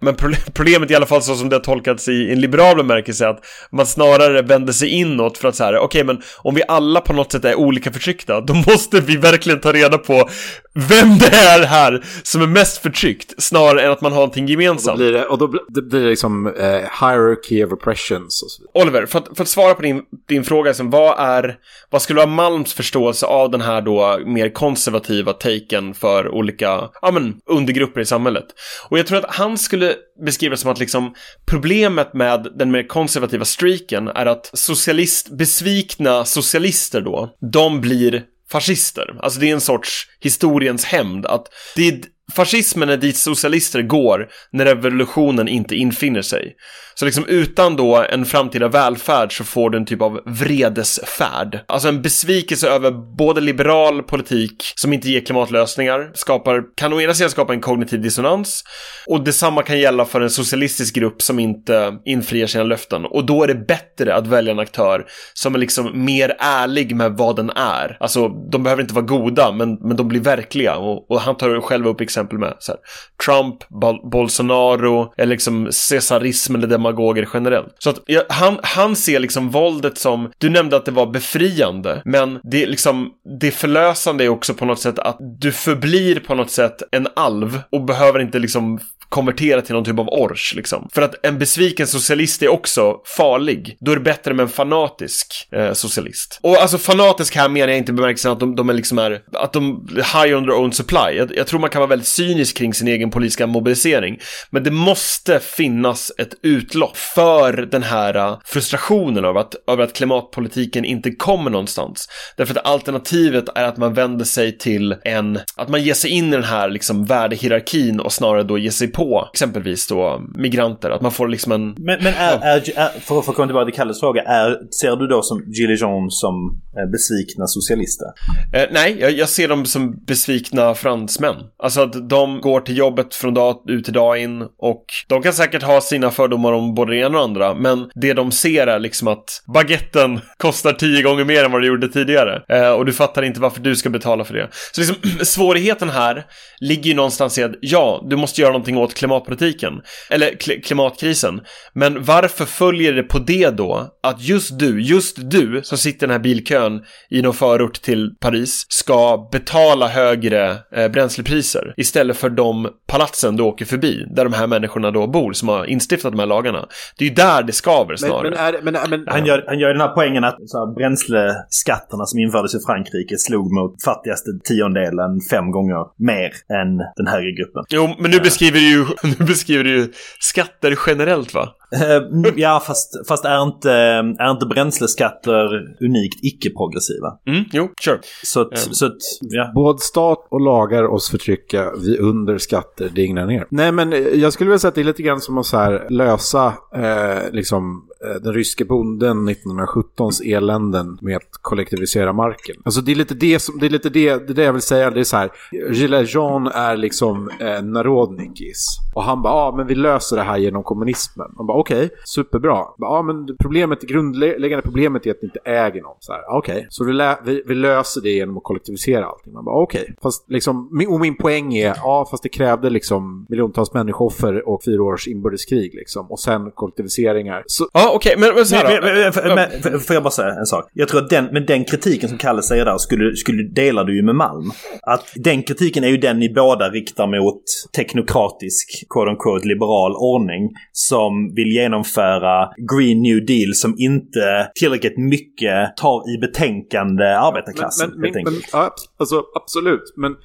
Men 0.00 0.14
proble- 0.14 0.50
problemet 0.54 0.90
i 0.90 0.94
alla 0.94 1.06
fall 1.06 1.22
så 1.22 1.34
som 1.34 1.48
det 1.48 1.56
har 1.56 1.60
tolkats 1.60 2.08
i 2.08 2.32
en 2.32 2.40
liberal 2.40 2.76
bemärkelse 2.76 3.24
är 3.24 3.28
att 3.28 3.44
man 3.72 3.86
snarare 3.86 4.42
vänder 4.42 4.72
sig 4.72 4.88
inåt 4.88 5.38
för 5.38 5.48
att 5.48 5.56
så 5.56 5.64
här, 5.64 5.78
okej 5.78 6.04
men 6.04 6.22
om 6.38 6.54
vi 6.54 6.62
alla 6.68 7.00
på 7.00 7.12
något 7.12 7.32
sätt 7.32 7.44
är 7.44 7.54
olika 7.54 7.92
förtryckta, 7.92 8.40
då 8.40 8.54
måste 8.66 9.00
vi 9.00 9.16
verkligen 9.16 9.60
ta 9.60 9.72
reda 9.72 9.98
på 9.98 10.28
vem 10.74 11.18
det 11.18 11.26
är 11.36 11.66
här 11.66 12.04
som 12.22 12.42
är 12.42 12.46
mest 12.46 12.82
förtryckt, 12.82 13.42
snarare 13.42 13.82
än 13.82 13.90
att 13.90 14.00
man 14.00 14.12
har 14.12 14.18
någonting 14.18 14.44
Och 14.44 14.48
då 14.48 14.52
gemensamt. 14.52 14.96
blir 14.98 15.12
det, 15.12 15.24
och 15.26 15.38
då 15.38 15.48
blir 15.48 15.82
det 15.90 15.98
liksom 15.98 16.46
eh, 16.46 16.64
hierarchy 17.00 17.64
of 17.64 17.72
oppressions 17.72 18.42
och 18.42 18.50
så 18.50 18.62
vidare. 18.62 18.82
Oliver, 18.82 19.06
för 19.06 19.18
att, 19.18 19.36
för 19.36 19.42
att 19.42 19.48
svara 19.48 19.74
på 19.74 19.82
din, 19.82 20.02
din 20.28 20.44
fråga, 20.44 20.68
liksom, 20.70 20.90
vad 20.90 21.18
är, 21.18 21.56
vad 21.90 22.02
skulle 22.02 22.16
vara 22.16 22.30
Malms 22.30 22.74
förståelse 22.74 23.26
av 23.26 23.50
den 23.50 23.60
här 23.60 23.80
då 23.80 24.20
mer 24.26 24.48
konservativa 24.48 25.32
taken 25.32 25.94
för 25.94 26.28
olika, 26.28 26.88
ja 27.02 27.10
men, 27.12 27.34
undergrupper 27.46 28.00
i 28.00 28.04
samhället? 28.04 28.46
Och 28.88 28.98
jag 28.98 29.06
tror 29.06 29.18
att 29.18 29.34
han 29.34 29.58
skulle 29.58 29.85
beskriva 30.24 30.50
det 30.50 30.60
som 30.60 30.70
att 30.70 30.78
liksom, 30.78 31.14
problemet 31.46 32.14
med 32.14 32.48
den 32.58 32.70
mer 32.70 32.88
konservativa 32.88 33.44
streaken 33.44 34.08
är 34.08 34.26
att 34.26 34.50
socialist, 34.52 35.30
besvikna 35.30 36.24
socialister 36.24 37.00
då, 37.00 37.36
de 37.52 37.80
blir 37.80 38.22
fascister. 38.50 39.16
Alltså 39.20 39.40
det 39.40 39.50
är 39.50 39.54
en 39.54 39.60
sorts 39.60 40.06
historiens 40.20 40.84
hämnd 40.84 41.26
att 41.26 41.46
det 41.76 41.88
är 41.88 42.00
fascismen 42.32 42.88
är 42.88 42.96
dit 42.96 43.16
socialister 43.16 43.82
går 43.82 44.28
när 44.52 44.64
revolutionen 44.64 45.48
inte 45.48 45.74
infinner 45.74 46.22
sig. 46.22 46.56
Så 46.98 47.04
liksom 47.04 47.24
utan 47.28 47.76
då 47.76 48.06
en 48.10 48.24
framtida 48.24 48.68
välfärd 48.68 49.36
så 49.36 49.44
får 49.44 49.70
du 49.70 49.78
en 49.78 49.84
typ 49.84 50.02
av 50.02 50.20
vredesfärd. 50.26 51.60
Alltså 51.68 51.88
en 51.88 52.02
besvikelse 52.02 52.68
över 52.68 52.90
både 53.16 53.40
liberal 53.40 54.02
politik 54.02 54.72
som 54.76 54.92
inte 54.92 55.08
ger 55.08 55.20
klimatlösningar, 55.20 56.10
skapar, 56.14 56.62
kan 56.76 56.92
å 56.92 57.00
ena 57.00 57.14
sidan 57.14 57.30
skapa 57.30 57.52
en 57.52 57.60
kognitiv 57.60 58.02
dissonans 58.02 58.64
och 59.06 59.24
detsamma 59.24 59.62
kan 59.62 59.78
gälla 59.78 60.04
för 60.04 60.20
en 60.20 60.30
socialistisk 60.30 60.94
grupp 60.94 61.22
som 61.22 61.38
inte 61.38 61.98
infriar 62.04 62.46
sina 62.46 62.64
löften. 62.64 63.04
Och 63.04 63.26
då 63.26 63.42
är 63.42 63.46
det 63.46 63.66
bättre 63.66 64.14
att 64.14 64.26
välja 64.26 64.52
en 64.52 64.58
aktör 64.58 65.06
som 65.34 65.54
är 65.54 65.58
liksom 65.58 66.04
mer 66.04 66.36
ärlig 66.38 66.96
med 66.96 67.12
vad 67.12 67.36
den 67.36 67.50
är. 67.50 67.96
Alltså, 68.00 68.28
de 68.28 68.62
behöver 68.62 68.82
inte 68.82 68.94
vara 68.94 69.04
goda, 69.04 69.52
men, 69.52 69.74
men 69.74 69.96
de 69.96 70.08
blir 70.08 70.20
verkliga. 70.20 70.76
Och, 70.76 71.10
och 71.10 71.20
han 71.20 71.36
tar 71.36 71.60
själv 71.60 71.86
upp 71.86 72.00
exempel 72.16 72.38
med 72.38 72.54
så 72.58 72.72
här, 72.72 72.80
Trump, 73.24 73.68
Bol 73.68 74.10
Bolsonaro, 74.10 75.12
eller 75.16 75.30
liksom 75.30 75.68
cesarism 75.72 76.54
eller 76.54 76.66
demagoger 76.66 77.28
generellt. 77.34 77.74
Så 77.78 77.90
att 77.90 78.02
ja, 78.06 78.22
han, 78.28 78.58
han 78.62 78.96
ser 78.96 79.20
liksom 79.20 79.50
våldet 79.50 79.98
som, 79.98 80.32
du 80.38 80.50
nämnde 80.50 80.76
att 80.76 80.84
det 80.84 80.90
var 80.90 81.06
befriande, 81.06 82.02
men 82.04 82.40
det 82.42 82.62
är 82.62 82.66
liksom, 82.66 83.10
det 83.40 83.50
förlösande 83.50 84.24
är 84.24 84.28
också 84.28 84.54
på 84.54 84.64
något 84.64 84.80
sätt 84.80 84.98
att 84.98 85.16
du 85.20 85.52
förblir 85.52 86.20
på 86.20 86.34
något 86.34 86.50
sätt 86.50 86.82
en 86.90 87.08
alv 87.16 87.60
och 87.72 87.84
behöver 87.84 88.20
inte 88.20 88.38
liksom 88.38 88.80
konvertera 89.08 89.62
till 89.62 89.74
någon 89.74 89.84
typ 89.84 89.98
av 89.98 90.08
ors 90.08 90.54
liksom. 90.54 90.88
För 90.92 91.02
att 91.02 91.26
en 91.26 91.38
besviken 91.38 91.86
socialist 91.86 92.42
är 92.42 92.48
också 92.48 92.96
farlig. 93.16 93.76
Då 93.80 93.92
är 93.92 93.96
det 93.96 94.02
bättre 94.02 94.34
med 94.34 94.42
en 94.42 94.48
fanatisk 94.48 95.48
eh, 95.52 95.72
socialist. 95.72 96.40
Och 96.42 96.56
alltså 96.56 96.78
fanatisk 96.78 97.36
här 97.36 97.48
menar 97.48 97.68
jag 97.68 97.78
inte 97.78 97.92
bemärkelsen 97.92 98.32
att 98.32 98.40
de, 98.40 98.56
de 98.56 98.68
är 98.68 98.74
liksom 98.74 98.98
är, 98.98 99.20
att 99.32 99.52
de 99.52 99.88
high 99.96 100.36
on 100.36 100.44
their 100.44 100.54
own 100.54 100.72
supply. 100.72 101.16
Jag, 101.16 101.36
jag 101.36 101.46
tror 101.46 101.60
man 101.60 101.70
kan 101.70 101.80
vara 101.80 101.88
väldigt 101.88 102.08
cynisk 102.08 102.56
kring 102.56 102.74
sin 102.74 102.88
egen 102.88 103.10
politiska 103.10 103.46
mobilisering. 103.46 104.18
Men 104.50 104.64
det 104.64 104.70
måste 104.70 105.40
finnas 105.40 106.12
ett 106.18 106.34
utlopp 106.42 106.96
för 106.96 107.52
den 107.52 107.82
här 107.82 108.14
eh, 108.14 108.38
frustrationen 108.44 109.24
över 109.24 109.40
att, 109.40 109.54
över 109.68 109.84
att 109.84 109.92
klimatpolitiken 109.92 110.84
inte 110.84 111.10
kommer 111.10 111.50
någonstans. 111.50 112.08
Därför 112.36 112.54
att 112.54 112.66
alternativet 112.66 113.44
är 113.54 113.64
att 113.64 113.76
man 113.76 113.94
vänder 113.94 114.24
sig 114.24 114.58
till 114.58 114.96
en, 115.04 115.38
att 115.56 115.68
man 115.68 115.82
ger 115.82 115.94
sig 115.94 116.10
in 116.10 116.28
i 116.28 116.30
den 116.30 116.44
här 116.44 116.68
liksom 116.68 117.04
värdehierarkin 117.04 118.00
och 118.00 118.12
snarare 118.12 118.42
då 118.42 118.58
ger 118.58 118.70
sig 118.70 118.88
på 118.96 119.28
exempelvis 119.32 119.86
då 119.86 120.22
migranter. 120.34 120.90
Att 120.90 121.00
man 121.00 121.12
får 121.12 121.28
liksom 121.28 121.52
en... 121.52 121.74
Men, 121.78 122.02
men 122.02 122.14
är, 122.14 122.38
är, 122.42 122.56
är, 122.56 123.00
för, 123.00 123.22
för 123.22 123.30
att 123.30 123.36
komma 123.36 123.46
tillbaka 123.46 123.64
till 123.64 123.74
Kalles 123.74 124.00
fråga, 124.00 124.22
är, 124.22 124.58
ser 124.80 124.96
du 124.96 125.06
då 125.06 125.22
som 125.22 125.44
Gilles 125.46 125.80
Jean 125.80 126.10
som 126.10 126.60
eh, 126.78 126.90
besvikna 126.90 127.46
socialister? 127.46 128.06
Eh, 128.52 128.68
nej, 128.72 128.96
jag, 129.00 129.12
jag 129.12 129.28
ser 129.28 129.48
dem 129.48 129.66
som 129.66 130.04
besvikna 130.04 130.74
fransmän. 130.74 131.34
Alltså 131.58 131.80
att 131.80 132.08
de 132.08 132.40
går 132.40 132.60
till 132.60 132.76
jobbet 132.76 133.14
från 133.14 133.34
dag 133.34 133.62
ut 133.68 133.84
till 133.84 133.94
dag 133.94 134.18
in 134.18 134.42
och 134.42 134.84
de 135.08 135.22
kan 135.22 135.32
säkert 135.32 135.62
ha 135.62 135.80
sina 135.80 136.10
fördomar 136.10 136.52
om 136.52 136.74
både 136.74 136.92
det 136.92 136.98
ena 136.98 137.18
och 137.18 137.24
andra, 137.24 137.54
men 137.54 137.90
det 137.94 138.12
de 138.12 138.32
ser 138.32 138.66
är 138.66 138.78
liksom 138.78 139.08
att 139.08 139.42
baguetten 139.54 140.20
kostar 140.36 140.72
tio 140.72 141.02
gånger 141.02 141.24
mer 141.24 141.44
än 141.44 141.52
vad 141.52 141.62
det 141.62 141.66
gjorde 141.66 141.88
tidigare. 141.88 142.42
Eh, 142.48 142.70
och 142.70 142.86
du 142.86 142.92
fattar 142.92 143.22
inte 143.22 143.40
varför 143.40 143.60
du 143.60 143.76
ska 143.76 143.90
betala 143.90 144.24
för 144.24 144.34
det. 144.34 144.48
Så 144.72 144.80
liksom 144.80 144.96
svårigheten 145.24 145.90
här 145.90 146.26
ligger 146.60 146.90
ju 146.90 146.94
någonstans 146.94 147.38
i 147.38 147.42
att 147.42 147.54
ja, 147.60 148.06
du 148.10 148.16
måste 148.16 148.40
göra 148.40 148.52
någonting 148.52 148.76
åt 148.76 148.85
klimatpolitiken, 148.94 149.72
eller 150.10 150.30
kl 150.30 150.50
klimatkrisen. 150.64 151.40
Men 151.72 152.04
varför 152.04 152.44
följer 152.44 152.92
det 152.92 153.02
på 153.02 153.18
det 153.18 153.50
då 153.50 153.90
att 154.02 154.22
just 154.22 154.58
du, 154.58 154.82
just 154.82 155.30
du 155.30 155.60
som 155.62 155.78
sitter 155.78 156.06
i 156.06 156.08
den 156.08 156.10
här 156.10 156.18
bilkön 156.18 156.82
i 157.10 157.22
någon 157.22 157.34
förort 157.34 157.82
till 157.82 158.10
Paris 158.20 158.66
ska 158.68 159.28
betala 159.32 159.88
högre 159.88 160.56
eh, 160.76 160.88
bränslepriser 160.88 161.74
istället 161.76 162.16
för 162.16 162.30
de 162.30 162.68
palatsen 162.86 163.36
du 163.36 163.42
åker 163.42 163.64
förbi 163.64 164.06
där 164.16 164.24
de 164.24 164.32
här 164.32 164.46
människorna 164.46 164.90
då 164.90 165.06
bor 165.06 165.32
som 165.32 165.48
har 165.48 165.64
instiftat 165.64 166.12
de 166.12 166.18
här 166.18 166.26
lagarna. 166.26 166.66
Det 166.98 167.04
är 167.04 167.08
ju 167.08 167.14
där 167.14 167.42
det 167.42 167.52
skaver 167.52 167.96
snarare. 167.96 168.22
Men, 168.22 168.64
men, 168.64 168.74
är, 168.76 168.88
men, 168.88 168.90
men, 168.90 169.04
Han 169.08 169.26
gör, 169.26 169.44
han 169.46 169.58
gör 169.58 169.68
den 169.68 169.80
här 169.80 169.94
poängen 169.94 170.24
att 170.24 170.36
så 170.46 170.58
här, 170.58 170.74
bränsleskatterna 170.74 172.04
som 172.06 172.18
infördes 172.18 172.54
i 172.54 172.58
Frankrike 172.66 173.16
slog 173.18 173.52
mot 173.52 173.82
fattigaste 173.84 174.30
tiondelen 174.44 175.20
fem 175.30 175.50
gånger 175.50 175.82
mer 176.10 176.30
än 176.60 176.70
den 176.96 177.06
högre 177.14 177.32
gruppen. 177.38 177.62
Jo, 177.68 177.94
men 177.98 178.10
nu 178.10 178.18
beskriver 178.20 178.58
du 178.58 178.68
ju, 178.70 178.75
nu 179.02 179.26
beskriver 179.26 179.64
du 179.64 179.70
ju 179.70 179.92
skatter 180.20 180.76
generellt 180.86 181.34
va? 181.34 181.48
Eh, 181.72 182.32
ja, 182.36 182.62
fast, 182.66 183.08
fast 183.08 183.24
är, 183.24 183.42
inte, 183.42 183.72
är 184.18 184.30
inte 184.30 184.46
bränsleskatter 184.46 185.48
unikt 185.80 186.24
icke-progressiva? 186.24 187.18
Mm, 187.26 187.44
jo, 187.52 187.68
sure. 187.84 187.98
Så 188.24 188.40
att, 188.40 188.52
Ehm. 188.52 188.72
så 188.74 188.86
att 188.86 188.96
ja. 189.20 189.52
Både 189.54 189.78
stat 189.78 190.26
och 190.30 190.40
lagar 190.40 190.84
oss 190.84 191.10
förtrycka, 191.10 191.72
vi 191.84 191.98
under 191.98 192.38
skatter 192.38 192.88
dignar 192.88 193.26
ner. 193.26 193.46
Nej 193.50 193.72
men 193.72 193.92
eh, 193.92 193.98
jag 193.98 194.32
skulle 194.32 194.50
vilja 194.50 194.58
säga 194.58 194.68
att 194.68 194.74
det 194.74 194.80
är 194.80 194.84
lite 194.84 195.02
grann 195.02 195.20
som 195.20 195.38
att 195.38 195.46
så 195.46 195.56
här 195.56 195.86
lösa 195.90 196.46
eh, 196.74 197.32
liksom, 197.32 197.84
eh, 198.04 198.22
den 198.22 198.32
ryske 198.32 198.64
bonden 198.64 199.28
1917s 199.28 200.22
eländen 200.24 200.98
med 201.00 201.16
att 201.16 201.30
kollektivisera 201.42 202.12
marken. 202.12 202.56
Alltså 202.64 202.80
det 202.80 202.92
är 202.92 202.96
lite 202.96 203.14
det 203.14 203.38
som, 203.38 203.58
det 203.58 203.66
är 203.66 203.70
lite 203.70 203.88
det, 203.90 204.16
det 204.26 204.32
är 204.32 204.34
det 204.34 204.44
jag 204.44 204.52
vill 204.52 204.62
säga, 204.62 204.90
det 204.90 205.00
är 205.00 205.04
så 205.04 205.16
här, 205.16 205.30
Gilles 205.72 206.14
Jean 206.14 206.46
är 206.46 206.76
liksom 206.76 207.30
eh, 207.40 207.62
Narodnikis. 207.62 208.66
Och 208.94 209.02
han 209.02 209.22
bara, 209.22 209.32
ja 209.32 209.40
ah, 209.42 209.56
men 209.56 209.66
vi 209.66 209.74
löser 209.74 210.16
det 210.16 210.22
här 210.22 210.36
genom 210.38 210.62
kommunismen. 210.62 211.26
Man 211.36 211.46
bara, 211.46 211.55
okej, 211.60 211.88
superbra. 212.04 212.64
Ja 212.78 212.86
ah, 212.86 213.02
men 213.02 213.36
problemet, 213.40 213.80
det 213.80 213.86
grundläggande 213.86 214.62
problemet 214.62 215.06
är 215.06 215.10
att 215.10 215.22
ni 215.22 215.26
inte 215.26 215.50
äger 215.50 215.82
någon. 215.82 215.96
Så 216.00 216.12
här, 216.12 216.22
okej, 216.28 216.66
så 216.70 216.84
vi, 216.84 216.92
lä- 216.92 217.18
vi, 217.24 217.42
vi 217.46 217.54
löser 217.54 218.00
det 218.00 218.10
genom 218.10 218.36
att 218.36 218.42
kollektivisera 218.42 219.06
allting. 219.06 219.32
Man 219.32 219.44
bara, 219.44 219.62
okej. 219.62 219.94
Fast 220.02 220.30
liksom, 220.30 220.68
min, 220.72 220.88
och 220.88 221.00
min 221.00 221.16
poäng 221.16 221.54
är, 221.54 221.74
ja 221.76 222.06
fast 222.10 222.22
det 222.22 222.28
krävde 222.28 222.70
liksom 222.70 223.26
miljontals 223.28 223.74
människooffer 223.74 224.48
och 224.48 224.64
fyra 224.64 224.82
års 224.82 225.08
inbördeskrig 225.08 225.74
liksom. 225.74 226.10
Och 226.10 226.20
sen 226.20 226.50
kollektiviseringar. 226.50 227.42
Så, 227.46 227.68
Ja, 227.72 227.92
okej, 227.94 228.14
men, 228.18 228.34
men 228.34 228.46
så 228.46 228.56
här 228.56 228.64
Men, 228.64 228.74
då. 228.80 228.86
men, 228.86 229.12
men, 229.14 229.34
men, 229.34 229.72
men, 229.72 229.80
får 229.80 229.94
jag 229.94 230.02
bara 230.02 230.10
säga 230.10 230.34
en 230.34 230.46
sak? 230.46 230.70
Jag 230.72 230.88
tror 230.88 231.00
att 231.00 231.10
den, 231.10 231.28
men 231.32 231.46
den 231.46 231.64
kritiken 231.64 232.08
som 232.08 232.18
Kalle 232.18 232.42
säger 232.42 232.64
där 232.64 232.78
skulle, 232.78 233.16
skulle 233.16 233.42
delar 233.42 233.84
du 233.84 233.96
ju 233.96 234.02
med 234.02 234.14
Malm. 234.14 234.50
Att 234.82 235.12
den 235.14 235.42
kritiken 235.42 235.84
är 235.84 235.88
ju 235.88 235.96
den 235.96 236.18
ni 236.18 236.34
båda 236.34 236.68
riktar 236.68 237.06
mot 237.06 237.42
teknokratisk, 237.76 238.86
quote 238.90 239.10
unquote, 239.10 239.48
liberal 239.48 239.92
ordning 239.96 240.50
som 240.72 241.34
vill 241.34 241.45
genomföra 241.52 242.50
Green 242.56 243.02
New 243.02 243.26
Deal 243.26 243.54
som 243.54 243.74
inte 243.78 244.50
tillräckligt 244.54 244.98
mycket 244.98 245.76
tar 245.76 246.14
i 246.14 246.18
betänkande 246.18 247.04
arbetarklassen. 247.04 247.90
Men, 247.90 248.00
men, 248.00 248.04
helt 248.04 248.24
men, 248.24 248.34
enkelt. 248.34 248.50
ja, 248.52 248.74
alltså, 248.98 249.22
absolut, 249.34 249.94
men 249.96 250.16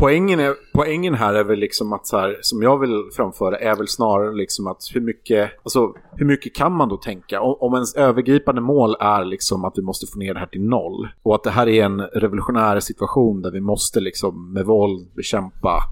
poängen, 0.00 0.40
är, 0.40 0.54
poängen 0.74 1.14
här 1.14 1.34
är 1.34 1.44
väl 1.44 1.58
liksom 1.58 1.92
att 1.92 2.06
så 2.06 2.18
här, 2.18 2.38
som 2.40 2.62
jag 2.62 2.78
vill 2.78 3.04
framföra 3.16 3.58
är 3.58 3.76
väl 3.76 3.88
snarare 3.88 4.34
liksom 4.34 4.66
att 4.66 4.82
hur 4.94 5.00
mycket, 5.00 5.50
alltså, 5.62 5.94
hur 6.12 6.26
mycket 6.26 6.54
kan 6.54 6.72
man 6.72 6.88
då 6.88 6.96
tänka? 6.96 7.40
Om, 7.40 7.56
om 7.60 7.74
ens 7.74 7.94
övergripande 7.94 8.60
mål 8.60 8.96
är 9.00 9.24
liksom 9.24 9.64
att 9.64 9.72
vi 9.76 9.82
måste 9.82 10.06
få 10.06 10.18
ner 10.18 10.34
det 10.34 10.40
här 10.40 10.46
till 10.46 10.62
noll 10.62 11.08
och 11.22 11.34
att 11.34 11.44
det 11.44 11.50
här 11.50 11.68
är 11.68 11.84
en 11.84 12.00
revolutionär 12.00 12.80
situation 12.80 13.42
där 13.42 13.50
vi 13.50 13.60
måste 13.60 14.00
liksom 14.00 14.52
med 14.52 14.66
våld 14.66 15.08
bekämpa 15.16 15.82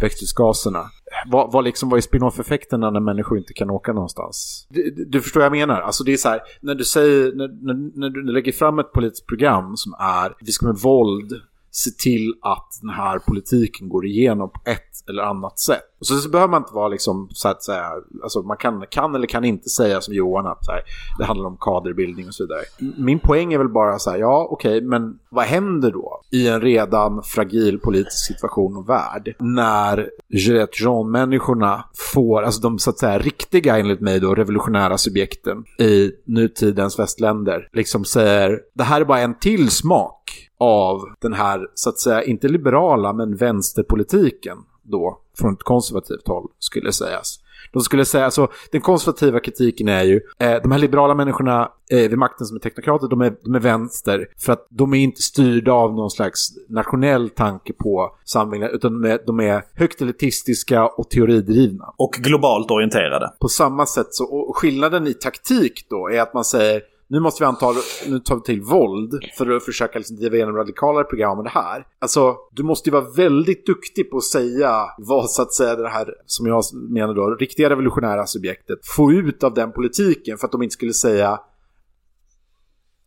växthusgaserna. 0.00 0.84
Vad, 1.26 1.52
vad, 1.52 1.64
liksom, 1.64 1.88
vad 1.88 1.96
är 1.96 2.00
spin-off-effekterna 2.00 2.90
när 2.90 3.00
människor 3.00 3.38
inte 3.38 3.52
kan 3.52 3.70
åka 3.70 3.92
någonstans? 3.92 4.66
Du, 4.70 4.90
du, 5.08 5.20
förstår 5.20 5.40
vad 5.40 5.44
jag 5.44 5.68
menar? 5.68 5.80
Alltså 5.80 6.04
det 6.04 6.12
är 6.12 6.16
så 6.16 6.28
här, 6.28 6.40
när 6.60 6.74
du 6.74 6.84
säger, 6.84 7.32
när, 7.32 7.48
när, 7.48 7.98
när 7.98 8.10
du 8.10 8.32
lägger 8.32 8.52
fram 8.52 8.78
ett 8.78 8.92
politiskt 8.92 9.26
program 9.26 9.76
som 9.76 9.94
är, 9.98 10.34
vi 10.40 10.52
ska 10.52 10.66
med 10.66 10.76
våld 10.76 11.32
se 11.78 11.90
till 11.90 12.34
att 12.42 12.78
den 12.80 12.90
här 12.90 13.18
politiken 13.18 13.88
går 13.88 14.06
igenom 14.06 14.50
på 14.50 14.60
ett 14.64 15.08
eller 15.08 15.22
annat 15.22 15.58
sätt. 15.58 15.82
Och 16.00 16.06
så, 16.06 16.16
så 16.18 16.28
behöver 16.28 16.50
man 16.50 16.62
inte 16.62 16.74
vara 16.74 16.88
liksom 16.88 17.28
så 17.30 17.48
att 17.48 17.62
säga, 17.62 17.90
alltså 18.22 18.42
man 18.42 18.56
kan, 18.56 18.84
kan 18.90 19.14
eller 19.14 19.26
kan 19.26 19.44
inte 19.44 19.68
säga 19.68 20.00
som 20.00 20.14
Johan 20.14 20.46
att 20.46 20.64
så 20.64 20.72
här, 20.72 20.82
det 21.18 21.24
handlar 21.24 21.46
om 21.46 21.56
kaderbildning 21.60 22.26
och 22.26 22.34
så 22.34 22.42
vidare. 22.42 22.60
Min 22.96 23.18
poäng 23.18 23.52
är 23.52 23.58
väl 23.58 23.68
bara 23.68 23.98
så 23.98 24.10
här, 24.10 24.18
ja 24.18 24.48
okej, 24.50 24.80
men 24.80 25.18
vad 25.30 25.44
händer 25.44 25.92
då 25.92 26.20
i 26.30 26.48
en 26.48 26.60
redan 26.60 27.22
fragil 27.22 27.78
politisk 27.78 28.26
situation 28.26 28.76
och 28.76 28.88
värld 28.88 29.34
när 29.38 30.10
Gillette 30.28 30.82
Jean-människorna 30.82 31.84
får, 32.14 32.42
alltså 32.42 32.60
de 32.60 32.78
så 32.78 32.90
att 32.90 32.98
säga 32.98 33.18
riktiga 33.18 33.78
enligt 33.78 34.00
mig 34.00 34.20
då 34.20 34.34
revolutionära 34.34 34.98
subjekten 34.98 35.64
i 35.78 36.10
nutidens 36.24 36.98
västländer 36.98 37.68
liksom 37.72 38.04
säger 38.04 38.60
det 38.74 38.84
här 38.84 39.00
är 39.00 39.04
bara 39.04 39.20
en 39.20 39.38
till 39.38 39.70
smak 39.70 40.47
av 40.58 41.00
den 41.20 41.32
här, 41.32 41.66
så 41.74 41.88
att 41.90 41.98
säga, 41.98 42.22
inte 42.22 42.48
liberala 42.48 43.12
men 43.12 43.36
vänsterpolitiken 43.36 44.58
då, 44.82 45.20
från 45.38 45.54
ett 45.54 45.62
konservativt 45.62 46.28
håll, 46.28 46.48
skulle 46.58 46.92
sägas. 46.92 47.40
De 47.72 47.82
skulle 47.82 48.04
säga, 48.04 48.24
alltså 48.24 48.48
den 48.70 48.80
konservativa 48.80 49.40
kritiken 49.40 49.88
är 49.88 50.02
ju, 50.02 50.20
eh, 50.38 50.62
de 50.62 50.72
här 50.72 50.78
liberala 50.78 51.14
människorna 51.14 51.72
eh, 51.90 51.98
vid 51.98 52.18
makten 52.18 52.46
som 52.46 52.56
är 52.56 52.60
teknokrater, 52.60 53.08
de 53.08 53.20
är, 53.20 53.34
de 53.44 53.54
är 53.54 53.60
vänster 53.60 54.26
för 54.38 54.52
att 54.52 54.66
de 54.70 54.94
är 54.94 54.98
inte 54.98 55.22
styrda 55.22 55.72
av 55.72 55.94
någon 55.94 56.10
slags 56.10 56.48
nationell 56.68 57.30
tanke 57.30 57.72
på 57.72 58.16
samhället, 58.24 58.70
utan 58.72 59.02
de 59.02 59.10
är, 59.10 59.20
de 59.26 59.40
är 59.40 59.64
högt 59.74 60.00
elitistiska 60.00 60.86
och 60.86 61.10
teoridrivna. 61.10 61.94
Och 61.96 62.12
globalt 62.12 62.70
orienterade. 62.70 63.32
På 63.40 63.48
samma 63.48 63.86
sätt 63.86 64.06
så, 64.10 64.24
och 64.24 64.56
skillnaden 64.56 65.06
i 65.06 65.14
taktik 65.14 65.86
då 65.90 66.10
är 66.10 66.20
att 66.20 66.34
man 66.34 66.44
säger 66.44 66.82
nu 67.10 67.20
måste 67.20 67.42
vi 67.42 67.46
anta, 67.46 67.66
nu 68.06 68.18
tar 68.18 68.34
vi 68.34 68.42
till 68.42 68.62
våld 68.62 69.14
för 69.38 69.50
att 69.50 69.64
försöka 69.64 69.98
liksom 69.98 70.16
driva 70.16 70.36
igenom 70.36 70.56
radikalare 70.56 71.04
program 71.04 71.38
än 71.38 71.44
det 71.44 71.50
här. 71.50 71.86
Alltså, 71.98 72.36
du 72.52 72.62
måste 72.62 72.88
ju 72.88 72.92
vara 72.92 73.10
väldigt 73.10 73.66
duktig 73.66 74.10
på 74.10 74.16
att 74.16 74.24
säga 74.24 74.86
vad 74.98 75.30
så 75.30 75.42
att 75.42 75.54
säga 75.54 75.76
det 75.76 75.88
här, 75.88 76.14
som 76.26 76.46
jag 76.46 76.64
menar 76.74 77.14
då, 77.14 77.34
riktiga 77.34 77.70
revolutionära 77.70 78.26
subjektet 78.26 78.78
få 78.82 79.12
ut 79.12 79.44
av 79.44 79.54
den 79.54 79.72
politiken 79.72 80.38
för 80.38 80.46
att 80.46 80.52
de 80.52 80.62
inte 80.62 80.72
skulle 80.72 80.92
säga 80.92 81.40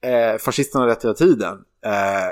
eh, 0.02 0.38
fascisterna 0.40 0.84
har 0.84 0.90
rätt 0.90 1.04
hela 1.04 1.14
tiden. 1.14 1.54
Eh, 1.86 2.32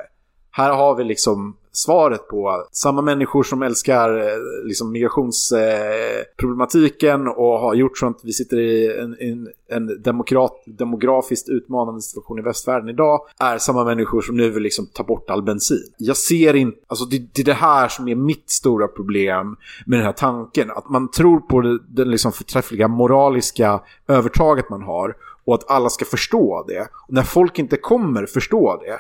här 0.52 0.74
har 0.74 0.96
vi 0.96 1.04
liksom 1.04 1.58
svaret 1.80 2.28
på 2.28 2.68
samma 2.72 3.02
människor 3.02 3.44
som 3.44 3.62
älskar 3.62 4.18
eh, 4.18 4.24
liksom, 4.64 4.92
migrationsproblematiken 4.92 7.28
eh, 7.28 7.34
och 7.34 7.60
har 7.60 7.74
gjort 7.74 7.98
sånt. 7.98 8.20
Vi 8.24 8.34
sitter 8.34 8.60
i 8.60 9.00
en, 9.00 9.16
en, 9.20 9.50
en 9.70 10.02
demokrat, 10.02 10.64
demografiskt 10.66 11.50
utmanande 11.50 12.02
situation 12.02 12.40
i 12.40 12.42
västvärlden 12.42 12.90
idag. 12.90 13.20
Är 13.40 13.58
samma 13.58 13.84
människor 13.84 14.22
som 14.22 14.38
nu 14.38 14.50
vill 14.50 14.64
liksom 14.64 14.88
ta 14.94 15.04
bort 15.04 15.30
all 15.30 15.44
bensin. 15.44 15.84
Jag 15.98 16.18
ser 16.18 16.56
inte, 16.56 16.78
alltså 16.88 17.06
det, 17.06 17.18
det 17.34 17.42
är 17.42 17.46
det 17.46 17.54
här 17.54 17.88
som 17.88 18.08
är 18.08 18.16
mitt 18.16 18.50
stora 18.50 18.88
problem 18.88 19.56
med 19.86 20.00
den 20.00 20.06
här 20.06 20.14
tanken. 20.14 20.72
Att 20.72 20.90
man 20.90 21.12
tror 21.12 21.40
på 21.40 21.62
det, 21.62 21.80
den 21.88 22.12
liksom 22.12 22.32
förträffliga 22.32 22.88
moraliska 22.88 23.82
övertaget 24.08 24.70
man 24.70 24.82
har 24.82 25.16
och 25.46 25.56
att 25.56 25.72
alla 25.72 25.90
ska 25.90 26.06
förstå 26.06 26.66
det. 26.68 26.88
Och 27.08 27.14
när 27.14 27.24
folk 27.24 27.60
inte 27.60 27.78
kommer 27.78 28.26
förstå 28.26 28.82
det 28.86 29.00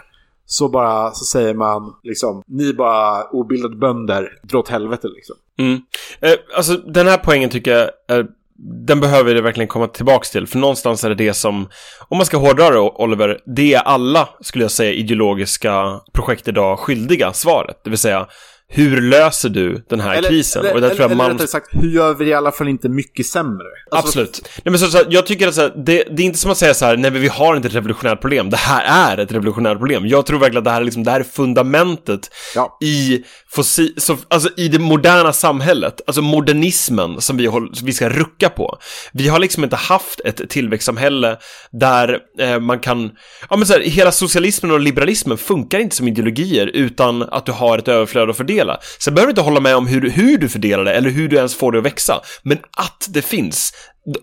så 0.52 0.70
bara 0.70 1.12
så 1.12 1.26
säger 1.26 1.54
man 1.54 1.94
liksom 2.04 2.44
ni 2.48 2.74
bara 2.74 3.24
obildade 3.24 3.76
bönder, 3.76 4.30
dra 4.44 4.60
åt 4.60 4.70
helvete 4.70 5.08
liksom. 5.08 5.36
Mm. 5.60 5.82
Eh, 6.22 6.40
alltså 6.56 6.74
den 6.74 7.08
här 7.08 7.18
poängen 7.18 7.50
tycker 7.50 7.72
jag 7.72 7.90
är 8.08 8.28
den 8.62 9.00
behöver 9.00 9.34
det 9.34 9.42
verkligen 9.42 9.68
komma 9.68 9.88
tillbaks 9.88 10.32
till, 10.32 10.48
för 10.48 10.58
någonstans 10.58 11.04
är 11.04 11.10
det 11.10 11.16
det 11.16 11.34
som, 11.34 11.70
om 12.08 12.18
man 12.18 12.26
ska 12.26 12.38
hårdra 12.38 12.70
det 12.70 12.80
Oliver, 12.80 13.40
det 13.56 13.74
är 13.74 13.80
alla, 13.80 14.30
skulle 14.42 14.64
jag 14.64 14.72
säga, 14.72 14.92
ideologiska 14.92 16.00
projekt 16.14 16.48
idag 16.48 16.80
skyldiga 16.80 17.34
svaret. 17.34 17.82
Det 17.84 17.90
vill 17.90 18.00
säga, 18.00 18.28
hur 18.72 19.02
löser 19.02 19.50
du 19.50 19.84
den 19.90 20.00
här 20.00 20.16
Eller, 20.16 20.30
krisen? 20.30 20.62
eller, 20.66 20.74
och 20.76 20.82
där 20.82 20.90
tror 20.90 21.02
jag 21.02 21.06
eller 21.06 21.16
man... 21.16 21.32
rättare 21.32 21.48
sagt, 21.48 21.68
hur 21.72 21.90
gör 21.90 22.14
vi 22.14 22.26
det 22.26 22.32
i 22.32 22.34
alla 22.34 22.52
fall 22.52 22.68
inte 22.68 22.90
mycket 22.90 23.26
sämre? 23.26 23.68
Alltså, 23.92 24.08
Absolut. 24.08 24.50
Nej, 24.64 24.72
men 24.72 24.80
så, 24.80 24.88
så, 24.88 25.02
jag 25.10 25.26
tycker 25.26 25.48
att 25.48 25.56
så 25.56 25.68
det, 25.68 26.04
det 26.12 26.24
är 26.24 26.26
inte 26.26 26.40
som 26.40 26.52
att 26.52 26.58
säga 26.58 26.74
så 26.74 26.86
här, 26.86 26.98
nej 26.98 27.12
men 27.12 27.22
vi 27.22 27.28
har 27.28 27.56
inte 27.56 27.68
ett 27.68 27.76
revolutionärt 27.76 28.22
problem. 28.22 28.50
Det 28.50 28.58
här 28.58 29.14
är 29.14 29.18
ett 29.18 29.32
revolutionärt 29.32 29.78
problem. 29.78 30.08
Jag 30.08 30.26
tror 30.26 30.40
verkligen 30.40 30.58
att 30.58 30.64
det 30.64 30.72
här 30.72 30.82
är, 30.82 30.86
liksom, 30.86 31.04
det 31.04 31.12
här 31.12 31.20
är 31.20 31.24
fundamentet 31.24 32.30
Ja. 32.56 32.78
i, 32.82 33.24
fossil, 33.52 33.94
så, 33.98 34.18
alltså, 34.28 34.50
i 34.58 34.68
det 34.68 34.80
moderna 34.80 35.34
samhället. 35.34 36.02
Alltså 36.08 36.22
modernismen 36.22 37.22
som 37.22 37.38
vi, 37.38 37.46
håll, 37.46 37.76
som 37.76 37.86
vi 37.86 37.94
ska 37.94 38.10
rucka 38.10 38.50
på. 38.50 38.78
Vi 39.14 39.28
har 39.28 39.40
liksom 39.40 39.64
inte 39.64 39.76
haft 39.76 40.20
ett 40.20 40.50
tillväxtsamhälle 40.50 41.38
där 41.72 42.20
eh, 42.40 42.60
man 42.60 42.80
kan, 42.80 43.12
ja 43.50 43.58
men 43.58 43.66
så 43.66 43.74
här, 43.74 43.82
hela 43.82 44.12
socialismen 44.12 44.72
och 44.72 44.80
liberalismen 44.80 45.38
funkar 45.38 45.80
inte 45.80 45.96
som 45.96 46.08
ideologier 46.08 46.68
utan 46.68 47.22
att 47.24 47.46
du 47.46 47.52
har 47.52 47.78
ett 47.78 47.88
överflöd 47.88 48.30
att 48.30 48.38
fördela. 48.60 48.80
Sen 49.00 49.16
behöver 49.16 49.28
du 49.28 49.32
inte 49.32 49.42
hålla 49.42 49.60
med 49.60 49.76
om 49.76 49.88
hur, 49.88 50.10
hur 50.10 50.38
du 50.38 50.50
fördelar 50.50 50.86
det 50.86 50.94
eller 50.94 51.10
hur 51.10 51.28
du 51.28 51.36
ens 51.36 51.56
får 51.56 51.72
det 51.72 51.78
att 51.78 51.86
växa. 51.86 52.22
Men 52.44 52.58
att 52.78 53.08
det 53.10 53.22
finns, 53.22 53.74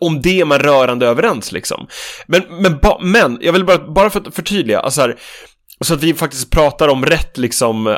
om 0.01 0.23
det 0.23 0.41
är 0.41 0.45
man 0.45 0.59
rörande 0.59 1.07
överens 1.07 1.53
liksom. 1.53 1.87
Men, 2.27 2.43
men, 2.61 2.79
ba, 2.79 2.99
men 3.03 3.39
jag 3.41 3.53
vill 3.53 3.65
bara, 3.65 3.79
bara 3.79 4.11
för 4.11 4.21
att 4.21 4.35
förtydliga, 4.35 4.81
alltså 4.81 5.01
här, 5.01 5.17
så 5.81 5.95
att 5.95 6.03
vi 6.03 6.15
faktiskt 6.15 6.51
pratar 6.51 6.89
om 6.89 7.07
rätt 7.07 7.39
liksom 7.39 7.97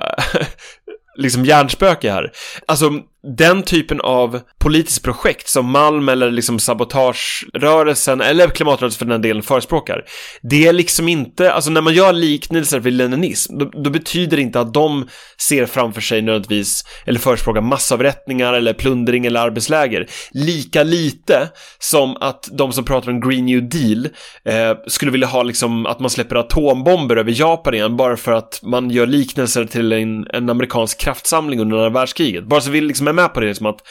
liksom 1.17 1.45
hjärnspöke 1.45 2.13
här. 2.13 2.33
Alltså, 2.67 2.91
den 3.37 3.63
typen 3.63 4.01
av 4.01 4.41
politiskt 4.59 5.03
projekt 5.03 5.49
som 5.49 5.71
Malm 5.71 6.09
eller 6.09 6.31
liksom 6.31 6.59
sabotagerörelsen 6.59 8.21
eller 8.21 8.49
klimatrörelsen 8.49 8.99
för 8.99 9.13
den 9.13 9.23
delen 9.23 9.43
förespråkar. 9.43 10.05
Det 10.43 10.67
är 10.67 10.73
liksom 10.73 11.09
inte, 11.09 11.53
alltså 11.53 11.71
när 11.71 11.81
man 11.81 11.95
gör 11.95 12.13
liknelser 12.13 12.81
vid 12.81 12.93
leninism, 12.93 13.59
då, 13.59 13.65
då 13.65 13.91
betyder 13.91 14.37
det 14.37 14.43
inte 14.43 14.61
att 14.61 14.75
de 14.75 15.09
ser 15.41 15.67
framför 15.67 16.01
sig 16.01 16.23
nödvändigtvis 16.23 16.85
eller 17.07 17.19
förespråkar 17.19 17.61
massavrättningar 17.61 18.53
eller 18.53 18.73
plundring 18.73 19.27
eller 19.27 19.41
arbetsläger. 19.41 20.07
Lika 20.31 20.83
lite 20.83 21.49
som 21.79 22.17
att 22.21 22.49
de 22.53 22.73
som 22.73 22.85
pratar 22.85 23.11
om 23.11 23.21
Green 23.21 23.47
New 23.47 23.69
Deal 23.69 24.09
eh, 24.45 24.79
skulle 24.87 25.11
vilja 25.11 25.27
ha 25.27 25.43
liksom 25.43 25.87
att 25.87 26.01
man 26.01 26.11
släpper 26.11 26.37
atombomber 26.37 27.17
över 27.17 27.41
Japan 27.41 27.75
igen 27.75 27.97
bara 27.97 28.17
för 28.17 28.33
att 28.33 28.61
man 28.63 28.91
gör 28.91 29.07
liknelser 29.07 29.65
till 29.65 29.93
en, 29.93 30.27
en 30.31 30.51
amerikansk 30.51 31.01
kraftsamling 31.01 31.61
under 31.61 31.77
andra 31.77 31.91
världskriget. 31.91 32.45
Bara 32.45 32.61
så 32.61 32.71
vill 32.71 32.85
liksom 32.85 33.09
med 33.23 33.35
på 33.35 33.41
det, 33.41 33.47
liksom 33.47 33.67
att 33.67 33.83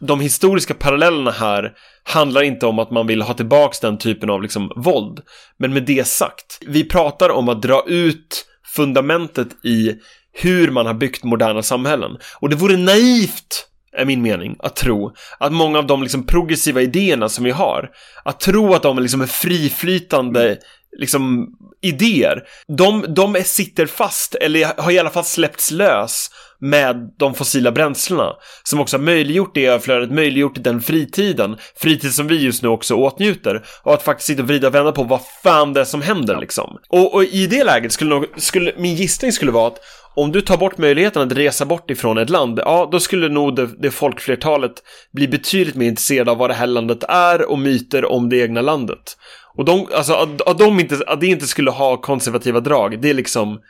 de 0.00 0.20
historiska 0.20 0.74
parallellerna 0.74 1.30
här 1.30 1.72
handlar 2.02 2.42
inte 2.42 2.66
om 2.66 2.78
att 2.78 2.90
man 2.90 3.06
vill 3.06 3.22
ha 3.22 3.34
tillbaks 3.34 3.80
den 3.80 3.98
typen 3.98 4.30
av 4.30 4.42
liksom 4.42 4.72
våld. 4.76 5.20
Men 5.58 5.72
med 5.72 5.82
det 5.82 6.06
sagt, 6.06 6.58
vi 6.66 6.84
pratar 6.84 7.28
om 7.30 7.48
att 7.48 7.62
dra 7.62 7.84
ut 7.86 8.46
fundamentet 8.74 9.64
i 9.64 9.94
hur 10.32 10.70
man 10.70 10.86
har 10.86 10.94
byggt 10.94 11.24
moderna 11.24 11.62
samhällen. 11.62 12.16
Och 12.40 12.50
det 12.50 12.56
vore 12.56 12.76
naivt 12.76 13.68
är 13.96 14.04
min 14.04 14.22
mening, 14.22 14.56
att 14.58 14.76
tro 14.76 15.14
att 15.38 15.52
många 15.52 15.78
av 15.78 15.86
de 15.86 16.02
liksom 16.02 16.26
progressiva 16.26 16.82
idéerna 16.82 17.28
som 17.28 17.44
vi 17.44 17.50
har, 17.50 17.90
att 18.24 18.40
tro 18.40 18.74
att 18.74 18.82
de 18.82 18.98
liksom 18.98 19.20
är 19.20 19.26
friflytande 19.26 20.58
liksom 20.98 21.48
idéer, 21.88 22.42
de, 22.68 23.04
de 23.08 23.42
sitter 23.44 23.86
fast, 23.86 24.34
eller 24.34 24.82
har 24.82 24.90
i 24.90 24.98
alla 24.98 25.10
fall 25.10 25.24
släppts 25.24 25.70
lös 25.70 26.30
med 26.58 27.14
de 27.18 27.34
fossila 27.34 27.72
bränslena 27.72 28.32
som 28.62 28.80
också 28.80 28.96
har 28.96 29.02
möjliggjort 29.02 29.54
det 29.54 29.66
överflödet, 29.66 30.10
möjliggjort 30.10 30.64
den 30.64 30.82
fritiden, 30.82 31.56
fritid 31.76 32.14
som 32.14 32.26
vi 32.26 32.44
just 32.44 32.62
nu 32.62 32.68
också 32.68 32.94
åtnjuter 32.94 33.64
och 33.82 33.94
att 33.94 34.02
faktiskt 34.02 34.26
sitta 34.26 34.42
och 34.42 34.48
vrida 34.48 34.68
och 34.68 34.74
vända 34.74 34.92
på 34.92 35.02
vad 35.02 35.20
fan 35.42 35.72
det 35.72 35.80
är 35.80 35.84
som 35.84 36.02
händer 36.02 36.40
liksom. 36.40 36.78
Och, 36.88 37.14
och 37.14 37.24
i 37.24 37.46
det 37.46 37.64
läget 37.64 37.92
skulle, 37.92 38.10
nog, 38.10 38.26
skulle 38.36 38.72
min 38.76 38.94
gissning 38.94 39.32
skulle 39.32 39.52
vara 39.52 39.66
att 39.66 39.80
om 40.14 40.32
du 40.32 40.40
tar 40.40 40.56
bort 40.56 40.78
möjligheten 40.78 41.22
att 41.22 41.32
resa 41.32 41.64
bort 41.64 41.90
ifrån 41.90 42.18
ett 42.18 42.30
land, 42.30 42.58
ja 42.58 42.88
då 42.92 43.00
skulle 43.00 43.28
nog 43.28 43.56
det, 43.56 43.66
det 43.66 43.90
folkflertalet 43.90 44.72
bli 45.12 45.28
betydligt 45.28 45.74
mer 45.74 45.86
intresserade 45.88 46.30
av 46.30 46.38
vad 46.38 46.50
det 46.50 46.54
här 46.54 46.66
landet 46.66 47.04
är 47.08 47.50
och 47.50 47.58
myter 47.58 48.04
om 48.04 48.28
det 48.28 48.36
egna 48.36 48.60
landet. 48.60 49.16
Och 49.56 49.64
de, 49.64 49.86
alltså 49.94 50.12
att, 50.12 50.42
att, 50.48 50.58
de 50.58 50.80
inte, 50.80 51.00
att 51.06 51.20
det 51.20 51.26
inte 51.26 51.46
skulle 51.46 51.70
ha 51.70 52.00
konservativa 52.00 52.60
drag, 52.60 53.00
det 53.00 53.10
är 53.10 53.14
liksom... 53.14 53.60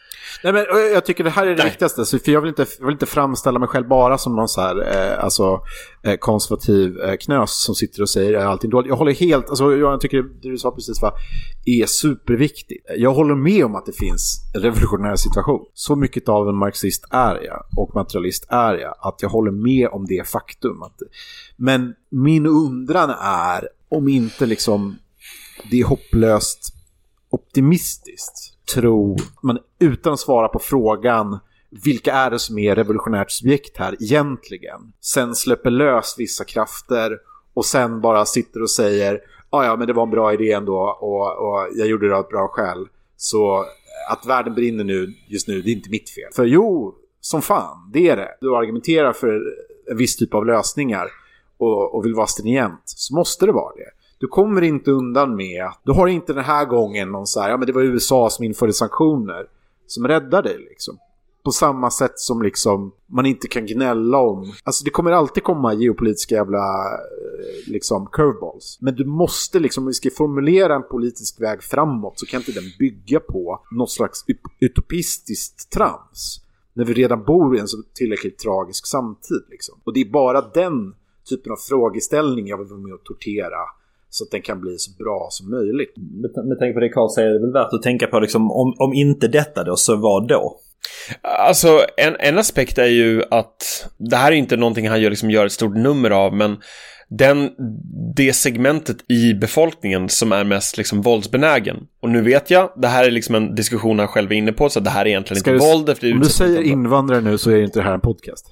Nej, 0.45 0.53
men 0.53 0.65
jag 0.93 1.05
tycker 1.05 1.25
det 1.25 1.31
här 1.31 1.47
är 1.47 1.51
det 1.51 1.57
Nej. 1.57 1.67
viktigaste. 1.67 2.19
För 2.19 2.33
jag, 2.33 2.41
vill 2.41 2.49
inte, 2.49 2.67
jag 2.79 2.87
vill 2.87 2.93
inte 2.93 3.07
framställa 3.07 3.59
mig 3.59 3.69
själv 3.69 3.89
bara 3.89 4.19
som 4.19 4.37
någon 4.37 4.49
så 4.49 4.61
här, 4.61 4.97
eh, 4.97 5.25
alltså, 5.25 5.61
eh, 6.03 6.17
konservativ 6.17 7.01
eh, 7.01 7.17
knös 7.17 7.65
som 7.65 7.75
sitter 7.75 8.03
och 8.03 8.11
säger 8.11 8.35
att 8.35 8.45
allting 8.45 8.71
dåligt. 8.71 8.89
Jag 8.89 8.97
håller 8.97 9.13
helt, 9.13 9.49
alltså, 9.49 9.77
jag 9.77 10.01
tycker 10.01 10.23
det 10.23 10.51
du 10.51 10.59
sa 10.59 10.71
precis 10.71 11.03
va, 11.03 11.13
är 11.65 11.87
superviktigt. 11.87 12.87
Jag 12.97 13.15
håller 13.15 13.35
med 13.35 13.65
om 13.65 13.75
att 13.75 13.87
det 13.87 13.93
finns 13.93 14.41
en 14.55 14.61
revolutionär 14.61 15.17
situation. 15.17 15.61
Så 15.75 15.97
mycket 15.97 16.29
av 16.29 16.49
en 16.49 16.57
marxist 16.57 17.05
är 17.11 17.45
jag 17.45 17.65
och 17.77 17.95
materialist 17.95 18.47
är 18.49 18.75
jag 18.75 18.95
att 19.01 19.23
jag 19.23 19.29
håller 19.29 19.53
med 19.53 19.89
om 19.89 20.07
det 20.07 20.29
faktum. 20.29 20.83
Att, 20.83 20.97
men 21.57 21.95
min 22.11 22.47
undran 22.47 23.11
är 23.21 23.69
om 23.89 24.09
inte 24.09 24.47
liksom 24.47 24.97
det 25.71 25.81
är 25.81 25.85
hopplöst 25.85 26.73
optimistiskt 27.31 28.67
tro, 28.75 29.17
men 29.43 29.59
utan 29.79 30.13
att 30.13 30.21
svara 30.21 30.49
på 30.49 30.59
frågan 30.59 31.39
vilka 31.85 32.13
är 32.13 32.31
det 32.31 32.39
som 32.39 32.59
är 32.59 32.75
revolutionärt 32.75 33.31
subjekt 33.31 33.77
här 33.77 33.97
egentligen? 34.03 34.93
Sen 35.01 35.35
släpper 35.35 35.71
lös 35.71 36.15
vissa 36.19 36.45
krafter 36.45 37.19
och 37.55 37.65
sen 37.65 38.01
bara 38.01 38.25
sitter 38.25 38.63
och 38.63 38.71
säger 38.71 39.21
ja, 39.51 39.65
ja, 39.65 39.77
men 39.77 39.87
det 39.87 39.93
var 39.93 40.03
en 40.03 40.11
bra 40.11 40.33
idé 40.33 40.53
ändå 40.53 40.99
och, 41.01 41.49
och 41.49 41.69
jag 41.75 41.89
gjorde 41.89 42.09
det 42.09 42.17
av 42.17 42.21
ett 42.21 42.29
bra 42.29 42.49
skäl. 42.49 42.89
Så 43.17 43.65
att 44.11 44.27
världen 44.27 44.55
brinner 44.55 44.85
nu, 44.85 45.15
just 45.29 45.49
nu, 45.49 45.63
det 45.63 45.71
är 45.71 45.73
inte 45.73 45.91
mitt 45.91 46.11
fel. 46.11 46.33
För 46.35 46.45
jo, 46.45 46.95
som 47.21 47.43
fan, 47.43 47.91
det 47.93 48.09
är 48.09 48.17
det. 48.17 48.37
Du 48.41 48.57
argumenterar 48.57 49.13
för 49.13 49.43
en 49.91 49.97
viss 49.97 50.17
typ 50.17 50.35
av 50.35 50.47
lösningar 50.47 51.09
och, 51.59 51.95
och 51.95 52.05
vill 52.05 52.15
vara 52.15 52.27
stringent, 52.27 52.83
så 52.85 53.15
måste 53.15 53.47
det 53.47 53.53
vara 53.53 53.75
det. 53.75 53.91
Du 54.19 54.27
kommer 54.27 54.63
inte 54.63 54.91
undan 54.91 55.37
med, 55.37 55.71
du 55.85 55.93
har 55.93 56.07
inte 56.07 56.33
den 56.33 56.45
här 56.45 56.65
gången 56.65 57.13
någon 57.13 57.27
så 57.27 57.41
här, 57.41 57.51
ja 57.51 57.57
men 57.57 57.67
det 57.67 57.73
var 57.73 57.83
USA 57.83 58.31
som 58.31 58.45
införde 58.45 58.73
sanktioner 58.73 59.47
som 59.87 60.09
räddar 60.09 60.43
dig 60.43 60.59
liksom. 60.59 60.99
På 61.45 61.53
samma 61.53 61.91
sätt 61.91 62.19
som 62.19 62.43
liksom 62.43 62.93
man 63.07 63.27
inte 63.27 63.49
kan 63.49 63.67
gnälla 63.67 64.19
om, 64.19 64.53
alltså 64.65 64.85
det 64.85 64.91
kommer 64.91 65.13
alltid 65.13 65.43
komma 65.43 65.75
geopolitiska 65.75 66.35
jävla 66.35 66.85
eh, 66.85 67.73
liksom 67.73 68.09
curveballs. 68.13 68.79
Men 68.81 68.95
du 68.95 69.05
måste 69.05 69.59
liksom, 69.59 69.85
om 69.85 69.87
vi 69.87 69.95
ska 69.95 70.11
formulera 70.11 70.75
en 70.75 70.89
politisk 70.89 71.41
väg 71.41 71.63
framåt 71.63 72.19
så 72.19 72.27
kan 72.27 72.41
inte 72.41 72.53
den 72.53 72.65
bygga 72.79 73.21
på 73.21 73.61
något 73.71 73.91
slags 73.91 74.25
utopistiskt 74.61 75.73
trams. 75.73 76.41
När 76.73 76.85
vi 76.85 76.95
redan 76.95 77.25
bor 77.25 77.57
i 77.57 77.61
en 77.61 77.69
så 77.69 77.83
tillräckligt 77.95 78.39
tragisk 78.39 78.87
samtid 78.87 79.43
liksom. 79.51 79.81
Och 79.85 79.93
det 79.93 80.01
är 80.01 80.11
bara 80.11 80.41
den 80.41 80.95
typen 81.29 81.53
av 81.53 81.57
frågeställning 81.57 82.47
jag 82.47 82.59
vill 82.59 82.67
vara 82.67 82.81
med 82.81 82.93
och 82.93 83.05
tortera 83.05 83.59
så 84.17 84.25
att 84.25 84.31
den 84.31 84.43
kan 84.43 84.61
bli 84.61 84.75
så 84.79 84.91
bra 85.05 85.29
som 85.31 85.51
möjligt. 85.51 85.93
Med, 85.97 86.47
med 86.49 86.59
tanke 86.59 86.75
på 86.75 86.81
det 86.81 86.89
Carl 86.89 87.11
säger, 87.15 87.29
det 87.29 87.37
är 87.37 87.41
väl 87.41 87.53
värt 87.53 87.73
att 87.73 87.83
tänka 87.83 88.07
på 88.07 88.21
liksom, 88.21 88.51
om, 88.51 88.75
om 88.79 88.93
inte 88.93 89.29
detta 89.29 89.65
då, 89.65 89.77
så 89.77 89.97
vad 89.97 90.29
då? 90.29 90.57
Alltså, 91.23 91.81
en, 91.97 92.17
en 92.19 92.39
aspekt 92.39 92.79
är 92.79 92.87
ju 92.87 93.23
att 93.31 93.89
det 93.99 94.17
här 94.17 94.33
är 94.33 94.37
inte 94.37 94.57
någonting 94.57 94.89
han 94.89 95.01
gör, 95.01 95.11
liksom, 95.11 95.31
gör 95.31 95.47
ett 95.47 95.53
stort 95.53 95.77
nummer 95.77 96.11
av, 96.11 96.35
men 96.35 96.57
den, 97.09 97.51
det 98.17 98.33
segmentet 98.33 98.97
i 99.11 99.35
befolkningen 99.35 100.09
som 100.09 100.33
är 100.33 100.45
mest 100.45 100.77
liksom 100.77 101.03
våldsbenägen. 101.03 101.77
Och 102.03 102.11
nu 102.11 102.23
vet 102.23 102.51
jag, 102.51 102.73
det 102.77 102.89
här 102.89 103.05
är 103.05 103.11
liksom 103.11 103.35
en 103.35 103.55
diskussion 103.55 103.99
han 103.99 104.09
själv 104.09 104.33
är 104.33 104.37
inne 104.37 104.53
på, 104.53 104.69
så 104.69 104.81
det 104.81 104.91
här 104.91 105.01
är 105.05 105.07
egentligen 105.09 105.41
Ska 105.41 105.53
inte 105.53 105.65
du- 105.65 105.73
våld. 105.73 105.89
Efter 105.89 106.13
Om 106.13 106.21
du 106.21 106.27
säger 106.27 106.63
invandrare 106.63 107.21
nu 107.21 107.39
så 107.39 107.51
är 107.51 107.63
inte 107.63 107.79
det 107.79 107.83
här 107.85 107.95
en 107.95 108.01
podcast. 108.01 108.47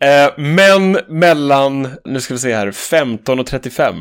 Eh, 0.00 0.32
men 0.36 0.98
mellan, 1.08 1.88
nu 2.04 2.20
ska 2.20 2.34
vi 2.34 2.40
se 2.40 2.54
här, 2.54 2.70
15 2.72 3.40
och 3.40 3.46
35. 3.46 3.94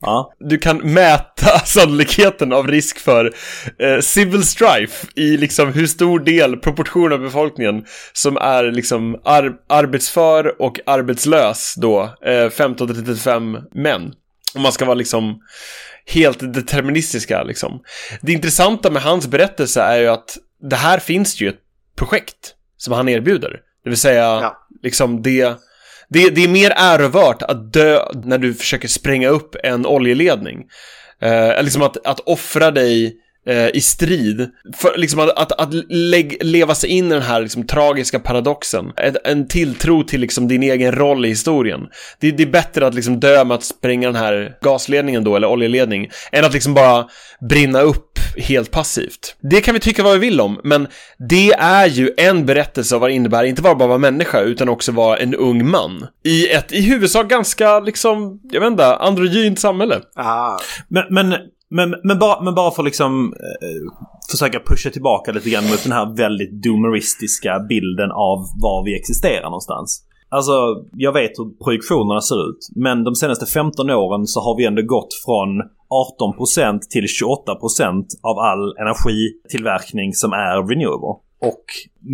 Ja. 0.00 0.32
Du 0.40 0.58
kan 0.58 0.76
mäta 0.78 1.58
sannolikheten 1.64 2.52
av 2.52 2.68
risk 2.68 2.98
för 2.98 3.32
eh, 3.78 4.00
civil 4.00 4.44
strife 4.46 5.06
i 5.14 5.36
liksom 5.36 5.72
hur 5.72 5.86
stor 5.86 6.20
del, 6.20 6.56
proportion 6.56 7.12
av 7.12 7.18
befolkningen 7.18 7.84
som 8.12 8.36
är 8.36 8.64
liksom 8.72 9.20
ar- 9.24 9.54
arbetsför 9.68 10.62
och 10.62 10.80
arbetslös 10.86 11.74
då, 11.76 12.14
eh, 12.26 12.50
15 12.50 12.86
till 12.86 12.96
35 13.06 13.58
män. 13.74 14.12
Om 14.54 14.62
man 14.62 14.72
ska 14.72 14.84
vara 14.84 14.94
liksom 14.94 15.40
helt 16.06 16.54
deterministiska 16.54 17.42
liksom. 17.42 17.80
Det 18.20 18.32
intressanta 18.32 18.90
med 18.90 19.02
hans 19.02 19.26
berättelse 19.26 19.82
är 19.82 19.98
ju 20.00 20.06
att 20.08 20.36
det 20.70 20.76
här 20.76 20.98
finns 20.98 21.40
ju 21.40 21.48
ett 21.48 21.58
projekt 21.96 22.54
som 22.76 22.92
han 22.94 23.08
erbjuder. 23.08 23.50
Det 23.84 23.90
vill 23.90 23.98
säga, 23.98 24.22
Ja 24.22 24.56
liksom 24.82 25.22
det, 25.22 25.58
det, 26.08 26.30
det 26.30 26.44
är 26.44 26.48
mer 26.48 26.72
ärovärt 26.76 27.42
att 27.42 27.72
dö 27.72 28.04
när 28.24 28.38
du 28.38 28.54
försöker 28.54 28.88
spränga 28.88 29.28
upp 29.28 29.56
en 29.62 29.86
oljeledning. 29.86 30.64
Eh, 31.22 31.62
liksom 31.62 31.82
att, 31.82 32.06
att 32.06 32.20
offra 32.20 32.70
dig 32.70 33.16
eh, 33.46 33.68
i 33.68 33.80
strid. 33.80 34.50
För, 34.76 34.98
liksom 34.98 35.20
att, 35.20 35.38
att, 35.38 35.52
att 35.52 35.74
lägg, 35.88 36.36
leva 36.40 36.74
sig 36.74 36.90
in 36.90 37.06
i 37.06 37.14
den 37.14 37.22
här 37.22 37.40
liksom, 37.40 37.66
tragiska 37.66 38.18
paradoxen. 38.18 38.92
En, 38.96 39.16
en 39.24 39.48
tilltro 39.48 40.02
till 40.02 40.20
liksom, 40.20 40.48
din 40.48 40.62
egen 40.62 40.92
roll 40.92 41.26
i 41.26 41.28
historien. 41.28 41.80
Det, 42.20 42.30
det 42.30 42.42
är 42.42 42.46
bättre 42.46 42.86
att 42.86 42.94
liksom, 42.94 43.20
dö 43.20 43.44
med 43.44 43.54
att 43.54 43.64
spränga 43.64 44.08
den 44.08 44.22
här 44.22 44.56
gasledningen 44.62 45.24
då, 45.24 45.36
eller 45.36 45.48
oljeledning, 45.48 46.10
än 46.32 46.44
att 46.44 46.52
liksom 46.52 46.74
bara 46.74 47.06
brinna 47.48 47.80
upp 47.80 48.10
helt 48.36 48.70
passivt. 48.70 49.36
Det 49.40 49.60
kan 49.60 49.74
vi 49.74 49.80
tycka 49.80 50.02
vad 50.02 50.12
vi 50.12 50.18
vill 50.18 50.40
om, 50.40 50.60
men 50.64 50.88
det 51.28 51.52
är 51.52 51.86
ju 51.86 52.10
en 52.16 52.46
berättelse 52.46 52.94
av 52.94 53.00
vad 53.00 53.10
det 53.10 53.14
innebär, 53.14 53.44
inte 53.44 53.62
bara 53.62 53.72
att 53.72 53.78
vara 53.78 53.98
människa, 53.98 54.40
utan 54.40 54.68
också 54.68 54.92
vara 54.92 55.16
en 55.16 55.34
ung 55.34 55.70
man. 55.70 56.06
I 56.24 56.48
ett 56.48 56.72
i 56.72 56.80
huvudsak 56.80 57.28
ganska, 57.28 57.80
liksom, 57.80 58.40
jag 58.50 58.60
vet 58.60 58.70
inte, 58.70 58.94
androgynt 58.94 59.58
samhälle. 59.58 60.00
Ah. 60.16 60.58
Men, 60.88 61.04
men, 61.10 61.34
men, 61.70 61.94
men, 62.04 62.18
bara, 62.18 62.42
men 62.42 62.54
bara 62.54 62.70
för 62.70 62.82
att 62.82 62.86
liksom 62.86 63.34
eh, 63.62 64.08
försöka 64.30 64.60
pusha 64.60 64.90
tillbaka 64.90 65.32
lite 65.32 65.50
grann 65.50 65.70
mot 65.70 65.82
den 65.82 65.92
här 65.92 66.16
väldigt 66.16 66.62
doomeristiska 66.62 67.60
bilden 67.68 68.10
av 68.10 68.38
var 68.62 68.84
vi 68.84 68.98
existerar 68.98 69.44
någonstans. 69.44 70.06
Alltså, 70.28 70.52
jag 70.92 71.12
vet 71.12 71.38
hur 71.38 71.64
projektionerna 71.64 72.20
ser 72.20 72.50
ut. 72.50 72.68
Men 72.76 73.04
de 73.04 73.14
senaste 73.14 73.46
15 73.46 73.90
åren 73.90 74.26
så 74.26 74.40
har 74.40 74.56
vi 74.56 74.64
ändå 74.64 74.82
gått 74.82 75.14
från 75.24 75.48
18% 75.90 76.80
till 76.90 77.04
28% 77.04 78.04
av 78.22 78.38
all 78.38 78.64
energitillverkning 78.84 80.12
som 80.14 80.32
är 80.32 80.68
renewable. 80.68 81.14
Och 81.50 81.64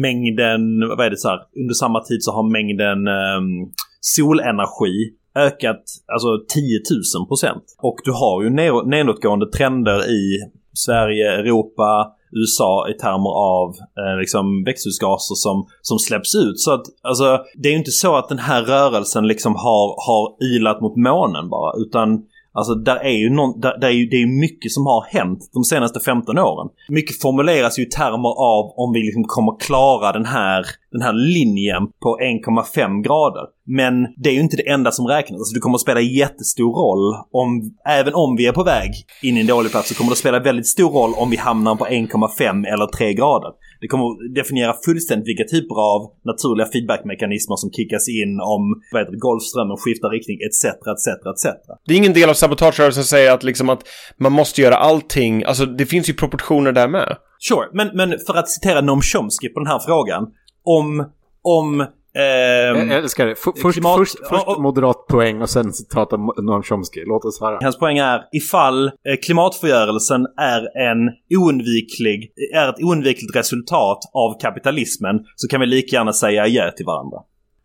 mängden, 0.06 0.88
vad 0.88 1.06
är 1.06 1.10
det 1.10 1.16
så 1.16 1.28
här, 1.28 1.40
under 1.62 1.74
samma 1.74 2.00
tid 2.00 2.18
så 2.22 2.32
har 2.32 2.42
mängden 2.58 3.06
eh, 3.06 3.68
solenergi 4.00 4.96
ökat 5.36 5.82
alltså 6.12 6.28
10 6.48 6.80
000 7.18 7.28
procent. 7.28 7.64
Och 7.78 7.96
du 8.04 8.12
har 8.12 8.42
ju 8.42 8.50
nedåtgående 8.90 9.46
trender 9.46 10.10
i 10.10 10.38
Sverige, 10.74 11.32
Europa, 11.32 12.12
USA 12.32 12.88
i 12.90 12.94
termer 12.94 13.30
av 13.30 13.68
eh, 13.70 14.18
liksom 14.18 14.64
växthusgaser 14.64 15.34
som, 15.34 15.66
som 15.82 15.98
släpps 15.98 16.34
ut. 16.34 16.60
Så 16.60 16.72
att 16.72 16.82
alltså, 17.02 17.38
det 17.54 17.68
är 17.68 17.72
ju 17.72 17.78
inte 17.78 17.90
så 17.90 18.16
att 18.16 18.28
den 18.28 18.38
här 18.38 18.62
rörelsen 18.62 19.26
liksom 19.26 19.54
har, 19.54 19.86
har 20.06 20.54
ilat 20.54 20.80
mot 20.80 20.96
månen 20.96 21.48
bara. 21.48 21.72
Utan 21.82 22.22
Alltså 22.56 22.74
där 22.74 22.96
är 22.96 23.18
ju 23.18 23.30
någon, 23.30 23.60
där, 23.60 23.78
där 23.80 23.88
är 23.88 23.92
ju, 23.92 24.06
det 24.06 24.16
är 24.16 24.20
ju 24.20 24.40
mycket 24.40 24.72
som 24.72 24.86
har 24.86 25.04
hänt 25.08 25.50
de 25.52 25.64
senaste 25.64 26.00
15 26.00 26.38
åren. 26.38 26.68
Mycket 26.88 27.20
formuleras 27.20 27.78
ju 27.78 27.82
i 27.82 27.86
termer 27.86 28.28
av 28.28 28.72
om 28.76 28.92
vi 28.92 29.00
liksom 29.00 29.24
kommer 29.24 29.60
klara 29.60 30.12
den 30.12 30.24
här, 30.24 30.66
den 30.92 31.02
här 31.02 31.12
linjen 31.12 31.82
på 32.02 32.18
1,5 32.18 33.02
grader. 33.02 33.42
Men 33.66 34.06
det 34.16 34.30
är 34.30 34.34
ju 34.34 34.40
inte 34.40 34.56
det 34.56 34.68
enda 34.68 34.90
som 34.90 35.06
räknas. 35.06 35.38
Alltså 35.38 35.54
det 35.54 35.60
kommer 35.60 35.74
att 35.74 35.80
spela 35.80 36.00
jättestor 36.00 36.72
roll 36.74 37.24
om, 37.32 37.70
även 37.88 38.14
om 38.14 38.36
vi 38.36 38.46
är 38.46 38.52
på 38.52 38.64
väg 38.64 38.90
in 39.22 39.36
i 39.36 39.40
en 39.40 39.46
dålig 39.46 39.70
plats 39.70 39.88
så 39.88 39.94
kommer 39.94 40.10
det 40.10 40.12
att 40.12 40.18
spela 40.18 40.38
väldigt 40.38 40.66
stor 40.66 40.90
roll 40.90 41.14
om 41.16 41.30
vi 41.30 41.36
hamnar 41.36 41.74
på 41.76 41.86
1,5 41.86 42.66
eller 42.66 42.86
3 42.86 43.14
grader. 43.14 43.50
Det 43.86 43.90
kommer 43.90 44.06
att 44.10 44.34
definiera 44.34 44.74
fullständigt 44.84 45.28
vilka 45.28 45.44
typer 45.44 45.74
av 45.74 46.00
naturliga 46.24 46.66
feedbackmekanismer 46.66 47.56
som 47.56 47.70
kickas 47.72 48.08
in 48.08 48.40
om 48.54 48.62
vad 48.92 49.00
heter 49.00 49.12
det, 49.12 49.18
Golfströmmen 49.18 49.76
skiftar 49.76 50.08
riktning 50.10 50.38
etc. 50.46 50.64
etc. 50.64 51.06
etc. 51.32 51.44
Det 51.86 51.92
är 51.94 51.98
ingen 51.98 52.12
del 52.12 52.28
av 52.30 52.34
sabotagerörelsen 52.34 53.04
som 53.04 53.08
säger 53.08 53.32
att, 53.32 53.42
liksom 53.42 53.68
att 53.68 53.82
man 54.16 54.32
måste 54.32 54.62
göra 54.62 54.76
allting, 54.76 55.44
alltså 55.44 55.66
det 55.66 55.86
finns 55.86 56.08
ju 56.10 56.14
proportioner 56.14 56.72
där 56.72 56.88
med. 56.88 57.16
Sure, 57.48 57.66
men, 57.72 57.88
men 57.94 58.18
för 58.26 58.34
att 58.34 58.48
citera 58.48 58.80
Noam 58.80 59.02
Chomsky 59.02 59.48
på 59.48 59.60
den 59.60 59.66
här 59.66 59.78
frågan. 59.78 60.22
Om, 60.64 61.10
om 61.42 61.86
Jag 62.20 62.88
älskar 62.92 63.26
det. 63.26 63.32
F- 63.32 63.38
först, 63.62 63.78
klimat- 63.78 63.96
först, 63.98 64.18
först 64.18 64.44
Ja, 64.46 64.54
och- 64.56 64.62
moderat 64.62 65.06
poäng 65.06 65.42
och 65.42 65.50
sen 65.50 65.72
citat 65.72 66.12
av 66.12 66.20
Noam 66.42 66.62
Chomsky. 66.62 67.04
Låt 67.06 67.24
oss 67.24 67.40
höra. 67.40 67.58
Hans 67.62 67.78
poäng 67.78 67.98
är 67.98 68.22
ifall 68.32 68.86
eh, 68.86 68.92
klimatförgörelsen 69.24 70.26
är 70.40 70.60
en 70.90 70.98
oundviklig, 71.38 72.32
är 72.54 72.68
ett 72.68 72.82
oundvikligt 72.82 73.36
resultat 73.36 73.98
av 74.14 74.40
kapitalismen 74.40 75.16
så 75.36 75.48
kan 75.48 75.60
vi 75.60 75.66
lika 75.66 75.96
gärna 75.96 76.12
säga 76.12 76.42
adjö 76.42 76.70
till 76.72 76.86
varandra. 76.86 77.18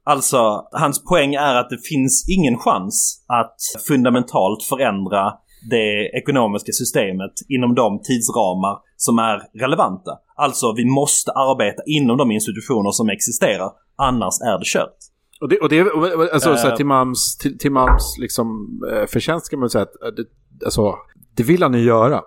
Alltså, 0.04 0.64
hans 0.72 1.04
poäng 1.06 1.36
är 1.36 1.56
att 1.56 1.70
det 1.70 1.78
finns 1.90 2.26
ingen 2.30 2.58
chans 2.58 3.26
att 3.28 3.56
fundamentalt 3.88 4.64
förändra 4.64 5.34
det 5.70 6.10
ekonomiska 6.20 6.72
systemet 6.72 7.32
inom 7.50 7.76
de 7.76 8.02
tidsramar 8.02 8.80
som 8.96 9.20
är 9.20 9.60
relevanta. 9.60 10.12
Alltså, 10.36 10.74
vi 10.76 10.86
måste 10.86 11.32
arbeta 11.32 11.84
inom 11.86 12.18
de 12.18 12.32
institutioner 12.32 12.92
som 12.92 13.10
existerar. 13.10 13.72
Annars 13.96 14.42
är 14.42 14.58
det 14.60 14.66
kört. 14.66 14.98
Och 15.42 15.50
det, 15.50 15.60
och 15.60 15.70
det 15.70 15.82
alltså, 16.34 16.50
Eh. 16.50 16.56
så 16.56 16.68
här, 16.68 16.76
till 16.76 16.86
Mams, 16.86 17.38
till, 17.38 17.58
till 17.58 17.72
Mams 17.72 18.18
liksom, 18.20 18.80
eh, 18.92 19.06
förtjänst 19.08 19.50
kan 19.50 19.60
man 19.60 19.70
säga 19.70 19.82
att 19.82 20.02
eh, 20.02 20.08
det, 20.08 20.26
alltså, 20.66 20.96
det 21.36 21.44
vill 21.44 21.64
han 21.64 21.74
ju 21.74 21.80
göra. 21.80 22.22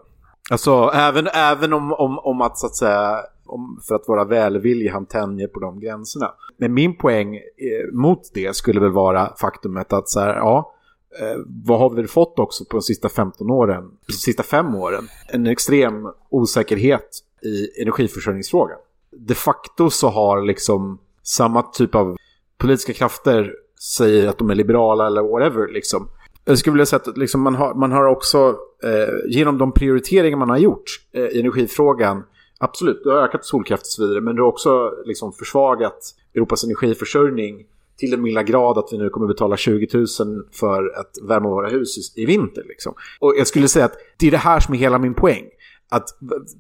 Alltså 0.51 0.91
även, 0.95 1.27
även 1.27 1.73
om, 1.73 1.93
om, 1.93 2.19
om 2.19 2.41
att 2.41 2.59
så 2.59 2.67
att 2.67 2.77
säga, 2.77 3.19
om, 3.47 3.81
för 3.89 3.95
att 3.95 4.09
vara 4.09 4.25
välvillig, 4.25 4.89
han 4.89 5.07
tänjer 5.07 5.47
på 5.49 5.61
de 5.61 5.81
gränserna. 5.81 6.31
Men 6.59 6.75
min 6.75 6.97
poäng 6.97 7.37
eh, 7.37 7.93
mot 7.93 8.21
det 8.35 8.57
skulle 8.57 8.81
väl 8.81 8.93
vara 8.93 9.33
faktumet 9.41 9.93
att 9.93 10.09
så 10.09 10.21
här, 10.21 10.35
ja, 10.35 10.74
eh, 11.21 11.37
vad 11.65 11.79
har 11.79 11.91
vi 11.91 12.07
fått 12.07 12.39
också 12.39 12.65
på 12.65 12.77
de 12.77 12.83
sista 12.83 13.09
15 13.09 13.51
åren, 13.51 13.91
de 14.07 14.13
sista 14.13 14.43
fem 14.43 14.75
åren? 14.75 15.09
En 15.29 15.47
extrem 15.47 16.09
osäkerhet 16.31 17.09
i 17.43 17.83
energiförsörjningsfrågan. 17.83 18.79
De 19.17 19.35
facto 19.35 19.91
så 19.91 20.09
har 20.09 20.43
liksom 20.43 20.99
samma 21.23 21.63
typ 21.63 21.95
av 21.95 22.17
politiska 22.59 22.93
krafter 22.93 23.53
säger 23.81 24.29
att 24.29 24.39
de 24.39 24.51
är 24.51 24.55
liberala 24.55 25.07
eller 25.07 25.23
whatever. 25.23 25.69
Liksom. 25.69 26.09
Jag 26.45 26.59
skulle 26.59 26.73
vilja 26.73 26.87
säga 26.87 27.01
att 27.07 27.17
liksom, 27.17 27.41
man, 27.41 27.55
har, 27.55 27.75
man 27.75 27.93
har 27.93 28.05
också, 28.05 28.57
eh, 28.83 29.15
genom 29.29 29.59
de 29.59 29.73
prioriteringar 29.73 30.37
man 30.37 30.51
har 30.51 30.59
gjort 30.59 30.85
eh, 31.13 31.23
i 31.23 31.41
energifrågan, 31.41 32.23
absolut, 32.59 33.05
det 33.05 33.11
har 33.11 33.19
ökat 33.19 33.45
solkraft 33.45 33.83
och 33.83 33.87
så 33.87 34.03
vidare, 34.03 34.21
men 34.21 34.37
det 34.37 34.43
har 34.43 34.49
också 34.49 34.93
liksom, 35.05 35.33
försvagat 35.33 36.15
Europas 36.35 36.65
energiförsörjning 36.65 37.67
till 37.97 38.11
den 38.11 38.23
milda 38.23 38.43
grad 38.43 38.79
att 38.79 38.89
vi 38.93 38.99
nu 38.99 39.09
kommer 39.09 39.27
betala 39.27 39.57
20 39.57 39.89
000 39.95 40.07
för 40.53 40.99
att 41.01 41.11
värma 41.23 41.49
våra 41.49 41.69
hus 41.69 41.99
i, 42.17 42.23
i 42.23 42.27
vinter. 42.27 42.65
Liksom. 42.69 42.95
Och 43.21 43.35
jag 43.39 43.47
skulle 43.47 43.69
säga 43.69 43.85
att 43.85 43.95
det 44.19 44.27
är 44.27 44.31
det 44.31 44.37
här 44.37 44.61
som 44.61 44.75
är 44.75 44.79
hela 44.79 44.99
min 44.99 45.15
poäng. 45.15 45.45
Att, 45.89 46.05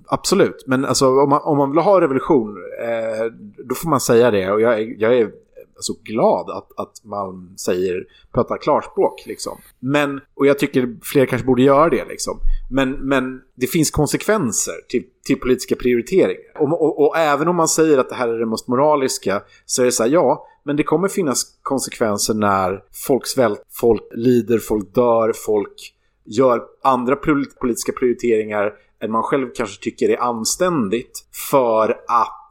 absolut, 0.06 0.64
men 0.66 0.84
alltså, 0.84 1.06
om, 1.20 1.30
man, 1.30 1.40
om 1.42 1.56
man 1.58 1.70
vill 1.70 1.80
ha 1.80 2.00
revolution, 2.00 2.56
eh, 2.82 3.32
då 3.64 3.74
får 3.74 3.88
man 3.88 4.00
säga 4.00 4.30
det. 4.30 4.52
Och 4.52 4.60
jag, 4.60 4.80
är- 4.80 4.94
jag 4.98 5.18
är 5.18 5.30
så 5.78 5.94
glad 6.04 6.50
att, 6.50 6.68
att 6.76 7.04
Malm 7.04 7.56
säger, 7.56 8.04
pratar 8.34 8.56
klarspråk. 8.58 9.22
Liksom. 9.26 9.58
Men, 9.80 10.20
och 10.34 10.46
jag 10.46 10.58
tycker 10.58 10.96
fler 11.02 11.26
kanske 11.26 11.46
borde 11.46 11.62
göra 11.62 11.88
det. 11.88 12.04
Liksom. 12.08 12.38
Men, 12.70 12.90
men 12.90 13.40
det 13.54 13.66
finns 13.66 13.90
konsekvenser 13.90 14.74
till, 14.88 15.04
till 15.24 15.40
politiska 15.40 15.76
prioriteringar. 15.76 16.60
Och, 16.60 16.82
och, 16.82 17.06
och 17.06 17.16
även 17.16 17.48
om 17.48 17.56
man 17.56 17.68
säger 17.68 17.98
att 17.98 18.08
det 18.08 18.14
här 18.14 18.28
är 18.28 18.38
det 18.38 18.46
mest 18.46 18.68
moraliska, 18.68 19.42
så 19.66 19.82
är 19.82 19.86
det 19.86 19.92
så 19.92 20.02
här, 20.02 20.10
ja, 20.10 20.46
men 20.64 20.76
det 20.76 20.82
kommer 20.82 21.08
finnas 21.08 21.44
konsekvenser 21.62 22.34
när 22.34 22.82
folk 23.06 23.26
svälter, 23.26 23.64
folk 23.70 24.02
lider, 24.14 24.58
folk 24.58 24.94
dör, 24.94 25.32
folk 25.46 25.94
gör 26.24 26.62
andra 26.82 27.16
politiska 27.60 27.92
prioriteringar 27.92 28.72
än 29.02 29.10
man 29.10 29.22
själv 29.22 29.48
kanske 29.54 29.82
tycker 29.82 30.08
är 30.08 30.20
anständigt 30.22 31.26
för 31.50 31.90
att 31.90 32.50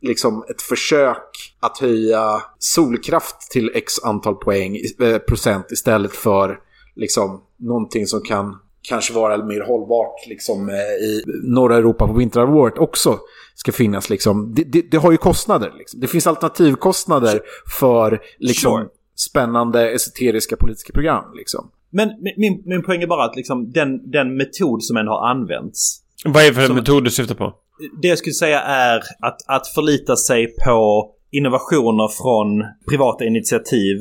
liksom 0.00 0.44
ett 0.48 0.62
försök 0.62 1.54
att 1.60 1.78
höja 1.78 2.42
solkraft 2.58 3.50
till 3.50 3.70
x 3.74 3.92
antal 4.04 4.34
poäng, 4.34 4.78
eh, 5.00 5.18
procent 5.18 5.66
istället 5.70 6.12
för 6.12 6.60
liksom 6.94 7.42
någonting 7.56 8.06
som 8.06 8.20
kan 8.20 8.58
kanske 8.88 9.12
vara 9.12 9.44
mer 9.44 9.60
hållbart 9.60 10.26
liksom, 10.28 10.68
eh, 10.68 10.74
i 10.74 11.22
norra 11.44 11.76
Europa 11.76 12.06
på 12.06 12.12
vinterhalvåret 12.12 12.78
också 12.78 13.18
ska 13.54 13.72
finnas. 13.72 14.10
Liksom. 14.10 14.54
Det, 14.54 14.64
det, 14.64 14.90
det 14.90 14.96
har 14.96 15.10
ju 15.12 15.16
kostnader. 15.18 15.72
Liksom. 15.78 16.00
Det 16.00 16.06
finns 16.06 16.26
alternativkostnader 16.26 17.40
för 17.80 18.20
liksom, 18.38 18.72
Sure. 18.78 18.88
spännande 19.16 19.90
esoteriska 19.90 20.56
politiska 20.56 20.92
program. 20.92 21.24
Liksom. 21.36 21.70
Men 21.90 22.08
min- 22.08 22.34
min, 22.36 22.62
min 22.66 22.82
poäng 22.82 23.02
är 23.02 23.06
bara 23.06 23.24
att 23.24 23.36
liksom, 23.36 23.70
den, 23.72 24.10
den 24.10 24.36
metod 24.36 24.84
som 24.84 24.96
ändå 24.96 25.12
har 25.12 25.28
använts 25.30 26.02
Vad 26.24 26.42
är 26.42 26.48
det 26.48 26.54
för 26.54 26.66
Som- 26.66 26.76
metod 26.76 27.04
du 27.04 27.10
syftar 27.10 27.34
på? 27.34 27.54
det 28.02 28.08
jag 28.08 28.18
skulle 28.18 28.34
säga 28.34 28.60
är 28.60 28.96
att, 29.20 29.38
att 29.46 29.66
förlita 29.68 30.16
sig 30.16 30.46
på 30.64 31.10
innovationer 31.30 32.08
från 32.08 32.64
privata 32.90 33.24
initiativ 33.24 33.96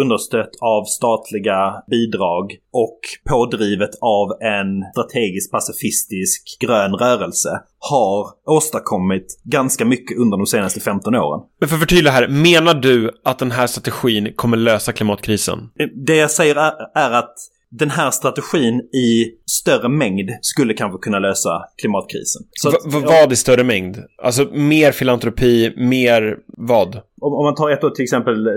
understött 0.00 0.50
av 0.60 0.84
statliga 0.84 1.74
bidrag 1.90 2.52
och 2.72 3.00
pådrivet 3.30 3.90
av 4.00 4.28
en 4.42 4.82
strategisk 4.92 5.50
pacifistisk 5.50 6.56
grön 6.60 6.94
rörelse 6.94 7.48
har 7.78 8.26
åstadkommit 8.56 9.40
ganska 9.44 9.84
mycket 9.84 10.18
under 10.18 10.36
de 10.36 10.46
senaste 10.46 10.80
15 10.80 11.14
åren. 11.14 11.40
Men 11.60 11.68
för 11.68 11.76
att 11.76 11.80
förtydliga 11.80 12.12
här, 12.12 12.28
menar 12.28 12.74
du 12.74 13.10
att 13.24 13.38
den 13.38 13.50
här 13.50 13.66
strategin 13.66 14.32
kommer 14.36 14.56
lösa 14.56 14.92
klimatkrisen? 14.92 15.58
Det 16.06 16.16
jag 16.16 16.30
säger 16.30 16.56
är, 16.56 16.72
är 16.94 17.10
att 17.10 17.34
den 17.70 17.90
här 17.90 18.10
strategin 18.10 18.74
i 18.80 19.24
större 19.50 19.88
mängd 19.88 20.30
skulle 20.40 20.74
kanske 20.74 20.98
kunna 20.98 21.18
lösa 21.18 21.62
klimatkrisen. 21.80 22.42
Så 22.52 22.68
att- 22.68 22.74
va- 22.94 23.02
vad 23.04 23.32
i 23.32 23.36
större 23.36 23.64
mängd? 23.64 23.96
Alltså 24.22 24.44
mer 24.52 24.92
filantropi, 24.92 25.72
mer 25.76 26.36
vad? 26.46 27.00
om, 27.20 27.32
om 27.34 27.44
man 27.44 27.54
tar 27.54 27.70
ett 27.70 27.84
år 27.84 27.90
till 27.90 28.02
exempel, 28.02 28.46
eh, 28.46 28.52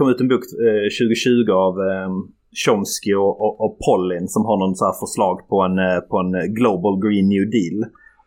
kom 0.00 0.10
ut 0.10 0.20
en 0.20 0.28
bok 0.28 0.44
eh, 0.68 0.86
2020 1.00 1.50
av 1.66 1.74
eh, 1.88 2.10
Chomsky 2.62 3.14
och, 3.14 3.34
och, 3.44 3.54
och 3.64 3.72
Pollin 3.86 4.28
som 4.34 4.42
har 4.48 4.56
någon 4.62 4.76
så 4.76 4.84
här 4.88 4.96
förslag 5.04 5.36
på 5.50 5.56
en, 5.68 5.76
eh, 5.86 6.00
på 6.10 6.16
en 6.22 6.34
eh, 6.34 6.46
Global 6.58 6.94
Green 7.04 7.28
New 7.34 7.44
Deal. 7.56 7.78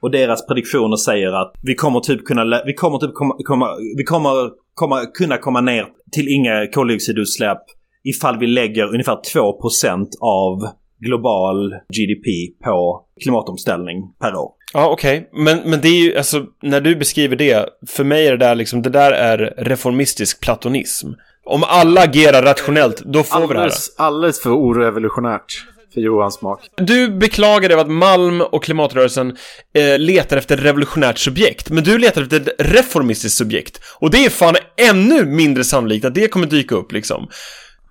Och 0.01 0.11
deras 0.11 0.47
prediktioner 0.47 0.95
säger 0.95 1.31
att 1.41 1.51
vi 1.69 1.75
kommer 1.75 1.99
typ 1.99 2.25
kunna, 2.25 2.43
vi 2.65 2.73
kommer 2.73 2.97
typ 2.97 3.13
komma, 3.13 3.33
komma, 3.49 3.67
vi 3.97 4.03
kommer 4.03 4.35
komma, 4.73 4.97
kunna 5.19 5.37
komma 5.37 5.61
ner 5.61 5.85
till 6.11 6.27
inga 6.27 6.67
koldioxidutsläpp 6.67 7.63
ifall 8.03 8.39
vi 8.39 8.47
lägger 8.47 8.85
ungefär 8.93 9.19
2% 9.35 10.07
av 10.21 10.53
global 10.99 11.71
GDP 11.71 12.27
på 12.65 13.05
klimatomställning 13.23 13.97
per 14.19 14.35
år. 14.35 14.51
Ja, 14.73 14.89
okej. 14.89 15.29
Men, 15.33 15.57
men 15.65 15.81
det 15.81 15.87
är 15.87 16.03
ju, 16.05 16.17
alltså, 16.17 16.45
när 16.61 16.81
du 16.81 16.95
beskriver 16.95 17.35
det, 17.35 17.69
för 17.87 18.03
mig 18.03 18.27
är 18.27 18.31
det 18.31 18.45
där 18.45 18.55
liksom, 18.55 18.81
det 18.81 18.89
där 18.89 19.11
är 19.11 19.53
reformistisk 19.57 20.41
platonism. 20.41 21.07
Om 21.45 21.63
alla 21.63 22.01
agerar 22.01 22.41
rationellt, 22.41 23.01
då 23.05 23.23
får 23.23 23.41
vi 23.41 23.47
det 23.47 23.53
här. 23.53 23.59
Alldeles, 23.59 23.95
alldeles 23.97 24.41
för 24.41 24.49
orevolutionärt 24.49 25.65
för 25.93 26.01
Johans 26.01 26.35
smak. 26.35 26.69
Du 26.77 27.09
beklagar 27.09 27.69
dig 27.69 27.73
över 27.73 27.83
att 27.83 27.91
Malm 27.91 28.41
och 28.41 28.63
klimatrörelsen 28.63 29.37
eh, 29.73 29.99
letar 29.99 30.37
efter 30.37 30.57
ett 30.57 30.63
revolutionärt 30.63 31.17
subjekt, 31.17 31.69
men 31.69 31.83
du 31.83 31.97
letar 31.97 32.21
efter 32.21 32.37
ett 32.37 32.49
reformistiskt 32.59 33.37
subjekt. 33.37 33.79
Och 33.99 34.11
det 34.11 34.25
är 34.25 34.29
fan 34.29 34.55
ännu 34.77 35.25
mindre 35.25 35.63
sannolikt 35.63 36.05
att 36.05 36.15
det 36.15 36.27
kommer 36.27 36.47
dyka 36.47 36.75
upp 36.75 36.91
liksom. 36.91 37.27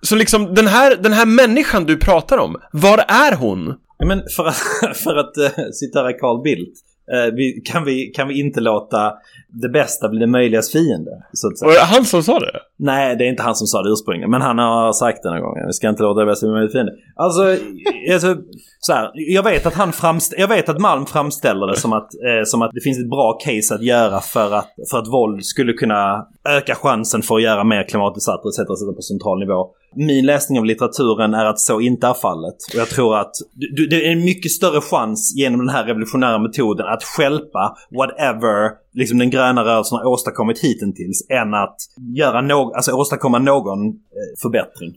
Så 0.01 0.15
liksom, 0.15 0.55
den 0.55 0.67
här, 0.67 0.95
den 0.95 1.13
här 1.13 1.25
människan 1.25 1.85
du 1.85 1.97
pratar 1.97 2.37
om, 2.37 2.55
var 2.71 2.97
är 3.07 3.35
hon? 3.35 3.73
Ja, 3.97 4.05
men 4.05 4.23
för 4.35 4.45
att, 4.45 4.57
för 5.03 5.15
att 5.15 5.37
uh, 5.37 5.63
citera 5.73 6.13
Carl 6.13 6.43
Bildt. 6.43 6.79
Eh, 7.11 7.33
vi, 7.33 7.61
kan, 7.65 7.83
vi, 7.85 8.05
kan 8.05 8.27
vi 8.27 8.39
inte 8.39 8.61
låta 8.61 9.13
det 9.61 9.69
bästa 9.69 10.09
bli 10.09 10.19
det 10.19 10.27
möjligas 10.27 10.71
fiende? 10.71 11.11
Så 11.33 11.47
att 11.47 11.57
säga. 11.59 11.67
Var 11.69 11.75
det 11.75 11.81
han 11.85 12.05
som 12.05 12.23
sa 12.23 12.39
det? 12.39 12.59
Nej, 12.77 13.15
det 13.15 13.23
är 13.25 13.29
inte 13.29 13.43
han 13.43 13.55
som 13.55 13.67
sa 13.67 13.81
det 13.81 13.89
ursprungligen. 13.89 14.31
Men 14.31 14.41
han 14.41 14.57
har 14.57 14.93
sagt 14.93 15.23
det 15.23 15.29
någon 15.29 15.41
gång. 15.41 15.57
Vi 15.67 15.73
ska 15.73 15.89
inte 15.89 16.03
låta 16.03 16.19
det 16.19 16.25
bästa 16.25 16.45
bli 16.45 16.53
möjligas 16.53 16.71
fiende. 16.73 16.91
Alltså, 17.15 17.41
alltså 18.13 18.35
så 18.79 18.93
här, 18.93 19.11
jag 19.13 19.43
vet 19.43 19.65
att 19.65 19.73
han 19.73 19.91
framst- 19.91 20.33
jag 20.37 20.47
vet 20.47 20.69
att 20.69 20.79
Malm 20.81 21.05
framställer 21.05 21.67
det 21.67 21.75
som 21.79 21.93
att, 21.93 22.09
eh, 22.13 22.43
som 22.45 22.61
att 22.61 22.71
det 22.73 22.81
finns 22.81 22.99
ett 22.99 23.09
bra 23.09 23.39
case 23.45 23.75
att 23.75 23.83
göra 23.83 24.19
för 24.19 24.51
att, 24.53 24.69
för 24.91 24.97
att 24.97 25.07
våld 25.07 25.45
skulle 25.45 25.73
kunna 25.73 26.27
öka 26.49 26.75
chansen 26.75 27.21
för 27.21 27.35
att 27.35 27.41
göra 27.41 27.63
mer 27.63 27.83
klimatutsatta 27.89 28.49
etc. 28.49 28.59
etc. 28.59 28.95
på 28.95 29.01
central 29.01 29.39
nivå. 29.39 29.67
Min 29.95 30.25
läsning 30.25 30.59
av 30.59 30.65
litteraturen 30.65 31.33
är 31.33 31.45
att 31.45 31.59
så 31.59 31.79
inte 31.81 32.07
är 32.07 32.13
fallet. 32.13 32.55
Och 32.73 32.79
jag 32.79 32.89
tror 32.89 33.17
att 33.17 33.31
du, 33.53 33.87
det 33.87 34.07
är 34.07 34.11
en 34.11 34.25
mycket 34.25 34.51
större 34.51 34.81
chans 34.81 35.33
genom 35.35 35.59
den 35.59 35.69
här 35.69 35.83
revolutionära 35.83 36.39
metoden 36.39 36.87
att 36.87 37.03
stjälpa 37.03 37.75
whatever 37.97 38.69
liksom 38.93 39.17
den 39.17 39.29
gröna 39.29 39.63
rörelsen 39.63 39.97
har 39.97 40.05
åstadkommit 40.05 40.59
hittills 40.59 41.27
än 41.29 41.53
att 41.53 41.75
göra 42.17 42.41
no- 42.41 42.73
alltså 42.75 42.91
åstadkomma 42.91 43.39
någon 43.39 43.87
eh, 43.87 43.93
förbättring. 44.41 44.93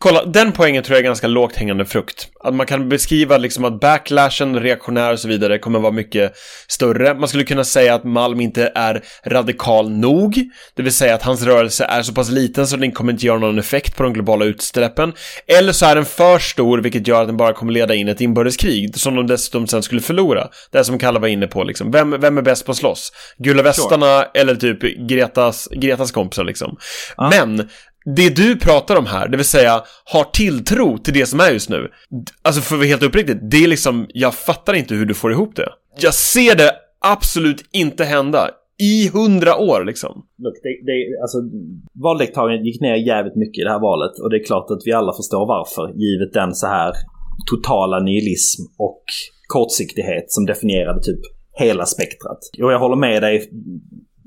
Kolla, 0.00 0.24
den 0.24 0.52
poängen 0.52 0.82
tror 0.82 0.94
jag 0.94 1.00
är 1.00 1.04
ganska 1.04 1.26
lågt 1.26 1.56
hängande 1.56 1.84
frukt. 1.84 2.28
Att 2.40 2.54
man 2.54 2.66
kan 2.66 2.88
beskriva 2.88 3.36
liksom 3.36 3.64
att 3.64 3.80
backlashen, 3.80 4.60
reaktionär 4.60 5.12
och 5.12 5.18
så 5.18 5.28
vidare 5.28 5.58
kommer 5.58 5.78
vara 5.78 5.92
mycket 5.92 6.32
större. 6.68 7.14
Man 7.14 7.28
skulle 7.28 7.44
kunna 7.44 7.64
säga 7.64 7.94
att 7.94 8.04
Malm 8.04 8.40
inte 8.40 8.72
är 8.74 9.04
radikal 9.24 9.90
nog. 9.90 10.44
Det 10.74 10.82
vill 10.82 10.92
säga 10.92 11.14
att 11.14 11.22
hans 11.22 11.42
rörelse 11.42 11.84
är 11.84 12.02
så 12.02 12.12
pass 12.14 12.30
liten 12.30 12.66
så 12.66 12.76
den 12.76 12.92
kommer 12.92 13.12
inte 13.12 13.26
göra 13.26 13.38
någon 13.38 13.58
effekt 13.58 13.96
på 13.96 14.02
de 14.02 14.12
globala 14.12 14.44
utsläppen. 14.44 15.12
Eller 15.46 15.72
så 15.72 15.86
är 15.86 15.94
den 15.94 16.04
för 16.04 16.38
stor 16.38 16.78
vilket 16.78 17.08
gör 17.08 17.20
att 17.20 17.28
den 17.28 17.36
bara 17.36 17.52
kommer 17.52 17.72
leda 17.72 17.94
in 17.94 18.08
ett 18.08 18.20
inbördeskrig 18.20 18.96
som 18.96 19.14
de 19.14 19.26
dessutom 19.26 19.66
sen 19.66 19.82
skulle 19.82 20.00
förlora. 20.00 20.48
Det 20.70 20.78
är 20.78 20.82
som 20.82 20.98
Kalle 20.98 21.18
var 21.18 21.28
inne 21.28 21.46
på 21.46 21.64
liksom. 21.64 21.90
Vem, 21.90 22.20
vem 22.20 22.38
är 22.38 22.42
bäst 22.42 22.66
på 22.66 22.72
att 22.72 22.78
slåss? 22.78 23.12
Gula 23.38 23.62
västarna 23.62 24.24
eller 24.34 24.54
typ 24.54 24.82
Gretas, 25.08 25.68
Gretas 25.72 26.12
kompisar 26.12 26.44
liksom. 26.44 26.76
Men 27.30 27.68
det 28.16 28.36
du 28.36 28.58
pratar 28.58 28.96
om 28.96 29.06
här, 29.06 29.28
det 29.28 29.36
vill 29.36 29.46
säga 29.46 29.82
har 30.04 30.24
tilltro 30.24 30.98
till 30.98 31.14
det 31.14 31.26
som 31.26 31.40
är 31.40 31.50
just 31.50 31.70
nu. 31.70 31.90
Alltså 32.42 32.60
för 32.60 32.74
att 32.74 32.78
vara 32.78 32.88
helt 32.88 33.02
uppriktigt, 33.02 33.38
det 33.50 33.64
är 33.64 33.68
liksom, 33.68 34.06
jag 34.08 34.34
fattar 34.34 34.74
inte 34.74 34.94
hur 34.94 35.06
du 35.06 35.14
får 35.14 35.32
ihop 35.32 35.56
det. 35.56 35.68
Jag 36.00 36.14
ser 36.14 36.56
det 36.56 36.72
absolut 37.00 37.68
inte 37.72 38.04
hända 38.04 38.50
i 38.80 39.08
hundra 39.08 39.56
år 39.56 39.84
liksom. 39.84 40.12
Look, 40.38 40.54
det, 40.62 40.68
det, 40.68 41.20
alltså, 41.22 41.38
valdeltagandet 42.02 42.66
gick 42.66 42.80
ner 42.80 42.94
jävligt 42.94 43.36
mycket 43.36 43.60
i 43.60 43.64
det 43.64 43.70
här 43.70 43.80
valet 43.80 44.18
och 44.22 44.30
det 44.30 44.36
är 44.36 44.44
klart 44.44 44.70
att 44.70 44.82
vi 44.84 44.92
alla 44.92 45.12
förstår 45.12 45.46
varför 45.46 45.92
givet 46.04 46.32
den 46.32 46.54
så 46.54 46.66
här 46.66 46.92
totala 47.50 48.00
nihilism 48.00 48.62
och 48.78 49.02
kortsiktighet 49.48 50.24
som 50.28 50.46
definierade 50.46 51.02
typ 51.02 51.20
hela 51.58 51.86
spektrat. 51.86 52.38
Och 52.62 52.72
jag 52.72 52.78
håller 52.78 52.96
med 52.96 53.22
dig 53.22 53.50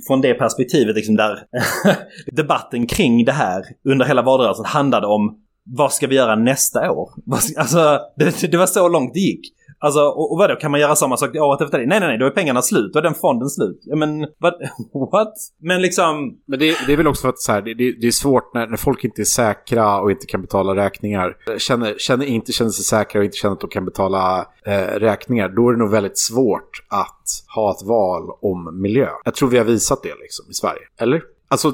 från 0.07 0.21
det 0.21 0.33
perspektivet 0.33 0.95
liksom 0.95 1.15
där 1.15 1.39
debatten 2.31 2.87
kring 2.87 3.25
det 3.25 3.31
här 3.31 3.63
under 3.85 4.05
hela 4.05 4.21
valrörelsen 4.21 4.65
handlade 4.65 5.07
om 5.07 5.37
vad 5.65 5.93
ska 5.93 6.07
vi 6.07 6.15
göra 6.15 6.35
nästa 6.35 6.91
år? 6.91 7.09
Alltså, 7.57 7.99
det, 8.17 8.51
det 8.51 8.57
var 8.57 8.67
så 8.67 8.87
långt 8.87 9.13
det 9.13 9.19
gick. 9.19 9.41
Alltså, 9.83 9.99
och, 10.01 10.31
och 10.31 10.37
vadå, 10.37 10.55
kan 10.55 10.71
man 10.71 10.79
göra 10.79 10.95
samma 10.95 11.17
sak 11.17 11.35
året 11.35 11.61
efter 11.61 11.79
det? 11.79 11.85
Nej, 11.85 11.99
nej, 11.99 12.09
nej, 12.09 12.17
då 12.17 12.25
är 12.25 12.29
pengarna 12.29 12.61
slut. 12.61 12.93
Då 12.93 12.99
är 12.99 13.03
den 13.03 13.13
fonden 13.13 13.49
slut. 13.49 13.79
Ja, 13.83 13.95
men 13.95 14.27
vad, 14.37 14.53
what? 15.11 15.33
Men 15.59 15.81
liksom, 15.81 16.37
Men 16.45 16.59
det, 16.59 16.75
det 16.87 16.93
är 16.93 16.97
väl 16.97 17.07
också 17.07 17.21
för 17.21 17.29
att 17.29 17.39
så 17.39 17.51
här, 17.51 17.61
det, 17.61 17.73
det, 17.73 17.91
det 18.01 18.07
är 18.07 18.11
svårt 18.11 18.53
när, 18.53 18.67
när 18.67 18.77
folk 18.77 19.03
inte 19.03 19.21
är 19.21 19.25
säkra 19.25 20.01
och 20.01 20.11
inte 20.11 20.25
kan 20.25 20.41
betala 20.41 20.75
räkningar. 20.75 21.37
Känner, 21.57 21.95
känner, 21.97 22.25
inte 22.25 22.51
känner 22.51 22.71
sig 22.71 22.85
säkra 22.85 23.19
och 23.19 23.25
inte 23.25 23.37
känner 23.37 23.53
att 23.53 23.61
de 23.61 23.69
kan 23.69 23.85
betala 23.85 24.45
eh, 24.65 24.99
räkningar. 24.99 25.49
Då 25.49 25.69
är 25.69 25.73
det 25.73 25.79
nog 25.79 25.91
väldigt 25.91 26.19
svårt 26.19 26.85
att 26.89 27.55
ha 27.55 27.71
ett 27.71 27.87
val 27.87 28.23
om 28.41 28.81
miljö. 28.81 29.09
Jag 29.25 29.35
tror 29.35 29.49
vi 29.49 29.57
har 29.57 29.65
visat 29.65 30.03
det 30.03 30.13
liksom 30.19 30.45
i 30.49 30.53
Sverige. 30.53 30.81
Eller? 30.99 31.21
Alltså 31.51 31.73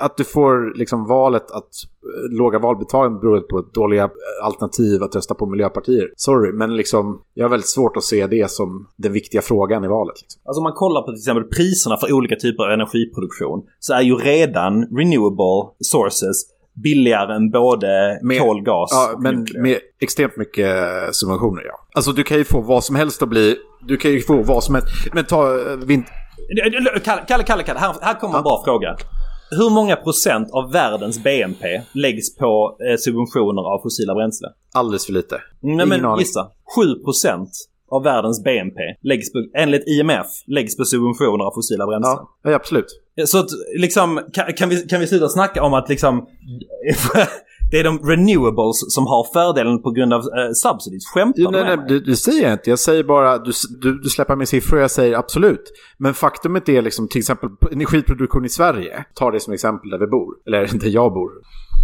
att 0.00 0.16
du 0.16 0.24
får 0.24 0.78
liksom 0.78 1.06
valet 1.06 1.50
att 1.50 1.54
eh, 1.54 2.36
låga 2.38 2.58
valbetalning 2.58 3.20
beror 3.20 3.40
på 3.40 3.60
dåliga 3.74 4.04
eh, 4.04 4.46
alternativ 4.46 5.02
att 5.02 5.16
rösta 5.16 5.34
på 5.34 5.46
miljöpartier. 5.46 6.08
Sorry, 6.16 6.52
men 6.52 6.76
liksom 6.76 7.20
jag 7.34 7.44
har 7.44 7.50
väldigt 7.50 7.68
svårt 7.68 7.96
att 7.96 8.04
se 8.04 8.26
det 8.26 8.50
som 8.50 8.88
den 8.96 9.12
viktiga 9.12 9.42
frågan 9.42 9.84
i 9.84 9.88
valet. 9.88 10.14
Liksom. 10.22 10.40
Alltså 10.44 10.58
om 10.60 10.62
man 10.62 10.72
kollar 10.72 11.00
på 11.02 11.06
till 11.06 11.18
exempel 11.18 11.44
priserna 11.44 11.96
för 11.96 12.12
olika 12.12 12.36
typer 12.36 12.64
av 12.64 12.70
energiproduktion 12.70 13.62
så 13.78 13.94
är 13.94 14.00
ju 14.02 14.14
redan 14.14 14.84
renewable 14.98 15.72
sources 15.80 16.36
billigare 16.82 17.34
än 17.36 17.50
både 17.50 18.18
Med- 18.22 18.40
kol, 18.40 18.62
gas 18.62 18.90
Ja, 18.92 19.12
och 19.14 19.22
men 19.22 19.34
nuclear. 19.34 19.62
med 19.62 19.78
extremt 20.00 20.36
mycket 20.36 20.68
subventioner, 21.12 21.62
ja. 21.64 21.74
Alltså 21.94 22.12
du 22.12 22.22
kan 22.22 22.36
ju 22.38 22.44
få 22.44 22.60
vad 22.60 22.84
som 22.84 22.96
helst 22.96 23.22
att 23.22 23.28
bli... 23.28 23.56
Du 23.86 23.96
kan 23.96 24.10
ju 24.10 24.20
få 24.20 24.42
vad 24.42 24.64
som 24.64 24.74
helst. 24.74 24.88
Men 25.12 25.24
ta 25.24 25.70
eh, 25.70 25.76
vind... 25.76 26.04
Kalle, 27.04 27.44
Kalle, 27.44 27.62
Kalle, 27.62 27.80
här, 27.80 27.94
här 28.00 28.20
kommer 28.20 28.38
en 28.38 28.42
bra 28.44 28.62
fråga. 28.64 28.96
Hur 29.50 29.70
många 29.70 29.96
procent 29.96 30.48
av 30.52 30.72
världens 30.72 31.22
BNP 31.22 31.82
läggs 31.92 32.36
på 32.36 32.76
eh, 32.90 32.96
subventioner 32.98 33.62
av 33.62 33.82
fossila 33.82 34.14
bränslen? 34.14 34.50
Alldeles 34.74 35.06
för 35.06 35.12
lite. 35.12 35.40
Nej 35.60 35.86
men 35.86 36.18
gissa. 36.18 36.50
7 36.76 36.94
procent 37.04 37.50
av 37.94 38.02
världens 38.02 38.44
BNP 38.44 38.80
läggs 39.02 39.32
på, 39.32 39.38
enligt 39.56 39.88
IMF 39.88 40.26
läggs 40.46 40.76
på 40.76 40.84
subventioner 40.84 41.44
av 41.44 41.54
fossila 41.54 41.86
bränslen. 41.86 42.26
Ja, 42.42 42.54
absolut. 42.54 43.00
Så 43.26 43.38
att 43.38 43.48
liksom, 43.76 44.20
kan, 44.32 44.52
kan, 44.52 44.68
vi, 44.68 44.76
kan 44.76 45.00
vi 45.00 45.06
sluta 45.06 45.28
snacka 45.28 45.62
om 45.62 45.74
att 45.74 45.88
liksom 45.88 46.26
det 47.70 47.78
är 47.80 47.84
de 47.84 47.98
renewables 47.98 48.94
som 48.94 49.06
har 49.06 49.26
fördelen 49.32 49.82
på 49.82 49.90
grund 49.90 50.12
av 50.14 50.20
eh, 50.20 50.52
subsidies? 50.54 51.06
Skämtar 51.06 51.42
du 51.42 51.50
nej, 51.50 51.52
med 51.52 51.66
nej, 51.66 51.76
mig? 51.76 51.86
det, 51.88 52.00
det 52.10 52.16
säger 52.16 52.42
jag 52.42 52.52
inte. 52.52 52.70
Jag 52.70 52.78
säger 52.78 53.04
bara, 53.04 53.38
du, 53.38 53.52
du, 53.80 53.98
du 53.98 54.08
släpper 54.08 54.36
med 54.36 54.48
siffror, 54.48 54.80
jag 54.80 54.90
säger 54.90 55.16
absolut. 55.16 55.72
Men 55.98 56.14
faktumet 56.14 56.68
är 56.68 56.82
liksom 56.82 57.08
till 57.08 57.18
exempel 57.18 57.48
energiproduktion 57.72 58.44
i 58.44 58.48
Sverige. 58.48 59.04
Ta 59.14 59.30
det 59.30 59.40
som 59.40 59.52
exempel 59.52 59.90
där 59.90 59.98
vi 59.98 60.06
bor. 60.06 60.34
Eller 60.46 60.78
där 60.80 60.88
jag 60.88 61.12
bor. 61.12 61.30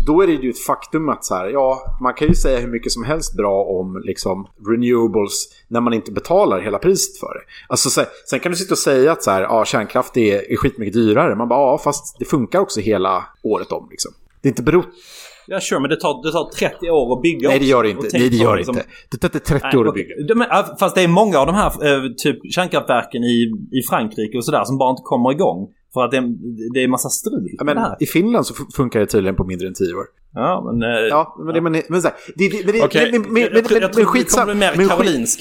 Då 0.06 0.22
är 0.22 0.26
det 0.26 0.32
ju 0.32 0.50
ett 0.50 0.58
faktum 0.58 1.08
att 1.08 1.24
så 1.24 1.34
här, 1.34 1.48
ja, 1.48 1.96
man 2.00 2.14
kan 2.14 2.28
ju 2.28 2.34
säga 2.34 2.58
hur 2.58 2.68
mycket 2.68 2.92
som 2.92 3.04
helst 3.04 3.36
bra 3.36 3.64
om 3.64 4.02
liksom 4.04 4.46
renewables 4.68 5.48
när 5.68 5.80
man 5.80 5.92
inte 5.94 6.12
betalar 6.12 6.60
hela 6.60 6.78
priset 6.78 7.20
för 7.20 7.34
det. 7.34 7.40
Alltså, 7.68 7.90
så, 7.90 8.04
sen 8.30 8.40
kan 8.40 8.52
du 8.52 8.58
sitta 8.58 8.74
och 8.74 8.78
säga 8.78 9.12
att 9.12 9.22
så 9.22 9.30
här, 9.30 9.42
ja, 9.42 9.64
kärnkraft 9.64 10.16
är, 10.16 10.52
är 10.52 10.56
skitmycket 10.56 10.94
dyrare. 10.94 11.34
Man 11.34 11.48
bara, 11.48 11.60
ja, 11.60 11.78
fast 11.78 12.16
det 12.18 12.24
funkar 12.24 12.60
också 12.60 12.80
hela 12.80 13.24
året 13.42 13.72
om. 13.72 13.88
Liksom. 13.90 14.12
Det 14.42 14.48
är 14.48 14.50
inte 14.50 14.62
berott 14.62 14.88
Ja, 15.46 15.60
sure, 15.60 15.80
men 15.80 15.90
det 15.90 15.96
tar, 15.96 16.22
det 16.22 16.32
tar 16.32 16.44
30 16.44 16.90
år 16.90 17.16
att 17.16 17.22
bygga 17.22 17.48
Nej, 17.48 17.58
det 17.58 17.64
gör 17.64 17.82
det 17.82 17.90
inte. 17.90 18.08
Nej, 18.12 18.30
det 18.30 18.36
gör 18.36 18.52
det 18.52 18.56
liksom- 18.56 18.76
inte. 18.76 18.88
Det 19.10 19.16
tar 19.16 19.28
inte 19.28 19.40
30 19.40 19.76
år 19.76 19.88
att 19.88 19.94
bygga. 19.94 20.14
De, 20.28 20.46
fast 20.80 20.94
det 20.94 21.02
är 21.02 21.08
många 21.08 21.38
av 21.38 21.46
de 21.46 21.54
här 21.54 21.66
eh, 21.66 22.10
typ 22.16 22.52
kärnkraftverken 22.52 23.24
i, 23.24 23.52
i 23.72 23.82
Frankrike 23.90 24.38
och 24.38 24.44
sådär 24.44 24.64
som 24.64 24.78
bara 24.78 24.90
inte 24.90 25.02
kommer 25.04 25.32
igång. 25.32 25.68
För 25.94 26.04
att 26.04 26.10
det, 26.10 26.16
är- 26.16 26.72
det 26.74 26.82
är 26.84 26.88
massa 26.88 27.08
strul 27.08 27.48
Ja, 27.58 27.64
men 27.64 27.78
här. 27.78 27.96
I 28.00 28.06
Finland 28.06 28.46
så 28.46 28.54
fu- 28.54 28.70
funkar 28.76 29.00
det 29.00 29.06
tydligen 29.06 29.36
på 29.36 29.44
mindre 29.44 29.68
än 29.68 29.74
10 29.74 29.94
år. 29.94 30.04
Ja, 30.34 30.62
men... 30.72 30.82
eh, 30.82 30.98
Ja, 30.98 31.36
men 31.38 31.54
det, 31.54 31.60
men, 31.60 31.72
men, 31.72 31.82
men, 31.88 32.02
det, 32.36 32.82
Okej. 32.84 33.12
men, 33.12 33.22
men, 33.22 33.32
men, 33.32 33.42
Jag 33.42 33.52
men, 33.52 33.64
tror- 33.64 33.80
jag 33.80 33.88
men, 33.88 33.92
tror 33.92 34.04
men 34.04 34.12
skitsamma. 34.12 34.54
mer 34.54 34.74
Men, 34.76 34.86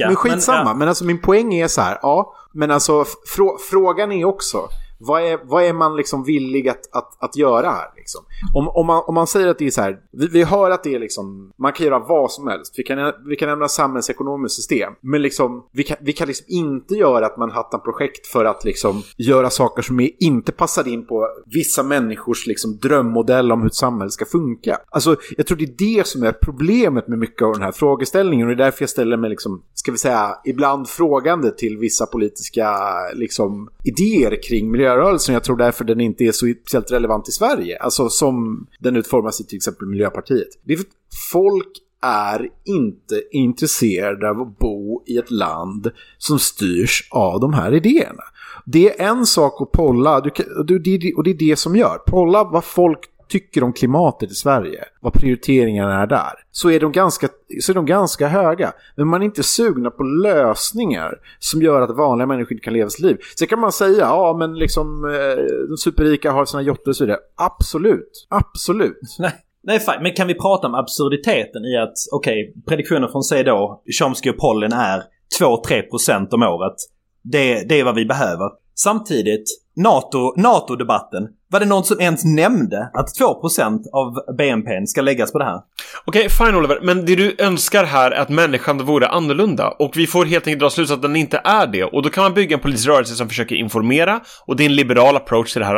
men 0.08 0.16
skitsamma. 0.16 0.64
men, 0.64 0.78
Men, 0.78 0.86
ja. 0.86 0.90
alltså 0.90 1.06
min 1.06 1.22
poäng 1.22 1.54
är 1.54 1.68
så 1.68 1.82
här, 1.82 1.98
ja, 2.02 2.34
men 2.54 2.72
alltså 2.72 3.06
frå, 3.36 3.58
frågan 3.72 4.12
är 4.12 4.26
också, 4.26 4.68
vad 5.00 5.22
är, 5.22 5.40
vad 5.44 5.64
är 5.64 5.74
man 5.74 5.98
liksom 5.98 6.24
villig 6.24 6.70
att, 6.70 6.96
att, 6.96 7.24
att 7.24 7.36
göra 7.36 7.70
här? 7.70 7.88
Liksom? 7.96 8.22
Om, 8.54 8.68
om, 8.68 8.88
man, 8.88 9.04
om 9.08 9.16
man 9.16 9.28
säger 9.28 9.48
att 9.48 9.58
det 9.58 9.68
är 9.68 9.72
så 9.72 9.82
här, 9.82 10.00
vi, 10.12 10.28
vi 10.28 10.44
hör 10.44 10.72
att 10.72 10.84
det 10.84 10.96
är 10.96 11.00
liksom, 11.00 11.52
man 11.58 11.74
kan 11.74 11.86
göra 11.86 12.00
vad 12.00 12.32
som 12.32 12.48
helst. 12.48 12.74
Vi 12.78 12.84
kan, 12.84 13.14
vi 13.30 13.36
kan 13.36 13.50
ändra 13.50 13.68
samhällsekonomiskt 13.68 14.56
system. 14.56 14.94
Men 15.02 15.22
liksom, 15.22 15.68
vi 15.72 15.84
kan, 15.84 15.98
vi 16.02 16.14
kan 16.14 16.28
liksom 16.28 16.46
inte 16.50 16.96
göra 16.96 17.26
att 17.26 17.38
man 17.38 17.52
hattar 17.52 17.78
projekt 17.78 18.28
för 18.28 18.46
att 18.46 18.66
liksom 18.66 19.02
göra 19.18 19.50
saker 19.50 19.82
som 19.82 20.00
är, 20.00 20.10
inte 20.20 20.52
passar 20.52 20.88
in 20.88 21.08
på 21.08 21.28
vissa 21.46 21.84
människors 21.84 22.48
liksom 22.48 22.78
drömmodell 22.78 23.52
om 23.52 23.62
hur 23.62 23.68
ett 23.68 23.76
samhälle 23.76 24.12
ska 24.12 24.26
funka. 24.26 24.78
Alltså, 24.90 25.16
jag 25.38 25.48
tror 25.48 25.58
det 25.58 25.64
är 25.64 25.98
det 25.98 26.08
som 26.08 26.24
är 26.24 26.32
problemet 26.32 27.08
med 27.08 27.20
mycket 27.20 27.42
av 27.42 27.54
den 27.54 27.62
här 27.62 27.72
frågeställningen. 27.72 28.48
Och 28.48 28.56
det 28.56 28.64
är 28.64 28.66
därför 28.66 28.82
jag 28.82 28.90
ställer 28.90 29.18
mig, 29.18 29.30
liksom, 29.30 29.64
ska 29.74 29.92
vi 29.92 29.98
säga, 29.98 30.38
ibland 30.46 30.90
frågande 30.90 31.52
till 31.52 31.78
vissa 31.78 32.06
politiska 32.06 32.78
liksom, 33.14 33.70
idéer 33.84 34.44
kring 34.44 34.72
miljö 34.72 34.89
miljörörelsen. 34.96 35.34
Jag 35.34 35.44
tror 35.44 35.58
därför 35.58 35.86
den 35.86 36.00
inte 36.02 36.24
är 36.24 36.32
så 36.32 36.54
speciellt 36.64 36.92
relevant 36.92 37.30
i 37.30 37.32
Sverige. 37.32 37.78
Alltså 37.80 38.10
som 38.10 38.68
den 38.80 38.96
utformas 38.96 39.42
i 39.42 39.44
till 39.44 39.56
exempel 39.56 39.88
Miljöpartiet. 39.88 40.48
Det 40.64 40.74
är 40.74 40.78
för 40.78 40.84
att 40.84 40.90
folk 41.32 41.68
är 42.02 42.50
inte 42.66 43.22
intresserade 43.32 44.30
av 44.30 44.42
att 44.42 44.60
bo 44.60 45.04
i 45.06 45.18
ett 45.18 45.32
land 45.32 45.92
som 46.18 46.40
styrs 46.40 47.08
av 47.12 47.40
de 47.40 47.54
här 47.54 47.74
idéerna. 47.74 48.24
Det 48.66 49.00
är 49.02 49.08
en 49.10 49.26
sak 49.26 49.62
att 49.62 49.72
polla, 49.72 50.22
du 50.22 50.80
det- 50.80 51.14
och 51.16 51.24
det 51.24 51.32
är 51.32 51.50
det 51.50 51.56
som 51.60 51.76
gör. 51.76 51.98
Polla 52.08 52.44
vad 52.44 52.64
folk 52.64 53.00
tycker 53.30 53.64
om 53.64 53.74
klimatet 53.74 54.32
i 54.32 54.34
Sverige, 54.34 54.84
vad 55.02 55.14
prioriteringarna 55.14 56.02
är 56.02 56.08
där, 56.08 56.34
så 56.52 56.70
är 56.70 56.80
de 56.80 56.92
ganska, 56.92 57.28
så 57.62 57.72
är 57.72 57.74
de 57.74 57.86
ganska 57.86 58.28
höga. 58.28 58.74
Men 58.96 59.08
man 59.08 59.22
är 59.22 59.26
inte 59.26 59.44
sugna 59.44 59.90
på 59.90 60.04
lösningar 60.04 61.14
som 61.40 61.62
gör 61.62 61.82
att 61.82 61.98
vanliga 61.98 62.28
människor 62.28 62.52
inte 62.52 62.64
kan 62.64 62.74
leva 62.74 62.90
sitt 62.90 63.06
liv. 63.06 63.18
Sen 63.40 63.48
kan 63.48 63.60
man 63.60 63.72
säga, 63.72 64.00
ja 64.00 64.36
men 64.40 64.58
liksom 64.58 65.06
eh, 65.06 65.68
de 65.70 65.78
superrika 65.78 66.32
har 66.32 66.46
sina 66.46 66.62
jotter 66.62 66.90
och 66.90 66.96
så 66.96 67.06
vidare. 67.06 67.20
Absolut, 67.36 68.28
absolut. 68.30 69.00
Nej. 69.20 69.34
Nej, 69.64 69.80
fine. 69.80 70.04
Men 70.04 70.14
kan 70.14 70.28
vi 70.28 70.34
prata 70.34 70.68
om 70.68 70.76
absurditeten 70.76 71.66
i 71.66 71.78
att, 71.78 71.94
okej, 72.12 72.54
prediktionen 72.68 73.10
från 73.12 73.24
säg 73.24 73.44
då, 73.44 73.82
Chomsky 74.00 74.30
och 74.30 74.38
Pollen 74.38 74.74
är 74.74 75.04
2-3% 75.40 76.34
om 76.34 76.44
året. 76.44 76.76
Det, 77.24 77.70
det 77.70 77.80
är 77.80 77.84
vad 77.84 77.96
vi 77.96 78.06
behöver. 78.06 78.50
Samtidigt, 78.76 79.44
NATO, 79.76 80.34
NATO-debatten. 80.38 81.28
Var 81.52 81.60
det 81.60 81.66
någon 81.66 81.84
som 81.84 82.00
ens 82.00 82.26
nämnde 82.26 82.90
att 82.94 83.08
2% 83.20 83.80
av 83.94 84.36
BNP 84.38 84.88
ska 84.88 85.02
läggas 85.02 85.32
på 85.32 85.40
det 85.40 85.46
här? 85.46 85.60
Okej, 86.06 86.30
fine 86.30 86.56
Oliver, 86.56 86.80
men 86.82 87.06
det 87.06 87.16
du 87.16 87.36
önskar 87.40 87.84
här 87.84 88.12
är 88.12 88.22
att 88.22 88.30
människan 88.30 88.86
vore 88.86 89.08
annorlunda 89.08 89.68
och 89.68 89.92
vi 89.96 90.08
får 90.08 90.26
helt 90.26 90.48
enkelt 90.48 90.62
dra 90.62 90.70
slutsatsen 90.70 90.96
att 90.96 91.02
den 91.02 91.16
inte 91.16 91.42
är 91.44 91.68
det 91.68 91.84
och 91.84 92.04
då 92.04 92.10
kan 92.10 92.24
man 92.24 92.34
bygga 92.34 92.56
en 92.56 92.62
politisk 92.62 92.88
rörelse 92.88 93.16
som 93.16 93.30
försöker 93.30 93.56
informera 93.56 94.22
och 94.46 94.56
det 94.56 94.64
är 94.64 94.66
en 94.66 94.76
liberal 94.76 95.16
approach 95.16 95.54
till 95.54 95.60
det 95.60 95.66
här. 95.66 95.76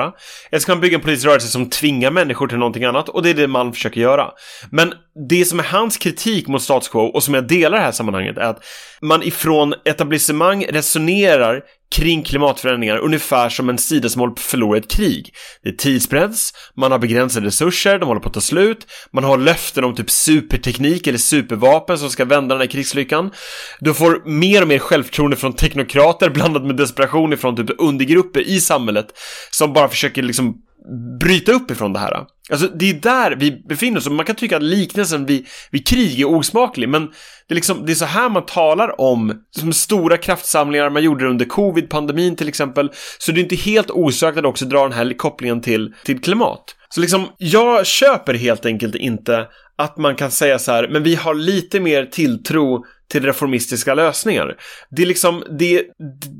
Eller 0.51 0.59
så 0.59 0.65
kan 0.65 0.75
man 0.75 0.81
bygga 0.81 0.95
en 0.95 1.01
politisk 1.01 1.27
rörelse 1.27 1.47
som 1.47 1.69
tvingar 1.69 2.11
människor 2.11 2.47
till 2.47 2.57
någonting 2.57 2.83
annat 2.83 3.09
och 3.09 3.23
det 3.23 3.29
är 3.29 3.33
det 3.33 3.47
man 3.47 3.73
försöker 3.73 4.01
göra. 4.01 4.31
Men 4.71 4.93
det 5.29 5.45
som 5.45 5.59
är 5.59 5.63
hans 5.63 5.97
kritik 5.97 6.47
mot 6.47 6.61
status 6.61 6.89
quo 6.89 7.01
och 7.01 7.23
som 7.23 7.33
jag 7.33 7.47
delar 7.47 7.77
i 7.77 7.79
det 7.79 7.85
här 7.85 7.91
sammanhanget 7.91 8.37
är 8.37 8.41
att 8.41 8.63
man 9.01 9.23
ifrån 9.23 9.73
etablissemang 9.85 10.65
resonerar 10.69 11.61
kring 11.91 12.23
klimatförändringar 12.23 12.97
ungefär 12.97 13.49
som 13.49 13.69
en 13.69 13.77
sida 13.77 14.09
som 14.09 14.19
håller 14.19 14.33
på 14.33 14.39
att 14.39 14.45
förlora 14.45 14.77
ett 14.77 14.91
krig. 14.91 15.33
Det 15.63 15.77
tidspress, 15.77 16.53
man 16.75 16.91
har 16.91 16.99
begränsade 16.99 17.47
resurser, 17.47 17.99
de 17.99 18.05
håller 18.05 18.21
på 18.21 18.27
att 18.27 18.33
ta 18.33 18.41
slut, 18.41 18.87
man 19.13 19.23
har 19.23 19.37
löften 19.37 19.83
om 19.83 19.95
typ 19.95 20.09
superteknik 20.09 21.07
eller 21.07 21.17
supervapen 21.17 21.97
som 21.97 22.09
ska 22.09 22.25
vända 22.25 22.55
den 22.55 22.61
här 22.61 22.71
krigslyckan. 22.71 23.31
Du 23.79 23.93
får 23.93 24.29
mer 24.29 24.61
och 24.61 24.67
mer 24.67 24.79
självförtroende 24.79 25.37
från 25.37 25.53
teknokrater 25.53 26.29
blandat 26.33 26.63
med 26.63 26.75
desperation 26.75 27.33
ifrån 27.33 27.55
typ 27.55 27.69
undergrupper 27.77 28.41
i 28.41 28.61
samhället 28.61 29.07
som 29.51 29.73
bara 29.73 29.89
försöker 29.89 30.23
liksom 30.23 30.55
bryta 31.19 31.51
upp 31.51 31.71
ifrån 31.71 31.93
det 31.93 31.99
här. 31.99 32.25
Alltså 32.51 32.67
det 32.67 32.89
är 32.89 32.93
där 32.93 33.35
vi 33.35 33.51
befinner 33.51 33.97
oss 33.97 34.07
och 34.07 34.11
man 34.11 34.25
kan 34.25 34.35
tycka 34.35 34.57
att 34.57 34.63
liknelsen 34.63 35.25
vid, 35.25 35.47
vid 35.71 35.87
krig 35.87 36.19
är 36.19 36.25
osmaklig 36.25 36.89
men 36.89 37.05
det 37.47 37.53
är, 37.53 37.55
liksom, 37.55 37.85
det 37.85 37.91
är 37.91 37.95
så 37.95 38.05
här 38.05 38.29
man 38.29 38.45
talar 38.45 39.01
om 39.01 39.43
som 39.51 39.73
stora 39.73 40.17
kraftsamlingar 40.17 40.89
man 40.89 41.03
gjorde 41.03 41.27
under 41.27 41.45
covid-pandemin 41.45 42.35
till 42.35 42.47
exempel 42.47 42.91
så 43.19 43.31
det 43.31 43.39
är 43.39 43.43
inte 43.43 43.55
helt 43.55 43.91
osökt 43.91 44.37
att 44.37 44.45
också 44.45 44.65
dra 44.65 44.83
den 44.83 44.93
här 44.93 45.17
kopplingen 45.17 45.61
till, 45.61 45.93
till 46.05 46.21
klimat. 46.21 46.75
Så 46.89 47.01
liksom, 47.01 47.27
jag 47.37 47.85
köper 47.85 48.33
helt 48.33 48.65
enkelt 48.65 48.95
inte 48.95 49.47
att 49.77 49.97
man 49.97 50.15
kan 50.15 50.31
säga 50.31 50.59
så 50.59 50.71
här, 50.71 50.87
men 50.87 51.03
vi 51.03 51.15
har 51.15 51.33
lite 51.33 51.79
mer 51.79 52.05
tilltro 52.05 52.85
till 53.11 53.25
reformistiska 53.25 53.93
lösningar. 53.93 54.55
Det 54.89 55.01
är 55.01 55.05
liksom, 55.05 55.43
det, 55.59 55.83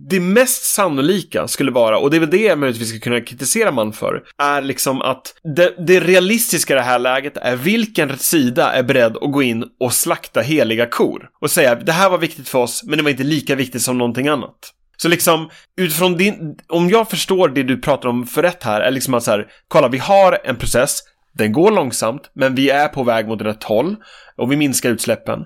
det 0.10 0.20
mest 0.20 0.64
sannolika 0.64 1.48
skulle 1.48 1.72
vara, 1.72 1.98
och 1.98 2.12
det 2.12 2.18
är 2.18 2.20
väl 2.20 2.30
det 2.30 2.38
jag 2.38 2.60
möjligtvis 2.60 2.90
ska 2.90 3.00
kunna 3.00 3.22
kritisera 3.22 3.72
man 3.72 3.94
för, 3.94 4.24
är 4.38 4.62
liksom 4.62 5.02
att 5.02 5.34
det, 5.56 5.74
det 5.88 6.00
realistiska 6.00 6.74
i 6.74 6.78
det 6.78 6.84
här 6.84 7.00
läget 7.00 7.38
är 7.38 7.56
vilken 7.56 8.18
sida 8.18 8.72
är 8.72 8.84
beredd 8.84 9.18
att 9.18 9.32
gå 9.32 9.44
in 9.44 9.66
och 9.80 9.94
slakta 9.94 10.42
heliga 10.42 10.86
kor 10.86 11.30
och 11.42 11.52
säga 11.52 11.76
det 11.76 11.92
här 11.92 12.10
var 12.10 12.18
viktigt 12.18 12.50
för 12.50 12.60
oss, 12.60 12.84
men 12.84 12.98
det 12.98 13.04
var 13.04 13.12
inte 13.12 13.24
lika 13.24 13.56
viktigt 13.56 13.82
som 13.82 13.98
någonting 13.98 14.28
annat. 14.28 14.74
Så 14.98 15.08
liksom, 15.08 15.50
utifrån 15.78 16.18
din, 16.18 16.56
om 16.68 16.90
jag 16.90 17.10
förstår 17.10 17.50
det 17.50 17.64
du 17.64 17.82
pratar 17.82 18.10
om 18.10 18.28
för 18.28 18.42
rätt 18.42 18.64
här, 18.64 18.82
är 18.82 18.92
liksom 18.92 19.14
att 19.14 19.24
så 19.24 19.32
här, 19.32 19.48
kolla 19.68 19.88
vi 19.88 19.98
har 19.98 20.40
en 20.44 20.56
process, 20.56 21.00
den 21.34 21.52
går 21.52 21.72
långsamt, 21.72 22.32
men 22.34 22.56
vi 22.56 22.70
är 22.70 22.88
på 22.88 23.04
väg 23.04 23.28
mot 23.28 23.42
rätt 23.42 23.64
håll 23.64 23.96
och 24.38 24.52
vi 24.52 24.56
minskar 24.56 24.90
utsläppen. 24.90 25.40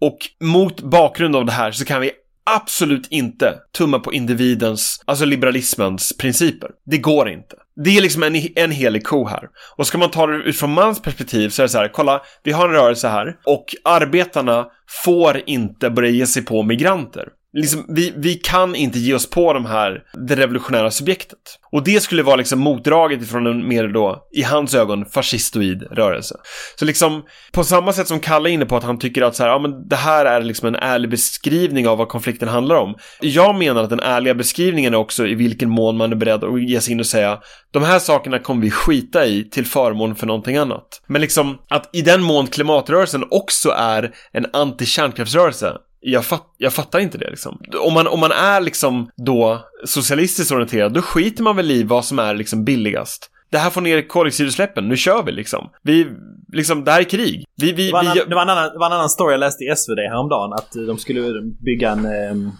Och 0.00 0.18
mot 0.40 0.80
bakgrund 0.80 1.36
av 1.36 1.46
det 1.46 1.52
här 1.52 1.72
så 1.72 1.84
kan 1.84 2.00
vi 2.00 2.10
absolut 2.56 3.06
inte 3.10 3.54
tumma 3.72 3.98
på 3.98 4.12
individens, 4.12 5.02
alltså 5.04 5.24
liberalismens 5.24 6.16
principer. 6.16 6.70
Det 6.86 6.98
går 6.98 7.28
inte. 7.28 7.56
Det 7.84 7.96
är 7.96 8.02
liksom 8.02 8.22
en, 8.22 8.34
en 8.56 8.70
helig 8.70 9.04
ko 9.04 9.26
här. 9.26 9.48
Och 9.76 9.86
ska 9.86 9.98
man 9.98 10.10
ta 10.10 10.26
det 10.26 10.36
utifrån 10.36 10.72
mans 10.72 11.02
perspektiv 11.02 11.48
så 11.48 11.62
är 11.62 11.64
det 11.64 11.68
så 11.68 11.78
här, 11.78 11.88
kolla, 11.88 12.22
vi 12.42 12.52
har 12.52 12.68
en 12.68 12.74
rörelse 12.74 13.08
här 13.08 13.36
och 13.46 13.64
arbetarna 13.84 14.66
får 15.04 15.42
inte 15.46 15.90
börja 15.90 16.10
ge 16.10 16.26
sig 16.26 16.44
på 16.44 16.62
migranter. 16.62 17.28
Liksom, 17.60 17.86
vi, 17.88 18.12
vi 18.16 18.34
kan 18.34 18.74
inte 18.74 18.98
ge 18.98 19.14
oss 19.14 19.30
på 19.30 19.52
de 19.52 19.66
här, 19.66 20.02
det 20.26 20.36
revolutionära 20.36 20.90
subjektet. 20.90 21.38
Och 21.72 21.84
det 21.84 22.00
skulle 22.00 22.22
vara 22.22 22.36
liksom 22.36 22.58
motdraget 22.58 23.22
ifrån 23.22 23.46
en 23.46 23.68
mer 23.68 23.88
då, 23.88 24.28
i 24.32 24.42
hans 24.42 24.74
ögon, 24.74 25.04
fascistoid 25.04 25.82
rörelse. 25.82 26.36
Så 26.78 26.84
liksom, 26.84 27.22
på 27.52 27.64
samma 27.64 27.92
sätt 27.92 28.08
som 28.08 28.20
Kalle 28.20 28.50
är 28.50 28.52
inne 28.52 28.66
på 28.66 28.76
att 28.76 28.84
han 28.84 28.98
tycker 28.98 29.22
att 29.22 29.36
så 29.36 29.42
här, 29.42 29.50
ja 29.50 29.58
men 29.58 29.88
det 29.88 29.96
här 29.96 30.26
är 30.26 30.40
liksom 30.40 30.68
en 30.68 30.74
ärlig 30.74 31.10
beskrivning 31.10 31.88
av 31.88 31.98
vad 31.98 32.08
konflikten 32.08 32.48
handlar 32.48 32.76
om. 32.76 32.94
Jag 33.20 33.54
menar 33.54 33.82
att 33.82 33.90
den 33.90 34.00
ärliga 34.00 34.34
beskrivningen 34.34 34.94
är 34.94 34.98
också 34.98 35.26
i 35.26 35.34
vilken 35.34 35.70
mån 35.70 35.96
man 35.96 36.12
är 36.12 36.16
beredd 36.16 36.44
att 36.44 36.62
ge 36.62 36.80
sig 36.80 36.92
in 36.92 37.00
och 37.00 37.06
säga 37.06 37.38
de 37.72 37.82
här 37.82 37.98
sakerna 37.98 38.38
kommer 38.38 38.62
vi 38.62 38.70
skita 38.70 39.26
i 39.26 39.50
till 39.50 39.66
förmån 39.66 40.14
för 40.14 40.26
någonting 40.26 40.56
annat. 40.56 41.02
Men 41.06 41.20
liksom, 41.20 41.58
att 41.68 41.90
i 41.92 42.02
den 42.02 42.22
mån 42.22 42.46
klimatrörelsen 42.46 43.24
också 43.30 43.70
är 43.70 44.14
en 44.32 44.46
anti-kärnkraftsrörelse 44.46 45.72
jag, 46.00 46.24
fatt, 46.24 46.54
jag 46.56 46.72
fattar 46.72 46.98
inte 46.98 47.18
det 47.18 47.30
liksom. 47.30 47.60
Om 47.80 47.94
man, 47.94 48.06
om 48.06 48.20
man 48.20 48.32
är 48.32 48.60
liksom 48.60 49.10
då 49.16 49.66
socialistiskt 49.84 50.52
orienterad, 50.52 50.92
då 50.92 51.02
skiter 51.02 51.42
man 51.42 51.56
väl 51.56 51.70
i 51.70 51.82
vad 51.82 52.04
som 52.04 52.18
är 52.18 52.34
liksom 52.34 52.64
billigast. 52.64 53.30
Det 53.50 53.58
här 53.58 53.70
får 53.70 53.80
ner 53.80 54.08
koldioxidutsläppen, 54.08 54.88
nu 54.88 54.96
kör 54.96 55.22
vi 55.22 55.32
liksom. 55.32 55.70
Vi, 55.82 56.06
liksom, 56.52 56.84
det 56.84 56.92
här 56.92 57.00
är 57.00 57.04
krig. 57.04 57.44
Vi, 57.56 57.72
vi, 57.72 57.86
Det 57.86 57.92
var, 57.92 58.04
en, 58.04 58.12
vi, 58.14 58.20
det, 58.28 58.34
var 58.34 58.42
en 58.42 58.50
annan, 58.50 58.72
det 58.72 58.78
var 58.78 58.86
en 58.86 58.92
annan 58.92 59.10
story 59.10 59.32
jag 59.32 59.40
läste 59.40 59.64
i 59.64 59.76
SvD 59.76 59.98
häromdagen. 59.98 60.52
Att 60.52 60.72
de 60.72 60.98
skulle 60.98 61.42
bygga 61.64 61.90
en... 61.90 62.52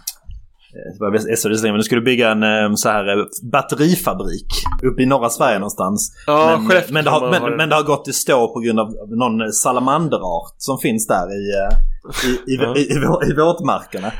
eh, 0.73 0.93
det 0.93 0.99
var 0.99 1.35
SvD, 1.35 1.63
men 1.63 1.77
de 1.77 1.83
skulle 1.83 2.01
bygga 2.01 2.29
en 2.31 2.43
ehm, 2.43 2.75
så 2.77 2.89
här 2.89 3.17
eh, 3.17 3.25
batterifabrik 3.51 4.45
uppe 4.83 5.01
i 5.03 5.05
norra 5.05 5.29
Sverige 5.29 5.59
någonstans. 5.59 6.13
Ja, 6.27 6.61
men, 6.67 6.81
men, 6.89 7.03
det 7.03 7.09
har, 7.09 7.31
men, 7.31 7.57
men 7.57 7.69
det 7.69 7.75
har 7.75 7.83
gått 7.83 8.07
i 8.07 8.13
stå 8.13 8.53
på 8.53 8.59
grund 8.59 8.79
av 8.79 8.93
någon 9.07 9.53
salamanderart 9.53 10.53
som 10.57 10.77
finns 10.77 11.07
där 11.07 11.27
i, 11.39 11.43
eh, 11.59 11.77
i, 12.29 12.53
i, 12.53 12.57
Ja. 12.61 12.75
i, 12.77 12.79
i, 12.79 13.29
i 13.31 13.33
våtmarkerna. 13.33 14.11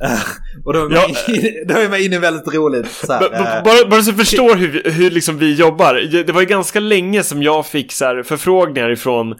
och 0.64 0.72
då 0.72 0.78
är, 0.78 0.82
man, 0.82 0.92
Ja. 0.92 1.06
inne- 1.34 1.64
då 1.68 1.74
är 1.74 1.88
man 1.88 2.00
inne 2.00 2.18
väldigt 2.18 2.54
roligt. 2.54 2.90
Så 2.90 3.12
eh, 3.12 3.20
Bara, 3.64 3.88
bara 3.90 4.02
så 4.02 4.10
du 4.10 4.16
förstår 4.16 4.54
hur, 4.56 4.90
hur 4.90 5.10
liksom 5.10 5.38
vi 5.38 5.54
jobbar. 5.54 5.94
Det 6.24 6.32
var 6.32 6.40
ju 6.40 6.46
ganska 6.46 6.80
länge 6.80 7.22
som 7.22 7.42
jag 7.42 7.66
fick 7.66 7.92
så 7.92 8.04
här 8.04 8.22
förfrågningar 8.22 8.90
ifrån 8.90 9.34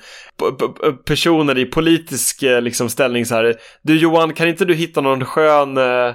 personer 1.06 1.58
i 1.58 1.64
politisk 1.64 2.42
eh, 2.42 2.62
liksom, 2.62 2.88
ställning 2.88 3.26
så 3.26 3.34
här. 3.34 3.54
Du 3.82 3.96
Johan, 3.96 4.32
kan 4.34 4.48
inte 4.48 4.64
du 4.64 4.74
hitta 4.74 5.00
någon 5.00 5.24
skön 5.24 5.76
eh, 5.76 6.14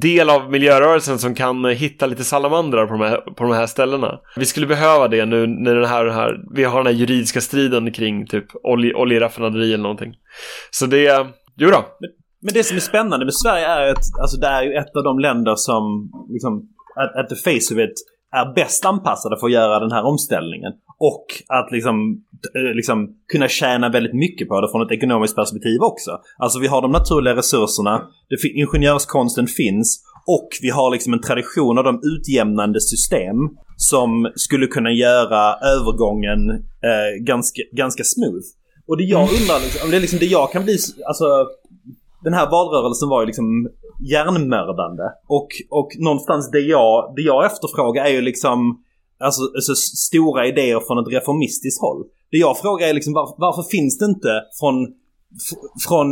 del 0.00 0.30
av 0.30 0.50
miljörörelsen 0.50 1.18
som 1.18 1.34
kan 1.34 1.64
hitta 1.64 2.06
lite 2.06 2.24
salamandrar 2.24 2.86
på 2.86 2.92
de, 2.92 3.00
här, 3.00 3.16
på 3.20 3.44
de 3.44 3.52
här 3.52 3.66
ställena? 3.66 4.18
Vi 4.36 4.46
skulle 4.46 4.66
behöva 4.66 5.08
det 5.08 5.26
nu 5.26 5.46
när 5.46 5.74
den 5.74 5.84
här, 5.84 6.04
den 6.04 6.14
här, 6.14 6.36
vi 6.54 6.64
har 6.64 6.76
den 6.84 6.86
här 6.94 7.00
juridiska 7.00 7.40
striden 7.40 7.92
kring 7.92 8.26
typ 8.26 8.44
olje, 8.62 8.94
oljeraffinaderi 8.94 9.72
eller 9.74 9.82
någonting. 9.82 10.14
Så 10.70 10.86
det, 10.86 11.26
jo 11.56 11.70
då. 11.70 11.84
Men 12.42 12.54
det 12.54 12.64
som 12.64 12.76
är 12.76 12.80
spännande 12.80 13.24
med 13.24 13.34
Sverige 13.34 13.66
är 13.66 13.90
att 13.92 14.04
alltså, 14.20 14.36
det 14.36 14.46
är 14.46 14.62
ju 14.62 14.72
ett 14.74 14.96
av 14.96 15.04
de 15.04 15.18
länder 15.18 15.56
som 15.56 16.10
liksom, 16.28 16.68
at, 16.96 17.24
at 17.24 17.28
the 17.28 17.36
face 17.36 17.74
of 17.74 17.78
it 17.80 17.94
är 18.32 18.54
bäst 18.54 18.84
anpassade 18.84 19.36
för 19.40 19.46
att 19.46 19.52
göra 19.52 19.80
den 19.80 19.92
här 19.92 20.04
omställningen. 20.04 20.72
Och 20.98 21.26
att 21.48 21.72
liksom, 21.72 22.24
eh, 22.56 22.74
liksom 22.74 23.08
kunna 23.32 23.48
tjäna 23.48 23.88
väldigt 23.88 24.14
mycket 24.14 24.48
på 24.48 24.60
det 24.60 24.68
från 24.70 24.82
ett 24.82 24.92
ekonomiskt 24.92 25.36
perspektiv 25.36 25.80
också. 25.80 26.10
Alltså 26.38 26.58
vi 26.58 26.66
har 26.66 26.82
de 26.82 26.90
naturliga 26.90 27.36
resurserna, 27.36 28.02
det, 28.28 28.48
ingenjörskonsten 28.48 29.46
finns 29.46 30.02
och 30.26 30.48
vi 30.62 30.70
har 30.70 30.90
liksom 30.90 31.12
en 31.12 31.20
tradition 31.20 31.78
av 31.78 31.84
de 31.84 32.00
utjämnande 32.12 32.80
system 32.80 33.36
som 33.76 34.32
skulle 34.34 34.66
kunna 34.66 34.92
göra 34.92 35.54
övergången 35.74 36.50
eh, 36.88 37.24
ganska, 37.24 37.62
ganska 37.72 38.04
smooth. 38.04 38.46
Och 38.88 38.96
det 38.96 39.04
jag 39.04 39.20
undrar, 39.20 39.60
liksom, 39.64 39.80
om 39.84 39.90
det 39.90 39.96
är 39.96 40.00
liksom 40.00 40.18
det 40.18 40.26
jag 40.26 40.52
kan 40.52 40.64
bli, 40.64 40.76
alltså 41.06 41.24
den 42.24 42.34
här 42.34 42.50
valrörelsen 42.50 43.08
var 43.08 43.20
ju 43.20 43.26
liksom 43.26 43.68
hjärnmördande. 44.10 45.02
Och, 45.28 45.48
och 45.70 45.88
någonstans 45.98 46.50
det 46.50 46.60
jag, 46.60 47.12
det 47.16 47.22
jag 47.22 47.46
efterfrågar 47.46 48.04
är 48.04 48.10
ju 48.10 48.20
liksom 48.20 48.82
alltså, 49.20 49.42
alltså 49.42 49.74
stora 49.74 50.46
idéer 50.46 50.80
från 50.86 50.98
ett 50.98 51.12
reformistiskt 51.14 51.80
håll. 51.80 52.04
Det 52.30 52.36
jag 52.36 52.58
frågar 52.58 52.88
är 52.88 52.94
liksom 52.94 53.12
varför, 53.12 53.34
varför 53.38 53.62
finns 53.70 53.98
det 53.98 54.04
inte 54.04 54.42
från, 54.60 54.86
från 55.88 56.08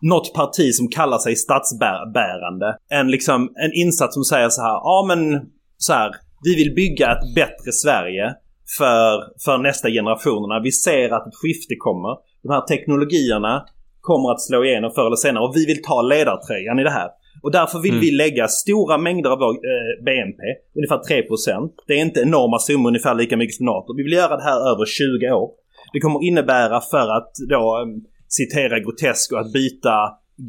något 0.00 0.34
parti 0.34 0.74
som 0.74 0.88
kallar 0.88 1.18
sig 1.18 1.36
statsbärande 1.36 2.76
en 2.90 3.10
liksom 3.10 3.42
en 3.42 3.72
insats 3.74 4.14
som 4.14 4.24
säger 4.24 4.48
så 4.48 4.62
här, 4.62 4.74
ja 4.74 5.04
men 5.08 5.50
så 5.76 5.92
här, 5.92 6.10
vi 6.42 6.54
vill 6.56 6.74
bygga 6.74 7.12
ett 7.12 7.34
bättre 7.34 7.72
Sverige 7.72 8.34
för, 8.78 9.22
för 9.44 9.58
nästa 9.58 9.88
generationerna. 9.88 10.60
Vi 10.62 10.72
ser 10.72 11.10
att 11.10 11.26
ett 11.26 11.34
skifte 11.42 11.74
kommer. 11.78 12.16
De 12.42 12.52
här 12.52 12.60
teknologierna 12.60 13.64
kommer 14.08 14.28
att 14.32 14.40
slå 14.40 14.64
igenom 14.64 14.90
förr 14.94 15.06
eller 15.06 15.16
senare 15.16 15.44
och 15.44 15.56
vi 15.56 15.66
vill 15.66 15.82
ta 15.82 16.02
ledartröjan 16.02 16.78
i 16.78 16.84
det 16.84 16.96
här. 17.00 17.10
Och 17.42 17.52
därför 17.52 17.78
vill 17.78 17.98
vi 18.00 18.10
lägga 18.10 18.48
stora 18.48 18.98
mängder 18.98 19.30
av 19.30 19.38
vår 19.38 19.52
eh, 19.52 20.04
BNP, 20.04 20.42
ungefär 20.76 20.96
3%. 20.96 21.70
Det 21.86 21.92
är 21.94 22.00
inte 22.00 22.20
enorma 22.20 22.58
summor, 22.58 22.88
ungefär 22.88 23.14
lika 23.14 23.36
mycket 23.36 23.54
som 23.54 23.66
NATO. 23.66 23.94
Vi 23.96 24.02
vill 24.02 24.12
göra 24.12 24.36
det 24.36 24.42
här 24.42 24.60
över 24.72 24.84
20 24.86 25.30
år. 25.30 25.50
Det 25.92 26.00
kommer 26.00 26.26
innebära 26.26 26.80
för 26.80 27.16
att 27.16 27.32
då 27.48 27.80
eh, 27.80 27.86
citera 28.28 28.80
Grotesco 28.80 29.36
att 29.36 29.52
byta 29.52 29.94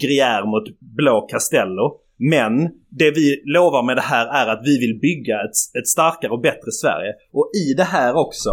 Gruyère 0.02 0.46
mot 0.46 0.64
blå 0.98 1.28
Castello. 1.32 1.86
Men 2.18 2.70
det 2.90 3.12
vi 3.12 3.42
lovar 3.46 3.84
med 3.84 3.98
det 3.98 4.02
här 4.02 4.26
är 4.28 4.48
att 4.48 4.62
vi 4.64 4.80
vill 4.80 5.00
bygga 5.00 5.36
ett, 5.36 5.80
ett 5.80 5.88
starkare 5.88 6.32
och 6.32 6.42
bättre 6.42 6.72
Sverige. 6.72 7.14
Och 7.34 7.52
i 7.66 7.74
det 7.74 7.84
här 7.84 8.16
också, 8.16 8.52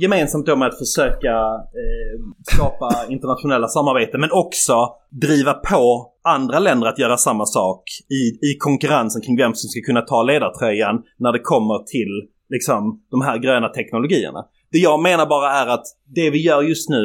gemensamt 0.00 0.46
då 0.46 0.56
med 0.56 0.68
att 0.68 0.78
försöka 0.78 1.34
eh, 1.80 2.14
skapa 2.54 2.88
internationella 3.08 3.68
samarbeten 3.68 4.20
men 4.20 4.30
också 4.32 4.88
driva 5.10 5.54
på 5.54 6.12
andra 6.24 6.58
länder 6.58 6.86
att 6.86 6.98
göra 6.98 7.16
samma 7.16 7.46
sak 7.46 7.82
i, 8.10 8.46
i 8.50 8.56
konkurrensen 8.58 9.22
kring 9.22 9.36
vem 9.36 9.54
som 9.54 9.68
ska 9.68 9.80
kunna 9.86 10.02
ta 10.02 10.22
ledartröjan 10.22 11.02
när 11.18 11.32
det 11.32 11.38
kommer 11.38 11.84
till 11.84 12.28
liksom, 12.48 13.02
de 13.10 13.20
här 13.20 13.38
gröna 13.38 13.68
teknologierna. 13.68 14.44
Det 14.72 14.78
jag 14.78 15.02
menar 15.02 15.26
bara 15.26 15.52
är 15.52 15.66
att 15.66 15.84
det 16.14 16.30
vi 16.30 16.42
gör 16.42 16.62
just 16.62 16.90
nu 16.90 17.02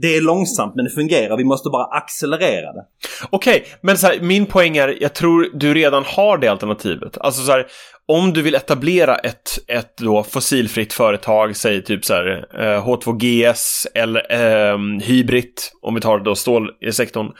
det 0.00 0.16
är 0.16 0.20
långsamt 0.20 0.74
men 0.76 0.84
det 0.84 0.90
fungerar. 0.90 1.36
Vi 1.36 1.44
måste 1.44 1.68
bara 1.68 1.84
accelerera 1.84 2.72
det. 2.72 2.84
Okej, 3.30 3.64
men 3.80 3.98
så 3.98 4.06
här, 4.06 4.20
min 4.20 4.46
poäng 4.46 4.76
är, 4.76 4.98
jag 5.00 5.14
tror 5.14 5.50
du 5.54 5.74
redan 5.74 6.04
har 6.06 6.38
det 6.38 6.48
alternativet. 6.48 7.18
Alltså 7.18 7.42
så 7.42 7.52
här, 7.52 7.66
om 8.08 8.32
du 8.32 8.42
vill 8.42 8.54
etablera 8.54 9.16
ett, 9.16 9.58
ett 9.68 9.96
då 9.96 10.22
fossilfritt 10.22 10.92
företag, 10.92 11.56
säg 11.56 11.84
typ 11.84 12.04
så 12.04 12.14
här 12.14 12.46
eh, 12.54 12.86
H2GS 12.86 13.86
eller 13.94 14.32
eh, 14.32 14.78
Hybrid, 15.02 15.52
om 15.82 15.94
vi 15.94 16.00
tar 16.00 16.18
då 16.18 16.34
stålsektorn. 16.34 17.32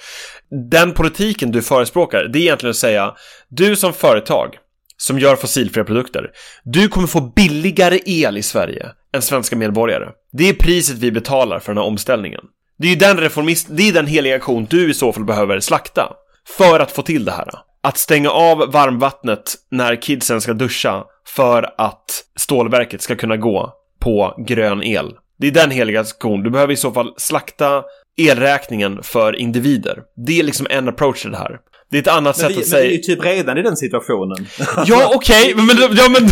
Den 0.71 0.93
politiken 0.93 1.51
du 1.51 1.63
förespråkar, 1.63 2.25
det 2.33 2.39
är 2.39 2.43
egentligen 2.43 2.71
att 2.71 2.77
säga, 2.77 3.15
du 3.49 3.77
som 3.77 3.93
företag 3.93 4.49
som 4.97 5.19
gör 5.19 5.37
fossilfria 5.37 5.85
produkter, 5.85 6.31
du 6.65 6.89
kommer 6.89 7.07
få 7.07 7.21
billigare 7.21 8.01
el 8.07 8.39
i 8.39 8.43
Sverige 8.43 8.87
än 9.15 9.23
svenska 9.23 9.57
medborgare. 9.57 10.09
Det 10.33 10.49
är 10.49 10.55
priset 10.55 10.99
vi 10.99 11.13
betalar 11.13 11.59
för 11.59 11.73
den 11.73 11.79
här 11.79 11.89
omställningen. 11.89 12.41
Det 12.79 12.87
är 12.87 12.91
ju 12.91 12.97
den 12.97 13.17
reformist, 13.17 13.67
det 13.71 13.89
är 13.89 13.93
den 13.93 14.07
heliga 14.07 14.39
kon 14.39 14.65
du 14.65 14.91
i 14.91 14.95
så 14.95 15.13
fall 15.13 15.25
behöver 15.25 15.61
slakta. 15.61 16.13
För 16.57 16.81
att 16.81 16.91
få 16.91 17.03
till 17.03 17.25
det 17.25 17.33
här. 17.33 17.49
Att 17.83 17.99
stänga 17.99 18.31
av 18.31 18.59
varmvattnet 18.73 19.55
när 19.71 20.03
kidsen 20.03 20.41
ska 20.41 20.53
duscha 20.53 21.05
för 21.27 21.75
att 21.79 22.25
stålverket 22.37 23.03
ska 23.03 23.17
kunna 23.17 23.37
gå 23.37 23.73
på 24.01 24.35
grön 24.47 24.83
el. 24.83 25.15
Det 25.39 25.47
är 25.47 25.51
den 25.51 25.71
heliga 25.71 26.05
kon. 26.19 26.43
Du 26.43 26.51
behöver 26.51 26.73
i 26.73 26.77
så 26.77 26.93
fall 26.93 27.15
slakta 27.17 27.85
elräkningen 28.17 29.03
för 29.03 29.37
individer. 29.37 30.03
Det 30.27 30.41
är 30.41 30.43
liksom 30.43 30.67
en 30.71 30.89
approach 30.89 31.23
till 31.23 31.31
det 31.31 31.37
här. 31.37 31.59
Det 31.91 31.97
är 31.97 32.03
ett 32.03 32.09
annat 32.09 32.39
Men 32.39 32.49
sätt 32.49 32.57
vi, 32.59 32.63
att 32.63 32.71
men 32.71 32.81
vi 32.81 32.87
är 32.87 32.91
ju 32.93 33.03
säga... 33.03 33.17
typ 33.17 33.25
redan 33.25 33.59
i 33.59 33.63
den 33.63 33.77
situationen. 33.77 34.47
Ja, 34.87 35.13
okej, 35.15 35.55
men, 35.57 35.67
men, 35.67 35.77
ja, 35.77 36.09
men... 36.09 36.25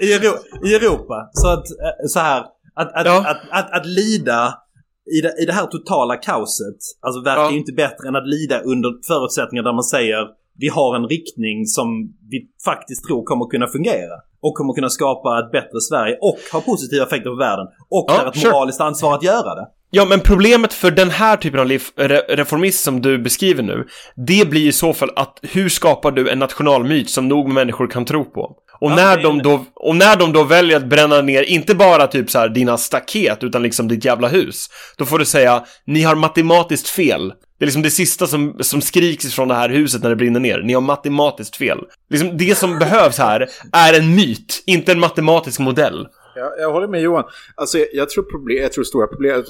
I, 0.00 0.06
I 0.70 0.74
Europa. 0.74 1.14
Så 1.32 1.48
att, 1.48 1.58
eh, 1.70 2.06
så 2.08 2.20
här. 2.20 2.40
Att, 2.74 2.92
att, 2.94 3.06
Ja. 3.06 3.18
att, 3.30 3.40
att, 3.50 3.72
att 3.72 3.86
lida 3.86 4.54
i 5.18 5.20
det, 5.20 5.42
i 5.42 5.46
det 5.46 5.52
här 5.52 5.66
totala 5.66 6.16
kaoset. 6.16 6.76
Alltså 7.00 7.22
verkar 7.22 7.42
Ja. 7.42 7.50
ju 7.50 7.58
inte 7.58 7.72
bättre 7.72 8.08
än 8.08 8.16
att 8.16 8.28
lida 8.28 8.60
under 8.60 8.90
förutsättningar 9.08 9.62
där 9.62 9.72
man 9.72 9.84
säger 9.84 10.26
vi 10.58 10.68
har 10.68 10.96
en 10.96 11.06
riktning 11.08 11.66
som 11.66 11.86
vi 12.30 12.38
faktiskt 12.64 13.04
tror 13.06 13.24
kommer 13.24 13.50
kunna 13.50 13.66
fungera. 13.66 14.14
Och 14.42 14.54
kommer 14.54 14.72
kunna 14.74 14.88
skapa 14.88 15.38
ett 15.38 15.52
bättre 15.52 15.80
Sverige 15.80 16.16
och 16.20 16.38
ha 16.52 16.60
positiva 16.60 17.04
effekter 17.06 17.30
på 17.30 17.36
världen. 17.36 17.66
Och 17.90 18.04
Ja, 18.08 18.18
där 18.22 18.28
ett 18.28 18.36
sure. 18.38 18.50
moraliskt 18.52 18.80
ansvar 18.80 19.14
att 19.14 19.22
göra 19.22 19.54
det. 19.54 19.66
Ja, 19.90 20.04
men 20.04 20.20
problemet 20.20 20.72
för 20.72 20.90
den 20.90 21.10
här 21.10 21.36
typen 21.36 21.60
av 21.60 21.66
re- 21.66 22.20
reformism 22.36 22.84
som 22.84 23.00
du 23.02 23.18
beskriver 23.18 23.62
nu, 23.62 23.86
det 24.26 24.50
blir 24.50 24.68
i 24.68 24.72
så 24.72 24.92
fall 24.92 25.10
att 25.16 25.38
hur 25.42 25.68
skapar 25.68 26.10
du 26.10 26.30
en 26.30 26.38
nationalmyt 26.38 27.10
som 27.10 27.28
nog 27.28 27.48
människor 27.48 27.86
kan 27.86 28.04
tro 28.04 28.24
på? 28.24 28.40
Och, 28.80 28.90
Ja, 28.90 28.94
när 28.96 29.18
är 29.18 29.22
de 29.22 29.38
det. 29.38 29.44
då, 29.44 29.64
och 29.74 29.96
när 29.96 30.16
de 30.16 30.32
då 30.32 30.44
väljer 30.44 30.76
att 30.76 30.86
bränna 30.86 31.20
ner, 31.20 31.42
inte 31.42 31.74
bara 31.74 32.06
typ 32.06 32.30
så 32.30 32.38
här 32.38 32.48
dina 32.48 32.76
staket, 32.76 33.44
utan 33.44 33.62
liksom 33.62 33.88
ditt 33.88 34.04
jävla 34.04 34.28
hus, 34.28 34.66
då 34.98 35.04
får 35.04 35.18
du 35.18 35.24
säga, 35.24 35.64
ni 35.86 36.02
har 36.02 36.14
matematiskt 36.14 36.88
fel. 36.88 37.32
Det 37.60 37.64
är 37.64 37.66
liksom 37.66 37.82
det 37.82 37.90
sista 37.90 38.26
som, 38.26 38.56
som 38.60 38.80
skriks 38.80 39.34
från 39.34 39.48
det 39.48 39.54
här 39.54 39.68
huset 39.68 40.02
när 40.02 40.10
det 40.10 40.16
brinner 40.16 40.40
ner. 40.40 40.62
Ni 40.62 40.72
har 40.72 40.80
matematiskt 40.80 41.56
fel. 41.56 41.78
Liksom 42.10 42.36
det 42.38 42.58
som 42.58 42.78
behövs 42.78 43.18
här 43.18 43.48
är 43.72 44.00
en 44.00 44.14
myt, 44.14 44.62
inte 44.66 44.92
en 44.92 45.00
matematisk 45.00 45.60
modell. 45.60 46.08
Jag, 46.36 46.52
jag 46.58 46.72
håller 46.72 46.88
med 46.88 47.02
Johan. 47.02 47.24
Alltså, 47.54 47.78
jag, 47.78 47.88
jag 47.92 48.10
tror, 48.10 48.22
problem, 48.24 48.62
jag 48.62 48.72
tror 48.72 48.84
stora 48.84 49.06
problem, 49.06 49.44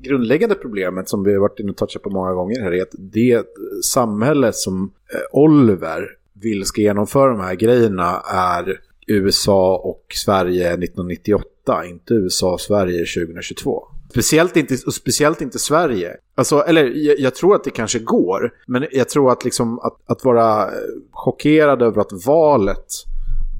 grundläggande 0.00 0.54
problemet 0.54 1.08
som 1.08 1.24
vi 1.24 1.32
har 1.32 1.40
varit 1.40 1.60
inne 1.60 1.70
och 1.70 1.76
touchat 1.76 2.02
på 2.02 2.10
många 2.10 2.32
gånger 2.32 2.60
här 2.60 2.74
är 2.74 2.82
att 2.82 2.94
det 2.98 3.42
samhälle 3.84 4.52
som 4.52 4.92
eh, 5.14 5.20
Oliver 5.32 6.08
vill 6.32 6.64
ska 6.64 6.80
genomföra 6.80 7.30
de 7.30 7.40
här 7.40 7.54
grejerna 7.54 8.22
är 8.32 8.80
USA 9.06 9.76
och 9.76 10.04
Sverige 10.14 10.68
1998, 10.68 11.86
inte 11.86 12.14
USA 12.14 12.52
och 12.52 12.60
Sverige 12.60 12.98
2022. 12.98 13.88
Speciellt 14.16 14.56
inte, 14.56 14.76
och 14.86 14.94
speciellt 14.94 15.40
inte 15.40 15.58
Sverige. 15.58 16.16
Alltså, 16.34 16.60
eller 16.60 16.84
jag, 16.84 17.18
jag 17.18 17.34
tror 17.34 17.54
att 17.54 17.64
det 17.64 17.70
kanske 17.70 17.98
går, 17.98 18.54
men 18.66 18.86
jag 18.92 19.08
tror 19.08 19.32
att, 19.32 19.44
liksom, 19.44 19.78
att, 19.78 19.96
att 20.06 20.24
vara 20.24 20.62
eh, 20.62 20.72
chockerad 21.10 21.82
över 21.82 22.00
att 22.00 22.26
valet 22.26 22.86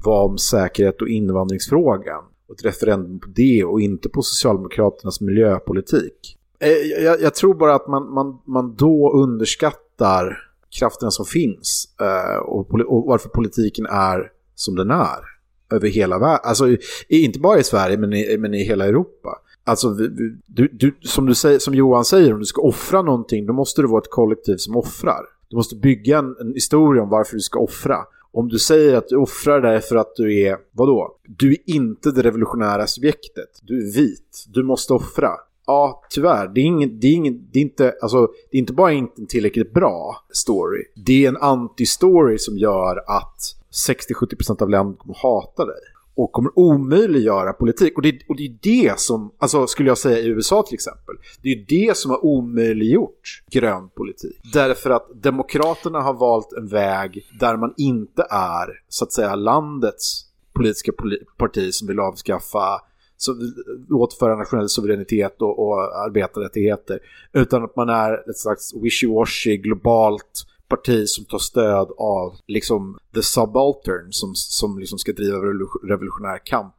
var 0.03 0.23
om 0.23 0.37
säkerhet 0.37 1.01
och 1.01 1.07
invandringsfrågan 1.07 2.23
och 2.47 2.55
ett 2.55 2.65
referendum 2.65 3.19
på 3.19 3.27
det 3.35 3.63
och 3.63 3.81
inte 3.81 4.09
på 4.09 4.21
Socialdemokraternas 4.21 5.21
miljöpolitik. 5.21 6.37
Eh, 6.59 6.69
jag, 7.03 7.21
jag 7.21 7.35
tror 7.35 7.53
bara 7.53 7.75
att 7.75 7.87
man, 7.87 8.13
man, 8.13 8.41
man 8.45 8.75
då 8.75 9.13
underskattar 9.13 10.37
krafterna 10.79 11.11
som 11.11 11.25
finns 11.25 11.95
eh, 12.01 12.37
och, 12.37 12.73
och 12.73 13.05
varför 13.05 13.29
politiken 13.29 13.85
är 13.85 14.31
som 14.55 14.75
den 14.75 14.91
är 14.91 15.37
över 15.71 15.87
hela 15.87 16.19
världen. 16.19 16.39
Alltså 16.43 16.77
inte 17.09 17.39
bara 17.39 17.59
i 17.59 17.63
Sverige 17.63 17.97
men 17.97 18.13
i, 18.13 18.37
men 18.37 18.53
i 18.53 18.63
hela 18.63 18.85
Europa. 18.85 19.41
Alltså 19.67 19.89
du, 19.89 20.67
du, 20.71 20.95
som, 21.01 21.25
du 21.25 21.35
säger, 21.35 21.59
som 21.59 21.73
Johan 21.73 22.05
säger, 22.05 22.33
om 22.33 22.39
du 22.39 22.45
ska 22.45 22.61
offra 22.61 23.01
någonting 23.01 23.45
då 23.45 23.53
måste 23.53 23.81
det 23.81 23.87
vara 23.87 24.01
ett 24.01 24.11
kollektiv 24.11 24.57
som 24.57 24.75
offrar. 24.75 25.21
Du 25.49 25.55
måste 25.55 25.75
bygga 25.75 26.17
en, 26.17 26.35
en 26.39 26.53
historia 26.53 27.03
om 27.03 27.09
varför 27.09 27.33
du 27.33 27.41
ska 27.41 27.59
offra. 27.59 27.97
Om 28.31 28.49
du 28.49 28.59
säger 28.59 28.97
att 28.97 29.07
du 29.07 29.15
offrar 29.15 29.61
därför 29.61 29.95
att 29.95 30.15
du 30.15 30.39
är, 30.39 30.57
vadå? 30.71 31.17
Du 31.27 31.51
är 31.51 31.57
inte 31.65 32.11
det 32.11 32.21
revolutionära 32.21 32.87
subjektet. 32.87 33.49
Du 33.61 33.87
är 33.87 33.93
vit. 33.93 34.45
Du 34.47 34.63
måste 34.63 34.93
offra. 34.93 35.31
Ja, 35.65 36.03
tyvärr. 36.09 36.47
Det 36.47 36.61
är, 36.61 36.65
ingen, 36.65 36.99
det 36.99 37.07
är, 37.07 37.13
ingen, 37.13 37.47
det 37.51 37.59
är, 37.59 37.63
inte, 37.63 37.95
alltså, 38.01 38.27
det 38.51 38.57
är 38.57 38.59
inte 38.59 38.73
bara 38.73 38.91
inte 38.91 39.21
en 39.21 39.27
tillräckligt 39.27 39.73
bra 39.73 40.25
story. 40.29 40.83
Det 40.95 41.25
är 41.25 41.29
en 41.29 41.37
anti-story 41.37 42.37
som 42.37 42.57
gör 42.57 42.97
att 42.97 43.39
60-70% 43.87 44.61
av 44.61 44.69
länder 44.69 44.97
kommer 44.97 45.15
hata 45.15 45.65
dig. 45.65 45.81
Och 46.17 46.31
kommer 46.31 46.59
omöjliggöra 46.59 47.53
politik. 47.53 47.97
Och 47.97 48.01
det, 48.01 48.19
och 48.27 48.35
det 48.35 48.45
är 48.45 48.57
det 48.61 48.99
som, 48.99 49.31
alltså 49.37 49.67
skulle 49.67 49.89
jag 49.89 49.97
säga 49.97 50.19
i 50.19 50.27
USA 50.27 50.63
till 50.63 50.73
exempel, 50.73 51.15
det 51.41 51.49
är 51.49 51.65
det 51.67 51.97
som 51.97 52.11
har 52.11 52.25
omöjliggjort 52.25 53.43
grön 53.51 53.89
politik. 53.89 54.39
Därför 54.53 54.89
att 54.89 55.23
demokraterna 55.23 56.01
har 56.01 56.13
valt 56.13 56.53
en 56.53 56.67
väg 56.67 57.25
där 57.39 57.57
man 57.57 57.73
inte 57.77 58.27
är, 58.29 58.67
så 58.89 59.03
att 59.03 59.11
säga, 59.11 59.35
landets 59.35 60.25
politiska 60.53 60.91
poli 60.91 61.17
parti 61.37 61.73
som 61.73 61.87
vill 61.87 61.99
avskaffa 61.99 62.81
så, 63.17 63.31
återföra 63.89 64.35
nationell 64.35 64.69
suveränitet 64.69 65.41
och, 65.41 65.59
och 65.59 66.05
arbetarrättigheter. 66.05 66.99
Utan 67.33 67.63
att 67.63 67.75
man 67.75 67.89
är 67.89 68.29
ett 68.29 68.37
slags 68.37 68.73
wishy-washy 68.73 69.55
globalt 69.55 70.45
parti 70.69 71.07
som 71.07 71.25
tar 71.25 71.37
stöd 71.37 71.87
av 71.97 72.35
liksom 72.47 72.97
the 73.13 73.23
subaltern 73.23 74.11
som, 74.11 74.35
som 74.35 74.79
liksom 74.79 74.99
ska 74.99 75.11
driva 75.11 75.37
revolutionär 75.89 76.45
kamp. 76.45 76.75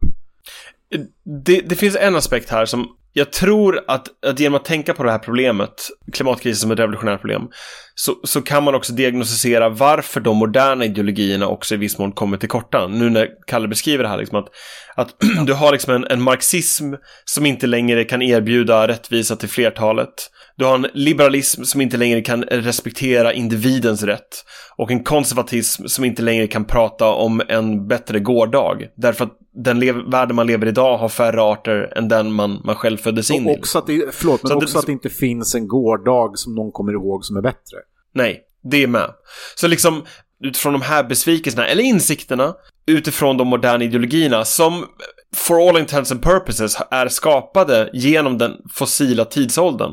Det, 1.45 1.61
det, 1.61 1.77
finns 1.77 1.97
en 1.97 2.17
aspekt 2.17 2.51
här 2.51 2.67
som 2.67 2.89
jag 3.13 3.33
tror 3.33 3.85
att, 3.89 4.09
att 4.27 4.41
genom 4.41 4.57
att 4.57 4.65
tänka 4.65 4.95
på 4.95 5.03
det 5.03 5.11
här 5.11 5.19
problemet, 5.19 5.89
klimatkrisen 6.13 6.61
som 6.61 6.71
ett 6.71 6.79
revolutionärt 6.79 7.21
problem, 7.21 7.49
så, 8.01 8.17
så 8.25 8.43
kan 8.43 8.65
man 8.65 8.75
också 8.75 8.93
diagnostisera 8.93 9.69
varför 9.69 10.21
de 10.21 10.37
moderna 10.37 10.85
ideologierna 10.85 11.49
också 11.49 11.75
i 11.75 11.79
viss 11.79 11.99
mån 11.99 12.13
kommer 12.13 12.37
till 12.37 12.49
korta. 12.49 12.87
Nu 12.87 13.11
när 13.11 13.29
Kalle 13.47 13.69
beskriver 13.69 14.05
det 14.05 14.11
här, 14.11 14.19
liksom 14.19 14.39
att, 14.39 14.49
att 14.97 15.15
du 15.47 15.53
har 15.53 15.73
liksom 15.73 15.95
en, 15.95 16.05
en 16.05 16.23
marxism 16.23 16.95
som 17.25 17.47
inte 17.47 17.67
längre 17.67 18.05
kan 18.05 18.23
erbjuda 18.23 18.89
rättvisa 18.89 19.37
till 19.37 19.49
flertalet. 19.49 20.31
Du 20.57 20.65
har 20.65 20.75
en 20.75 20.87
liberalism 20.95 21.63
som 21.63 21.81
inte 21.81 21.97
längre 21.97 22.21
kan 22.21 22.43
respektera 22.43 23.33
individens 23.33 24.03
rätt. 24.03 24.45
Och 24.77 24.91
en 24.91 25.05
konservatism 25.05 25.87
som 25.87 26.05
inte 26.05 26.23
längre 26.23 26.47
kan 26.47 26.65
prata 26.65 27.07
om 27.07 27.43
en 27.49 27.89
bättre 27.89 28.21
gårdag. 28.21 28.87
Därför 28.97 29.25
att 29.25 29.33
den 29.65 30.11
världen 30.11 30.37
man 30.37 30.47
lever 30.47 30.67
idag 30.67 30.99
har 30.99 31.09
färre 31.09 31.43
arter 31.43 31.93
än 31.97 32.09
den 32.09 32.33
man, 32.33 32.61
man 32.65 32.75
själv 32.75 32.97
föddes 32.97 33.31
in 33.31 33.49
i. 33.49 33.59
Också 33.59 33.79
att 33.79 33.87
det, 33.87 34.15
förlåt, 34.15 34.43
men 34.43 34.57
också 34.57 34.73
det, 34.73 34.79
att 34.79 34.87
det 34.87 34.93
inte 34.93 35.11
finns 35.11 35.55
en 35.55 35.69
gårdag 35.69 36.39
som 36.39 36.55
någon 36.55 36.73
kommer 36.73 36.93
ihåg 36.93 37.25
som 37.25 37.37
är 37.37 37.43
bättre. 37.43 37.77
Nej, 38.15 38.41
det 38.71 38.83
är 38.83 38.87
med. 38.87 39.11
Så 39.55 39.69
liksom 39.69 40.05
utifrån 40.45 40.73
de 40.73 40.83
här 40.83 41.05
besvikelserna, 41.05 41.67
eller 41.67 41.83
insikterna, 41.83 42.55
utifrån 42.87 43.37
de 43.37 43.49
moderna 43.49 43.85
ideologierna 43.85 44.45
som 44.45 44.87
for 45.37 45.69
all 45.69 45.79
intents 45.79 46.13
and 46.13 46.23
purposes 46.23 46.77
är 46.91 47.09
skapade 47.09 47.91
genom 47.93 48.39
den 48.39 48.53
fossila 48.75 49.25
tidsåldern 49.25 49.93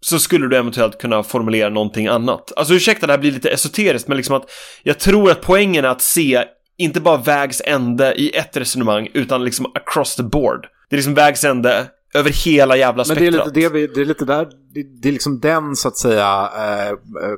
så 0.00 0.18
skulle 0.18 0.48
du 0.48 0.56
eventuellt 0.56 1.00
kunna 1.00 1.22
formulera 1.22 1.68
någonting 1.68 2.06
annat. 2.06 2.52
Alltså 2.56 2.74
ursäkta, 2.74 3.06
det 3.06 3.12
här 3.12 3.20
blir 3.20 3.32
lite 3.32 3.50
esoteriskt, 3.50 4.08
men 4.08 4.16
liksom 4.16 4.36
att 4.36 4.50
jag 4.82 4.98
tror 4.98 5.30
att 5.30 5.40
poängen 5.40 5.84
är 5.84 5.88
att 5.88 6.02
se 6.02 6.44
inte 6.78 7.00
bara 7.00 7.16
vägs 7.16 7.62
ände 7.64 8.14
i 8.14 8.36
ett 8.36 8.56
resonemang, 8.56 9.08
utan 9.14 9.44
liksom 9.44 9.66
across 9.74 10.16
the 10.16 10.22
board. 10.22 10.66
Det 10.90 10.96
är 10.96 10.98
liksom 10.98 11.14
vägs 11.14 11.44
ände 11.44 11.86
över 12.14 12.30
hela 12.30 12.76
jävla 12.76 13.04
spektrat. 13.04 13.24
Men 13.24 13.32
det 13.32 13.38
är 13.38 13.44
lite, 13.44 13.60
det 13.60 13.68
vi, 13.68 13.86
det 13.86 14.00
är 14.00 14.04
lite 14.04 14.24
där, 14.24 14.50
det, 14.74 14.82
det, 14.82 15.08
är 15.08 15.12
liksom 15.12 15.40
den 15.40 15.76
så 15.76 15.88
att 15.88 15.96
säga 15.96 16.50
eh, 16.56 16.96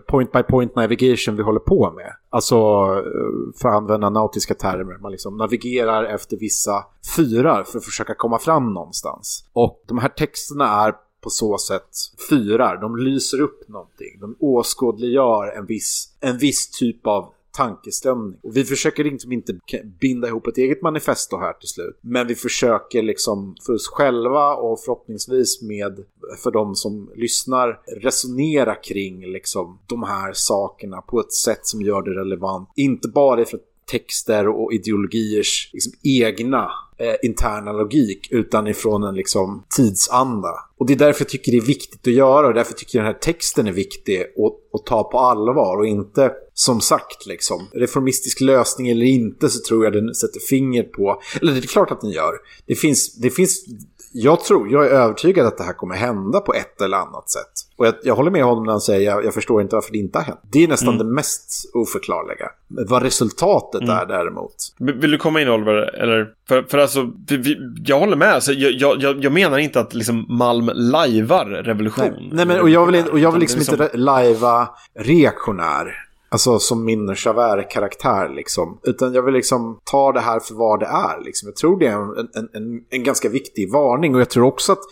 point 0.09 0.33
by 0.33 0.43
point 0.43 0.77
navigation 0.77 1.37
vi 1.37 1.43
håller 1.43 1.61
på 1.61 1.91
med. 1.91 2.13
Alltså 2.31 2.57
eh, 2.57 3.61
för 3.63 3.69
att 3.69 3.75
använda 3.75 4.11
nautiska 4.11 4.55
termer, 4.55 4.99
man 5.03 5.13
liksom 5.13 5.37
navigerar 5.37 6.05
efter 6.05 6.37
vissa 6.37 6.85
fyrar 7.17 7.65
för 7.65 7.79
att 7.79 7.85
försöka 7.85 8.15
komma 8.15 8.39
fram 8.39 8.75
någonstans. 8.75 9.45
Och 9.53 9.85
de 9.89 9.99
här 9.99 10.09
texterna 10.09 10.85
är 10.87 10.95
på 11.23 11.31
så 11.31 11.59
sätt 11.59 11.89
fyrar. 12.29 12.81
De 12.81 12.97
lyser 12.97 13.41
upp 13.41 13.69
någonting. 13.69 14.21
De 14.21 14.37
åskådliggör 14.41 15.59
en 15.59 15.67
viss, 15.67 16.09
en 16.21 16.39
viss 16.39 16.71
typ 16.71 17.07
av 17.07 17.33
tankeströmning. 17.53 18.39
Och 18.43 18.57
vi 18.57 18.65
försöker 18.65 19.05
liksom 19.05 19.33
inte 19.33 19.59
binda 20.01 20.29
ihop 20.29 20.47
ett 20.47 20.59
eget 20.59 20.83
manifesto 20.83 21.37
här 21.37 21.53
till 21.53 21.69
slut. 21.69 21.99
Men 22.01 22.27
vi 22.27 22.35
försöker 22.35 23.03
liksom 23.03 23.57
för 23.67 23.73
oss 23.73 23.89
själva 23.89 24.55
och 24.55 24.81
förhoppningsvis 24.81 25.63
med 25.63 26.05
för 26.43 26.51
de 26.51 26.75
som 26.75 27.11
lyssnar 27.17 27.81
resonera 28.03 28.75
kring 28.75 29.33
liksom 29.33 29.79
de 29.87 30.03
här 30.03 30.33
sakerna 30.33 31.01
på 31.01 31.21
ett 31.21 31.33
sätt 31.33 31.67
som 31.67 31.83
gör 31.83 32.03
det 32.03 32.21
relevant. 32.21 32.69
Inte 32.77 33.09
bara 33.09 33.45
för 33.45 33.61
texter 33.93 34.49
och 34.49 34.73
ideologiers 34.73 35.71
liksom, 35.73 35.93
egna 36.03 36.71
eh, 36.99 37.15
interna 37.23 37.73
logik 37.73 38.29
utan 38.31 38.67
ifrån 38.67 39.03
en 39.03 39.15
liksom, 39.15 39.65
tidsanda. 39.77 40.55
Och 40.79 40.87
det 40.87 40.93
är 40.93 40.99
därför 40.99 41.21
jag 41.21 41.29
tycker 41.29 41.53
det 41.53 41.59
är 41.59 41.67
viktigt 41.67 42.07
att 42.07 42.15
göra 42.15 42.47
och 42.47 42.55
därför 42.55 42.75
tycker 42.75 42.99
jag 42.99 43.05
den 43.05 43.13
här 43.13 43.21
texten 43.21 43.67
är 43.67 43.73
viktig 43.73 44.21
att, 44.21 44.81
att 44.81 44.87
ta 44.87 45.05
på 45.05 45.19
allvar 45.19 45.77
och 45.79 45.87
inte 45.87 46.33
som 46.55 46.81
sagt 46.81 47.27
liksom 47.27 47.69
reformistisk 47.73 48.41
lösning 48.41 48.89
eller 48.89 49.07
inte 49.07 49.49
så 49.49 49.61
tror 49.69 49.85
jag 49.85 49.93
den 49.93 50.15
sätter 50.15 50.41
fingret 50.41 50.93
på, 50.93 51.23
eller 51.41 51.53
det 51.53 51.59
är 51.59 51.63
klart 51.63 51.91
att 51.91 52.01
den 52.01 52.11
gör. 52.11 52.33
Det 52.67 52.75
finns, 52.75 53.15
det 53.15 53.31
finns 53.31 53.65
jag 54.13 54.41
tror, 54.45 54.71
jag 54.71 54.87
är 54.87 54.91
övertygad 54.91 55.47
att 55.47 55.59
det 55.59 55.65
här 55.65 55.73
kommer 55.73 55.95
hända 55.95 56.41
på 56.41 56.55
ett 56.55 56.81
eller 56.81 56.97
annat 56.97 57.31
sätt. 57.31 57.53
Och 57.77 57.87
jag, 57.87 57.95
jag 58.03 58.15
håller 58.15 58.31
med 58.31 58.45
honom 58.45 58.65
när 58.65 58.73
han 58.73 58.81
säger 58.81 59.11
jag, 59.11 59.25
jag 59.25 59.35
förstår 59.35 59.63
inte 59.63 59.75
varför 59.75 59.93
det 59.93 59.99
inte 59.99 60.19
har 60.19 60.25
hänt. 60.25 60.41
Det 60.53 60.65
är 60.65 60.69
nästan 60.69 60.95
mm. 60.95 61.07
det 61.07 61.13
mest 61.15 61.71
oförklarliga. 61.75 62.51
Vad 62.69 63.03
resultatet 63.03 63.83
mm. 63.83 63.97
är 63.97 64.07
däremot. 64.07 64.55
Vill 64.79 65.11
du 65.11 65.19
komma 65.19 65.41
in 65.41 65.49
Oliver? 65.49 65.95
Eller? 66.03 66.29
För, 66.49 66.63
för 66.63 66.79
alltså, 66.79 67.11
vi, 67.29 67.37
vi, 67.37 67.57
jag 67.85 68.01
håller 68.01 68.17
med. 68.17 68.29
Alltså, 68.29 68.53
jag, 68.53 69.01
jag, 69.03 69.25
jag 69.25 69.33
menar 69.33 69.59
inte 69.59 69.81
att 69.81 69.95
liksom 69.95 70.27
Malm 70.29 70.71
lajvar 70.75 71.45
revolution. 71.45 72.05
Nej, 72.05 72.31
Nej 72.33 72.47
men 72.47 72.61
och 72.61 72.71
jag 72.71 72.87
vill, 72.87 73.05
och 73.09 73.19
jag 73.19 73.33
vill 73.33 73.41
liksom, 73.41 73.59
liksom 73.59 73.83
inte 73.83 73.97
lajva 73.97 74.69
reaktionär. 74.99 76.12
Alltså 76.33 76.59
som 76.59 76.85
min 76.85 77.15
Javert-karaktär 77.25 78.29
liksom. 78.29 78.79
Utan 78.83 79.15
jag 79.15 79.23
vill 79.23 79.35
liksom 79.35 79.81
ta 79.85 80.13
det 80.13 80.21
här 80.21 80.41
för 80.41 80.55
vad 80.55 80.81
det 80.81 80.87
är. 80.87 81.25
Liksom. 81.25 81.47
Jag 81.47 81.57
tror 81.57 81.79
det 81.79 81.87
är 81.87 82.19
en, 82.21 82.29
en, 82.35 82.49
en, 82.53 82.85
en 82.91 83.05
ganska 83.05 83.29
viktig 83.29 83.73
varning. 83.73 84.15
Och 84.15 84.21
jag 84.21 84.31
tror 84.31 84.45
också 84.45 84.73
att 84.73 84.83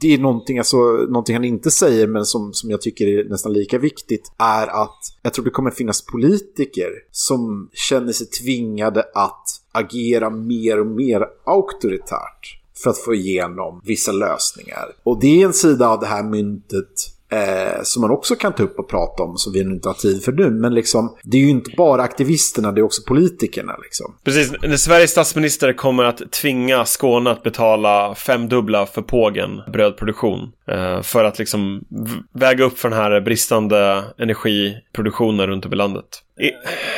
det 0.00 0.14
är 0.14 0.18
någonting, 0.18 0.58
alltså, 0.58 0.76
någonting 0.86 1.34
han 1.34 1.44
inte 1.44 1.70
säger 1.70 2.06
men 2.06 2.24
som, 2.24 2.52
som 2.52 2.70
jag 2.70 2.80
tycker 2.80 3.06
är 3.06 3.24
nästan 3.24 3.52
lika 3.52 3.78
viktigt 3.78 4.32
är 4.38 4.66
att 4.66 4.98
jag 5.22 5.34
tror 5.34 5.44
det 5.44 5.50
kommer 5.50 5.70
finnas 5.70 6.06
politiker 6.06 6.90
som 7.10 7.68
känner 7.72 8.12
sig 8.12 8.26
tvingade 8.26 9.04
att 9.14 9.44
agera 9.72 10.30
mer 10.30 10.80
och 10.80 10.86
mer 10.86 11.26
auktoritärt 11.46 12.60
för 12.82 12.90
att 12.90 12.98
få 12.98 13.14
igenom 13.14 13.80
vissa 13.84 14.12
lösningar. 14.12 14.86
Och 15.02 15.20
det 15.20 15.42
är 15.42 15.46
en 15.46 15.52
sida 15.52 15.88
av 15.88 16.00
det 16.00 16.06
här 16.06 16.22
myntet 16.22 17.15
Eh, 17.28 17.82
som 17.82 18.00
man 18.00 18.10
också 18.10 18.34
kan 18.34 18.52
ta 18.52 18.62
upp 18.62 18.78
och 18.78 18.88
prata 18.88 19.22
om, 19.22 19.36
som 19.36 19.52
vi 19.52 19.60
inte 19.60 19.88
har 19.88 19.94
tid 19.94 20.22
för 20.22 20.32
nu. 20.32 20.50
Men 20.50 20.74
liksom, 20.74 21.16
det 21.22 21.36
är 21.36 21.40
ju 21.40 21.50
inte 21.50 21.70
bara 21.76 22.02
aktivisterna, 22.02 22.72
det 22.72 22.80
är 22.80 22.82
också 22.82 23.02
politikerna. 23.06 23.76
Liksom. 23.82 24.14
Precis, 24.24 24.52
när 24.62 24.76
Sveriges 24.76 25.10
statsminister 25.10 25.72
kommer 25.72 26.04
att 26.04 26.32
tvinga 26.32 26.84
Skåne 26.84 27.30
att 27.30 27.42
betala 27.42 28.14
femdubbla 28.14 28.86
för 28.86 29.02
pågen 29.02 29.62
brödproduktion. 29.72 30.52
Eh, 30.68 31.02
för 31.02 31.24
att 31.24 31.38
liksom 31.38 31.84
väga 32.32 32.64
upp 32.64 32.78
för 32.78 32.90
den 32.90 32.98
här 32.98 33.20
bristande 33.20 34.04
energiproduktionen 34.18 35.46
runt 35.46 35.66
om 35.66 35.72
i 35.72 35.76
landet. 35.76 36.22
I, 36.40 36.50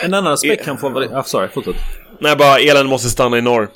en 0.05 0.14
annan 0.14 0.32
aspekt 0.32 0.64
kan 0.64 0.78
få... 0.78 1.09
Ah, 1.12 1.22
sorry, 1.22 1.48
fortsätt. 1.48 1.76
Nej, 2.20 2.36
bara 2.36 2.59
elen 2.59 2.86
måste 2.86 3.09
stanna 3.09 3.39
i 3.39 3.43
norr. 3.43 3.69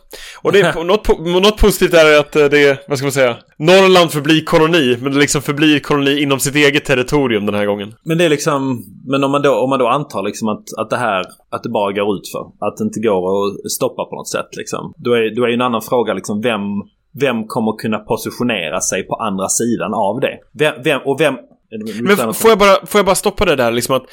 Och 0.43 0.53
det 0.53 0.61
är, 0.61 0.85
något, 0.93 1.09
något 1.19 1.61
positivt 1.61 1.95
är 1.95 2.21
att 2.21 2.37
eh, 2.37 2.45
det 2.45 2.69
är, 2.69 2.79
vad 2.89 2.99
ska 2.99 3.05
man 3.05 3.13
säga, 3.13 3.37
Norrland 3.57 4.11
förblir 4.11 4.45
koloni, 4.45 4.97
men 5.01 5.13
det 5.13 5.19
liksom 5.19 5.43
förblir 5.43 5.79
koloni 5.79 6.23
inom 6.23 6.41
sitt 6.41 6.55
eget 6.55 6.85
territorium 6.85 7.47
den 7.47 7.55
här 7.55 7.67
gången. 7.67 7.95
Men 8.05 8.19
det 8.19 8.25
är 8.25 8.29
liksom, 8.29 8.85
men 9.07 9.25
om 9.25 9.31
man 9.31 9.43
då, 9.43 9.55
om 9.55 9.71
man 9.71 9.79
då 9.79 9.89
antar 9.89 10.23
liksom 10.23 10.49
att, 10.49 10.65
att 10.79 10.91
det 10.91 10.97
här, 10.97 11.25
att 11.51 11.63
det 11.63 11.69
bara 11.69 11.93
går 11.93 12.17
ut 12.17 12.29
för 12.33 12.67
att 12.67 12.77
det 12.77 12.85
inte 12.85 13.01
går 13.01 13.47
att 13.47 13.71
stoppa 13.71 14.05
på 14.05 14.17
något 14.17 14.29
sätt 14.29 14.57
liksom. 14.57 14.93
Då 14.97 15.13
är, 15.13 15.37
då 15.37 15.45
är 15.45 15.49
en 15.49 15.61
annan 15.61 15.83
fråga 15.83 16.15
liksom 16.15 16.41
vem, 16.41 16.61
vem 17.21 17.47
kommer 17.47 17.79
kunna 17.79 17.99
positionera 17.99 18.81
sig 18.81 19.03
på 19.03 19.15
andra 19.15 19.49
sidan 19.49 19.95
av 19.95 20.21
det? 20.21 20.39
Vem, 20.53 20.75
vem, 20.85 21.01
och 21.05 21.21
vem, 21.21 21.35
men 22.03 22.35
får 22.35 22.51
jag, 22.51 22.59
bara, 22.59 22.87
får 22.87 22.99
jag 22.99 23.07
bara 23.07 23.15
stoppa 23.15 23.45
det 23.45 23.57
där 23.57 23.73
liksom 23.73 23.97
att 23.97 24.05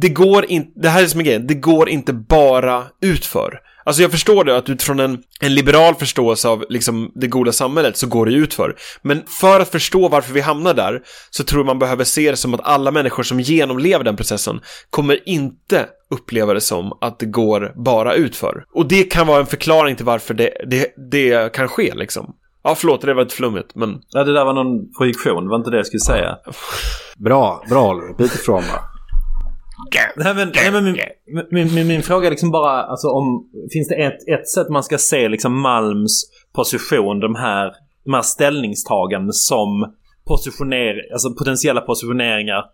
det 0.00 0.08
går 0.08 0.44
inte, 0.44 0.80
det 0.80 0.88
här 0.88 1.02
är 1.02 1.06
som 1.06 1.20
en 1.20 1.26
grej, 1.26 1.38
det 1.38 1.54
går 1.54 1.88
inte 1.88 2.12
bara 2.12 2.84
utför. 3.02 3.60
Alltså 3.86 4.02
jag 4.02 4.10
förstår 4.10 4.44
det 4.44 4.56
att 4.56 4.68
utifrån 4.68 5.00
en, 5.00 5.18
en 5.40 5.54
liberal 5.54 5.94
förståelse 5.94 6.48
av 6.48 6.64
liksom 6.68 7.12
det 7.14 7.26
goda 7.26 7.52
samhället 7.52 7.96
så 7.96 8.06
går 8.06 8.26
det 8.26 8.32
utför. 8.32 8.76
Men 9.02 9.22
för 9.40 9.60
att 9.60 9.68
förstå 9.68 10.08
varför 10.08 10.32
vi 10.32 10.40
hamnar 10.40 10.74
där 10.74 11.02
så 11.30 11.44
tror 11.44 11.60
jag 11.60 11.66
man 11.66 11.78
behöver 11.78 12.04
se 12.04 12.30
det 12.30 12.36
som 12.36 12.54
att 12.54 12.60
alla 12.64 12.90
människor 12.90 13.22
som 13.22 13.40
genomlever 13.40 14.04
den 14.04 14.16
processen 14.16 14.60
kommer 14.90 15.28
inte 15.28 15.86
uppleva 16.10 16.54
det 16.54 16.60
som 16.60 16.98
att 17.00 17.18
det 17.18 17.26
går 17.26 17.72
bara 17.76 18.14
utför. 18.14 18.64
Och 18.74 18.88
det 18.88 19.02
kan 19.04 19.26
vara 19.26 19.40
en 19.40 19.46
förklaring 19.46 19.96
till 19.96 20.06
varför 20.06 20.34
det, 20.34 20.50
det, 20.66 20.94
det 21.10 21.52
kan 21.52 21.68
ske 21.68 21.94
liksom. 21.94 22.34
Ja, 22.64 22.74
förlåt, 22.74 23.00
det 23.00 23.14
var 23.14 23.22
ett 23.22 23.32
flummigt, 23.32 23.74
men... 23.74 24.00
Ja, 24.10 24.24
det 24.24 24.32
där 24.32 24.44
var 24.44 24.52
någon 24.52 24.92
projektion, 24.92 25.44
det 25.44 25.50
var 25.50 25.56
inte 25.56 25.70
det 25.70 25.76
jag 25.76 25.86
skulle 25.86 26.00
säga. 26.00 26.38
Bra, 27.16 27.64
bra 27.68 27.90
Oliver. 27.90 28.14
Bit 28.18 28.34
ifrån 28.34 28.62
bara. 28.72 28.80
Nej, 30.16 30.34
men, 30.34 30.52
nej, 30.54 30.72
men 30.72 30.84
min, 30.84 30.96
min, 31.50 31.74
min, 31.74 31.86
min, 31.86 32.02
fråga 32.02 32.26
är 32.26 32.30
liksom 32.30 32.50
bara, 32.50 32.82
alltså 32.82 33.08
om... 33.08 33.48
Finns 33.72 33.88
det 33.88 33.94
ett, 33.94 34.28
ett 34.28 34.48
sätt 34.48 34.68
man 34.68 34.82
ska 34.82 34.98
se 34.98 35.28
liksom 35.28 35.60
Malms 35.60 36.24
position, 36.54 37.20
de 37.20 37.34
här, 37.34 37.72
de 38.04 38.14
här 38.14 38.22
ställningstaganden 38.22 39.32
som 39.32 39.94
positioner, 40.26 41.12
alltså 41.12 41.34
potentiella 41.34 41.80
positioneringar 41.80 42.64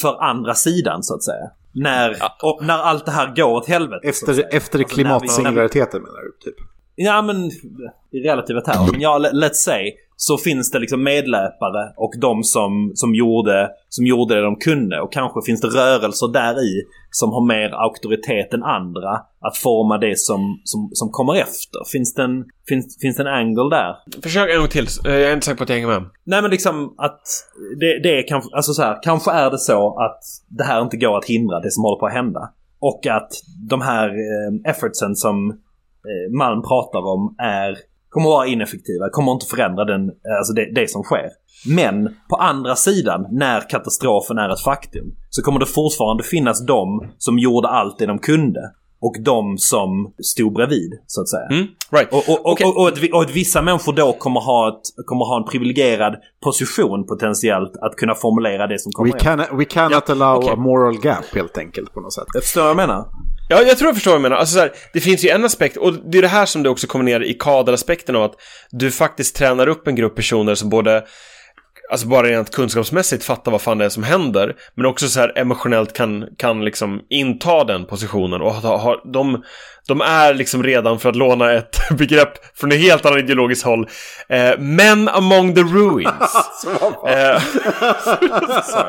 för 0.00 0.22
andra 0.22 0.54
sidan 0.54 1.02
så 1.02 1.14
att 1.14 1.24
säga. 1.24 1.50
När, 1.74 2.16
och 2.42 2.58
när 2.62 2.78
allt 2.78 3.06
det 3.06 3.12
här 3.12 3.34
går 3.36 3.52
åt 3.52 3.68
helvete. 3.68 4.08
Efter, 4.08 4.56
efter 4.56 4.78
Alltså, 4.78 4.94
klimatsingulariteten 4.94 6.02
menar 6.02 6.20
du? 6.20 6.50
Typ. 6.50 6.56
Ja 7.00 7.22
men 7.22 7.36
i 8.12 8.18
relativa 8.24 8.60
termer. 8.60 8.92
Men 8.92 9.00
ja, 9.00 9.18
let- 9.18 9.32
let's 9.32 9.52
say 9.70 9.92
så 10.16 10.38
finns 10.38 10.70
det 10.70 10.78
liksom 10.78 11.02
medläpare 11.02 11.92
och 11.96 12.12
de 12.20 12.42
som, 12.42 12.92
som, 12.94 13.14
gjorde, 13.14 13.70
som 13.88 14.06
gjorde 14.06 14.34
det 14.34 14.40
de 14.40 14.56
kunde. 14.56 15.00
Och 15.00 15.12
kanske 15.12 15.40
finns 15.46 15.60
det 15.60 15.68
rörelser 15.68 16.32
där 16.32 16.54
i 16.64 16.82
som 17.10 17.32
har 17.32 17.46
mer 17.46 17.70
auktoritet 17.84 18.54
än 18.54 18.62
andra 18.62 19.10
att 19.40 19.56
forma 19.56 19.98
det 19.98 20.18
som, 20.18 20.60
som, 20.64 20.90
som 20.92 21.08
kommer 21.10 21.34
efter. 21.34 21.80
Finns 21.92 22.14
det, 22.14 22.22
en, 22.22 22.44
finns, 22.68 22.98
finns 23.00 23.16
det 23.16 23.22
en 23.22 23.26
angle 23.40 23.68
där? 23.76 23.96
Försök 24.22 24.50
en 24.50 24.58
gång 24.58 24.68
till. 24.68 24.86
Eh, 25.06 25.12
Jag 25.12 25.30
är 25.30 25.34
inte 25.34 25.46
säker 25.46 25.56
på 25.58 25.62
att 25.62 25.68
jag 25.68 25.76
hänger 25.76 25.88
med. 26.00 26.02
Nej 26.24 26.42
men 26.42 26.50
liksom 26.50 26.94
att 26.98 27.20
det, 27.80 28.02
det 28.02 28.18
är 28.18 28.28
kanske, 28.28 28.56
alltså 28.56 28.72
så 28.72 28.82
här, 28.82 28.98
kanske 29.02 29.30
är 29.32 29.50
det 29.50 29.58
så 29.58 29.98
att 30.00 30.20
det 30.58 30.64
här 30.64 30.82
inte 30.82 30.96
går 30.96 31.18
att 31.18 31.24
hindra 31.24 31.60
det 31.60 31.70
som 31.70 31.84
håller 31.84 31.98
på 32.00 32.06
att 32.06 32.12
hända. 32.12 32.40
Och 32.80 33.06
att 33.06 33.30
de 33.70 33.80
här 33.80 34.08
eh, 34.08 34.70
effortsen 34.70 35.16
som 35.16 35.60
Malm 36.38 36.62
pratar 36.62 36.98
om 36.98 37.34
är, 37.38 37.76
kommer 38.08 38.28
vara 38.28 38.46
ineffektiva, 38.46 39.08
kommer 39.10 39.32
inte 39.32 39.46
förändra 39.46 39.84
den, 39.84 40.08
eh, 40.08 40.38
alltså 40.38 40.52
det, 40.52 40.74
det 40.74 40.90
som 40.90 41.02
sker. 41.02 41.28
Men 41.66 42.16
på 42.30 42.36
andra 42.36 42.76
sidan, 42.76 43.26
när 43.30 43.70
katastrofen 43.70 44.38
är 44.38 44.48
ett 44.48 44.60
faktum, 44.60 45.14
så 45.30 45.42
kommer 45.42 45.60
det 45.60 45.66
fortfarande 45.66 46.22
finnas 46.22 46.66
de 46.66 47.10
som 47.18 47.38
gjorde 47.38 47.68
allt 47.68 47.98
det 47.98 48.06
de 48.06 48.18
kunde. 48.18 48.60
Och 49.00 49.16
de 49.20 49.58
som 49.58 50.14
stod 50.22 50.52
bredvid, 50.52 50.92
så 51.06 51.20
att 51.20 51.28
säga. 51.28 51.46
Mm, 51.50 51.66
right. 51.90 52.12
Och, 52.12 52.28
och, 52.28 52.52
Okej. 52.52 52.66
och, 52.66 52.76
och, 52.76 52.88
att, 52.88 53.12
och 53.12 53.22
att 53.22 53.30
vissa 53.30 53.62
människor 53.62 53.92
då 53.92 54.12
kommer 54.12 54.40
ha, 54.40 54.68
ett, 54.68 55.06
kommer 55.06 55.24
ha 55.24 55.36
en 55.36 55.44
privilegierad 55.44 56.16
position 56.44 57.06
potentiellt 57.06 57.72
att 57.76 57.96
kunna 57.96 58.14
formulera 58.14 58.66
det 58.66 58.78
som 58.78 58.92
kommer 58.92 59.12
We, 59.12 59.18
can, 59.18 59.58
we 59.58 59.64
cannot 59.64 60.10
allow 60.10 60.48
a 60.48 60.56
moral 60.56 60.96
gap 61.02 61.34
helt 61.34 61.58
enkelt 61.58 61.94
på 61.94 62.00
något 62.00 62.12
sätt. 62.12 62.24
Jag 62.34 62.42
förstår 62.42 62.60
vad 62.60 62.70
jag 62.70 62.76
menar. 62.76 63.04
Ja, 63.48 63.62
jag 63.62 63.78
tror 63.78 63.88
jag 63.88 63.94
förstår 63.94 64.10
vad 64.10 64.20
du 64.20 64.22
menar. 64.22 64.36
Alltså 64.36 64.54
så 64.54 64.60
här, 64.60 64.72
det 64.92 65.00
finns 65.00 65.24
ju 65.24 65.28
en 65.28 65.44
aspekt, 65.44 65.76
och 65.76 66.10
det 66.10 66.18
är 66.18 66.22
det 66.22 66.28
här 66.28 66.46
som 66.46 66.62
det 66.62 66.68
också 66.68 66.86
kommer 66.86 67.04
ner 67.04 67.20
i 67.20 67.34
kaderaspekten 67.34 68.16
av 68.16 68.22
att 68.22 68.34
du 68.70 68.90
faktiskt 68.90 69.36
tränar 69.36 69.66
upp 69.66 69.86
en 69.86 69.94
grupp 69.94 70.16
personer 70.16 70.54
som 70.54 70.70
både 70.70 71.04
Alltså 71.90 72.06
bara 72.06 72.26
rent 72.26 72.50
kunskapsmässigt 72.50 73.24
fattar 73.24 73.52
vad 73.52 73.62
fan 73.62 73.78
det 73.78 73.84
är 73.84 73.88
som 73.88 74.02
händer 74.02 74.56
Men 74.74 74.86
också 74.86 75.08
så 75.08 75.20
här 75.20 75.38
emotionellt 75.38 75.92
kan, 75.92 76.28
kan 76.36 76.64
liksom 76.64 77.00
inta 77.08 77.64
den 77.64 77.86
positionen 77.86 78.40
och 78.40 78.52
ha, 78.54 78.76
ha, 78.76 79.02
de, 79.12 79.42
de 79.88 80.00
är 80.00 80.34
liksom 80.34 80.62
redan, 80.62 80.98
för 80.98 81.08
att 81.08 81.16
låna 81.16 81.52
ett 81.52 81.78
begrepp 81.98 82.56
från 82.56 82.72
ett 82.72 82.78
helt 82.78 83.06
annat 83.06 83.18
ideologiskt 83.18 83.64
håll 83.64 83.88
eh, 84.28 84.58
Men 84.58 85.08
among 85.08 85.54
the 85.54 85.60
ruins 85.60 86.06
eh, 87.06 87.42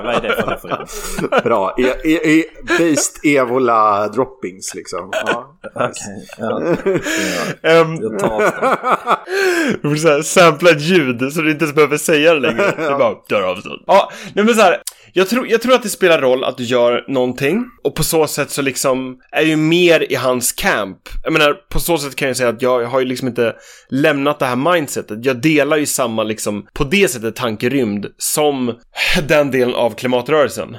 vad 0.04 0.16
är 0.16 0.22
det 0.22 0.36
för 0.36 0.48
referens? 0.48 1.20
Bra. 1.44 1.76
E, 1.78 1.84
e, 2.04 2.40
e, 2.40 2.44
based 2.68 3.26
Evola 3.26 4.08
droppings 4.08 4.76
liksom. 4.76 5.12
Ja. 5.26 5.60
Okej, 5.76 6.28
ja. 6.38 6.62
ehm, 7.70 7.96
Jag 8.02 8.20
tar 8.20 8.42
avstånd. 9.84 10.26
Sampla 10.26 10.70
ett 10.70 10.82
ljud 10.82 11.34
så 11.34 11.42
du 11.42 11.52
inte 11.52 11.64
ens 11.64 11.76
behöver 11.76 11.98
säga 11.98 12.34
det 12.34 12.40
längre. 12.40 12.74
Det 12.78 12.84
är 12.84 12.98
bara 12.98 13.16
dör 13.30 13.42
avstånd. 13.42 13.84
Ja, 13.88 14.12
nej 14.34 14.46
men 14.46 14.56
så 14.56 14.62
här. 14.62 14.78
Jag 15.14 15.30
tror, 15.30 15.48
jag 15.48 15.62
tror 15.62 15.74
att 15.74 15.84
det 15.84 15.90
spelar 15.90 16.22
roll 16.22 16.44
att 16.44 16.58
du 16.58 16.64
gör 16.64 17.06
någonting 17.08 17.66
och 17.84 17.96
på 17.96 18.04
så 18.04 18.28
sätt 18.28 18.52
så 18.52 18.62
liksom 18.62 19.18
är 19.32 19.42
ju 19.42 19.56
mer 19.56 20.12
i 20.12 20.16
hans 20.16 20.52
camp. 20.52 20.98
Jag 21.24 21.34
menar, 21.34 21.54
på 21.54 21.80
så 21.80 21.98
sätt 21.98 22.16
kan 22.16 22.28
jag 22.28 22.38
säga 22.38 22.50
att 22.50 22.62
jag 22.62 22.86
har 22.86 23.00
ju 23.00 23.06
liksom 23.06 23.28
inte 23.28 23.56
lämnat 23.90 24.40
det 24.40 24.46
här 24.46 24.74
mindsetet. 24.74 25.26
Jag 25.26 25.42
delar 25.42 25.78
ju 25.78 25.86
samma 25.86 26.24
liksom, 26.24 26.68
på 26.74 26.84
det 26.84 27.08
sättet 27.08 27.36
tankerymd 27.36 28.06
som 28.18 28.76
den 29.28 29.52
delen 29.52 29.76
av 29.76 29.92
klimatrörelsen. 29.92 30.78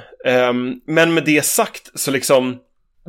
Um, 0.50 0.74
men 0.86 1.14
med 1.14 1.24
det 1.24 1.44
sagt 1.44 1.90
så 1.94 2.10
liksom, 2.10 2.56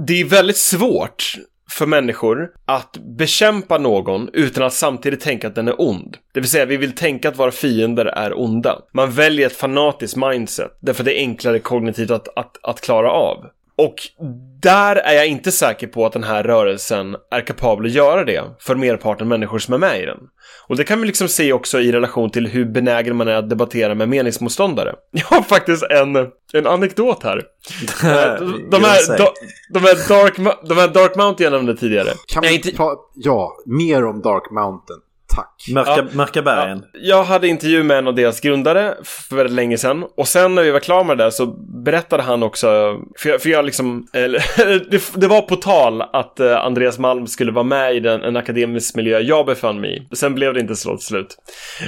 det 0.08 0.22
är 0.22 0.26
väldigt 0.26 0.58
svårt 0.58 1.36
för 1.72 1.86
människor 1.86 2.52
att 2.66 2.98
bekämpa 2.98 3.78
någon 3.78 4.30
utan 4.34 4.64
att 4.64 4.74
samtidigt 4.74 5.22
tänka 5.22 5.48
att 5.48 5.56
den 5.56 5.68
är 5.68 5.82
ond. 5.82 6.18
Det 6.34 6.40
vill 6.40 6.50
säga, 6.50 6.66
vi 6.66 6.78
vill 6.78 6.96
tänka 6.96 7.30
att 7.30 7.40
våra 7.40 7.52
fiender 7.52 8.06
är 8.06 8.40
onda. 8.40 8.82
Man 8.94 9.12
väljer 9.12 9.48
ett 9.48 9.56
fanatiskt 9.56 10.18
mindset, 10.18 10.78
därför 10.80 11.04
att 11.04 11.06
det 11.06 11.20
är 11.20 11.22
enklare 11.22 11.60
kognitivt 11.60 12.12
att, 12.12 12.28
att, 12.38 12.58
att 12.64 12.82
klara 12.82 13.12
av. 13.12 13.46
Och 13.86 13.96
där 14.62 14.96
är 14.96 15.14
jag 15.14 15.28
inte 15.28 15.52
säker 15.52 15.88
på 15.88 16.06
att 16.06 16.14
den 16.14 16.24
här 16.24 16.44
rörelsen 16.44 17.16
är 17.32 17.42
kapabel 17.42 17.86
att 17.86 17.92
göra 17.92 18.24
det 18.24 18.44
för 18.60 18.76
merparten 18.76 19.28
människor 19.28 19.60
som 19.60 19.74
är 19.74 19.78
med 19.78 20.02
i 20.02 20.06
den. 20.06 20.18
Och 20.68 20.76
det 20.78 20.84
kan 20.84 21.02
vi 21.02 21.08
liksom 21.08 21.28
se 21.28 21.54
också 21.54 21.80
i 21.80 21.92
relation 21.92 22.30
till 22.30 22.48
hur 22.48 22.66
benägen 22.66 23.16
man 23.16 23.28
är 23.28 23.34
att 23.36 23.50
debattera 23.50 23.96
med 23.96 24.10
meningsmotståndare. 24.10 24.96
Jag 25.12 25.26
har 25.26 25.42
faktiskt 25.42 25.84
en, 25.84 26.16
en 26.54 26.68
anekdot 26.68 27.24
här. 27.24 27.38
Eh, 27.38 27.44
de, 28.72 28.84
här, 28.84 29.18
de, 29.18 29.28
de, 29.74 29.80
här 29.80 30.10
dark, 30.10 30.38
Mo- 30.38 30.68
de 30.68 30.78
här 30.78 30.88
Dark 30.88 31.16
Mountain 31.16 31.44
jag 31.52 31.58
nämnde 31.60 31.78
tidigare. 31.80 32.10
Kan 32.28 32.42
vi 32.42 32.56
inte- 32.56 32.72
ja, 33.16 33.52
mer 33.66 34.06
om 34.06 34.22
Dark 34.22 34.52
Mountain. 34.52 35.00
Tack. 35.36 35.66
Mörka, 35.74 35.92
Ja. 35.98 36.04
mörka 36.12 36.42
bergen. 36.42 36.84
Jag 36.94 37.24
hade 37.24 37.48
intervju 37.48 37.84
med 37.84 37.98
en 37.98 38.08
av 38.08 38.16
deras 38.16 38.40
grundare 38.40 38.94
för 39.04 39.36
väldigt 39.36 39.56
länge 39.56 39.78
sedan. 39.78 40.06
Och 40.18 40.28
sen 40.28 40.56
när 40.56 40.64
vi 40.64 40.72
var 40.72 40.80
klara 40.80 41.04
med 41.04 41.18
det 41.18 41.24
där 41.24 41.32
så 41.32 41.46
berättade 41.86 42.24
han 42.24 42.44
också, 42.44 42.68
för 43.20 43.30
jag, 43.30 43.42
för 43.42 43.50
jag 43.50 43.66
liksom, 43.66 44.08
eller, 44.14 44.44
det, 44.92 45.04
det 45.16 45.28
var 45.28 45.42
på 45.42 45.56
tal 45.56 46.02
att 46.02 46.40
eh, 46.40 46.58
Andreas 46.66 47.00
Malm 47.00 47.28
skulle 47.28 47.52
vara 47.52 47.64
med 47.64 47.96
i 47.96 48.00
den, 48.00 48.22
en 48.24 48.38
akademisk 48.38 48.96
miljö 48.96 49.20
jag 49.20 49.46
befann 49.46 49.82
mig 49.82 50.08
i. 50.12 50.16
Sen 50.16 50.36
blev 50.36 50.54
det 50.54 50.60
inte 50.60 50.76
så 50.76 50.98
till 50.98 51.06
slut. 51.08 51.38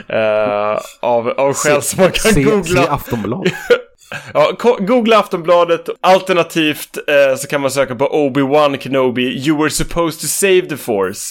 Eh, 0.08 0.80
av, 1.02 1.28
av 1.30 1.54
skäl 1.54 1.82
som 1.82 2.02
man 2.02 2.12
kan 2.12 2.34
Se, 2.34 2.44
googla. 2.44 2.84
se 2.84 2.90
Aftonbladet. 2.90 3.54
Ja, 4.34 4.52
googla 4.80 5.18
Aftonbladet. 5.20 5.90
Alternativt 6.02 6.98
eh, 7.08 7.36
så 7.38 7.48
kan 7.48 7.62
man 7.62 7.72
söka 7.72 7.96
på 7.96 8.08
Obi-Wan 8.08 8.78
Kenobi. 8.78 9.48
You 9.48 9.58
were 9.60 9.70
supposed 9.70 10.22
to 10.22 10.28
save 10.28 10.62
the 10.62 10.78
force. 10.78 11.22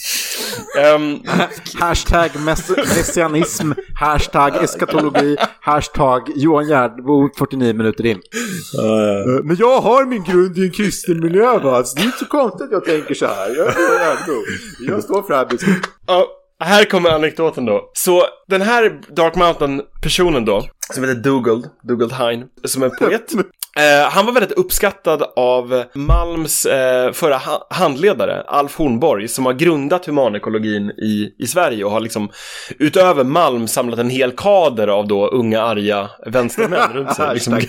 Ehm, 0.78 1.18
Hashtag 1.80 2.30
mess- 2.36 2.76
messianism, 2.76 3.72
hashtag 4.00 4.64
eskatologi, 4.64 5.36
hashtag 5.60 6.22
Johan 6.36 6.68
Gärdebo 6.68 7.28
49 7.38 7.72
minuter 7.74 8.06
in. 8.06 8.16
Eh, 8.78 9.42
Men 9.44 9.56
jag 9.56 9.80
har 9.80 10.04
min 10.06 10.24
grund 10.24 10.58
i 10.58 10.62
en 10.64 10.70
kristen 10.70 11.20
miljö 11.20 11.58
va, 11.58 11.84
så 11.84 11.96
det 11.96 12.02
är 12.02 12.06
inte 12.06 12.18
så 12.18 12.26
konstigt 12.26 12.62
att 12.66 12.72
jag 12.72 12.84
tänker 12.84 13.14
så 13.14 13.26
här. 13.26 13.56
Jag 13.56 13.66
är 13.66 14.16
Johan. 14.26 14.42
Jag 14.88 15.02
står 15.02 15.22
för 15.22 15.28
det 15.30 15.36
här 15.36 15.44
här 16.64 16.84
kommer 16.84 17.10
anekdoten 17.10 17.64
då. 17.64 17.90
Så 17.92 18.22
den 18.48 18.62
här 18.62 19.00
Dark 19.16 19.34
Mountain-personen 19.34 20.44
då, 20.44 20.64
som 20.94 21.04
heter 21.04 21.20
Dougald, 21.20 21.70
Dougald 21.82 22.12
Hine, 22.12 22.46
som 22.64 22.82
är 22.82 22.88
poet. 22.88 23.32
Eh, 23.78 24.10
han 24.10 24.26
var 24.26 24.32
väldigt 24.32 24.58
uppskattad 24.58 25.22
av 25.36 25.84
Malms 25.94 26.66
eh, 26.66 27.12
förra 27.12 27.36
ha- 27.36 27.66
handledare, 27.70 28.42
Alf 28.46 28.76
Hornborg, 28.76 29.28
som 29.28 29.46
har 29.46 29.52
grundat 29.52 30.06
humanekologin 30.06 30.90
i, 30.90 31.34
i 31.38 31.46
Sverige 31.46 31.84
och 31.84 31.90
har 31.90 32.00
liksom 32.00 32.30
utöver 32.78 33.24
Malm 33.24 33.68
samlat 33.68 33.98
en 33.98 34.10
hel 34.10 34.32
kader 34.32 34.88
av 34.88 35.08
då 35.08 35.26
unga 35.26 35.62
arga 35.62 36.10
vänstermän 36.26 36.92
runt 36.92 37.14
sig. 37.16 37.34
Liksom. 37.34 37.54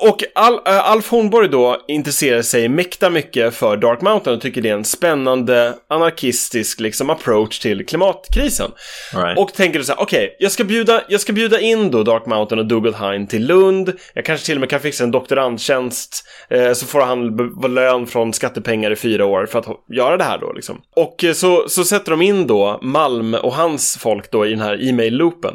Och 0.00 0.24
Al, 0.34 0.54
äh, 0.54 0.90
Alf 0.90 1.10
Hornborg 1.10 1.48
då 1.48 1.76
intresserar 1.88 2.42
sig 2.42 2.68
mäkta 2.68 3.10
mycket 3.10 3.54
för 3.54 3.76
Dark 3.76 4.00
Mountain 4.00 4.36
och 4.36 4.42
tycker 4.42 4.62
det 4.62 4.68
är 4.68 4.74
en 4.74 4.84
spännande 4.84 5.74
anarkistisk 5.88 6.80
liksom 6.80 7.10
approach 7.10 7.58
till 7.58 7.86
klimatkrisen. 7.86 8.70
Right. 9.14 9.38
Och 9.38 9.52
tänker 9.52 9.82
så 9.82 9.92
här, 9.92 10.02
okej, 10.02 10.36
jag, 10.38 10.52
ska 10.52 10.64
bjuda, 10.64 11.02
jag 11.08 11.20
ska 11.20 11.32
bjuda 11.32 11.60
in 11.60 11.90
då 11.90 12.02
Dark 12.02 12.26
Mountain 12.26 12.58
och 12.58 12.66
Dougal 12.66 12.94
Hine 12.94 13.26
till 13.26 13.46
Lund. 13.46 13.92
Jag 14.14 14.24
kanske 14.24 14.37
kanske 14.38 14.46
till 14.46 14.56
och 14.56 14.60
med 14.60 14.70
kan 14.70 14.80
fixa 14.80 15.04
en 15.04 15.10
doktorandtjänst. 15.10 16.24
Eh, 16.50 16.72
så 16.72 16.86
får 16.86 17.00
han 17.00 17.36
lön 17.74 18.06
från 18.06 18.32
skattepengar 18.32 18.90
i 18.90 18.96
fyra 18.96 19.24
år 19.26 19.46
för 19.46 19.58
att 19.58 19.66
göra 19.88 20.16
det 20.16 20.24
här 20.24 20.38
då 20.38 20.52
liksom. 20.52 20.80
Och 20.96 21.24
eh, 21.24 21.32
så, 21.32 21.68
så 21.68 21.84
sätter 21.84 22.10
de 22.10 22.22
in 22.22 22.46
då 22.46 22.78
Malm 22.82 23.34
och 23.34 23.54
hans 23.54 23.98
folk 24.00 24.30
då 24.30 24.46
i 24.46 24.50
den 24.50 24.60
här 24.60 24.88
e-mail-loopen. 24.88 25.54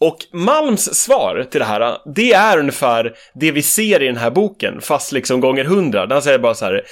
Och 0.00 0.18
Malms 0.32 0.94
svar 0.94 1.46
till 1.50 1.60
det 1.60 1.66
här, 1.66 1.98
det 2.14 2.32
är 2.32 2.58
ungefär 2.58 3.12
det 3.34 3.52
vi 3.52 3.62
ser 3.62 4.02
i 4.02 4.06
den 4.06 4.16
här 4.16 4.30
boken, 4.30 4.80
fast 4.80 5.12
liksom 5.12 5.40
gånger 5.40 5.64
hundra. 5.64 6.06
Han 6.10 6.22
säger 6.22 6.38
bara 6.38 6.54
så 6.54 6.64
här, 6.64 6.82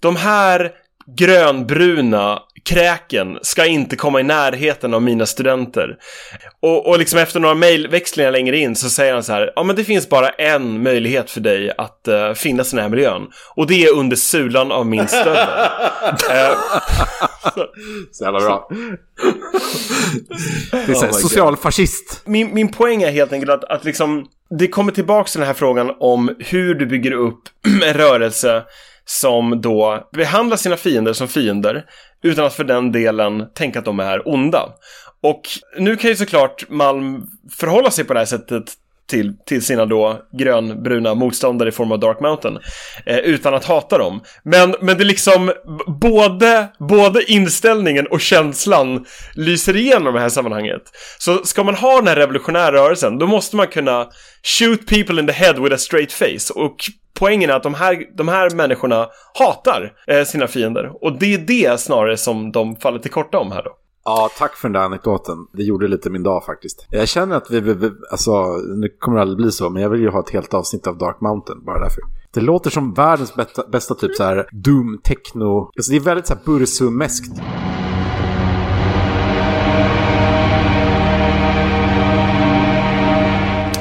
de 0.00 0.16
här 0.16 0.70
grönbruna 1.18 2.42
kräken 2.64 3.38
ska 3.42 3.66
inte 3.66 3.96
komma 3.96 4.20
i 4.20 4.22
närheten 4.22 4.94
av 4.94 5.02
mina 5.02 5.26
studenter. 5.26 5.96
Och, 6.60 6.86
och 6.88 6.98
liksom 6.98 7.18
efter 7.18 7.40
några 7.40 7.54
mejlväxlingar 7.54 8.30
längre 8.30 8.58
in 8.58 8.76
så 8.76 8.90
säger 8.90 9.12
han 9.14 9.22
så 9.22 9.32
här, 9.32 9.52
ja 9.56 9.62
men 9.62 9.76
det 9.76 9.84
finns 9.84 10.08
bara 10.08 10.28
en 10.28 10.82
möjlighet 10.82 11.30
för 11.30 11.40
dig 11.40 11.72
att 11.78 12.08
uh, 12.08 12.32
finnas 12.32 12.72
i 12.72 12.76
den 12.76 12.82
här 12.82 12.90
miljön. 12.90 13.26
Och 13.54 13.66
det 13.66 13.84
är 13.84 13.94
under 13.94 14.16
sulan 14.16 14.72
av 14.72 14.86
min 14.86 15.08
stövel. 15.08 15.48
Eh, 16.30 16.56
Så 18.12 18.24
jävla 18.24 18.40
bra. 18.40 18.68
Det 20.70 20.92
är 20.92 20.94
så 20.94 21.04
här, 21.04 21.12
Oh 21.12 21.16
social 21.18 21.56
fascist. 21.56 22.22
min, 22.24 22.54
min 22.54 22.72
poäng 22.72 23.02
är 23.02 23.10
helt 23.10 23.32
enkelt 23.32 23.50
att, 23.50 23.64
att 23.64 23.84
liksom, 23.84 24.26
det 24.58 24.68
kommer 24.68 24.92
tillbaka 24.92 25.30
till 25.30 25.40
den 25.40 25.46
här 25.46 25.54
frågan 25.54 25.92
om 26.00 26.36
hur 26.38 26.74
du 26.74 26.86
bygger 26.86 27.12
upp 27.12 27.40
en 27.84 27.94
rörelse 27.94 28.62
som 29.04 29.60
då 29.60 30.08
behandlar 30.12 30.56
sina 30.56 30.76
fiender 30.76 31.12
som 31.12 31.28
fiender 31.28 31.84
utan 32.22 32.46
att 32.46 32.54
för 32.54 32.64
den 32.64 32.92
delen 32.92 33.46
tänka 33.54 33.78
att 33.78 33.84
de 33.84 34.00
är 34.00 34.28
onda. 34.28 34.68
Och 35.22 35.42
nu 35.78 35.96
kan 35.96 36.10
ju 36.10 36.16
såklart 36.16 36.68
Malm 36.68 37.26
förhålla 37.58 37.90
sig 37.90 38.04
på 38.04 38.12
det 38.12 38.18
här 38.18 38.26
sättet 38.26 38.64
till, 39.12 39.36
till 39.46 39.62
sina 39.62 39.86
då 39.86 40.22
grönbruna 40.38 41.14
motståndare 41.14 41.68
i 41.68 41.72
form 41.72 41.92
av 41.92 42.00
Dark 42.00 42.20
Mountain. 42.20 42.58
Eh, 43.06 43.18
utan 43.18 43.54
att 43.54 43.64
hata 43.64 43.98
dem. 43.98 44.20
Men, 44.42 44.74
men 44.80 44.96
det 44.96 45.02
är 45.02 45.06
liksom 45.06 45.52
både, 46.00 46.68
både 46.78 47.32
inställningen 47.32 48.06
och 48.06 48.20
känslan 48.20 49.04
lyser 49.34 49.76
igenom 49.76 50.14
i 50.14 50.16
det 50.16 50.22
här 50.22 50.28
sammanhanget. 50.28 50.82
Så 51.18 51.44
ska 51.44 51.64
man 51.64 51.74
ha 51.74 51.96
den 51.96 52.06
här 52.06 52.16
revolutionära 52.16 52.72
rörelsen, 52.72 53.18
då 53.18 53.26
måste 53.26 53.56
man 53.56 53.66
kunna 53.66 54.06
shoot 54.58 54.86
people 54.86 55.20
in 55.20 55.26
the 55.26 55.32
head 55.32 55.52
with 55.52 55.74
a 55.74 55.78
straight 55.78 56.12
face. 56.12 56.52
Och 56.54 56.76
poängen 57.18 57.50
är 57.50 57.54
att 57.54 57.62
de 57.62 57.74
här, 57.74 58.16
de 58.16 58.28
här 58.28 58.50
människorna 58.50 59.08
hatar 59.38 59.92
eh, 60.06 60.24
sina 60.24 60.46
fiender. 60.46 61.04
Och 61.04 61.18
det 61.18 61.34
är 61.34 61.38
det 61.38 61.80
snarare 61.80 62.16
som 62.16 62.52
de 62.52 62.76
faller 62.76 62.98
till 62.98 63.10
korta 63.10 63.38
om 63.38 63.52
här 63.52 63.62
då. 63.62 63.70
Ja, 64.04 64.30
tack 64.38 64.56
för 64.56 64.68
den 64.68 64.72
där 64.72 64.80
anekdoten. 64.80 65.46
Det 65.52 65.62
gjorde 65.62 65.88
lite 65.88 66.10
min 66.10 66.22
dag 66.22 66.44
faktiskt. 66.44 66.86
Jag 66.90 67.08
känner 67.08 67.36
att 67.36 67.50
vi, 67.50 67.60
vi, 67.60 67.74
vi 67.74 67.90
alltså, 68.10 68.44
nu 68.56 68.88
kommer 68.98 69.16
det 69.16 69.22
aldrig 69.22 69.36
bli 69.36 69.52
så, 69.52 69.70
men 69.70 69.82
jag 69.82 69.90
vill 69.90 70.00
ju 70.00 70.08
ha 70.08 70.20
ett 70.20 70.30
helt 70.30 70.54
avsnitt 70.54 70.86
av 70.86 70.98
Dark 70.98 71.20
Mountain, 71.20 71.64
bara 71.64 71.78
därför. 71.78 72.02
Det 72.34 72.40
låter 72.40 72.70
som 72.70 72.94
världens 72.94 73.34
bästa, 73.34 73.62
bästa 73.72 73.94
typ 73.94 74.16
så 74.16 74.24
här 74.24 74.48
doom, 74.52 75.00
techno. 75.04 75.70
Alltså 75.76 75.92
det 75.92 75.98
är 75.98 76.00
väldigt 76.00 76.26
så 76.26 76.34
här 76.34 76.40
bursumeskt. 76.44 77.42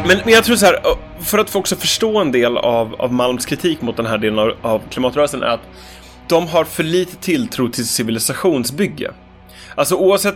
Men, 0.07 0.17
men 0.25 0.33
jag 0.33 0.43
tror 0.43 0.55
så 0.55 0.65
här, 0.65 0.75
för 1.21 1.37
att 1.37 1.49
få 1.49 1.59
också 1.59 1.75
förstå 1.75 2.17
en 2.17 2.31
del 2.31 2.57
av, 2.57 2.95
av 2.95 3.13
Malms 3.13 3.45
kritik 3.45 3.81
mot 3.81 3.97
den 3.97 4.05
här 4.05 4.17
delen 4.17 4.39
av, 4.39 4.51
av 4.61 4.81
klimatrörelsen 4.89 5.43
är 5.43 5.47
att 5.47 5.67
de 6.27 6.47
har 6.47 6.63
för 6.63 6.83
lite 6.83 7.15
tilltro 7.15 7.69
till 7.69 7.87
civilisationsbygge. 7.87 9.11
Alltså 9.75 9.95
oavsett 9.95 10.35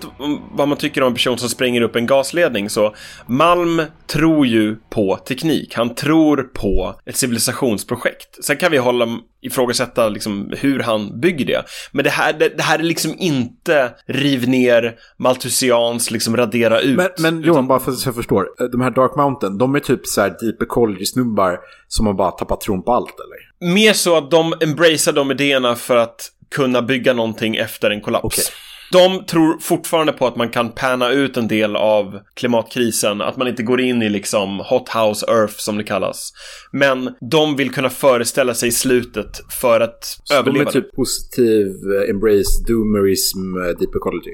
vad 0.52 0.68
man 0.68 0.78
tycker 0.78 1.02
om 1.02 1.08
en 1.08 1.14
person 1.14 1.38
som 1.38 1.50
spränger 1.50 1.82
upp 1.82 1.96
en 1.96 2.06
gasledning 2.06 2.70
så 2.70 2.96
Malm 3.28 3.82
tror 4.08 4.48
ju 4.48 4.76
på 4.90 5.16
teknik. 5.28 5.76
Han 5.76 5.96
tror 5.96 6.44
på 6.44 6.96
ett 7.06 7.16
civilisationsprojekt. 7.16 8.44
Sen 8.44 8.58
kan 8.58 8.72
vi 8.72 8.78
hålla 8.78 9.08
ifrågasätta 9.42 10.10
liksom 10.10 10.54
hur 10.58 10.80
han 10.80 11.20
bygger 11.20 11.46
det. 11.46 11.64
Men 11.92 12.04
det 12.04 12.10
här, 12.10 12.34
det, 12.34 12.50
det 12.58 12.64
här 12.64 12.80
är 12.80 12.84
liksom 12.84 13.16
inte 13.18 13.92
riv 14.06 14.50
ner 14.50 14.96
Malthusians, 15.18 16.12
liksom 16.12 16.38
radera 16.38 16.80
ut. 16.80 16.98
Men, 16.98 17.10
men 17.20 17.42
Johan, 17.42 17.68
bara 17.68 17.80
för 17.80 17.92
att 17.92 18.06
jag 18.06 18.16
förstår. 18.16 18.70
De 18.72 18.82
här 18.82 18.92
Dark 18.92 19.16
Mountain, 19.16 19.58
de 19.58 19.76
är 19.76 19.80
typ 19.80 20.08
så 20.08 20.22
här 20.22 20.30
deep 20.30 20.62
ecology-snubbar 20.62 21.58
som 21.88 22.06
har 22.06 22.14
bara 22.14 22.32
tappat 22.32 22.62
tron 22.62 22.84
på 22.84 22.94
allt, 22.94 23.16
eller? 23.20 23.74
Mer 23.74 23.94
så 23.94 24.18
att 24.18 24.32
de 24.32 24.54
embracear 24.62 25.14
de 25.14 25.32
idéerna 25.32 25.76
för 25.76 25.98
att 25.98 26.32
kunna 26.56 26.82
bygga 26.82 27.14
någonting 27.14 27.56
efter 27.56 27.92
en 27.92 28.02
kollaps. 28.02 28.26
Okej. 28.26 28.46
De 28.92 29.26
tror 29.26 29.58
fortfarande 29.60 30.14
på 30.14 30.28
att 30.28 30.36
man 30.36 30.50
kan 30.50 30.72
panna 30.72 31.12
ut 31.12 31.38
en 31.38 31.48
del 31.48 31.76
av 31.76 32.20
klimatkrisen, 32.34 33.22
att 33.22 33.38
man 33.38 33.48
inte 33.48 33.64
går 33.64 33.82
in 33.82 34.02
i 34.02 34.10
liksom 34.10 34.60
hot 34.60 34.90
house 34.90 35.26
earth 35.32 35.54
som 35.58 35.78
det 35.78 35.84
kallas. 35.84 36.32
Men 36.72 37.10
de 37.32 37.56
vill 37.56 37.72
kunna 37.72 37.90
föreställa 37.90 38.54
sig 38.54 38.72
slutet 38.72 39.42
för 39.62 39.80
att 39.80 40.04
Så 40.04 40.34
de 40.34 40.40
överleva. 40.40 40.70
är 40.70 40.74
typ 40.74 40.96
positiv, 40.96 41.66
eh, 41.68 42.10
embrace, 42.10 42.64
doomerism, 42.68 43.58
eh, 43.58 43.64
deep 43.80 43.96
ecology. 43.96 44.32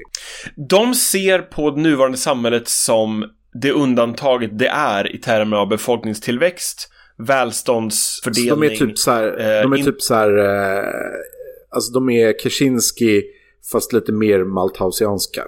De 0.68 0.94
ser 0.94 1.38
på 1.38 1.70
det 1.70 1.80
nuvarande 1.80 2.18
samhället 2.18 2.68
som 2.68 3.24
det 3.62 3.70
undantaget 3.72 4.58
det 4.58 4.68
är 4.68 5.14
i 5.14 5.18
termer 5.18 5.56
av 5.56 5.68
befolkningstillväxt, 5.68 6.80
Så 7.16 7.24
välståndsfördelning. 7.24 8.60
de 8.60 8.62
är 8.62 8.76
typ 8.76 8.98
så 8.98 9.10
här, 9.10 9.26
eh, 9.26 9.62
de 9.62 9.72
är 9.72 9.84
typ 9.84 10.02
så 10.02 10.14
här, 10.14 10.28
alltså 11.70 11.92
de 11.92 12.10
är 12.10 12.38
Kaczynski 12.42 13.22
fast 13.72 13.92
lite 13.92 14.12
mer 14.12 14.44
malthausianska. 14.44 15.42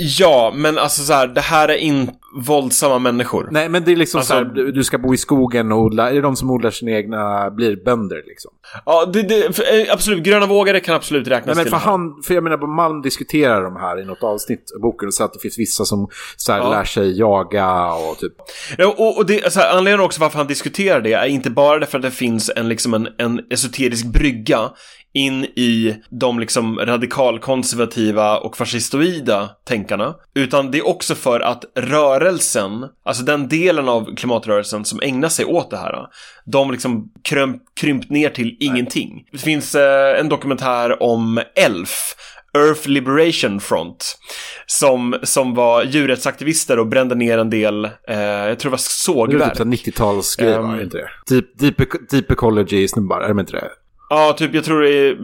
Ja, 0.00 0.52
men 0.54 0.78
alltså 0.78 1.02
så 1.02 1.12
här, 1.12 1.26
det 1.26 1.40
här 1.40 1.68
är 1.68 1.74
inte 1.76 2.12
våldsamma 2.46 2.98
människor. 2.98 3.48
Nej, 3.50 3.68
men 3.68 3.84
det 3.84 3.92
är 3.92 3.96
liksom 3.96 4.18
Alltså- 4.18 4.32
så 4.32 4.38
här, 4.38 4.44
du, 4.44 4.72
du 4.72 4.84
ska 4.84 4.98
bo 4.98 5.14
i 5.14 5.16
skogen 5.16 5.72
och 5.72 5.78
odla, 5.78 6.10
är 6.10 6.14
det 6.14 6.20
de 6.20 6.36
som 6.36 6.50
odlar 6.50 6.70
sina 6.70 6.90
egna, 6.90 7.50
blir 7.50 7.84
bönder 7.84 8.22
liksom? 8.26 8.50
Ja, 8.86 9.04
det, 9.12 9.22
det, 9.22 9.56
för, 9.56 9.62
eh, 9.62 9.92
absolut. 9.92 10.22
Gröna 10.22 10.46
vågare 10.46 10.80
kan 10.80 10.94
absolut 10.94 11.28
räknas 11.28 11.46
Nej, 11.46 11.54
men 11.56 11.64
till 11.64 11.70
för 11.70 11.78
här. 11.78 11.90
han, 11.90 12.22
för 12.22 12.34
jag 12.34 12.44
menar, 12.44 12.76
Malm 12.76 13.02
diskuterar 13.02 13.62
de 13.62 13.76
här 13.76 14.00
i 14.00 14.04
något 14.04 14.22
avsnitt 14.22 14.70
av 14.74 14.80
boken 14.80 15.06
och 15.08 15.14
säger 15.14 15.26
att 15.28 15.32
det 15.34 15.40
finns 15.40 15.58
vissa 15.58 15.84
som 15.84 16.08
så 16.36 16.52
här, 16.52 16.58
Ja. 16.58 16.70
lär 16.70 16.84
sig 16.84 17.18
jaga 17.18 17.92
och 17.92 18.18
typ. 18.18 18.32
Ja, 18.78 18.94
och, 18.98 19.16
och 19.18 19.26
det, 19.26 19.44
alltså, 19.44 19.60
anledningen 19.60 20.00
också 20.00 20.20
varför 20.20 20.38
han 20.38 20.46
diskuterar 20.46 21.00
det 21.00 21.12
är 21.12 21.26
inte 21.26 21.50
bara 21.50 21.78
därför 21.78 21.98
att 21.98 22.02
det 22.04 22.10
finns 22.10 22.50
en, 22.56 22.68
liksom 22.68 22.94
en, 22.94 23.08
en 23.18 23.40
esoterisk 23.50 24.06
brygga 24.06 24.70
in 25.14 25.44
i 25.44 25.96
de 26.10 26.38
liksom 26.38 26.78
radikalkonservativa 26.78 28.38
och 28.38 28.56
fascistoida 28.56 29.50
tänkarna. 29.68 30.14
Utan 30.34 30.70
det 30.70 30.78
är 30.78 30.86
också 30.88 31.14
för 31.14 31.40
att 31.40 31.64
rörelsen, 31.76 32.86
alltså 33.04 33.22
den 33.24 33.48
delen 33.48 33.88
av 33.88 34.14
klimatrörelsen 34.16 34.84
som 34.84 35.00
ägnar 35.02 35.28
sig 35.28 35.44
åt 35.44 35.70
det 35.70 35.76
här, 35.76 36.06
de 36.44 36.70
liksom 36.70 37.12
krympt, 37.24 37.64
krympt 37.80 38.10
ner 38.10 38.30
till 38.30 38.56
ingenting. 38.60 39.24
Det 39.32 39.38
finns 39.38 39.74
eh, 39.74 40.20
en 40.20 40.28
dokumentär 40.28 41.02
om 41.02 41.40
ELF, 41.54 42.14
Earth 42.56 42.88
Liberation 42.88 43.60
Front, 43.60 44.18
som, 44.66 45.16
som 45.22 45.54
var 45.54 45.82
djurrättsaktivister 45.84 46.78
och 46.78 46.86
brände 46.86 47.14
ner 47.14 47.38
en 47.38 47.50
del, 47.50 47.84
eh, 47.84 47.90
jag 48.20 48.58
tror 48.58 48.70
det 48.70 48.76
var 48.76 48.78
Det 48.78 49.32
är 49.32 49.38
sågverk. 49.38 49.48
typ 49.48 49.56
så 49.56 49.64
här 49.64 49.70
90-talsgrej, 49.70 50.54
Ehm. 50.56 50.62
va? 50.68 50.76
Är 50.76 50.82
inte 50.82 50.96
det? 50.96 51.08
Deep, 51.34 51.58
deep, 51.58 52.10
deep 52.10 52.30
ecology-snubbar, 52.30 53.20
är 53.20 53.28
de 53.28 53.40
inte 53.40 53.52
det? 53.52 53.68
Ja, 54.08 54.34
typ 54.38 54.54
jag 54.54 54.64
tror 54.64 54.82
det 54.82 54.90
är 54.90 55.16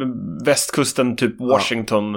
västkusten, 0.45 1.17
typ 1.17 1.41
Washington. 1.41 2.17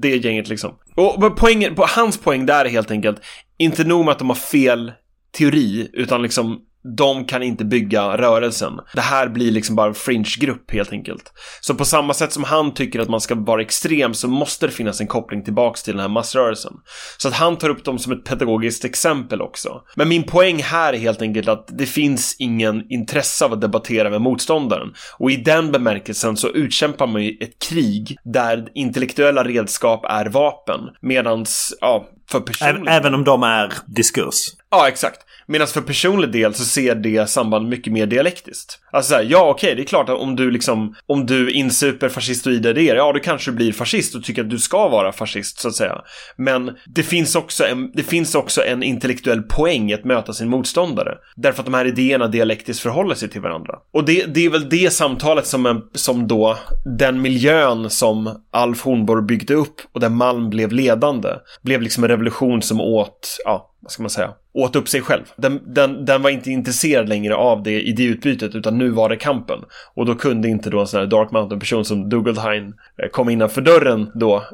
Det 0.00 0.16
gänget 0.16 0.48
liksom. 0.48 0.74
Och 0.94 1.36
poängen, 1.36 1.74
hans 1.76 2.18
poäng 2.18 2.46
där 2.46 2.64
är 2.64 2.68
helt 2.68 2.90
enkelt, 2.90 3.20
inte 3.58 3.84
nog 3.84 4.04
med 4.04 4.12
att 4.12 4.18
de 4.18 4.28
har 4.28 4.36
fel 4.36 4.92
teori, 5.38 5.90
utan 5.92 6.22
liksom 6.22 6.60
de 6.96 7.24
kan 7.24 7.42
inte 7.42 7.64
bygga 7.64 8.16
rörelsen. 8.16 8.80
Det 8.94 9.00
här 9.00 9.28
blir 9.28 9.50
liksom 9.50 9.76
bara 9.76 9.88
en 9.88 9.94
fringe-grupp 9.94 10.70
helt 10.70 10.92
enkelt. 10.92 11.32
Så 11.60 11.74
på 11.74 11.84
samma 11.84 12.14
sätt 12.14 12.32
som 12.32 12.44
han 12.44 12.74
tycker 12.74 13.00
att 13.00 13.08
man 13.08 13.20
ska 13.20 13.34
vara 13.34 13.62
extrem 13.62 14.14
så 14.14 14.28
måste 14.28 14.66
det 14.66 14.72
finnas 14.72 15.00
en 15.00 15.06
koppling 15.06 15.44
tillbaks 15.44 15.82
till 15.82 15.92
den 15.92 16.00
här 16.00 16.08
massrörelsen. 16.08 16.72
Så 17.18 17.28
att 17.28 17.34
han 17.34 17.58
tar 17.58 17.68
upp 17.68 17.84
dem 17.84 17.98
som 17.98 18.12
ett 18.12 18.24
pedagogiskt 18.24 18.84
exempel 18.84 19.42
också. 19.42 19.82
Men 19.96 20.08
min 20.08 20.22
poäng 20.22 20.62
här 20.62 20.92
är 20.92 20.98
helt 20.98 21.22
enkelt 21.22 21.48
att 21.48 21.68
det 21.78 21.86
finns 21.86 22.36
ingen 22.38 22.92
intresse 22.92 23.44
av 23.44 23.52
att 23.52 23.60
debattera 23.60 24.10
med 24.10 24.20
motståndaren. 24.20 24.88
Och 25.18 25.30
i 25.30 25.36
den 25.36 25.72
bemärkelsen 25.72 26.36
så 26.36 26.48
utkämpar 26.48 27.06
man 27.06 27.24
ju 27.24 27.30
ett 27.40 27.58
krig 27.68 28.16
där 28.24 28.68
intellektuella 28.74 29.44
redskap 29.44 30.04
är 30.04 30.26
vapen. 30.26 30.80
Medans, 31.00 31.74
ja, 31.80 32.08
för 32.30 32.38
Ä- 32.38 32.42
personlig... 32.42 32.92
Även 32.92 33.14
om 33.14 33.24
de 33.24 33.42
är 33.42 33.72
diskurs. 33.86 34.36
Ja, 34.70 34.88
exakt. 34.88 35.20
Medan 35.46 35.66
för 35.66 35.80
personlig 35.80 36.32
del 36.32 36.54
så 36.54 36.64
ser 36.64 36.94
det 36.94 37.30
samband 37.30 37.68
mycket 37.68 37.92
mer 37.92 38.06
dialektiskt. 38.06 38.78
Alltså 38.92 39.10
såhär, 39.10 39.26
ja 39.30 39.50
okej, 39.50 39.74
det 39.74 39.82
är 39.82 39.86
klart 39.86 40.08
att 40.08 40.18
om 40.18 40.36
du 40.36 40.50
liksom, 40.50 40.94
om 41.06 41.26
du 41.26 41.50
insuper 41.50 42.08
fascistoida 42.08 42.70
idéer, 42.70 42.96
ja 42.96 43.12
då 43.12 43.18
kanske 43.18 43.50
du 43.50 43.56
blir 43.56 43.72
fascist 43.72 44.14
och 44.14 44.24
tycker 44.24 44.42
att 44.42 44.50
du 44.50 44.58
ska 44.58 44.88
vara 44.88 45.12
fascist 45.12 45.60
så 45.60 45.68
att 45.68 45.74
säga. 45.74 45.98
Men 46.36 46.70
det 46.94 47.02
finns 47.02 47.36
också 47.36 47.64
en, 47.64 47.90
det 47.94 48.02
finns 48.02 48.34
också 48.34 48.64
en 48.64 48.82
intellektuell 48.82 49.42
poäng 49.42 49.90
i 49.90 49.94
att 49.94 50.04
möta 50.04 50.32
sin 50.32 50.48
motståndare. 50.48 51.14
Därför 51.36 51.60
att 51.60 51.66
de 51.66 51.74
här 51.74 51.84
idéerna 51.84 52.28
dialektiskt 52.28 52.82
förhåller 52.82 53.14
sig 53.14 53.28
till 53.28 53.40
varandra. 53.40 53.74
Och 53.92 54.04
det, 54.04 54.34
det 54.34 54.46
är 54.46 54.50
väl 54.50 54.68
det 54.68 54.92
samtalet 54.92 55.46
som, 55.46 55.66
en, 55.66 55.82
som 55.94 56.28
då, 56.28 56.58
den 56.98 57.22
miljön 57.22 57.90
som 57.90 58.44
Alf 58.50 58.82
Hornborg 58.82 59.22
byggde 59.22 59.54
upp 59.54 59.80
och 59.92 60.00
där 60.00 60.08
Malm 60.08 60.50
blev 60.50 60.72
ledande, 60.72 61.28
blev 61.62 61.82
liksom 61.82 62.04
en 62.04 62.10
revolution 62.10 62.62
som 62.62 62.80
åt, 62.80 63.36
ja, 63.44 63.71
vad 63.82 63.92
ska 63.92 64.02
man 64.02 64.10
säga, 64.10 64.34
åt 64.54 64.76
upp 64.76 64.88
sig 64.88 65.00
själv. 65.00 65.24
Den, 65.36 65.74
den, 65.74 66.04
den 66.04 66.22
var 66.22 66.30
inte 66.30 66.50
intresserad 66.50 67.08
längre 67.08 67.34
av 67.34 67.62
det 67.62 67.80
idéutbytet 67.82 68.54
utan 68.54 68.78
nu 68.78 68.90
var 68.90 69.08
det 69.08 69.16
kampen. 69.16 69.58
Och 69.94 70.06
då 70.06 70.14
kunde 70.14 70.48
inte 70.48 70.70
då 70.70 70.80
en 70.80 70.86
sån 70.86 71.00
här 71.00 71.06
Dark 71.06 71.30
Mountain-person 71.30 71.84
som 71.84 72.08
Dugeldheim 72.08 72.74
eh, 73.02 73.08
komma 73.12 73.32
innanför 73.32 73.60
dörren 73.60 74.10
då, 74.14 74.44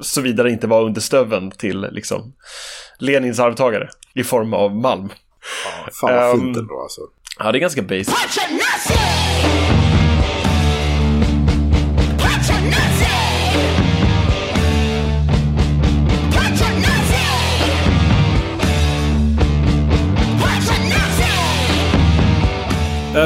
såvida 0.00 0.42
det 0.42 0.50
inte 0.50 0.66
var 0.66 0.82
under 0.82 1.00
stöven 1.00 1.50
till 1.50 1.80
liksom 1.80 2.32
Lenins 2.98 3.40
arvtagare 3.40 3.88
i 4.14 4.24
form 4.24 4.54
av 4.54 4.76
Malm. 4.76 5.08
Ja, 5.64 5.90
fan 6.00 6.14
vad 6.14 6.40
fint 6.40 6.56
Ehm, 6.56 6.62
ändå 6.62 6.80
alltså. 6.82 7.00
Ja, 7.38 7.52
det 7.52 7.58
är 7.58 7.60
ganska 7.60 7.82
basic. 7.82 8.14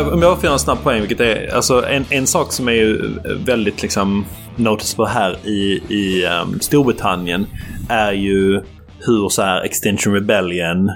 Om 0.03 0.23
jag 0.23 0.37
får 0.37 0.45
göra 0.45 0.53
en 0.53 0.59
snabb 0.59 0.83
poäng, 0.83 1.01
vilket 1.01 1.21
är 1.21 1.55
alltså 1.55 1.87
en, 1.87 2.05
en 2.11 2.27
sak 2.27 2.53
som 2.53 2.69
är 2.69 2.73
ju 2.73 3.19
väldigt 3.45 3.83
liksom 3.83 4.27
noticeable 4.57 5.07
här 5.07 5.37
i, 5.45 5.83
i 5.89 6.27
um, 6.27 6.61
Storbritannien 6.61 7.47
är 7.89 8.13
ju 8.13 8.63
hur 8.99 9.29
så 9.29 9.43
här 9.43 9.63
Extinction 9.63 10.15
Rebellion 10.15 10.91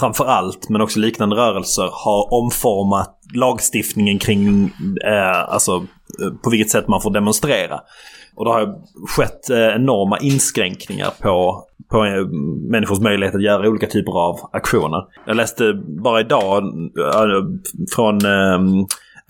framförallt, 0.00 0.68
men 0.68 0.80
också 0.80 0.98
liknande 1.00 1.36
rörelser 1.36 1.90
har 1.92 2.34
omformat 2.34 3.18
lagstiftningen 3.34 4.18
kring 4.18 4.72
eh, 5.04 5.52
alltså 5.52 5.72
eh, 6.22 6.32
på 6.44 6.50
vilket 6.50 6.70
sätt 6.70 6.88
man 6.88 7.00
får 7.00 7.10
demonstrera. 7.10 7.80
Och 8.36 8.44
det 8.44 8.50
har 8.50 8.74
skett 9.08 9.50
eh, 9.50 9.76
enorma 9.76 10.18
inskränkningar 10.18 11.10
på, 11.20 11.64
på 11.90 12.04
eh, 12.04 12.26
människors 12.70 13.00
möjlighet 13.00 13.34
att 13.34 13.42
göra 13.42 13.68
olika 13.68 13.86
typer 13.86 14.12
av 14.12 14.50
aktioner. 14.52 15.04
Jag 15.26 15.36
läste 15.36 15.72
bara 16.02 16.20
idag 16.20 16.64
eh, 16.98 17.44
från 17.94 18.26
eh, 18.26 18.86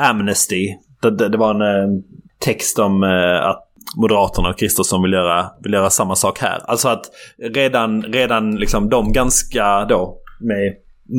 Amnesty. 0.08 0.76
Det, 1.02 1.28
det, 1.28 1.38
var 1.38 1.64
en 1.64 2.02
text 2.38 2.78
om 2.78 3.02
att 3.42 3.64
Moderaterna 3.96 4.48
och 4.48 4.58
Kristersson 4.58 5.02
vill 5.02 5.12
göra, 5.12 5.46
vill 5.62 5.72
göra 5.72 5.90
samma 5.90 6.16
sak 6.16 6.38
här. 6.38 6.60
Alltså 6.64 6.88
att 6.88 7.04
redan, 7.38 8.02
redan 8.02 8.56
liksom 8.56 8.88
de 8.88 9.12
ganska 9.12 9.84
då 9.84 10.18
med 10.40 10.74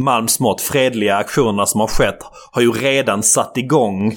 Malms 0.06 0.40
mått 0.40 0.62
fredliga 0.62 1.16
aktionerna 1.16 1.66
som 1.66 1.80
har 1.80 1.88
skett 1.88 2.18
har 2.52 2.62
ju 2.62 2.72
redan 2.72 3.24
satt 3.24 3.58
igång 3.58 4.16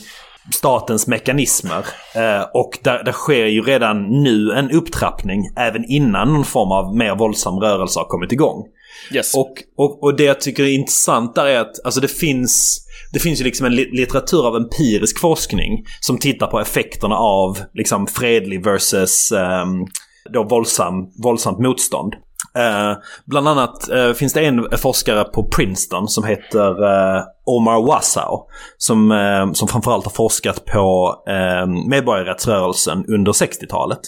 statens 0.50 1.06
mekanismer. 1.06 1.86
Eh, 2.14 2.42
och 2.54 2.78
där, 2.82 3.04
där 3.04 3.12
sker 3.12 3.46
ju 3.46 3.62
redan 3.62 4.22
nu 4.22 4.52
en 4.52 4.70
upptrappning 4.70 5.40
även 5.56 5.84
innan 5.84 6.32
någon 6.32 6.44
form 6.44 6.72
av 6.72 6.96
mer 6.96 7.14
våldsam 7.16 7.58
rörelse 7.58 7.98
har 7.98 8.06
kommit 8.06 8.32
igång. 8.32 8.64
Yes. 9.12 9.34
Och, 9.34 9.52
och, 9.76 10.02
och 10.02 10.16
det 10.16 10.24
jag 10.24 10.40
tycker 10.40 10.62
är 10.62 10.74
intressant 10.74 11.34
där 11.34 11.46
är 11.46 11.60
att 11.60 11.84
alltså 11.84 12.00
det 12.00 12.08
finns 12.08 12.86
det 13.12 13.18
finns 13.18 13.40
ju 13.40 13.44
liksom 13.44 13.66
en 13.66 13.74
li- 13.74 13.90
litteratur 13.92 14.46
av 14.46 14.56
empirisk 14.56 15.20
forskning 15.20 15.84
som 16.00 16.18
tittar 16.18 16.46
på 16.46 16.60
effekterna 16.60 17.16
av 17.16 17.58
liksom 17.74 18.06
fredlig 18.06 18.64
versus 18.64 19.32
um, 19.32 19.86
då 20.32 20.44
våldsam, 20.44 20.94
våldsamt 21.22 21.58
motstånd. 21.58 22.14
Eh, 22.58 22.96
bland 23.24 23.48
annat 23.48 23.88
eh, 23.90 24.12
finns 24.12 24.32
det 24.32 24.44
en 24.44 24.66
forskare 24.78 25.24
på 25.24 25.48
Princeton 25.56 26.08
som 26.08 26.24
heter 26.24 26.68
eh, 27.16 27.22
Omar 27.44 27.86
Wasow. 27.86 28.40
Som, 28.78 29.12
eh, 29.12 29.52
som 29.52 29.68
framförallt 29.68 30.04
har 30.04 30.12
forskat 30.12 30.64
på 30.64 31.14
eh, 31.28 31.66
medborgarrättsrörelsen 31.88 33.04
under 33.08 33.32
60-talet. 33.32 34.00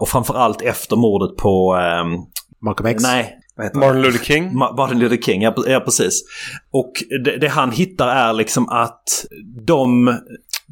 Och 0.00 0.08
framförallt 0.08 0.62
efter 0.62 0.96
mordet 0.96 1.36
på... 1.36 1.74
ehm, 1.74 2.08
Malcolm 2.62 2.86
X. 2.86 3.02
nej, 3.58 3.70
Martin 3.74 4.02
Luther 4.02 4.24
King. 4.24 4.50
Ma- 4.50 4.76
Martin 4.76 4.98
Luther 4.98 5.16
King, 5.16 5.42
ja, 5.42 5.54
ja 5.66 5.80
precis. 5.80 6.22
Och 6.72 6.92
det, 7.24 7.36
det 7.36 7.48
han 7.48 7.70
hittar 7.70 8.08
är 8.08 8.32
liksom 8.32 8.68
att 8.68 9.02
de, 9.66 10.16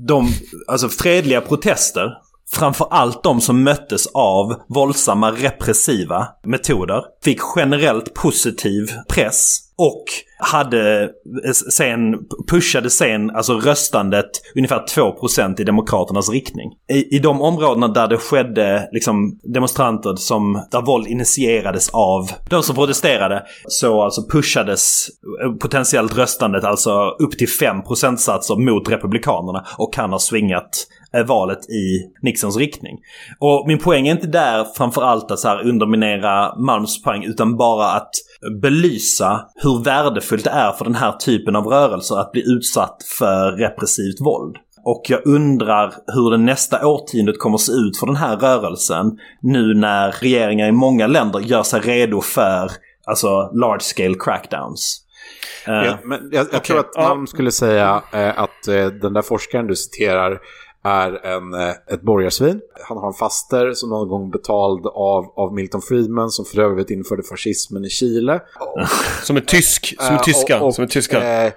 de 0.09 0.27
alltså 0.69 0.89
fredliga 0.89 1.41
protester, 1.41 2.11
framför 2.53 2.87
allt 2.91 3.23
de 3.23 3.41
som 3.41 3.62
möttes 3.62 4.07
av 4.07 4.55
våldsamma 4.69 5.31
repressiva 5.31 6.29
metoder, 6.45 7.05
fick 7.24 7.39
generellt 7.57 8.15
positiv 8.15 8.91
press 9.09 9.59
och 9.83 10.05
hade 10.39 11.03
eh, 11.45 11.53
sen, 11.53 12.19
pushade 12.51 12.91
sen 12.91 13.31
alltså 13.31 13.55
röstandet 13.55 14.31
ungefär 14.57 14.85
2% 14.87 15.61
i 15.61 15.65
Demokraternas 15.65 16.31
riktning. 16.31 16.73
I, 16.93 17.17
I 17.17 17.19
de 17.19 17.43
områdena 17.43 17.89
där 17.89 18.09
det 18.09 18.17
skedde 18.17 18.89
liksom 18.93 19.39
demonstranter 19.43 20.15
som, 20.17 20.65
där 20.71 20.83
våld 20.83 21.07
initierades 21.07 21.91
av 21.91 22.31
de 22.51 22.63
som 22.63 22.77
protesterade 22.77 23.43
så 23.69 24.03
alltså 24.03 24.29
pushades 24.33 25.07
eh, 25.45 25.53
potentiellt 25.53 26.19
röstandet 26.19 26.65
alltså 26.65 27.17
upp 27.19 27.39
till 27.39 27.49
5 27.49 27.83
procentsatser 27.83 28.57
mot 28.57 28.89
Republikanerna 28.89 29.67
och 29.79 29.95
kan 29.95 30.11
ha 30.11 30.19
svingat 30.19 30.87
eh, 31.15 31.25
valet 31.25 31.71
i 31.71 32.11
Nixons 32.23 32.57
riktning. 32.57 32.99
Och 33.39 33.65
min 33.67 33.79
poäng 33.79 34.09
är 34.09 34.13
inte 34.13 34.27
där 34.27 34.67
framförallt 34.77 35.31
att 35.31 35.39
så 35.39 35.49
här 35.49 35.69
underminera 35.69 36.59
Malms 36.59 37.03
poäng 37.03 37.25
utan 37.25 37.57
bara 37.57 37.87
att 37.87 38.11
belysa 38.62 39.48
hur 39.55 39.85
värdefullt 39.85 40.44
det 40.44 40.51
är 40.51 40.73
för 40.73 40.85
den 40.85 40.94
här 40.94 41.12
typen 41.12 41.56
av 41.56 41.66
rörelser 41.66 42.20
att 42.20 42.32
bli 42.32 42.43
utsatt 42.47 42.97
för 43.19 43.52
repressivt 43.52 44.20
våld. 44.20 44.56
Och 44.85 45.02
jag 45.09 45.27
undrar 45.27 45.94
hur 46.06 46.31
det 46.31 46.39
nästa 46.39 46.86
årtiondet 46.86 47.39
kommer 47.39 47.55
att 47.55 47.60
se 47.60 47.73
ut 47.73 47.98
för 47.98 48.06
den 48.06 48.16
här 48.16 48.36
rörelsen 48.36 49.19
nu 49.43 49.74
när 49.74 50.12
regeringar 50.12 50.69
i 50.69 50.73
många 50.73 51.06
länder 51.06 51.40
gör 51.40 51.62
sig 51.62 51.81
redo 51.81 52.20
för 52.20 52.70
alltså 53.06 53.51
large 53.55 53.81
scale 53.81 54.14
crackdowns. 54.14 55.02
Eh, 55.66 55.74
Ja, 55.74 55.98
men 56.05 56.28
jag, 56.32 56.47
jag 56.52 56.64
tror 56.64 56.78
att. 56.78 56.97
Malm 56.97 57.27
skulle 57.27 57.51
säga 57.51 58.02
eh, 58.12 58.39
att 58.39 58.69
eh, 58.69 58.86
den 58.86 59.12
där 59.12 59.23
forskaren 59.23 59.66
du 59.66 59.77
citerar 59.77 60.39
är 60.85 61.27
en, 61.27 61.55
eh, 61.55 61.71
ett 61.95 62.03
borgarsvin. 62.03 62.61
Han 62.89 62.97
har 62.99 63.07
en 63.07 63.13
faster 63.15 63.73
som 63.73 63.91
någon 63.91 64.09
gång 64.09 64.31
betald 64.31 64.87
av, 64.87 65.33
av 65.37 65.55
Milton 65.55 65.83
Friedman 65.83 66.31
som 66.31 66.45
för 66.45 66.63
övrigt 66.63 66.91
införde 66.91 67.23
fascismen 67.23 67.85
i 67.85 67.89
Chile. 67.89 68.41
Som 69.23 69.37
är 69.37 69.41
tysk. 69.41 69.95
Som 69.99 70.07
är 70.15 70.19
Eh, 70.19 70.23
tyska. 70.23 70.61
och- 70.61 70.67
och, 70.67 70.75
som 70.75 70.85
är 70.85 70.89
tyska. 70.89 71.23
eh, 71.23 71.47
eh, 71.47 71.53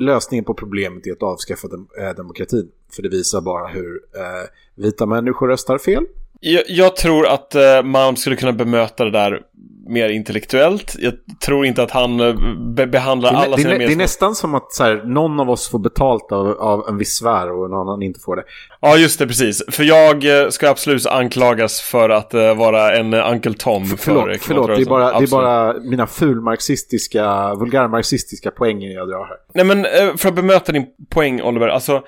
lösningen 0.00 0.44
på 0.44 0.54
problemet 0.54 1.06
är 1.06 1.12
att 1.12 1.22
avskaffa 1.22 1.68
dem, 1.68 1.88
eh, 2.00 2.16
demokratin. 2.16 2.68
För 2.96 3.02
det 3.02 3.08
visar 3.08 3.40
bara 3.40 3.66
hur 3.68 3.94
eh, 4.16 4.48
vita 4.74 5.06
människor 5.06 5.48
röstar 5.48 5.78
fel. 5.78 6.04
Jag, 6.40 6.62
jag 6.68 6.96
tror 6.96 7.26
att 7.26 7.54
uh, 7.56 7.82
Malm 7.88 8.16
skulle 8.16 8.36
kunna 8.36 8.52
bemöta 8.52 9.04
det 9.04 9.10
där 9.10 9.42
mer 9.90 10.08
intellektuellt. 10.08 10.96
Jag 10.98 11.14
tror 11.44 11.66
inte 11.66 11.82
att 11.82 11.90
han 11.90 12.20
eh, 12.20 12.34
be 12.74 12.86
behandlar 12.86 13.32
Det, 13.32 13.38
alla 13.38 13.56
det, 13.56 13.62
sina 13.62 13.74
är, 13.74 13.78
det 13.78 13.92
är 13.92 13.96
nästan 13.96 14.34
som 14.34 14.54
att 14.54 14.72
så 14.72 14.84
här, 14.84 15.02
någon 15.04 15.40
av 15.40 15.50
oss 15.50 15.68
får 15.68 15.78
betalt 15.78 16.32
av, 16.32 16.48
av 16.48 16.88
en 16.88 16.98
viss 16.98 17.12
sfär 17.12 17.52
och 17.52 17.66
en 17.66 17.72
annan 17.72 18.02
inte 18.02 18.20
får 18.20 18.36
det. 18.36 18.42
Ja, 18.80 18.96
just 18.96 19.18
det, 19.18 19.26
precis. 19.26 19.62
För 19.68 19.84
jag 19.84 20.42
eh, 20.42 20.48
ska 20.48 20.68
absolut 20.68 21.06
anklagas 21.06 21.80
för 21.80 22.10
att 22.10 22.34
eh, 22.34 22.54
vara 22.54 22.96
en 22.96 23.14
uh, 23.14 23.32
Uncle 23.32 23.54
Tom 23.54 23.86
för 23.86 23.96
Förlåt, 23.96 24.40
förlåt 24.40 24.66
det, 24.66 24.82
är 24.82 24.86
bara, 24.86 25.18
det 25.18 25.24
är 25.24 25.30
bara 25.30 25.72
mina 25.80 26.06
fulmarxistiska, 26.06 27.54
vulgärmarxistiska 27.54 28.50
poänger 28.50 28.88
jag 28.88 29.08
drar 29.08 29.24
här. 29.24 29.36
Nej 29.54 29.64
men 29.64 29.84
eh, 29.84 30.16
för 30.16 30.28
att 30.28 30.34
bemöta 30.34 30.72
din 30.72 30.86
poäng 31.10 31.42
Oliver, 31.42 31.68
alltså 31.68 32.02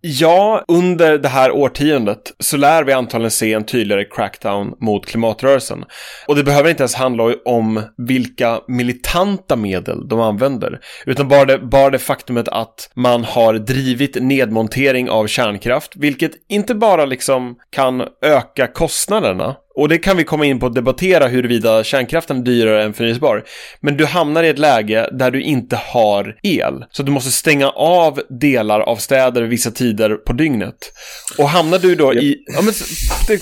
Ja, 0.00 0.64
under 0.68 1.18
det 1.18 1.28
här 1.28 1.50
årtiondet 1.50 2.32
så 2.38 2.56
lär 2.56 2.84
vi 2.84 2.92
antagligen 2.92 3.30
se 3.30 3.52
en 3.52 3.64
tydligare 3.64 4.04
crackdown 4.04 4.74
mot 4.80 5.06
klimatrörelsen. 5.06 5.84
Och 6.28 6.36
det 6.36 6.44
behöver 6.44 6.70
inte 6.70 6.82
ens 6.82 6.94
handla 6.94 7.34
om 7.44 7.82
vilka 7.96 8.60
militanta 8.68 9.56
medel 9.56 10.08
de 10.08 10.20
använder, 10.20 10.80
utan 11.06 11.28
bara 11.28 11.44
det, 11.44 11.58
bara 11.58 11.90
det 11.90 11.98
faktumet 11.98 12.48
att 12.48 12.90
man 12.94 13.24
har 13.24 13.54
drivit 13.54 14.22
nedmontering 14.22 15.10
av 15.10 15.26
kärnkraft, 15.26 15.92
vilket 15.96 16.32
inte 16.48 16.74
bara 16.74 17.04
liksom 17.04 17.56
kan 17.70 18.02
öka 18.22 18.66
kostnaderna, 18.66 19.56
och 19.76 19.88
det 19.88 19.98
kan 19.98 20.16
vi 20.16 20.24
komma 20.24 20.46
in 20.46 20.60
på 20.60 20.66
att 20.66 20.74
debattera 20.74 21.26
huruvida 21.26 21.84
kärnkraften 21.84 22.38
är 22.38 22.42
dyrare 22.42 22.84
än 22.84 22.94
förnyelsebar. 22.94 23.44
Men 23.80 23.96
du 23.96 24.06
hamnar 24.06 24.42
i 24.42 24.48
ett 24.48 24.58
läge 24.58 25.08
där 25.12 25.30
du 25.30 25.42
inte 25.42 25.76
har 25.76 26.36
el. 26.42 26.84
Så 26.90 27.02
du 27.02 27.12
måste 27.12 27.30
stänga 27.30 27.68
av 27.70 28.20
delar 28.40 28.80
av 28.80 28.96
städer 28.96 29.42
vissa 29.42 29.70
tider 29.70 30.14
på 30.14 30.32
dygnet. 30.32 30.92
Och 31.38 31.48
hamnar 31.48 31.78
du 31.78 31.94
då 31.94 32.14
i, 32.14 32.36
ja 32.46 32.62
men 32.62 32.74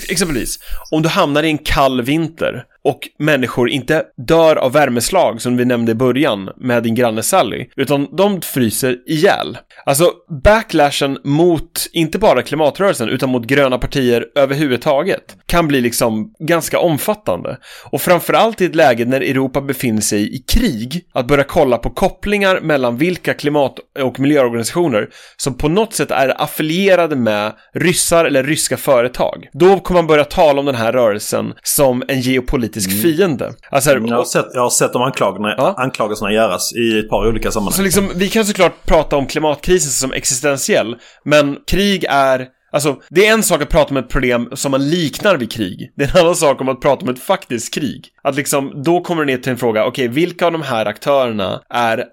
exempelvis, 0.09 0.59
om 0.91 1.01
du 1.01 1.09
hamnar 1.09 1.43
i 1.43 1.49
en 1.49 1.57
kall 1.57 2.01
vinter 2.01 2.63
och 2.85 3.09
människor 3.19 3.69
inte 3.69 4.03
dör 4.17 4.55
av 4.55 4.71
värmeslag 4.71 5.41
som 5.41 5.57
vi 5.57 5.65
nämnde 5.65 5.91
i 5.91 5.95
början 5.95 6.49
med 6.57 6.83
din 6.83 6.95
granne 6.95 7.23
Sally, 7.23 7.65
utan 7.75 8.15
de 8.15 8.41
fryser 8.41 8.97
ihjäl. 9.07 9.57
Alltså 9.85 10.11
backlashen 10.43 11.17
mot, 11.23 11.87
inte 11.93 12.19
bara 12.19 12.41
klimatrörelsen, 12.41 13.09
utan 13.09 13.29
mot 13.29 13.45
gröna 13.45 13.77
partier 13.77 14.25
överhuvudtaget, 14.35 15.37
kan 15.45 15.67
bli 15.67 15.81
liksom 15.81 16.33
ganska 16.39 16.79
omfattande. 16.79 17.57
Och 17.91 18.01
framförallt 18.01 18.61
i 18.61 18.65
ett 18.65 18.75
läge 18.75 19.05
när 19.05 19.21
Europa 19.21 19.61
befinner 19.61 20.01
sig 20.01 20.35
i 20.35 20.37
krig, 20.37 21.05
att 21.13 21.27
börja 21.27 21.43
kolla 21.43 21.77
på 21.77 21.89
kopplingar 21.89 22.59
mellan 22.61 22.97
vilka 22.97 23.33
klimat 23.33 23.79
och 23.99 24.19
miljöorganisationer 24.19 25.09
som 25.37 25.57
på 25.57 25.69
något 25.69 25.93
sätt 25.93 26.11
är 26.11 26.41
affilierade 26.41 27.15
med 27.15 27.53
ryssar 27.73 28.25
eller 28.25 28.43
ryska 28.43 28.77
företag. 28.77 29.47
Då 29.53 29.79
kommer 29.79 29.97
man 29.97 30.07
börja 30.07 30.23
tala 30.23 30.59
om 30.59 30.65
den 30.65 30.75
här 30.75 30.93
rörelsen 30.93 31.53
som 31.63 32.03
en 32.07 32.21
geopolitisk 32.21 32.74
fiende. 32.81 33.53
Alltså, 33.71 33.91
jag, 33.91 34.17
har 34.17 34.25
sett, 34.25 34.45
jag 34.53 34.61
har 34.61 34.69
sett 34.69 34.93
de 34.93 35.01
anklagelserna, 35.01 35.55
Ja. 35.57 35.75
anklagelserna 35.77 36.31
göras 36.31 36.73
i 36.75 36.99
ett 36.99 37.09
par 37.09 37.27
olika 37.27 37.51
sammanhang. 37.51 37.73
Så 37.73 37.81
liksom, 37.81 38.11
vi 38.15 38.29
kan 38.29 38.45
såklart 38.45 38.85
prata 38.85 39.15
om 39.15 39.27
klimatkrisen 39.27 39.91
som 39.91 40.13
existentiell, 40.13 40.95
men 41.25 41.57
krig 41.67 42.05
är 42.09 42.47
Alltså, 42.71 42.95
det 43.09 43.27
är 43.27 43.33
en 43.33 43.43
sak 43.43 43.61
att 43.61 43.69
prata 43.69 43.89
om 43.89 43.97
ett 43.97 44.09
problem 44.09 44.49
som 44.53 44.71
man 44.71 44.89
liknar 44.89 45.37
vid 45.37 45.51
krig. 45.51 45.91
Det 45.95 46.03
är 46.03 46.17
en 46.17 46.21
annan 46.23 46.35
sak 46.35 46.61
om 46.61 46.69
att 46.69 46.81
prata 46.81 47.03
om 47.03 47.09
ett 47.09 47.19
faktiskt 47.19 47.73
krig. 47.73 48.07
Att 48.23 48.35
liksom, 48.35 48.81
då 48.83 49.01
kommer 49.01 49.25
det 49.25 49.31
ner 49.31 49.37
till 49.41 49.51
en 49.51 49.57
fråga, 49.57 49.85
okej, 49.85 50.07
vilka 50.07 50.45
av 50.45 50.51
de 50.51 50.61
här 50.61 50.85
aktörerna 50.85 51.61
är 51.69 52.03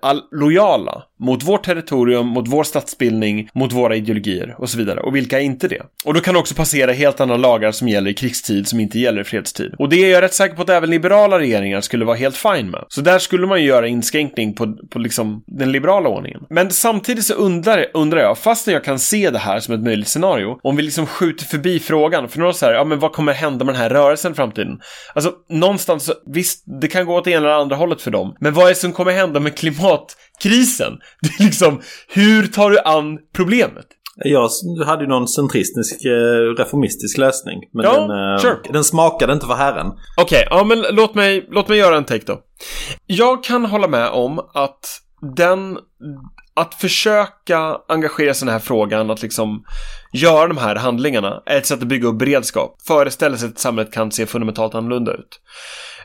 lojala 0.40 1.02
mot 1.22 1.42
vårt 1.42 1.64
territorium, 1.64 2.26
mot 2.26 2.48
vår 2.48 2.64
statsbildning, 2.64 3.48
mot 3.54 3.72
våra 3.72 3.96
ideologier 3.96 4.54
och 4.58 4.70
så 4.70 4.78
vidare. 4.78 5.00
Och 5.00 5.16
vilka 5.16 5.40
är 5.40 5.44
inte 5.44 5.68
det? 5.68 5.82
Och 6.04 6.14
då 6.14 6.20
kan 6.20 6.34
det 6.34 6.40
också 6.40 6.54
passera 6.54 6.92
helt 6.92 7.20
andra 7.20 7.36
lagar 7.36 7.72
som 7.72 7.88
gäller 7.88 8.10
i 8.10 8.14
krigstid 8.14 8.68
som 8.68 8.80
inte 8.80 8.98
gäller 8.98 9.20
i 9.20 9.24
fredstid. 9.24 9.74
Och 9.78 9.88
det 9.88 9.96
är 9.96 10.10
jag 10.10 10.22
rätt 10.22 10.34
säker 10.34 10.56
på 10.56 10.62
att 10.62 10.68
även 10.70 10.90
liberala 10.90 11.38
regeringar 11.38 11.80
skulle 11.80 12.04
vara 12.04 12.16
helt 12.16 12.36
fine 12.36 12.70
med. 12.70 12.84
Så 12.88 13.00
där 13.00 13.18
skulle 13.18 13.46
man 13.46 13.60
ju 13.60 13.66
göra 13.66 13.86
inskränkning 13.88 14.54
på, 14.54 14.76
på 14.90 14.98
liksom 14.98 15.42
den 15.46 15.72
liberala 15.72 16.08
ordningen. 16.08 16.40
Men 16.50 16.70
samtidigt 16.70 17.24
så 17.24 17.34
undrar, 17.34 17.86
undrar 17.94 18.20
jag, 18.20 18.38
fastän 18.38 18.74
jag 18.74 18.84
kan 18.84 18.98
se 18.98 19.30
det 19.30 19.38
här 19.38 19.60
som 19.60 19.74
ett 19.74 19.82
möjligt 19.82 20.08
scenario, 20.08 20.58
om 20.62 20.76
vi 20.76 20.82
liksom 20.82 21.06
skjuter 21.06 21.44
förbi 21.44 21.78
frågan, 21.80 22.28
för 22.28 22.38
några 22.38 22.52
så 22.52 22.66
här, 22.66 22.72
ja 22.72 22.84
men 22.84 22.98
vad 22.98 23.12
kommer 23.12 23.32
hända 23.32 23.64
med 23.64 23.74
den 23.74 23.82
här 23.82 23.90
rörelsen 23.90 24.32
i 24.32 24.34
framtiden? 24.34 24.78
Alltså, 25.14 25.32
någonstans, 25.50 26.04
så- 26.04 26.14
visst, 26.26 26.64
det 26.80 26.88
kan 26.88 27.06
gå 27.06 27.14
åt 27.16 27.26
ena 27.26 27.38
eller 27.38 27.48
andra 27.48 27.76
hållet 27.76 28.02
för 28.02 28.10
dem, 28.10 28.36
men 28.40 28.54
vad 28.54 28.64
är 28.64 28.68
det 28.68 28.74
som 28.74 28.92
kommer 28.92 29.12
hända 29.12 29.40
med 29.40 29.58
klimat 29.58 30.16
klimatkrisen? 30.40 30.98
Det 31.22 31.42
är 31.42 31.44
liksom, 31.44 31.80
hur 32.08 32.46
tar 32.46 32.70
du 32.70 32.78
an 32.78 33.18
problemet? 33.34 33.86
Jag 34.24 34.48
hade 34.86 35.02
ju 35.02 35.08
någon 35.08 35.28
centristisk 35.28 36.04
eh, 36.04 36.54
reformistisk 36.58 37.18
lösning. 37.18 37.60
Men 37.72 37.84
Ja, 37.84 38.00
den, 38.00 38.10
eh, 38.10 38.40
sure. 38.40 38.72
den 38.72 38.84
smakade 38.84 39.32
inte 39.32 39.46
för 39.46 39.54
herren. 39.54 39.86
Okej, 40.16 40.46
ja 40.50 40.64
men 40.64 40.84
låt 40.90 41.14
mig, 41.14 41.46
låt 41.50 41.68
mig 41.68 41.78
göra 41.78 41.96
en 41.96 42.04
take 42.04 42.24
då. 42.26 42.40
Jag 43.06 43.44
kan 43.44 43.64
hålla 43.64 43.88
med 43.88 44.08
om 44.08 44.38
att 44.38 45.00
den, 45.36 45.78
att 46.54 46.74
försöka 46.74 47.76
engagera 47.88 48.34
sig 48.34 48.44
i 48.44 48.46
den 48.46 48.52
här 48.52 48.60
frågan, 48.60 49.10
att 49.10 49.22
liksom 49.22 49.64
göra 50.12 50.48
de 50.48 50.56
här 50.56 50.76
handlingarna, 50.76 51.42
är 51.46 51.58
ett 51.58 51.66
sätt 51.66 51.82
att 51.82 51.88
bygga 51.88 52.08
upp 52.08 52.18
beredskap. 52.18 52.76
Föreställa 52.86 53.36
sig 53.36 53.48
att 53.48 53.58
samhället 53.58 53.92
kan 53.92 54.10
se 54.12 54.26
fundamentalt 54.26 54.74
annorlunda 54.74 55.12
ut. 55.12 55.40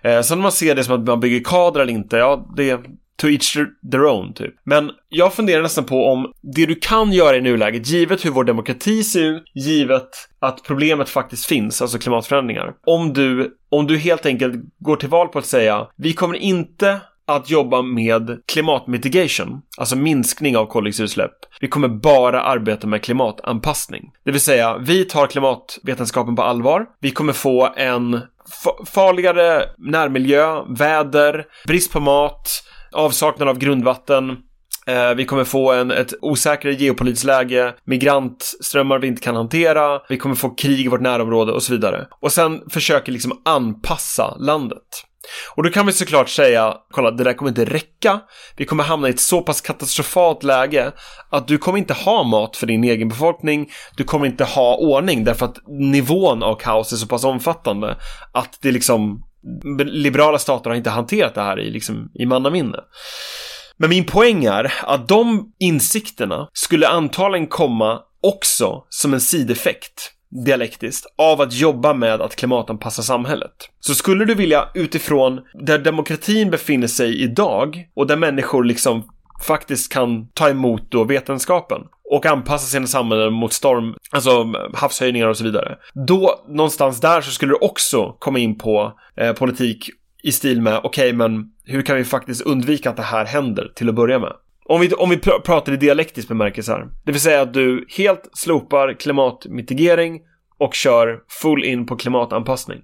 Eh, 0.04 0.22
sen 0.22 0.38
om 0.38 0.42
man 0.42 0.52
ser 0.52 0.76
det 0.76 0.84
som 0.84 0.96
att 0.96 1.08
man 1.08 1.20
bygger 1.20 1.44
kader 1.44 1.80
eller 1.80 1.94
inte, 1.94 2.18
ja, 2.18 2.54
det 2.56 2.80
to 3.22 3.28
each 3.28 3.56
their- 3.92 4.06
own, 4.06 4.34
typ. 4.34 4.56
Men 4.64 4.92
jag 5.10 5.34
funderar 5.34 5.62
nästan 5.62 5.84
på 5.84 6.06
om 6.06 6.32
det 6.56 6.66
du 6.66 6.76
kan 6.76 7.12
göra 7.12 7.38
i 7.38 7.42
nuläget, 7.42 7.88
givet 7.88 8.26
hur 8.26 8.32
vår 8.32 8.44
demokrati 8.44 9.04
ser 9.04 9.24
ut, 9.24 9.44
givet 9.56 10.10
att 10.40 10.64
problemet 10.64 11.10
faktiskt 11.10 11.46
finns, 11.46 11.82
alltså 11.82 11.98
klimatförändringar. 11.98 12.74
Om 12.86 13.14
du, 13.14 13.58
om 13.70 13.88
du 13.88 13.98
helt 13.98 14.26
enkelt 14.26 14.56
går 14.80 14.96
till 14.96 15.10
val 15.10 15.28
på 15.28 15.40
att 15.40 15.46
säga, 15.46 15.88
vi 15.96 16.14
kommer 16.14 16.36
inte 16.36 17.00
att 17.30 17.50
jobba 17.50 17.82
med 17.82 18.42
klimatmitigation, 18.46 19.62
alltså 19.78 19.96
minskning 19.96 20.58
av 20.58 20.66
koldioxidutsläpp. 20.66 21.32
Vi 21.62 21.68
kommer 21.68 21.88
bara 21.88 22.42
arbeta 22.42 22.88
med 22.88 23.04
klimatanpassning. 23.04 24.12
Det 24.26 24.32
vill 24.32 24.42
säga, 24.42 24.78
vi 24.78 25.06
tar 25.06 25.28
klimatvetenskapen 25.28 26.36
på 26.36 26.44
allvar. 26.44 26.86
Vi 27.02 27.12
kommer 27.12 27.34
få 27.34 27.74
en 27.78 28.22
farligare 28.86 29.64
närmiljö, 29.78 30.64
väder, 30.78 31.46
brist 31.68 31.94
på 31.94 32.00
mat, 32.00 32.50
avsaknad 32.92 33.50
av 33.50 33.58
grundvatten. 33.58 34.38
Eh, 34.88 35.14
vi 35.14 35.26
kommer 35.26 35.44
få 35.44 35.72
en, 35.72 35.92
ett 35.92 36.14
osäkrare 36.22 36.74
geopolitiskt 36.74 37.26
läge, 37.26 37.74
migrantströmmar 37.86 39.00
vi 39.00 39.08
inte 39.08 39.22
kan 39.22 39.36
hantera, 39.36 40.02
vi 40.10 40.18
kommer 40.18 40.36
få 40.36 40.50
krig 40.50 40.86
i 40.86 40.88
vårt 40.88 41.02
närområde 41.02 41.52
och 41.52 41.64
så 41.64 41.74
vidare. 41.74 42.08
Och 42.22 42.32
sen 42.32 42.62
försöker 42.70 43.12
liksom 43.12 43.42
anpassa 43.46 44.36
landet. 44.40 45.04
Och 45.56 45.64
då 45.64 45.70
kan 45.70 45.86
vi 45.86 45.94
såklart 45.94 46.30
säga, 46.30 46.74
kolla 46.92 47.12
det 47.12 47.24
där 47.24 47.34
kommer 47.34 47.50
inte 47.50 47.66
räcka. 47.66 48.20
Vi 48.56 48.66
kommer 48.66 48.84
hamna 48.84 49.08
i 49.08 49.12
ett 49.12 49.20
så 49.20 49.42
pass 49.42 49.62
katastrofalt 49.62 50.44
läge 50.44 50.92
att 51.30 51.48
du 51.48 51.58
kommer 51.58 51.78
inte 51.78 51.94
ha 51.94 52.24
mat 52.24 52.58
för 52.58 52.68
din 52.68 52.84
egen 52.84 53.10
befolkning. 53.10 53.70
Du 53.98 54.04
kommer 54.04 54.26
inte 54.26 54.44
ha 54.44 54.76
ordning 54.76 55.24
därför 55.24 55.46
att 55.46 55.58
nivån 55.68 56.44
av 56.44 56.56
kaos 56.56 56.94
är 56.94 56.98
så 56.98 57.08
pass 57.08 57.24
omfattande 57.24 57.98
att 58.34 58.58
det 58.62 58.72
liksom 58.72 59.24
liberala 59.86 60.40
stater 60.40 60.70
har 60.70 60.78
inte 60.78 60.90
hanterat 60.90 61.36
det 61.36 61.42
här 61.42 61.60
i, 61.60 61.72
liksom, 61.72 62.12
i 62.14 62.26
mannaminne. 62.26 62.80
Men 63.78 63.90
min 63.90 64.06
poäng 64.06 64.46
är 64.46 64.74
att 64.84 65.08
de 65.08 65.52
insikterna 65.60 66.50
skulle 66.54 66.88
antagligen 66.88 67.48
komma 67.48 68.00
också 68.22 68.84
som 68.90 69.14
en 69.14 69.22
sideffekt 69.22 70.14
dialektiskt 70.46 71.06
av 71.18 71.42
att 71.42 71.54
jobba 71.54 71.94
med 71.94 72.22
att 72.22 72.36
klimatanpassa 72.36 73.04
samhället. 73.04 73.70
Så 73.80 73.96
skulle 73.96 74.26
du 74.26 74.36
vilja 74.36 74.70
utifrån 74.74 75.42
där 75.54 75.80
demokratin 75.80 76.50
befinner 76.50 76.88
sig 76.88 77.22
idag 77.22 77.88
och 77.96 78.08
där 78.08 78.18
människor 78.18 78.64
liksom 78.64 79.04
faktiskt 79.48 79.94
kan 79.94 80.28
ta 80.28 80.50
emot 80.50 80.92
då 80.92 81.04
vetenskapen 81.04 81.82
och 82.12 82.26
anpassa 82.26 82.68
sina 82.68 82.88
samhällen 82.88 83.34
mot 83.34 83.54
storm, 83.54 83.96
alltså 84.12 84.46
havshöjningar 84.74 85.28
och 85.28 85.38
så 85.38 85.44
vidare. 85.44 85.76
Då, 86.08 86.46
någonstans 86.48 87.00
där 87.02 87.22
så 87.22 87.32
skulle 87.32 87.52
du 87.52 87.58
också 87.62 88.16
komma 88.20 88.40
in 88.40 88.58
på 88.58 88.94
eh, 89.18 89.34
politik 89.34 89.90
i 90.24 90.32
stil 90.32 90.62
med, 90.62 90.80
okej 90.84 91.14
men 91.14 91.46
hur 91.66 91.82
kan 91.82 91.96
vi 91.96 92.04
faktiskt 92.04 92.42
undvika 92.42 92.90
att 92.90 92.96
det 92.96 93.04
här 93.04 93.26
händer 93.26 93.72
till 93.76 93.90
att 93.90 93.96
börja 93.96 94.20
med? 94.20 94.34
Om 94.66 94.82
vi, 94.82 94.94
om 94.94 95.10
vi 95.10 95.16
pr- 95.16 95.42
pratar 95.46 95.74
i 95.74 95.78
dialektisk 95.78 96.28
bemärkelse 96.28 96.72
här. 96.72 96.88
Det 97.06 97.12
vill 97.12 97.22
säga 97.22 97.42
att 97.42 97.54
du 97.54 97.86
helt 97.98 98.30
slopar 98.34 98.94
klimatmitigering 98.94 100.20
och 100.60 100.74
kör 100.74 101.20
full 101.42 101.64
in 101.64 101.86
på 101.86 101.96
klimatanpassning. 101.96 102.78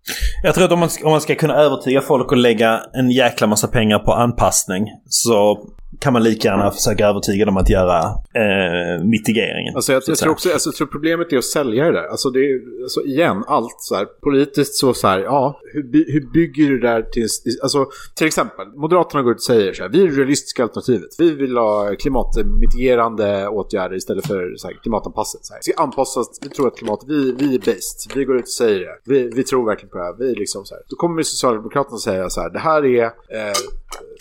Jag 0.43 0.55
tror 0.55 0.65
att 0.65 0.71
om 0.71 0.79
man, 0.79 0.89
om 1.03 1.11
man 1.11 1.21
ska 1.21 1.35
kunna 1.35 1.55
övertyga 1.55 2.01
folk 2.01 2.31
att 2.31 2.37
lägga 2.37 2.81
en 2.93 3.11
jäkla 3.11 3.47
massa 3.47 3.67
pengar 3.67 3.99
på 3.99 4.13
anpassning 4.13 4.87
så 5.05 5.67
kan 5.99 6.13
man 6.13 6.23
lika 6.23 6.47
gärna 6.47 6.71
försöka 6.71 7.07
övertyga 7.07 7.45
dem 7.45 7.57
att 7.57 7.69
göra 7.69 7.99
eh, 8.33 9.03
mitigeringen. 9.05 9.75
Alltså 9.75 9.93
jag, 9.93 10.03
jag 10.07 10.17
tror 10.17 10.31
också, 10.31 10.51
alltså, 10.53 10.69
jag 10.69 10.75
tror 10.75 10.87
problemet 10.87 11.33
är 11.33 11.37
att 11.37 11.43
sälja 11.43 11.85
det 11.85 11.91
där. 11.91 12.07
Alltså 12.07 12.29
det 12.29 12.39
är, 12.39 12.59
alltså 12.83 13.01
igen, 13.01 13.43
allt 13.47 13.75
så 13.77 13.95
här, 13.95 14.05
politiskt 14.05 14.75
så 14.75 14.93
så 14.93 15.07
här, 15.07 15.19
ja, 15.19 15.59
hur, 15.73 15.83
by- 15.83 16.11
hur 16.13 16.31
bygger 16.33 16.69
du 16.69 16.79
det 16.79 16.87
där 16.87 17.01
till, 17.01 17.27
alltså 17.63 17.85
till 18.15 18.27
exempel, 18.27 18.67
Moderaterna 18.75 19.23
går 19.23 19.31
ut 19.31 19.37
och 19.37 19.43
säger 19.43 19.73
så 19.73 19.83
här, 19.83 19.89
vi 19.89 20.03
är 20.03 20.07
det 20.07 20.17
realistiska 20.17 20.63
alternativet. 20.63 21.09
Vi 21.17 21.31
vill 21.31 21.57
ha 21.57 21.95
klimatmitigerande 21.99 23.47
åtgärder 23.47 23.95
istället 23.95 24.27
för 24.27 24.55
så 24.57 24.67
här, 24.67 24.75
klimatanpassat. 24.81 25.45
Så 25.45 25.53
här. 25.53 25.61
Vi 25.65 25.71
ska 25.71 25.83
anpassa 25.83 26.19
oss, 26.19 26.39
vi 26.41 26.49
tror 26.49 26.67
att 26.67 26.77
klimatet, 26.77 27.09
vi, 27.09 27.35
vi 27.39 27.55
är 27.55 27.59
bäst. 27.59 28.11
Vi 28.15 28.25
går 28.25 28.35
ut 28.35 28.41
och 28.41 28.47
säger 28.47 28.79
det. 28.79 28.97
Vi, 29.05 29.31
vi 29.35 29.43
tror 29.43 29.65
verkligen 29.65 29.89
på 29.89 29.97
det 29.97 30.03
här. 30.03 30.15
Vi 30.19 30.35
liksom 30.35 30.65
så 30.65 30.75
här. 30.75 30.83
Då 30.89 30.95
kommer 30.95 31.23
Socialdemokraterna 31.23 31.97
säga 31.97 32.29
så 32.29 32.41
här, 32.41 32.49
det 32.49 32.59
här 32.59 32.85
är 32.85 33.03
eh, 33.03 33.11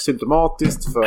symptomatiskt 0.04 0.92
för 0.92 1.06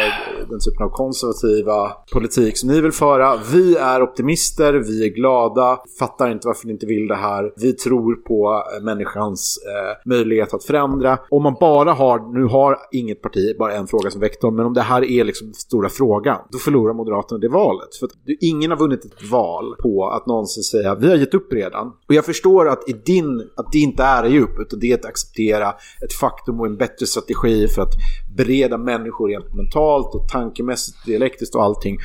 den 0.49 0.59
typen 0.59 0.85
av 0.85 0.89
konservativa 0.89 1.91
politik 2.13 2.57
som 2.57 2.69
ni 2.69 2.81
vill 2.81 2.91
föra. 2.91 3.37
Vi 3.51 3.75
är 3.75 4.01
optimister, 4.01 4.73
vi 4.73 5.05
är 5.05 5.09
glada, 5.09 5.79
fattar 5.99 6.31
inte 6.31 6.47
varför 6.47 6.67
ni 6.67 6.73
inte 6.73 6.85
vill 6.85 7.07
det 7.07 7.15
här. 7.15 7.53
Vi 7.55 7.73
tror 7.73 8.15
på 8.15 8.63
eh, 8.77 8.83
människans 8.83 9.59
eh, 9.67 10.09
möjlighet 10.09 10.53
att 10.53 10.63
förändra. 10.63 11.19
Om 11.29 11.43
man 11.43 11.55
bara 11.59 11.93
har, 11.93 12.33
nu 12.33 12.43
har 12.45 12.77
inget 12.91 13.21
parti 13.21 13.55
bara 13.59 13.73
en 13.73 13.87
fråga 13.87 14.11
som 14.11 14.21
vektor, 14.21 14.51
men 14.51 14.65
om 14.65 14.73
det 14.73 14.81
här 14.81 15.03
är 15.03 15.23
liksom 15.23 15.53
stora 15.53 15.89
frågan, 15.89 16.37
då 16.51 16.57
förlorar 16.57 16.93
Moderaterna 16.93 17.39
det 17.39 17.49
valet. 17.49 17.95
För 17.99 18.05
att 18.05 18.11
ingen 18.41 18.71
har 18.71 18.77
vunnit 18.77 19.05
ett 19.05 19.31
val 19.31 19.75
på 19.81 20.09
att 20.09 20.25
någonsin 20.25 20.63
säga 20.63 20.95
vi 20.95 21.09
har 21.09 21.15
gett 21.15 21.33
upp 21.33 21.53
redan. 21.53 21.87
Och 21.87 22.13
jag 22.13 22.25
förstår 22.25 22.69
att, 22.69 22.89
i 22.89 22.93
din, 22.93 23.49
att 23.55 23.71
det 23.71 23.79
inte 23.79 24.03
är 24.03 24.23
att 24.23 24.31
ge 24.31 24.39
upp, 24.39 24.59
utan 24.59 24.79
det 24.79 24.91
är 24.91 24.95
att 24.95 25.05
acceptera 25.05 25.69
ett 26.03 26.13
faktum 26.13 26.59
och 26.59 26.65
en 26.65 26.77
bättre 26.77 27.05
strategi 27.05 27.67
för 27.67 27.81
att 27.81 27.93
bereda 28.35 28.77
människor 28.77 29.29
rent 29.29 29.53
mentalt 29.53 30.15
och 30.15 30.29
tankemässigt, 30.29 31.05
dialektiskt 31.05 31.55
och 31.55 31.63
allting 31.63 31.97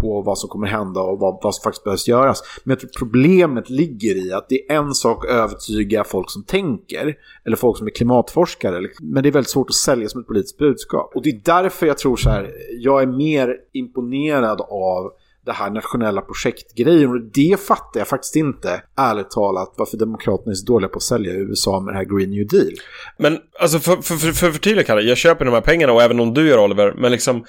på 0.00 0.22
vad 0.22 0.38
som 0.38 0.48
kommer 0.48 0.66
hända 0.66 1.00
och 1.00 1.18
vad, 1.18 1.38
vad 1.42 1.54
som 1.54 1.62
faktiskt 1.62 1.84
behövs 1.84 2.08
göras. 2.08 2.42
Men 2.64 2.70
jag 2.70 2.80
tror 2.80 2.90
problemet 2.98 3.70
ligger 3.70 4.26
i 4.26 4.32
att 4.32 4.48
det 4.48 4.70
är 4.70 4.76
en 4.76 4.94
sak 4.94 5.24
att 5.24 5.30
övertyga 5.30 6.04
folk 6.04 6.30
som 6.30 6.44
tänker, 6.44 7.14
eller 7.44 7.56
folk 7.56 7.78
som 7.78 7.86
är 7.86 7.90
klimatforskare, 7.90 8.88
men 9.00 9.22
det 9.22 9.28
är 9.28 9.32
väldigt 9.32 9.50
svårt 9.50 9.70
att 9.70 9.74
sälja 9.74 10.08
som 10.08 10.20
ett 10.20 10.26
politiskt 10.26 10.58
budskap. 10.58 11.12
Och 11.14 11.22
det 11.22 11.30
är 11.30 11.40
därför 11.44 11.86
jag 11.86 11.98
tror 11.98 12.16
så 12.16 12.30
här, 12.30 12.50
jag 12.78 13.02
är 13.02 13.06
mer 13.06 13.56
imponerad 13.72 14.60
av 14.60 15.12
det 15.48 15.54
här 15.54 15.70
nationella 15.70 16.20
projektgrejen. 16.20 17.10
Och 17.10 17.20
det 17.20 17.60
fattar 17.60 18.00
jag 18.00 18.08
faktiskt 18.08 18.36
inte, 18.36 18.82
ärligt 18.96 19.30
talat, 19.30 19.74
varför 19.76 19.96
Demokraterna 19.96 20.50
är 20.50 20.54
så 20.54 20.66
dåliga 20.66 20.88
på 20.88 20.96
att 20.96 21.02
sälja 21.02 21.32
i 21.32 21.36
USA 21.36 21.80
med 21.80 21.94
det 21.94 21.98
här 21.98 22.04
Green 22.04 22.30
New 22.30 22.46
Deal. 22.46 22.72
Men 23.18 23.38
alltså 23.60 23.78
för, 23.78 23.96
för, 23.96 24.14
för, 24.14 24.32
för, 24.32 24.50
förtydliga 24.52 24.84
Kalle, 24.84 25.00
jag 25.00 25.16
köper 25.16 25.44
de 25.44 25.54
här 25.54 25.60
pengarna 25.60 25.92
och 25.92 26.02
även 26.02 26.20
om 26.20 26.34
du 26.34 26.48
gör 26.48 26.58
Oliver, 26.58 26.94
men 26.96 27.12
liksom 27.12 27.44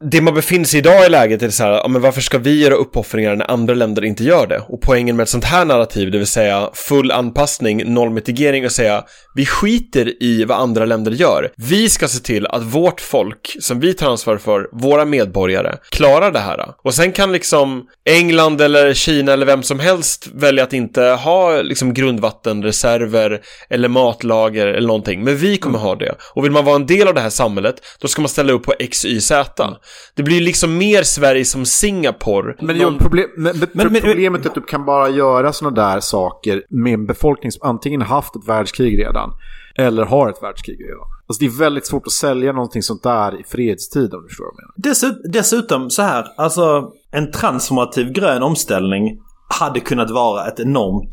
det 0.00 0.20
man 0.20 0.34
befinner 0.34 0.64
sig 0.64 0.78
idag 0.78 1.06
i 1.06 1.08
läget 1.08 1.42
är 1.42 1.50
så 1.50 1.62
här, 1.62 1.70
ja, 1.70 1.88
men 1.88 2.02
varför 2.02 2.20
ska 2.20 2.38
vi 2.38 2.62
göra 2.62 2.74
uppoffringar 2.74 3.36
när 3.36 3.50
andra 3.50 3.74
länder 3.74 4.04
inte 4.04 4.24
gör 4.24 4.46
det? 4.46 4.58
Och 4.68 4.80
poängen 4.80 5.16
med 5.16 5.22
ett 5.22 5.28
sånt 5.28 5.44
här 5.44 5.64
narrativ, 5.64 6.10
det 6.10 6.18
vill 6.18 6.26
säga 6.26 6.70
full 6.74 7.10
anpassning, 7.10 7.94
noll 7.94 8.10
mitigering 8.10 8.64
och 8.64 8.72
säga 8.72 9.04
vi 9.34 9.46
skiter 9.46 10.22
i 10.22 10.44
vad 10.44 10.58
andra 10.58 10.84
länder 10.84 11.12
gör. 11.12 11.50
Vi 11.56 11.90
ska 11.90 12.08
se 12.08 12.18
till 12.18 12.46
att 12.46 12.62
vårt 12.62 13.00
folk, 13.00 13.56
som 13.60 13.80
vi 13.80 13.94
tar 13.94 14.10
ansvar 14.10 14.36
för, 14.36 14.68
våra 14.72 15.04
medborgare, 15.04 15.76
klarar 15.90 16.32
det 16.32 16.38
här. 16.38 16.54
Och 16.84 16.94
sen 16.94 17.12
kan 17.12 17.32
liksom 17.32 17.86
England 18.04 18.60
eller 18.60 18.94
Kina 18.94 19.32
eller 19.32 19.46
vem 19.46 19.62
som 19.62 19.80
helst 19.80 20.28
välja 20.34 20.64
att 20.64 20.72
inte 20.72 21.02
ha 21.02 21.62
liksom 21.62 21.94
grundvattenreserver 21.94 23.40
eller 23.70 23.88
matlager 23.88 24.66
eller 24.66 24.88
någonting. 24.88 25.24
Men 25.24 25.36
vi 25.36 25.56
kommer 25.56 25.78
ha 25.78 25.94
det. 25.94 26.14
Och 26.34 26.44
vill 26.44 26.52
man 26.52 26.64
vara 26.64 26.76
en 26.76 26.86
del 26.86 27.08
av 27.08 27.14
det 27.14 27.20
här 27.20 27.30
samhället, 27.30 27.74
då 28.00 28.08
ska 28.08 28.22
man 28.22 28.28
ställa 28.28 28.52
upp 28.52 28.62
på 28.62 28.74
X, 28.78 29.04
Y, 29.04 29.20
Z. 29.20 29.76
Det 30.14 30.22
blir 30.22 30.40
liksom 30.40 30.78
mer 30.78 31.02
Sverige 31.02 31.44
som 31.44 31.64
Singapore. 31.66 32.54
Men, 32.60 32.76
Någon- 32.78 32.92
jo, 32.92 32.98
problem, 32.98 33.26
men, 33.36 33.58
men, 33.58 33.68
Men- 33.72 33.92
men- 33.92 34.02
problemet 34.02 34.44
är 34.44 34.48
att 34.48 34.54
du 34.54 34.60
kan 34.62 34.84
bara 34.84 35.08
göra 35.08 35.52
sådana 35.52 35.76
där 35.92 36.00
saker 36.00 36.62
med 36.70 36.94
en 36.94 37.06
befolkning 37.06 37.52
som 37.52 37.68
antingen 37.68 38.02
haft 38.02 38.36
ett 38.36 38.48
världskrig 38.48 38.98
redan 38.98 39.30
eller 39.78 40.04
har 40.04 40.28
ett 40.28 40.42
världskrig 40.42 40.80
redan. 40.80 41.06
Alltså 41.28 41.40
det 41.40 41.46
är 41.46 41.58
väldigt 41.58 41.86
svårt 41.86 42.06
att 42.06 42.12
sälja 42.12 42.52
någonting 42.52 42.82
sånt 42.82 43.02
där 43.02 43.40
i 43.40 43.44
fredstid 43.44 44.14
om 44.14 44.22
du 44.22 44.28
förstår 44.28 44.44
vad 44.44 44.52
jag 44.52 44.56
menar. 44.62 44.72
Dessutom, 44.90 45.32
dessutom 45.32 45.90
så 45.90 46.02
här, 46.02 46.24
alltså 46.36 46.90
en 47.12 47.30
transformativ 47.32 48.12
grön 48.12 48.42
omställning 48.42 49.18
hade 49.60 49.80
kunnat 49.80 50.10
vara 50.10 50.46
ett 50.48 50.60
enormt 50.60 51.10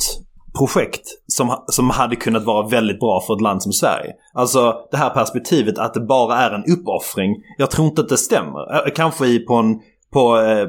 projekt 0.58 1.02
som, 1.28 1.64
som 1.68 1.90
hade 1.90 2.16
kunnat 2.16 2.44
vara 2.44 2.68
väldigt 2.68 3.00
bra 3.00 3.24
för 3.28 3.36
ett 3.36 3.42
land 3.42 3.64
som 3.64 3.74
Sverige. 3.74 4.14
Alltså 4.34 4.76
det 4.92 4.98
här 4.98 5.10
perspektivet 5.10 5.78
att 5.78 5.94
det 5.94 6.00
bara 6.00 6.38
är 6.38 6.52
en 6.52 6.74
uppoffring. 6.74 7.36
Jag 7.58 7.72
tror 7.72 7.88
inte 7.88 8.02
att 8.02 8.10
det 8.10 8.18
stämmer. 8.18 8.96
Kanske 8.96 9.28
i 9.28 9.40
på 9.40 9.54
en 9.54 9.80
på 10.14 10.42
eh, 10.42 10.68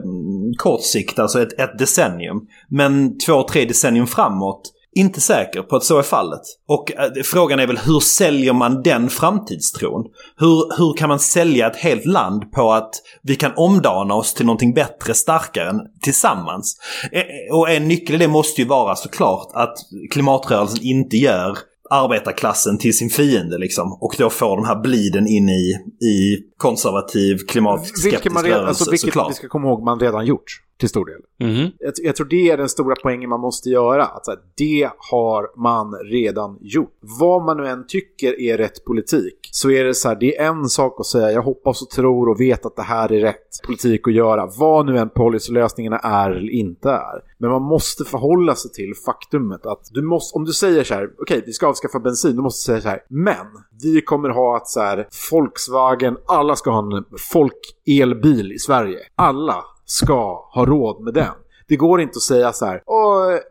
kort 0.56 0.82
sikt, 0.82 1.18
alltså 1.18 1.42
ett, 1.42 1.60
ett 1.60 1.78
decennium. 1.78 2.46
Men 2.68 3.18
två, 3.18 3.42
tre 3.42 3.64
decennium 3.64 4.06
framåt 4.06 4.72
inte 4.94 5.20
säker 5.20 5.62
på 5.62 5.76
att 5.76 5.84
så 5.84 5.98
är 5.98 6.02
fallet. 6.02 6.40
Och 6.68 6.92
eh, 6.92 7.22
frågan 7.24 7.60
är 7.60 7.66
väl 7.66 7.78
hur 7.78 8.00
säljer 8.00 8.52
man 8.52 8.82
den 8.82 9.10
framtidstron? 9.10 10.04
Hur, 10.36 10.78
hur 10.78 10.96
kan 10.96 11.08
man 11.08 11.18
sälja 11.18 11.66
ett 11.70 11.76
helt 11.76 12.06
land 12.06 12.52
på 12.52 12.72
att 12.72 12.90
vi 13.22 13.36
kan 13.36 13.52
omdana 13.56 14.14
oss 14.14 14.34
till 14.34 14.46
någonting 14.46 14.74
bättre, 14.74 15.14
starkare 15.14 15.72
tillsammans? 16.02 16.76
Eh, 17.12 17.22
Och 17.56 17.70
en 17.70 17.88
nyckel 17.88 18.14
i 18.14 18.18
det 18.18 18.28
måste 18.28 18.60
ju 18.60 18.68
vara 18.68 18.96
såklart 18.96 19.50
att 19.54 19.74
klimatrörelsen 20.10 20.78
inte 20.82 21.16
gör 21.16 21.58
arbetarklassen 21.90 22.78
till 22.78 22.96
sin 22.96 23.10
fiende 23.10 23.58
liksom. 23.58 23.98
Och 24.00 24.14
då 24.18 24.30
får 24.30 24.56
de 24.56 24.66
här 24.66 24.80
bliden 24.82 25.26
in 25.26 25.48
i, 25.48 25.72
i 26.06 26.38
konservativ 26.56 27.38
klimatskeptisk 27.48 28.06
Vilket, 28.06 28.32
man 28.32 28.44
redan, 28.44 28.58
rörelse 28.60 28.68
alltså, 28.68 28.90
vilket 28.90 29.08
såklart. 29.08 29.30
vi 29.30 29.34
ska 29.34 29.48
komma 29.48 29.68
ihåg 29.68 29.82
man 29.84 30.00
redan 30.00 30.26
gjort 30.26 30.44
till 30.82 30.88
stor 30.88 31.06
del. 31.06 31.50
Mhm. 31.50 31.70
Jag, 31.78 31.92
jag 31.96 32.16
tror 32.16 32.26
det 32.26 32.50
är 32.50 32.56
den 32.56 32.68
stora 32.68 32.94
poängen 33.02 33.30
man 33.30 33.40
måste 33.40 33.68
göra. 33.68 34.04
Att, 34.04 34.26
här, 34.26 34.38
det 34.56 34.90
har 35.10 35.60
man 35.62 35.94
redan 35.94 36.58
gjort. 36.60 36.98
Vad 37.00 37.44
man 37.44 37.56
nu 37.56 37.66
än 37.66 37.86
tycker 37.86 38.40
är 38.40 38.58
rätt 38.58 38.84
politik 38.84 39.48
så 39.50 39.70
är 39.70 39.84
det 39.84 39.94
så 39.94 40.08
här, 40.08 40.16
det 40.16 40.38
är 40.38 40.46
en 40.46 40.68
sak 40.68 41.00
att 41.00 41.06
säga 41.06 41.32
jag 41.32 41.42
hoppas 41.42 41.82
och 41.82 41.90
tror 41.90 42.28
och 42.28 42.40
vet 42.40 42.66
att 42.66 42.76
det 42.76 42.82
här 42.82 43.12
är 43.12 43.20
rätt 43.20 43.62
politik 43.66 44.08
att 44.08 44.14
göra. 44.14 44.50
Vad 44.58 44.86
nu 44.86 44.98
än 44.98 45.08
policylösningarna 45.08 45.98
är 45.98 46.30
eller 46.30 46.50
inte 46.50 46.90
är. 46.90 47.22
Men 47.38 47.50
man 47.50 47.62
måste 47.62 48.04
förhålla 48.04 48.54
sig 48.54 48.70
till 48.70 48.94
faktumet 49.06 49.66
att 49.66 49.88
du 49.90 50.02
måste, 50.02 50.36
om 50.36 50.44
du 50.44 50.52
säger 50.52 50.84
så 50.84 50.94
här, 50.94 51.10
okej 51.18 51.42
vi 51.46 51.52
ska 51.52 51.66
avskaffa 51.66 51.98
bensin, 51.98 52.36
du 52.36 52.42
måste 52.42 52.64
säga 52.64 52.80
så 52.80 52.88
här, 52.88 53.04
men 53.08 53.46
vi 53.82 54.00
kommer 54.00 54.28
ha 54.28 54.56
att 54.56 54.68
så 54.68 54.80
här, 54.80 55.08
Volkswagen, 55.30 56.16
alla 56.26 56.56
ska 56.56 56.70
ha 56.70 56.96
en 56.96 57.04
folk-elbil 57.32 58.52
i 58.52 58.58
Sverige. 58.58 58.98
Alla 59.14 59.64
ska 59.92 60.48
ha 60.54 60.64
råd 60.66 61.04
med 61.04 61.14
den. 61.14 61.34
Det 61.68 61.76
går 61.76 62.00
inte 62.00 62.16
att 62.16 62.22
säga 62.22 62.52
så 62.52 62.66
här, 62.66 62.82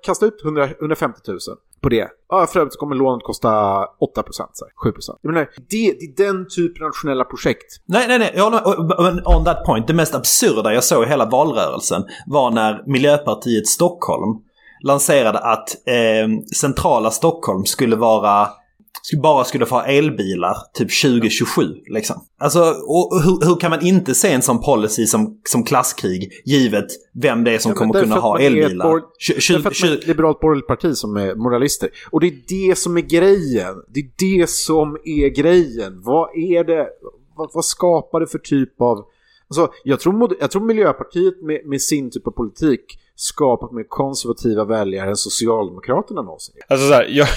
kasta 0.04 0.26
ut 0.26 0.42
100, 0.44 0.70
150 0.80 1.20
000 1.28 1.38
på 1.82 1.90
det. 1.90 2.08
Ja, 2.30 2.48
för 2.48 2.60
övrigt 2.60 2.74
så 2.74 2.80
kommer 2.80 2.96
lånet 2.96 3.24
kosta 3.24 3.86
8 4.00 4.24
procent, 4.24 4.50
7 4.84 4.92
procent. 4.92 5.20
det, 5.22 5.48
det 5.70 5.88
är 5.88 6.26
den 6.26 6.48
typen 6.48 6.84
av 6.84 6.88
nationella 6.88 7.24
projekt. 7.24 7.82
Nej, 7.86 8.08
nej, 8.08 8.20
nej. 8.20 8.32
Men 9.00 9.22
on 9.26 9.46
that 9.46 9.66
point. 9.66 9.88
Det 9.88 9.94
mest 9.94 10.16
absurda 10.16 10.74
jag 10.74 10.84
såg 10.84 11.04
i 11.04 11.08
hela 11.08 11.26
valrörelsen 11.26 12.04
var 12.28 12.52
när 12.52 12.84
Miljöpartiet 12.88 13.68
Stockholm 13.68 14.38
lanserade 14.84 15.40
att 15.40 15.70
eh, 15.88 16.28
centrala 16.56 17.12
Stockholm 17.12 17.66
skulle 17.66 17.96
vara 17.96 18.48
bara 19.24 19.44
skulle 19.44 19.66
få 19.66 19.76
ha 19.76 19.86
elbilar 19.86 20.56
typ 20.74 21.02
2027. 21.02 21.62
Liksom. 21.94 22.26
Alltså, 22.40 22.60
och 22.88 23.22
hur, 23.24 23.48
hur 23.48 23.56
kan 23.56 23.70
man 23.72 23.86
inte 23.86 24.16
se 24.16 24.32
en 24.32 24.42
sån 24.42 24.62
policy 24.62 25.06
som, 25.06 25.40
som 25.50 25.64
klasskrig 25.64 26.32
givet 26.46 26.86
vem 27.22 27.44
det 27.44 27.52
är 27.54 27.58
som 27.58 27.72
Ja, 27.72 27.76
kommer 27.76 27.94
kunna 28.02 28.16
ha 28.16 28.40
elbilar? 28.40 29.02
tju- 29.30 29.54
Därför 29.54 29.70
att 29.70 29.82
man 29.82 29.90
är 29.92 29.94
ett 29.98 30.08
liberalt 30.08 30.40
borgerligt 30.40 30.68
parti 30.68 30.96
som 30.96 31.18
är 31.18 31.36
moralister. 31.36 31.90
Och 32.12 32.20
det 32.20 32.28
är 32.28 32.68
det 32.70 32.78
som 32.78 32.98
är 32.98 33.02
grejen. 33.02 33.76
Det 33.94 34.00
är 34.00 34.40
det 34.40 34.50
som 34.50 34.98
är 35.06 35.30
grejen. 35.30 36.02
Vad 36.04 36.30
är 36.38 36.64
det? 36.64 36.88
Vad, 37.36 37.50
vad 37.54 37.66
skapar 37.66 38.20
det 38.20 38.28
för 38.28 38.40
typ 38.40 38.82
av... 38.82 38.98
Alltså, 39.52 39.74
jag, 39.84 40.00
tror, 40.00 40.36
jag 40.40 40.52
tror 40.52 40.62
Miljöpartiet 40.62 41.42
med, 41.42 41.62
med 41.66 41.82
sin 41.82 42.12
typ 42.12 42.28
av 42.28 42.32
politik 42.32 42.82
skapat 43.16 43.72
mer 43.72 43.84
konservativa 43.88 44.66
väljare 44.66 45.10
än 45.10 45.16
Socialdemokraterna 45.16 46.22
någonsin. 46.22 46.56
Alltså 46.68 46.88
så 46.88 46.94
här, 46.94 47.08
jag, 47.10 47.28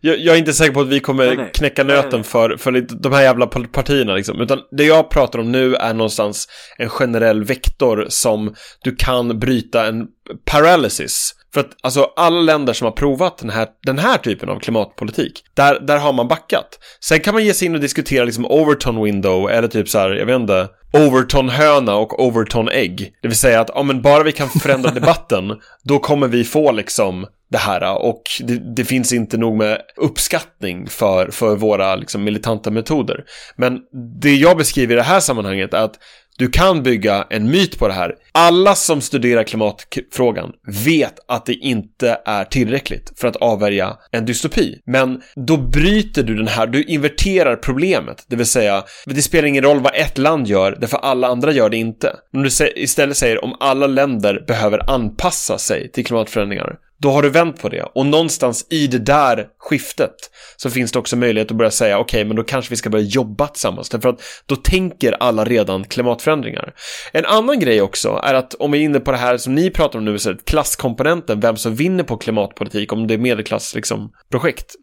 jag, 0.00 0.18
jag 0.18 0.34
är 0.34 0.38
inte 0.38 0.52
säker 0.52 0.72
på 0.72 0.80
att 0.80 0.88
vi 0.88 1.00
kommer 1.00 1.26
Nej, 1.26 1.36
nej. 1.36 1.50
knäcka 1.54 1.84
nöten 1.84 2.10
nej. 2.12 2.22
för, 2.22 2.56
för 2.56 2.86
de 3.02 3.12
här 3.12 3.22
jävla 3.22 3.46
partierna 3.46 4.14
liksom. 4.14 4.40
Utan 4.40 4.58
det 4.70 4.84
jag 4.84 5.10
pratar 5.10 5.38
om 5.38 5.52
nu 5.52 5.74
är 5.74 5.94
någonstans 5.94 6.48
en 6.78 6.88
generell 6.88 7.44
vektor 7.44 8.06
som 8.08 8.54
du 8.82 8.96
kan 8.96 9.38
bryta 9.38 9.86
en 9.86 10.06
paralysis. 10.44 11.34
För 11.54 11.60
att 11.60 11.70
alltså 11.82 12.12
alla 12.16 12.40
länder 12.40 12.72
som 12.72 12.84
har 12.84 12.92
provat 12.92 13.38
den 13.38 13.50
här, 13.50 13.68
den 13.86 13.98
här 13.98 14.18
typen 14.18 14.48
av 14.48 14.58
klimatpolitik, 14.58 15.44
där, 15.54 15.80
där 15.80 15.98
har 15.98 16.12
man 16.12 16.28
backat. 16.28 16.78
Sen 17.00 17.20
kan 17.20 17.34
man 17.34 17.44
ge 17.44 17.54
sig 17.54 17.66
in 17.66 17.74
och 17.74 17.80
diskutera 17.80 18.24
liksom 18.24 18.46
Overton 18.46 19.04
window 19.04 19.50
eller 19.50 19.68
typ 19.68 19.88
så 19.88 19.98
här, 19.98 20.10
jag 20.10 20.26
vet 20.26 20.40
inte, 20.40 20.68
Overton 20.92 21.48
höna 21.48 21.94
och 21.94 22.26
Overton 22.26 22.68
ägg. 22.68 23.12
Det 23.22 23.28
vill 23.28 23.36
säga 23.36 23.60
att, 23.60 23.70
ja 23.74 23.82
men 23.82 24.02
bara 24.02 24.22
vi 24.22 24.32
kan 24.32 24.48
förändra 24.48 24.90
debatten, 24.94 25.60
då 25.84 25.98
kommer 25.98 26.28
vi 26.28 26.44
få 26.44 26.72
liksom 26.72 27.26
det 27.50 27.58
här 27.58 27.98
och 27.98 28.22
det, 28.40 28.74
det 28.76 28.84
finns 28.84 29.12
inte 29.12 29.36
nog 29.36 29.56
med 29.56 29.80
uppskattning 29.96 30.86
för, 30.86 31.30
för 31.30 31.56
våra 31.56 31.96
liksom, 31.96 32.24
militanta 32.24 32.70
metoder. 32.70 33.24
Men 33.56 33.78
det 34.20 34.34
jag 34.34 34.56
beskriver 34.56 34.94
i 34.94 34.96
det 34.96 35.02
här 35.02 35.20
sammanhanget 35.20 35.74
är 35.74 35.82
att 35.82 35.98
du 36.40 36.50
kan 36.50 36.82
bygga 36.82 37.26
en 37.30 37.50
myt 37.50 37.78
på 37.78 37.88
det 37.88 37.94
här. 37.94 38.14
Alla 38.32 38.74
som 38.74 39.00
studerar 39.00 39.44
klimatfrågan 39.44 40.52
vet 40.84 41.14
att 41.28 41.46
det 41.46 41.54
inte 41.54 42.20
är 42.24 42.44
tillräckligt 42.44 43.12
för 43.16 43.28
att 43.28 43.36
avvärja 43.36 43.96
en 44.10 44.24
dystopi. 44.24 44.80
Men 44.86 45.22
då 45.34 45.56
bryter 45.56 46.22
du 46.22 46.34
den 46.34 46.48
här, 46.48 46.66
du 46.66 46.82
inverterar 46.82 47.56
problemet. 47.56 48.24
Det 48.28 48.36
vill 48.36 48.46
säga, 48.46 48.84
det 49.06 49.22
spelar 49.22 49.48
ingen 49.48 49.64
roll 49.64 49.80
vad 49.80 49.94
ett 49.94 50.18
land 50.18 50.46
gör, 50.46 50.76
därför 50.80 50.98
alla 50.98 51.28
andra 51.28 51.52
gör 51.52 51.70
det 51.70 51.76
inte. 51.76 52.16
Om 52.32 52.42
du 52.42 52.50
istället 52.76 53.16
säger 53.16 53.44
om 53.44 53.56
alla 53.60 53.86
länder 53.86 54.44
behöver 54.46 54.90
anpassa 54.90 55.58
sig 55.58 55.92
till 55.92 56.06
klimatförändringar, 56.06 56.76
då 57.02 57.10
har 57.10 57.22
du 57.22 57.30
vänt 57.30 57.62
på 57.62 57.68
det. 57.68 57.82
Och 57.82 58.06
någonstans 58.06 58.66
i 58.70 58.86
det 58.86 58.98
där 58.98 59.46
skiftet 59.58 60.14
så 60.56 60.70
finns 60.70 60.92
det 60.92 60.98
också 60.98 61.16
möjlighet 61.16 61.50
att 61.50 61.56
börja 61.56 61.70
säga 61.70 61.98
okej, 61.98 62.24
men 62.24 62.36
då 62.36 62.42
kanske 62.42 62.70
vi 62.70 62.76
ska 62.76 62.90
börja 62.90 63.04
jobba 63.04 63.46
tillsammans. 63.46 63.88
Därför 63.88 64.08
att 64.08 64.20
då 64.46 64.56
tänker 64.56 65.12
alla 65.12 65.44
redan 65.44 65.84
klimatförändringar. 65.84 66.74
En 67.12 67.26
annan 67.26 67.60
grej 67.60 67.82
också 67.82 68.20
är 68.24 68.34
att 68.34 68.54
om 68.54 68.70
vi 68.70 68.78
är 68.78 68.82
inne 68.82 69.00
på 69.00 69.10
det 69.10 69.18
här 69.18 69.36
som 69.36 69.54
ni 69.54 69.70
pratar 69.70 69.98
om 69.98 70.04
nu, 70.04 70.18
så 70.18 70.36
klasskomponenten, 70.36 71.40
vem 71.40 71.56
som 71.56 71.74
vinner 71.74 72.04
på 72.04 72.16
klimatpolitik, 72.16 72.92
om 72.92 73.06
det 73.06 73.14
är 73.14 73.18
medelklass 73.18 73.74
liksom, 73.74 74.12
projekt. 74.30 74.74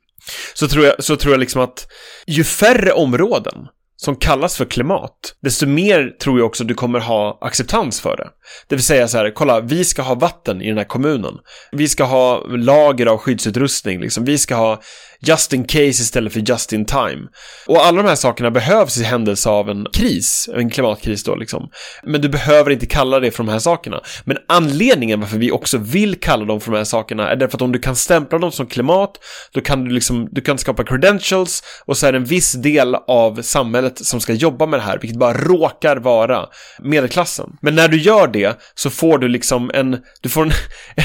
Så 0.53 0.67
tror 0.67 0.85
jag, 0.85 1.03
så 1.03 1.15
tror 1.15 1.33
jag 1.33 1.39
liksom 1.39 1.61
att 1.61 1.87
ju 2.27 2.43
färre 2.43 2.91
områden 2.91 3.67
som 3.99 4.15
kallas 4.15 4.57
för 4.57 4.65
klimat, 4.65 5.35
desto 5.41 5.65
mer 5.67 6.09
tror 6.21 6.39
jag 6.39 6.45
också 6.45 6.63
du 6.63 6.73
kommer 6.73 6.99
ha 6.99 7.37
acceptans 7.41 8.01
för 8.01 8.17
det. 8.17 8.29
Det 8.67 8.75
vill 8.75 8.83
säga 8.83 9.07
så 9.07 9.17
här, 9.17 9.31
kolla, 9.35 9.59
vi 9.59 9.85
ska 9.85 10.01
ha 10.01 10.15
vatten 10.15 10.61
i 10.61 10.67
den 10.67 10.77
här 10.77 10.85
kommunen. 10.85 11.33
Vi 11.71 11.87
ska 11.87 12.03
ha 12.03 12.45
lager 12.47 13.05
av 13.05 13.17
skyddsutrustning, 13.17 13.99
liksom. 13.99 14.25
Vi 14.25 14.37
ska 14.37 14.55
ha 14.55 14.81
just 15.21 15.53
in 15.53 15.63
case 15.63 15.85
istället 15.85 16.33
för 16.33 16.39
just 16.39 16.73
in 16.73 16.85
time. 16.85 17.27
Och 17.67 17.85
alla 17.85 18.01
de 18.01 18.09
här 18.09 18.15
sakerna 18.15 18.51
behövs 18.51 18.97
i 18.97 19.03
händelse 19.03 19.49
av 19.49 19.69
en 19.69 19.87
kris, 19.93 20.49
en 20.55 20.69
klimatkris 20.69 21.23
då 21.23 21.35
liksom. 21.35 21.69
Men 22.03 22.21
du 22.21 22.29
behöver 22.29 22.71
inte 22.71 22.85
kalla 22.85 23.19
det 23.19 23.31
för 23.31 23.43
de 23.43 23.51
här 23.51 23.59
sakerna. 23.59 24.01
Men 24.23 24.37
anledningen 24.47 25.19
varför 25.19 25.37
vi 25.37 25.51
också 25.51 25.77
vill 25.77 26.19
kalla 26.19 26.45
dem 26.45 26.61
för 26.61 26.71
de 26.71 26.77
här 26.77 26.83
sakerna 26.83 27.29
är 27.29 27.35
därför 27.35 27.57
att 27.57 27.61
om 27.61 27.71
du 27.71 27.79
kan 27.79 27.95
stämpla 27.95 28.37
dem 28.39 28.51
som 28.51 28.67
klimat, 28.67 29.19
då 29.51 29.61
kan 29.61 29.83
du 29.83 29.91
liksom, 29.91 30.29
du 30.31 30.41
kan 30.41 30.57
skapa 30.57 30.83
credentials 30.83 31.63
och 31.85 31.97
så 31.97 32.07
är 32.07 32.11
det 32.11 32.17
en 32.17 32.25
viss 32.25 32.53
del 32.53 32.95
av 32.95 33.41
samhället 33.41 34.05
som 34.05 34.19
ska 34.19 34.33
jobba 34.33 34.65
med 34.65 34.79
det 34.79 34.83
här, 34.83 34.99
vilket 35.01 35.19
bara 35.19 35.33
råkar 35.33 35.97
vara 35.97 36.45
medelklassen. 36.79 37.57
Men 37.61 37.75
när 37.75 37.87
du 37.87 37.97
gör 37.97 38.27
det 38.27 38.59
så 38.75 38.89
får 38.89 39.17
du 39.17 39.27
liksom 39.27 39.71
en, 39.73 39.97
du 40.21 40.29
får 40.29 40.41
en, 40.45 40.51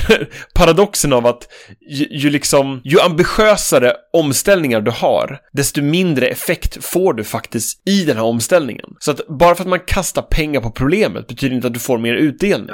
paradoxen 0.54 1.12
av 1.12 1.26
att 1.26 1.48
ju, 1.90 2.06
ju 2.10 2.30
liksom, 2.30 2.80
ju 2.84 3.00
ambitiösare 3.00 3.92
omställningar 4.12 4.80
du 4.80 4.90
har, 4.90 5.38
desto 5.52 5.82
mindre 5.82 6.26
effekt 6.26 6.84
får 6.84 7.14
du 7.14 7.24
faktiskt 7.24 7.88
i 7.88 8.04
den 8.04 8.16
här 8.16 8.24
omställningen. 8.24 8.86
Så 8.98 9.10
att 9.10 9.26
bara 9.26 9.54
för 9.54 9.62
att 9.62 9.68
man 9.68 9.80
kastar 9.80 10.22
pengar 10.22 10.60
på 10.60 10.70
problemet 10.70 11.26
betyder 11.26 11.56
inte 11.56 11.66
att 11.66 11.74
du 11.74 11.80
får 11.80 11.98
mer 11.98 12.14
utdelning. 12.14 12.70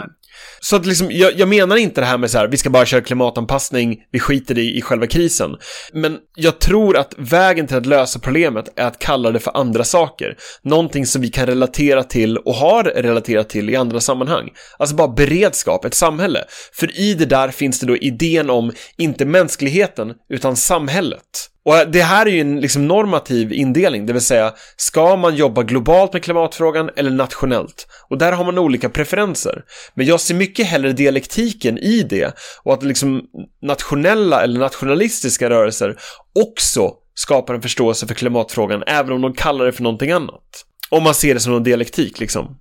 Så 0.61 0.77
att 0.77 0.87
liksom, 0.87 1.09
jag, 1.11 1.39
jag 1.39 1.49
menar 1.49 1.77
inte 1.77 2.01
det 2.01 2.07
här 2.07 2.19
med 2.19 2.31
så 2.31 2.39
här, 2.39 2.49
vi 2.49 2.57
ska 2.57 2.71
bara 2.71 2.87
köra 2.87 3.01
klimatanpassning, 3.01 3.97
vi 4.13 4.21
skiter 4.21 4.59
i, 4.59 4.79
i 4.79 4.83
själva 4.83 5.07
krisen. 5.07 5.57
Men 5.93 6.19
jag 6.37 6.59
tror 6.59 6.97
att 6.97 7.15
vägen 7.19 7.67
till 7.67 7.77
att 7.77 7.87
lösa 7.87 8.19
problemet 8.19 8.69
är 8.77 8.87
att 8.87 8.99
kalla 8.99 9.31
det 9.31 9.41
för 9.41 9.57
andra 9.57 9.85
saker. 9.85 10.37
Någonting 10.63 11.07
som 11.07 11.23
vi 11.23 11.29
kan 11.29 11.47
relatera 11.47 12.05
till 12.05 12.39
och 12.39 12.55
har 12.55 12.85
relaterat 12.85 13.49
till 13.49 13.71
i 13.71 13.77
andra 13.77 14.01
sammanhang. 14.01 14.49
Alltså 14.79 14.97
bara 14.97 15.09
beredskap, 15.09 15.85
ett 15.85 15.95
samhälle. 15.95 16.45
För 16.73 17.01
i 17.01 17.15
det 17.15 17.27
där 17.27 17.49
finns 17.49 17.81
det 17.81 17.87
då 17.87 17.97
idén 17.97 18.51
om, 18.51 18.73
inte 18.97 19.25
mänskligheten, 19.25 20.15
utan 20.29 20.57
samhället. 20.57 21.51
Och 21.69 21.91
det 21.93 22.03
här 22.03 22.27
är 22.27 22.31
ju 22.31 22.41
en 22.41 22.61
liksom 22.61 22.87
normativ 22.87 23.53
indelning, 23.53 24.07
det 24.07 24.13
vill 24.13 24.23
säga, 24.23 24.53
ska 24.77 25.17
man 25.17 25.37
jobba 25.37 25.63
globalt 25.63 26.13
med 26.13 26.23
klimatfrågan 26.23 26.91
eller 26.97 27.11
nationellt? 27.11 27.87
Och 28.09 28.19
där 28.19 28.33
har 28.33 28.45
man 28.45 28.59
olika 28.59 28.89
preferenser. 28.89 29.63
Men 29.95 30.07
jag 30.07 30.21
ser 30.21 30.35
mycket 30.35 30.67
hellre 30.67 30.93
dialektiken 30.93 31.79
i 31.79 32.03
det 32.03 32.35
och 32.63 32.73
att 32.73 32.83
liksom 32.83 33.23
nationella 33.63 34.43
eller 34.43 34.61
nationalistiska 34.61 35.51
rörelser 35.51 35.97
också 36.41 36.93
skapar 37.15 37.55
en 37.55 37.63
förståelse 37.63 38.07
för 38.07 38.15
klimatfrågan, 38.15 38.83
även 38.87 39.13
om 39.13 39.21
de 39.21 39.33
kallar 39.33 39.65
det 39.65 39.73
för 39.73 39.83
någonting 39.83 40.11
annat. 40.11 40.65
Om 40.91 41.03
man 41.03 41.15
ser 41.15 41.35
det 41.35 41.41
som 41.41 41.55
en 41.55 41.63
dialektik 41.63 42.21
liksom. 42.21 42.57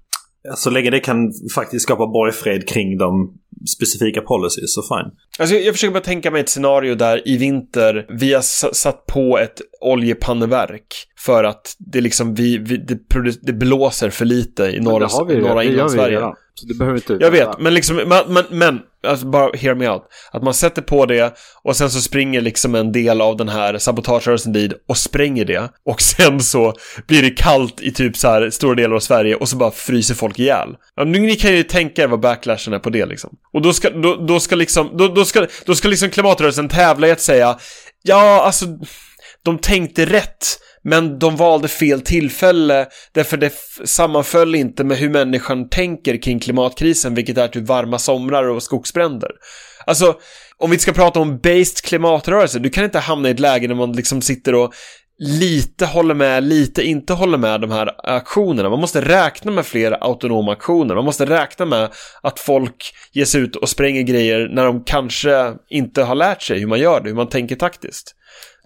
Så 0.56 0.70
länge 0.70 0.90
det 0.90 1.00
kan 1.00 1.18
faktiskt 1.56 1.84
skapa 1.84 2.08
borgfred 2.08 2.68
kring 2.68 2.98
de 2.98 3.34
specifika 3.78 4.22
policies 4.22 4.74
så 4.74 4.82
fine. 4.82 5.12
Alltså 5.40 5.56
jag 5.56 5.74
försöker 5.74 5.94
bara 5.94 6.04
tänka 6.04 6.32
mig 6.32 6.42
ett 6.42 6.50
scenario 6.50 6.96
där 6.96 7.28
i 7.28 7.38
vinter 7.38 8.06
vi 8.10 8.34
har 8.34 8.42
satt 8.74 9.06
på 9.06 9.40
ett 9.40 9.62
oljepanneverk 9.82 11.08
för 11.20 11.44
att 11.44 11.76
det 11.80 12.02
liksom 12.02 12.36
vi, 12.36 12.58
vi 12.58 12.78
det, 12.78 13.00
det 13.42 13.54
blåser 13.54 14.10
för 14.10 14.26
lite 14.26 14.64
i 14.64 14.80
norra, 14.80 15.00
det 15.00 15.14
har 15.14 15.26
vi 15.26 15.34
i 15.34 15.38
ju, 15.38 15.42
norra 15.42 15.54
det 15.54 15.64
gör 15.64 15.70
vi 15.70 15.74
inlandssverige. 15.74 16.18
redan. 16.18 16.34
Så 16.60 16.66
du 16.66 16.74
behöver 16.74 16.98
inte 16.98 17.18
Jag 17.20 17.32
vet, 17.32 17.60
men 17.60 17.74
liksom, 17.74 17.96
men, 17.96 18.34
men, 18.34 18.46
men 18.50 18.80
alltså 19.08 19.26
bara 19.26 19.58
hear 19.58 19.76
me 19.76 19.90
out. 19.90 20.04
Att 20.32 20.44
man 20.44 20.54
sätter 20.54 20.82
på 20.82 21.06
det 21.06 21.38
och 21.64 21.76
sen 21.76 21.92
så 21.92 22.02
springer 22.02 22.42
liksom 22.42 22.76
en 22.76 22.92
del 22.92 23.22
av 23.22 23.38
den 23.38 23.50
här 23.50 23.78
sabotagerörelsen 23.78 24.54
dit 24.54 24.72
och 24.88 24.98
spränger 24.98 25.46
det. 25.46 25.70
Och 25.86 26.02
sen 26.02 26.40
så 26.40 26.74
blir 27.08 27.22
det 27.22 27.30
kallt 27.30 27.82
i 27.82 27.92
typ 27.92 28.18
så 28.18 28.28
här 28.28 28.50
stora 28.50 28.76
delar 28.76 28.96
av 28.96 29.00
Sverige 29.00 29.36
och 29.36 29.50
så 29.50 29.56
bara 29.56 29.72
fryser 29.72 30.16
folk 30.16 30.40
ihjäl. 30.40 30.70
Ja, 30.96 31.04
nu, 31.04 31.20
ni 31.20 31.36
kan 31.36 31.54
ju 31.54 31.64
tänka 31.64 32.04
er 32.04 32.08
vad 32.08 32.20
backlashen 32.20 32.74
är 32.74 32.80
på 32.80 32.90
det 32.90 33.06
liksom. 33.06 33.38
Och 33.54 33.62
då 33.62 33.74
ska, 33.74 33.90
då, 33.90 34.16
då 34.16 34.40
ska 34.40 34.56
liksom, 34.56 34.98
då, 34.98 35.08
då 35.08 35.26
ska, 35.26 35.48
då 35.66 35.76
ska 35.76 35.88
liksom 35.88 36.10
klimatrörelsen 36.10 36.70
tävla 36.70 37.08
i 37.08 37.12
att 37.12 37.22
säga 37.22 37.58
Ja, 38.04 38.44
alltså, 38.46 38.66
de 39.44 39.58
tänkte 39.58 40.06
rätt. 40.06 40.60
Men 40.90 41.20
de 41.20 41.36
valde 41.36 41.68
fel 41.68 42.02
tillfälle 42.02 42.88
därför 43.12 43.38
det 43.38 43.54
sammanföll 43.86 44.56
inte 44.56 44.84
med 44.84 44.98
hur 44.98 45.10
människan 45.10 45.70
tänker 45.70 46.22
kring 46.22 46.40
klimatkrisen, 46.40 47.16
vilket 47.16 47.38
är 47.38 47.48
typ 47.48 47.68
varma 47.68 48.00
somrar 48.00 48.50
och 48.50 48.64
skogsbränder. 48.64 49.32
Alltså, 49.86 50.16
om 50.58 50.72
vi 50.72 50.80
ska 50.80 50.92
prata 50.94 51.20
om 51.20 51.40
based 51.40 51.82
klimatrörelse, 51.84 52.60
du 52.60 52.70
kan 52.70 52.84
inte 52.84 53.00
hamna 53.00 53.28
i 53.28 53.32
ett 53.32 53.40
läge 53.40 53.68
där 53.68 53.76
man 53.76 53.92
liksom 53.92 54.22
sitter 54.22 54.56
och 54.56 54.74
lite 55.20 55.86
håller 55.86 56.14
med, 56.14 56.44
lite 56.44 56.84
inte 56.84 57.14
håller 57.14 57.38
med 57.38 57.62
de 57.62 57.72
här 57.72 57.92
aktionerna. 58.04 58.70
Man 58.70 58.80
måste 58.80 59.02
räkna 59.02 59.52
med 59.52 59.66
fler 59.66 60.04
autonoma 60.04 60.52
aktioner. 60.52 60.96
Man 60.96 61.06
måste 61.06 61.26
räkna 61.26 61.66
med 61.66 61.90
att 62.22 62.40
folk 62.40 62.94
ger 63.12 63.26
sig 63.26 63.42
ut 63.42 63.56
och 63.56 63.70
spränger 63.70 64.02
grejer 64.02 64.50
när 64.52 64.66
de 64.66 64.84
kanske 64.84 65.54
inte 65.70 66.04
har 66.04 66.16
lärt 66.16 66.42
sig 66.42 66.60
hur 66.60 66.68
man 66.68 66.80
gör 66.80 67.02
det, 67.02 67.10
hur 67.10 67.16
man 67.16 67.30
tänker 67.30 67.56
taktiskt. 67.56 68.17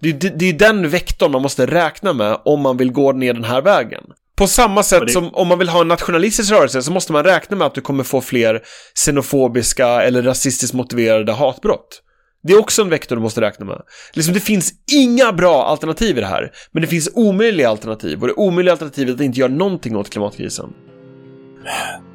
Det 0.02 0.08
är, 0.08 0.12
det, 0.12 0.28
det 0.38 0.48
är 0.48 0.52
den 0.52 0.88
vektorn 0.88 1.32
man 1.32 1.42
måste 1.42 1.66
räkna 1.66 2.12
med 2.12 2.38
om 2.44 2.60
man 2.60 2.76
vill 2.76 2.92
gå 2.92 3.12
ner 3.12 3.34
den 3.34 3.44
här 3.44 3.62
vägen. 3.62 4.04
På 4.36 4.46
samma 4.46 4.82
sätt 4.82 5.02
det- 5.06 5.12
som 5.12 5.34
om 5.34 5.48
man 5.48 5.58
vill 5.58 5.68
ha 5.68 5.80
en 5.80 5.88
nationalistisk 5.88 6.52
rörelse 6.52 6.82
så 6.82 6.92
måste 6.92 7.12
man 7.12 7.24
räkna 7.24 7.56
med 7.56 7.66
att 7.66 7.74
du 7.74 7.80
kommer 7.80 8.04
få 8.04 8.20
fler 8.20 8.62
xenofobiska 8.94 9.86
eller 10.02 10.22
rasistiskt 10.22 10.74
motiverade 10.74 11.32
hatbrott. 11.32 12.02
Det 12.42 12.52
är 12.52 12.58
också 12.60 12.82
en 12.82 12.88
vektor 12.88 13.16
du 13.16 13.22
måste 13.22 13.40
räkna 13.40 13.66
med. 13.66 13.82
Liksom, 14.12 14.34
det 14.34 14.40
finns 14.40 14.72
inga 14.92 15.32
bra 15.32 15.64
alternativ 15.64 16.18
i 16.18 16.20
det 16.20 16.26
här, 16.26 16.50
men 16.72 16.80
det 16.82 16.86
finns 16.88 17.10
omöjliga 17.14 17.68
alternativ 17.68 18.20
och 18.20 18.26
det 18.26 18.34
omöjliga 18.34 18.72
alternativet 18.72 19.10
är 19.10 19.14
att 19.14 19.20
inte 19.20 19.40
göra 19.40 19.52
någonting 19.52 19.96
åt 19.96 20.10
klimatkrisen. 20.10 20.72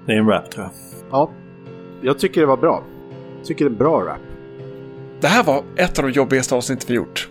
Det 0.06 0.14
är 0.14 0.18
en 0.18 0.28
rap 0.28 0.52
tror 0.52 0.64
jag. 0.66 0.74
Ja, 1.12 1.32
jag 2.04 2.20
tycker 2.20 2.42
det 2.42 2.48
var 2.48 2.58
bra. 2.58 2.84
Jag 3.38 3.46
tycker 3.46 3.66
det 3.66 3.72
är 3.72 3.78
bra 3.78 4.02
rap. 4.02 4.20
Det 5.22 5.28
här 5.28 5.44
var 5.44 5.64
ett 5.78 6.00
av 6.00 6.06
de 6.06 6.12
jobbigaste 6.12 6.56
avsnitten 6.56 6.86
vi 6.88 6.94
gjort. 6.96 7.30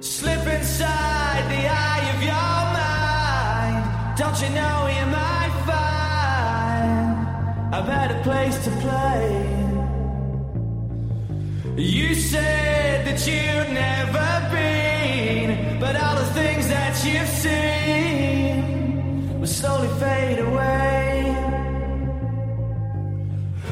Slip 0.00 0.46
inside 0.46 1.44
the 1.48 1.68
eye 1.68 2.10
of 2.14 2.22
your 2.22 2.62
mind. 2.80 3.84
Don't 4.18 4.40
you 4.42 4.48
know 4.54 4.86
you 4.98 5.06
might 5.06 5.52
find 5.70 7.26
a 7.74 7.82
better 7.82 8.18
place 8.22 8.56
to 8.64 8.70
play? 8.84 9.44
You 11.76 12.14
said 12.14 13.06
that 13.06 13.26
you'd 13.26 13.70
never 13.72 14.48
been, 14.54 15.78
but 15.80 15.96
all 15.96 16.16
the 16.16 16.26
things 16.34 16.68
that 16.68 17.02
you've 17.04 17.28
seen 17.28 19.38
will 19.40 19.46
slowly 19.46 19.88
fade 19.98 20.38
away. 20.40 21.34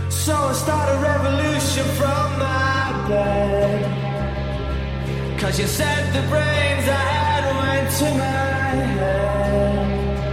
So 0.08 0.34
I 0.34 0.52
start 0.54 0.88
a 0.88 0.96
revolution 1.02 1.84
from 1.98 2.38
my 2.38 2.92
bed. 3.08 3.83
Cause 5.44 5.58
you 5.60 5.66
said 5.66 6.10
the 6.14 6.22
brains 6.30 6.88
I 6.88 7.04
had 7.16 7.44
went 7.60 7.88
to 7.98 8.04
my 8.16 8.24
head. 8.96 10.24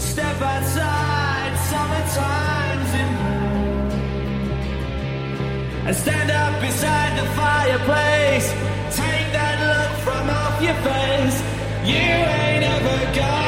Step 0.00 0.40
outside, 0.40 1.52
summertime's 1.68 2.92
in. 3.02 3.12
And 5.86 5.94
stand 5.94 6.30
up 6.30 6.60
beside 6.62 7.12
the 7.20 7.26
fireplace. 7.42 8.48
Take 8.96 9.32
that 9.36 9.56
look 9.68 9.92
from 10.06 10.30
off 10.30 10.62
your 10.62 10.78
face. 10.88 11.38
You 11.84 12.00
ain't 12.00 12.64
ever 12.64 12.98
gonna 13.14 13.39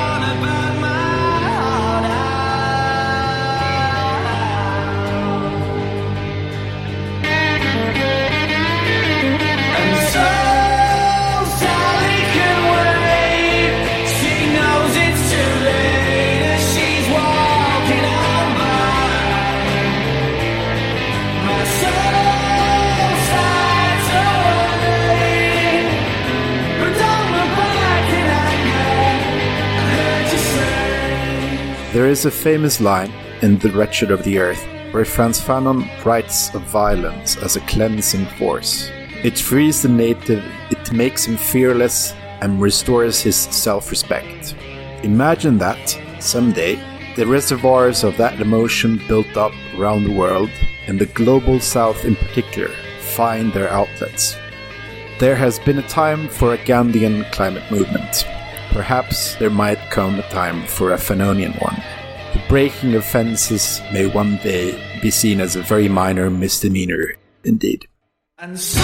There 31.92 32.06
is 32.06 32.24
a 32.24 32.30
famous 32.30 32.80
line 32.80 33.12
in 33.42 33.58
The 33.58 33.70
Wretched 33.70 34.10
of 34.10 34.24
the 34.24 34.38
Earth 34.38 34.66
where 34.92 35.04
Frantz 35.04 35.38
Fanon 35.38 35.86
writes 36.06 36.48
of 36.54 36.62
violence 36.62 37.36
as 37.36 37.56
a 37.56 37.60
cleansing 37.66 38.24
force. 38.38 38.90
It 39.22 39.38
frees 39.38 39.82
the 39.82 39.90
native, 39.90 40.42
it 40.70 40.90
makes 40.90 41.26
him 41.26 41.36
fearless, 41.36 42.14
and 42.40 42.62
restores 42.62 43.20
his 43.20 43.36
self 43.36 43.90
respect. 43.90 44.54
Imagine 45.02 45.58
that, 45.58 45.98
someday, 46.18 46.76
the 47.16 47.26
reservoirs 47.26 48.04
of 48.04 48.16
that 48.16 48.40
emotion 48.40 48.98
built 49.06 49.36
up 49.36 49.52
around 49.76 50.04
the 50.04 50.16
world, 50.16 50.50
and 50.86 50.98
the 50.98 51.12
global 51.12 51.60
south 51.60 52.06
in 52.06 52.16
particular, 52.16 52.74
find 53.00 53.52
their 53.52 53.68
outlets. 53.68 54.34
There 55.18 55.36
has 55.36 55.58
been 55.58 55.78
a 55.78 55.88
time 55.88 56.28
for 56.28 56.54
a 56.54 56.58
Gandhian 56.64 57.30
climate 57.32 57.70
movement. 57.70 58.24
Perhaps 58.72 59.36
there 59.36 59.50
might 59.50 59.78
come 59.90 60.18
a 60.18 60.22
time 60.30 60.66
for 60.66 60.92
a 60.92 60.96
Fanonian 60.96 61.60
one. 61.60 61.76
The 62.32 62.42
breaking 62.48 62.94
of 62.94 63.04
fences 63.04 63.80
may 63.92 64.06
one 64.06 64.38
day 64.38 64.80
be 65.02 65.10
seen 65.10 65.40
as 65.40 65.56
a 65.56 65.62
very 65.62 65.88
minor 65.88 66.30
misdemeanor 66.30 67.16
indeed. 67.44 67.86
And 68.38 68.58
so 68.58 68.80